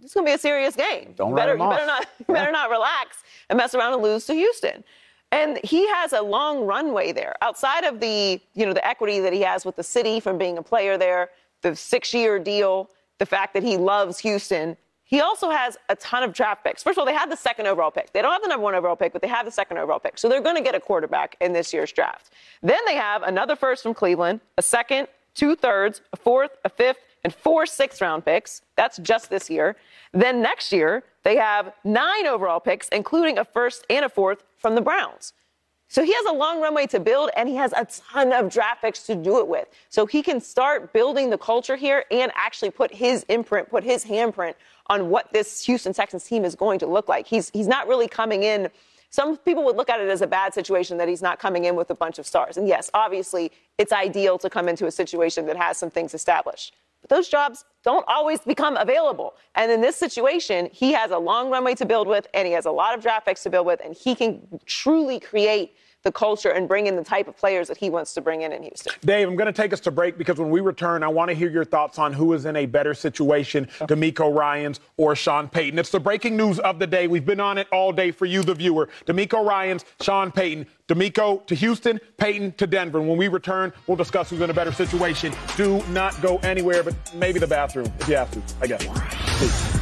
it's 0.00 0.14
going 0.14 0.24
to 0.24 0.30
be 0.30 0.32
a 0.32 0.38
serious 0.38 0.76
game. 0.76 1.12
Don't 1.16 1.30
you 1.30 1.36
better, 1.36 1.54
you 1.54 1.58
better 1.58 1.84
not, 1.84 2.06
you 2.20 2.32
better 2.32 2.52
not 2.52 2.70
relax 2.70 3.24
and 3.50 3.56
mess 3.56 3.74
around 3.74 3.94
and 3.94 4.02
lose 4.02 4.24
to 4.26 4.34
Houston. 4.34 4.84
And 5.32 5.58
he 5.64 5.88
has 5.88 6.12
a 6.12 6.22
long 6.22 6.64
runway 6.66 7.10
there. 7.10 7.34
Outside 7.42 7.82
of 7.82 7.98
the, 7.98 8.40
you 8.54 8.64
know, 8.64 8.72
the 8.72 8.86
equity 8.86 9.18
that 9.18 9.32
he 9.32 9.40
has 9.40 9.64
with 9.64 9.74
the 9.74 9.82
city 9.82 10.20
from 10.20 10.38
being 10.38 10.58
a 10.58 10.62
player 10.62 10.96
there, 10.96 11.30
the 11.62 11.74
six-year 11.74 12.38
deal, 12.38 12.90
the 13.18 13.26
fact 13.26 13.54
that 13.54 13.64
he 13.64 13.76
loves 13.76 14.20
Houston, 14.20 14.76
he 15.12 15.20
also 15.20 15.50
has 15.50 15.76
a 15.90 15.96
ton 15.96 16.22
of 16.22 16.32
draft 16.32 16.64
picks. 16.64 16.82
First 16.82 16.96
of 16.96 17.00
all, 17.00 17.04
they 17.04 17.12
have 17.12 17.28
the 17.28 17.36
second 17.36 17.66
overall 17.66 17.90
pick. 17.90 18.14
They 18.14 18.22
don't 18.22 18.32
have 18.32 18.40
the 18.40 18.48
number 18.48 18.64
one 18.64 18.74
overall 18.74 18.96
pick, 18.96 19.12
but 19.12 19.20
they 19.20 19.28
have 19.28 19.44
the 19.44 19.52
second 19.52 19.76
overall 19.76 19.98
pick. 19.98 20.16
So 20.16 20.26
they're 20.26 20.40
going 20.40 20.56
to 20.56 20.62
get 20.62 20.74
a 20.74 20.80
quarterback 20.80 21.36
in 21.42 21.52
this 21.52 21.70
year's 21.74 21.92
draft. 21.92 22.32
Then 22.62 22.78
they 22.86 22.94
have 22.94 23.22
another 23.22 23.54
first 23.54 23.82
from 23.82 23.92
Cleveland, 23.92 24.40
a 24.56 24.62
second, 24.62 25.08
two 25.34 25.54
thirds, 25.54 26.00
a 26.14 26.16
fourth, 26.16 26.52
a 26.64 26.70
fifth, 26.70 26.96
and 27.24 27.34
four 27.34 27.66
sixth 27.66 28.00
round 28.00 28.24
picks. 28.24 28.62
That's 28.74 28.96
just 28.96 29.28
this 29.28 29.50
year. 29.50 29.76
Then 30.12 30.40
next 30.40 30.72
year, 30.72 31.04
they 31.24 31.36
have 31.36 31.74
nine 31.84 32.26
overall 32.26 32.58
picks, 32.58 32.88
including 32.88 33.36
a 33.36 33.44
first 33.44 33.84
and 33.90 34.06
a 34.06 34.08
fourth 34.08 34.42
from 34.56 34.76
the 34.76 34.80
Browns. 34.80 35.34
So 35.92 36.02
he 36.02 36.12
has 36.14 36.24
a 36.24 36.32
long 36.32 36.60
runway 36.60 36.86
to 36.86 36.98
build, 36.98 37.28
and 37.36 37.46
he 37.46 37.54
has 37.56 37.74
a 37.74 37.86
ton 38.12 38.32
of 38.32 38.50
draft 38.50 38.80
picks 38.80 39.02
to 39.02 39.14
do 39.14 39.38
it 39.40 39.46
with. 39.46 39.68
So 39.90 40.06
he 40.06 40.22
can 40.22 40.40
start 40.40 40.94
building 40.94 41.28
the 41.28 41.36
culture 41.36 41.76
here 41.76 42.06
and 42.10 42.32
actually 42.34 42.70
put 42.70 42.94
his 42.94 43.24
imprint, 43.28 43.68
put 43.68 43.84
his 43.84 44.02
handprint 44.02 44.54
on 44.86 45.10
what 45.10 45.30
this 45.34 45.64
Houston 45.66 45.92
Texans 45.92 46.24
team 46.24 46.46
is 46.46 46.54
going 46.54 46.78
to 46.78 46.86
look 46.86 47.08
like. 47.08 47.26
He's 47.26 47.50
he's 47.50 47.68
not 47.68 47.88
really 47.88 48.08
coming 48.08 48.42
in 48.42 48.70
some 49.10 49.36
people 49.36 49.62
would 49.64 49.76
look 49.76 49.90
at 49.90 50.00
it 50.00 50.08
as 50.08 50.22
a 50.22 50.26
bad 50.26 50.54
situation 50.54 50.96
that 50.96 51.06
he's 51.06 51.20
not 51.20 51.38
coming 51.38 51.66
in 51.66 51.76
with 51.76 51.90
a 51.90 51.94
bunch 51.94 52.18
of 52.18 52.26
stars. 52.26 52.56
And 52.56 52.66
yes, 52.66 52.90
obviously, 52.94 53.52
it's 53.76 53.92
ideal 53.92 54.38
to 54.38 54.48
come 54.48 54.70
into 54.70 54.86
a 54.86 54.90
situation 54.90 55.44
that 55.46 55.56
has 55.58 55.76
some 55.76 55.90
things 55.90 56.14
established. 56.14 56.74
But 57.02 57.10
those 57.10 57.28
jobs 57.28 57.66
don't 57.84 58.06
always 58.08 58.40
become 58.40 58.78
available. 58.78 59.34
And 59.54 59.70
in 59.70 59.82
this 59.82 59.96
situation, 59.96 60.70
he 60.72 60.92
has 60.92 61.10
a 61.10 61.18
long 61.18 61.50
runway 61.50 61.74
to 61.74 61.84
build 61.84 62.08
with, 62.08 62.26
and 62.32 62.46
he 62.46 62.54
has 62.54 62.64
a 62.64 62.70
lot 62.70 62.96
of 62.96 63.02
draft 63.02 63.26
picks 63.26 63.42
to 63.42 63.50
build 63.50 63.66
with, 63.66 63.82
and 63.84 63.94
he 63.94 64.14
can 64.14 64.40
truly 64.64 65.20
create 65.20 65.74
the 66.02 66.12
culture 66.12 66.50
and 66.50 66.68
bring 66.68 66.86
in 66.86 66.96
the 66.96 67.04
type 67.04 67.28
of 67.28 67.36
players 67.36 67.68
that 67.68 67.76
he 67.76 67.90
wants 67.90 68.14
to 68.14 68.20
bring 68.20 68.42
in 68.42 68.52
in 68.52 68.62
Houston. 68.62 68.92
Dave, 69.04 69.28
I'm 69.28 69.36
going 69.36 69.46
to 69.46 69.52
take 69.52 69.72
us 69.72 69.80
to 69.80 69.90
break 69.90 70.18
because 70.18 70.38
when 70.38 70.50
we 70.50 70.60
return, 70.60 71.02
I 71.02 71.08
want 71.08 71.28
to 71.30 71.34
hear 71.34 71.50
your 71.50 71.64
thoughts 71.64 71.98
on 71.98 72.12
who 72.12 72.32
is 72.32 72.44
in 72.44 72.56
a 72.56 72.66
better 72.66 72.94
situation, 72.94 73.66
DeMeco 73.80 74.34
Ryans 74.34 74.80
or 74.96 75.14
Sean 75.14 75.48
Payton. 75.48 75.78
It's 75.78 75.90
the 75.90 76.00
breaking 76.00 76.36
news 76.36 76.58
of 76.60 76.78
the 76.78 76.86
day. 76.86 77.06
We've 77.06 77.24
been 77.24 77.40
on 77.40 77.58
it 77.58 77.68
all 77.72 77.92
day 77.92 78.10
for 78.10 78.26
you, 78.26 78.42
the 78.42 78.54
viewer. 78.54 78.88
DeMeco 79.06 79.46
Ryans, 79.46 79.84
Sean 80.00 80.32
Payton. 80.32 80.66
DeMeco 80.88 81.46
to 81.46 81.54
Houston, 81.54 82.00
Payton 82.18 82.52
to 82.52 82.66
Denver. 82.66 83.00
When 83.00 83.16
we 83.16 83.28
return, 83.28 83.72
we'll 83.86 83.96
discuss 83.96 84.30
who's 84.30 84.40
in 84.40 84.50
a 84.50 84.54
better 84.54 84.72
situation. 84.72 85.32
Do 85.56 85.82
not 85.88 86.20
go 86.20 86.38
anywhere, 86.38 86.82
but 86.82 86.94
maybe 87.14 87.38
the 87.38 87.46
bathroom 87.46 87.90
if 88.00 88.08
you 88.08 88.16
have 88.16 88.30
to, 88.32 88.42
I 88.60 88.66
guess. 88.66 88.84
Please. 89.38 89.81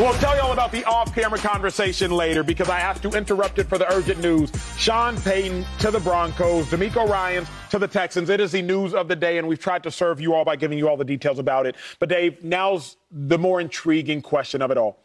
We'll 0.00 0.14
tell 0.14 0.34
you 0.34 0.40
all 0.40 0.52
about 0.52 0.72
the 0.72 0.82
off-camera 0.86 1.40
conversation 1.40 2.10
later 2.10 2.42
because 2.42 2.70
I 2.70 2.78
have 2.78 3.02
to 3.02 3.10
interrupt 3.10 3.58
it 3.58 3.64
for 3.64 3.76
the 3.76 3.86
urgent 3.92 4.18
news. 4.22 4.50
Sean 4.78 5.20
Payton 5.20 5.66
to 5.80 5.90
the 5.90 6.00
Broncos, 6.00 6.68
DeMeco 6.68 7.06
Ryans 7.06 7.46
to 7.68 7.78
the 7.78 7.86
Texans. 7.86 8.30
It 8.30 8.40
is 8.40 8.52
the 8.52 8.62
news 8.62 8.94
of 8.94 9.08
the 9.08 9.14
day, 9.14 9.36
and 9.36 9.46
we've 9.46 9.58
tried 9.58 9.82
to 9.82 9.90
serve 9.90 10.18
you 10.18 10.32
all 10.32 10.42
by 10.42 10.56
giving 10.56 10.78
you 10.78 10.88
all 10.88 10.96
the 10.96 11.04
details 11.04 11.38
about 11.38 11.66
it. 11.66 11.76
But 11.98 12.08
Dave, 12.08 12.42
now's 12.42 12.96
the 13.10 13.36
more 13.36 13.60
intriguing 13.60 14.22
question 14.22 14.62
of 14.62 14.70
it 14.70 14.78
all. 14.78 14.98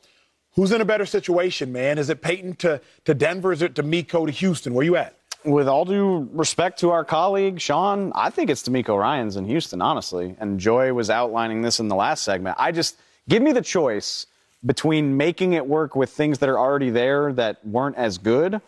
Who's 0.54 0.72
in 0.72 0.80
a 0.80 0.86
better 0.86 1.06
situation, 1.06 1.74
man? 1.74 1.98
Is 1.98 2.10
it 2.10 2.22
Payton 2.22 2.56
to, 2.60 2.80
to 3.04 3.14
Denver? 3.14 3.52
Is 3.52 3.62
it 3.62 3.74
DeMeco 3.74 4.28
to 4.28 4.32
Houston? 4.32 4.74
Where 4.74 4.86
you 4.86 4.96
at? 4.96 5.18
With 5.43 5.68
all 5.68 5.84
due 5.84 6.30
respect 6.32 6.80
to 6.80 6.91
our 6.91 7.04
colleague, 7.04 7.60
Sean, 7.60 8.14
I 8.16 8.30
think 8.30 8.50
it's 8.50 8.64
DeMeco 8.64 8.98
Ryans 8.98 9.36
in 9.36 9.43
Houston, 9.43 9.82
honestly. 9.82 10.38
And 10.39 10.58
Joy 10.58 10.93
was 10.93 11.10
outlining 11.10 11.64
this 11.64 11.82
in 11.82 11.89
the 11.89 11.96
last 11.96 12.24
segment. 12.24 12.56
I 12.58 12.72
just 12.72 12.98
give 13.28 13.43
me 13.43 13.52
the 13.52 13.62
choice 13.62 14.28
between 14.66 15.16
making 15.16 15.53
it 15.53 15.66
work 15.68 15.95
with 15.95 16.09
things 16.09 16.39
that 16.39 16.49
are 16.49 16.57
already 16.57 16.89
there 16.89 17.32
that 17.34 17.66
weren't 17.66 17.95
as 17.95 18.18
good 18.18 18.61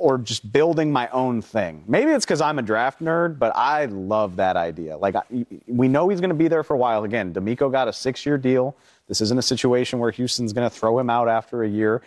or 0.00 0.16
just 0.16 0.50
building 0.50 0.90
my 0.90 1.08
own 1.08 1.42
thing. 1.42 1.84
Maybe 1.86 2.10
it's 2.10 2.24
because 2.24 2.40
I'm 2.40 2.58
a 2.58 2.62
draft 2.62 3.02
nerd, 3.02 3.38
but 3.38 3.54
I 3.54 3.84
love 3.84 4.36
that 4.36 4.56
idea. 4.56 4.96
Like, 4.96 5.14
we 5.66 5.88
know 5.88 6.08
he's 6.08 6.20
going 6.20 6.30
to 6.30 6.34
be 6.34 6.48
there 6.48 6.62
for 6.62 6.74
a 6.74 6.78
while. 6.78 7.04
Again, 7.04 7.34
DeMeco 7.34 7.70
got 7.70 7.86
a 7.86 7.92
six 7.92 8.24
year 8.24 8.38
deal. 8.38 8.74
This 9.08 9.20
isn't 9.20 9.38
a 9.38 9.42
situation 9.42 9.98
where 9.98 10.10
Houston's 10.10 10.54
going 10.54 10.68
to 10.68 10.74
throw 10.74 10.98
him 10.98 11.10
out 11.10 11.28
after 11.28 11.62
a 11.62 11.68
year. 11.68 12.00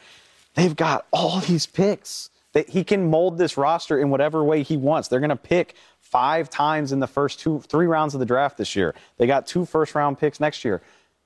They've 0.55 0.75
got 0.75 1.05
all 1.11 1.39
these 1.39 1.65
picks. 1.65 2.29
That 2.53 2.69
he 2.69 2.83
can 2.83 3.09
mold 3.09 3.39
this 3.39 3.57
roster 3.57 3.99
in 3.99 4.11
whatever 4.11 4.43
way 4.43 4.61
he 4.61 4.77
wants. 4.77 5.07
They're 5.07 5.19
going 5.19 5.31
to 5.31 5.35
pick 5.35 5.73
five 5.99 6.51
times 6.51 6.91
in 6.91 6.99
the 6.99 7.07
first 7.07 7.39
two, 7.39 7.61
three 7.61 7.87
rounds 7.87 8.13
of 8.13 8.19
the 8.19 8.27
draft 8.27 8.57
this 8.57 8.75
year. 8.75 8.93
They 9.17 9.25
got 9.25 9.47
two 9.47 9.65
first 9.65 9.95
round 9.95 10.19
picks 10.19 10.39
next 10.39 10.63
year. 10.63 10.83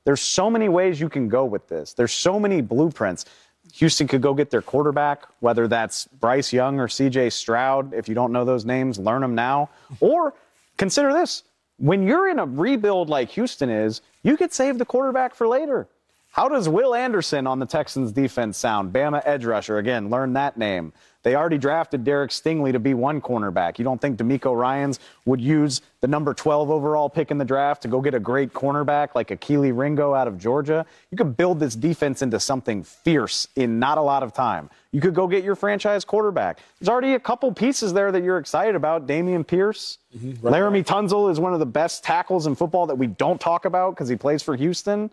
There's 0.08 0.22
so 0.22 0.50
many 0.50 0.70
ways 0.70 1.02
you 1.02 1.10
can 1.10 1.28
go 1.28 1.44
with 1.44 1.68
this. 1.68 1.92
There's 1.92 2.14
so 2.14 2.40
many 2.40 2.62
blueprints. 2.62 3.26
Houston 3.74 4.08
could 4.08 4.22
go 4.22 4.34
get 4.34 4.50
their 4.50 4.62
quarterback, 4.62 5.24
whether 5.42 5.68
that's 5.68 6.06
Bryce 6.06 6.54
Young 6.54 6.80
or 6.80 6.88
CJ 6.88 7.34
Stroud. 7.34 7.94
If 7.94 8.08
you 8.08 8.16
don't 8.16 8.32
know 8.32 8.46
those 8.46 8.64
names, 8.64 8.98
learn 8.98 9.20
them 9.20 9.36
now. 9.36 9.70
Or 10.00 10.34
consider 10.78 11.12
this 11.12 11.44
when 11.76 12.08
you're 12.08 12.30
in 12.30 12.40
a 12.40 12.46
rebuild 12.46 13.10
like 13.10 13.32
Houston 13.32 13.70
is, 13.70 14.00
you 14.24 14.38
could 14.38 14.54
save 14.54 14.78
the 14.78 14.86
quarterback 14.86 15.36
for 15.36 15.46
later. 15.46 15.90
How 16.32 16.48
does 16.48 16.70
Will 16.70 16.96
Anderson 16.96 17.46
on 17.46 17.60
the 17.60 17.66
Texans 17.66 18.14
defense 18.14 18.58
sound? 18.58 18.94
Bama 18.94 19.22
edge 19.26 19.44
rusher. 19.44 19.78
Again, 19.78 20.10
learn 20.10 20.32
that 20.34 20.56
name. 20.56 20.94
They 21.28 21.36
already 21.36 21.58
drafted 21.58 22.06
Derek 22.06 22.32
Stingley 22.32 22.72
to 22.72 22.80
be 22.80 22.94
one 22.94 23.20
cornerback. 23.20 23.80
You 23.80 23.84
don't 23.84 24.00
think 24.00 24.18
DeMeco 24.18 24.56
Ryans 24.56 25.02
would 25.26 25.42
use 25.42 25.82
the 26.00 26.08
number 26.08 26.34
12 26.34 26.72
overall 26.72 27.10
pick 27.10 27.32
in 27.32 27.38
the 27.38 27.44
draft 27.44 27.82
to 27.82 27.90
go 27.90 28.00
get 28.00 28.14
a 28.14 28.20
great 28.22 28.54
cornerback 28.54 29.14
like 29.14 29.28
Kelee 29.42 29.78
Ringo 29.78 30.14
out 30.14 30.30
of 30.30 30.38
Georgia? 30.38 30.86
You 31.12 31.18
could 31.18 31.36
build 31.36 31.60
this 31.60 31.76
defense 31.76 32.22
into 32.22 32.40
something 32.40 32.82
fierce 32.82 33.50
in 33.58 33.78
not 33.78 33.98
a 33.98 34.02
lot 34.02 34.24
of 34.24 34.32
time. 34.32 34.70
You 34.94 35.02
could 35.02 35.14
go 35.14 35.28
get 35.28 35.44
your 35.44 35.58
franchise 35.58 36.06
quarterback. 36.06 36.60
There's 36.80 36.88
already 36.88 37.16
a 37.16 37.20
couple 37.20 37.52
pieces 37.52 37.92
there 37.92 38.10
that 38.10 38.24
you're 38.24 38.38
excited 38.38 38.76
about. 38.76 39.06
Dameon 39.06 39.46
Pierce. 39.46 39.98
Mm-hmm, 40.18 40.48
right. 40.48 40.54
Laremy 40.54 40.86
Tunsil 40.86 41.30
is 41.30 41.42
one 41.42 41.52
of 41.52 41.60
the 41.60 41.66
best 41.66 42.06
tackles 42.06 42.48
in 42.48 42.56
football 42.56 42.88
that 42.88 42.96
we 42.96 43.08
don't 43.08 43.42
talk 43.42 43.66
about 43.66 43.96
because 43.96 44.08
he 44.08 44.16
plays 44.16 44.42
for 44.42 44.56
Houston 44.56 45.12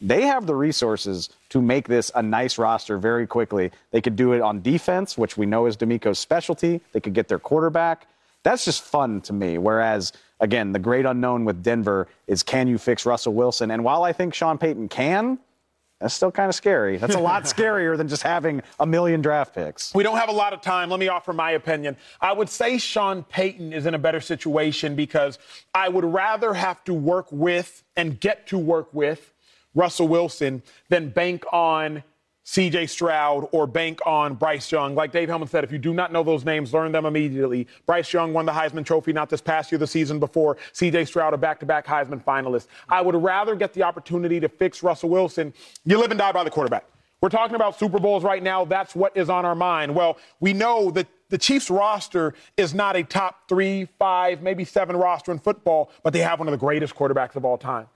they 0.00 0.22
have 0.22 0.46
the 0.46 0.54
resources 0.54 1.28
to 1.50 1.60
make 1.60 1.86
this 1.86 2.10
a 2.14 2.22
nice 2.22 2.58
roster 2.58 2.96
very 2.96 3.26
quickly. 3.26 3.70
They 3.90 4.00
could 4.00 4.16
do 4.16 4.32
it 4.32 4.40
on 4.40 4.62
defense, 4.62 5.18
which 5.18 5.36
we 5.36 5.46
know 5.46 5.66
is 5.66 5.76
DeMeco's 5.76 6.18
specialty. 6.18 6.80
They 6.92 7.00
could 7.00 7.14
get 7.14 7.28
their 7.28 7.38
quarterback. 7.38 8.06
That's 8.42 8.64
just 8.64 8.82
fun 8.82 9.20
to 9.22 9.34
me. 9.34 9.58
Whereas, 9.58 10.12
again, 10.40 10.72
the 10.72 10.78
great 10.78 11.04
unknown 11.04 11.44
with 11.44 11.62
Denver 11.62 12.08
is 12.26 12.42
can 12.42 12.66
you 12.68 12.78
fix 12.78 13.04
Russell 13.04 13.34
Wilson? 13.34 13.70
And 13.70 13.84
while 13.84 14.02
I 14.02 14.12
think 14.14 14.32
Sean 14.32 14.56
Payton 14.56 14.88
can, 14.88 15.38
that's 16.00 16.14
still 16.14 16.32
kind 16.32 16.48
of 16.48 16.54
scary. 16.54 16.96
That's 16.96 17.14
a 17.14 17.20
lot 17.20 17.42
scarier 17.44 17.94
than 17.98 18.08
just 18.08 18.22
having 18.22 18.62
a 18.78 18.86
million 18.86 19.20
draft 19.20 19.54
picks. 19.54 19.94
We 19.94 20.02
don't 20.02 20.16
have 20.16 20.30
a 20.30 20.32
lot 20.32 20.54
of 20.54 20.62
time. 20.62 20.88
Let 20.88 20.98
me 20.98 21.08
offer 21.08 21.34
my 21.34 21.50
opinion. 21.50 21.98
I 22.22 22.32
would 22.32 22.48
say 22.48 22.78
Sean 22.78 23.22
Payton 23.24 23.74
is 23.74 23.84
in 23.84 23.92
a 23.92 23.98
better 23.98 24.22
situation 24.22 24.96
because 24.96 25.38
I 25.74 25.90
would 25.90 26.06
rather 26.06 26.54
have 26.54 26.82
to 26.84 26.94
work 26.94 27.26
with 27.30 27.82
and 27.96 28.18
get 28.18 28.46
to 28.46 28.56
work 28.56 28.94
with 28.94 29.34
Russell 29.74 30.08
Wilson 30.08 30.62
than 30.88 31.10
bank 31.10 31.44
on 31.52 32.02
CJ 32.44 32.88
Stroud 32.88 33.48
or 33.52 33.66
bank 33.66 34.00
on 34.04 34.34
Bryce 34.34 34.72
Young. 34.72 34.94
Like 34.94 35.12
Dave 35.12 35.28
Helman 35.28 35.46
said, 35.46 35.62
if 35.62 35.70
you 35.70 35.78
do 35.78 35.94
not 35.94 36.12
know 36.12 36.24
those 36.24 36.44
names, 36.44 36.74
learn 36.74 36.90
them 36.90 37.06
immediately. 37.06 37.68
Bryce 37.86 38.12
Young 38.12 38.32
won 38.32 38.44
the 38.46 38.52
Heisman 38.52 38.84
Trophy 38.84 39.12
not 39.12 39.28
this 39.28 39.40
past 39.40 39.70
year, 39.70 39.78
the 39.78 39.86
season 39.86 40.18
before. 40.18 40.56
CJ 40.72 41.06
Stroud, 41.06 41.32
a 41.32 41.36
back 41.36 41.60
to 41.60 41.66
back 41.66 41.86
Heisman 41.86 42.24
finalist. 42.24 42.66
I 42.88 43.02
would 43.02 43.14
rather 43.14 43.54
get 43.54 43.72
the 43.72 43.82
opportunity 43.82 44.40
to 44.40 44.48
fix 44.48 44.82
Russell 44.82 45.10
Wilson. 45.10 45.54
You 45.84 45.98
live 45.98 46.10
and 46.10 46.18
die 46.18 46.32
by 46.32 46.42
the 46.42 46.50
quarterback. 46.50 46.86
We're 47.20 47.28
talking 47.28 47.54
about 47.54 47.78
Super 47.78 48.00
Bowls 48.00 48.24
right 48.24 48.42
now. 48.42 48.64
That's 48.64 48.96
what 48.96 49.14
is 49.14 49.28
on 49.28 49.44
our 49.44 49.54
mind. 49.54 49.94
Well, 49.94 50.16
we 50.40 50.54
know 50.54 50.90
that 50.92 51.06
the 51.28 51.38
Chiefs 51.38 51.70
roster 51.70 52.34
is 52.56 52.74
not 52.74 52.96
a 52.96 53.04
top 53.04 53.48
three, 53.48 53.86
five, 53.98 54.42
maybe 54.42 54.64
seven 54.64 54.96
roster 54.96 55.30
in 55.30 55.38
football, 55.38 55.92
but 56.02 56.12
they 56.12 56.20
have 56.20 56.38
one 56.38 56.48
of 56.48 56.52
the 56.52 56.58
greatest 56.58 56.94
quarterbacks 56.96 57.36
of 57.36 57.44
all 57.44 57.58
time. 57.58 57.86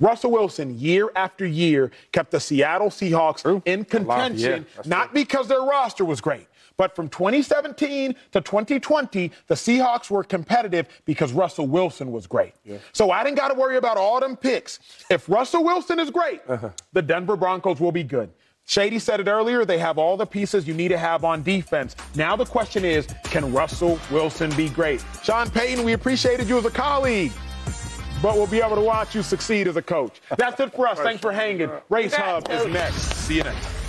Russell 0.00 0.32
Wilson, 0.32 0.78
year 0.78 1.10
after 1.14 1.46
year, 1.46 1.90
kept 2.12 2.30
the 2.30 2.40
Seattle 2.40 2.88
Seahawks 2.88 3.42
True. 3.42 3.62
in 3.64 3.84
contention, 3.84 4.66
not 4.84 5.10
true. 5.10 5.14
because 5.14 5.48
their 5.48 5.62
roster 5.62 6.04
was 6.04 6.20
great. 6.20 6.46
But 6.76 6.96
from 6.96 7.08
2017 7.08 8.14
to 8.32 8.40
2020, 8.40 9.30
the 9.46 9.54
Seahawks 9.54 10.10
were 10.10 10.24
competitive 10.24 10.88
because 11.04 11.32
Russell 11.32 11.66
Wilson 11.66 12.10
was 12.10 12.26
great. 12.26 12.54
Yeah. 12.64 12.78
So 12.92 13.10
I 13.10 13.22
didn't 13.22 13.36
got 13.36 13.48
to 13.48 13.54
worry 13.54 13.76
about 13.76 13.96
all 13.96 14.18
them 14.20 14.36
picks. 14.36 14.80
If 15.10 15.28
Russell 15.28 15.64
Wilson 15.64 15.98
is 15.98 16.10
great, 16.10 16.40
uh-huh. 16.48 16.70
the 16.92 17.02
Denver 17.02 17.36
Broncos 17.36 17.78
will 17.78 17.92
be 17.92 18.02
good. 18.02 18.30
Shady 18.64 19.00
said 19.00 19.20
it 19.20 19.26
earlier, 19.26 19.64
they 19.64 19.78
have 19.78 19.98
all 19.98 20.16
the 20.16 20.26
pieces 20.26 20.68
you 20.68 20.74
need 20.74 20.88
to 20.88 20.98
have 20.98 21.24
on 21.24 21.42
defense. 21.42 21.96
Now 22.14 22.36
the 22.36 22.44
question 22.44 22.84
is, 22.84 23.06
can 23.24 23.52
Russell 23.52 23.98
Wilson 24.10 24.54
be 24.56 24.68
great? 24.68 25.04
Sean 25.22 25.50
Payton, 25.50 25.84
we 25.84 25.94
appreciated 25.94 26.48
you 26.48 26.58
as 26.58 26.64
a 26.64 26.70
colleague 26.70 27.32
but 28.22 28.36
we'll 28.36 28.46
be 28.46 28.60
able 28.60 28.76
to 28.76 28.82
watch 28.82 29.14
you 29.14 29.22
succeed 29.22 29.66
as 29.68 29.76
a 29.76 29.82
coach. 29.82 30.20
That's 30.38 30.58
it 30.60 30.72
for 30.72 30.86
us. 30.86 30.98
Thanks 30.98 31.20
for 31.20 31.32
hanging. 31.32 31.70
Race 31.88 32.14
Hub 32.14 32.48
is 32.50 32.66
next. 32.66 33.02
See 33.26 33.36
you 33.36 33.42
next. 33.42 33.81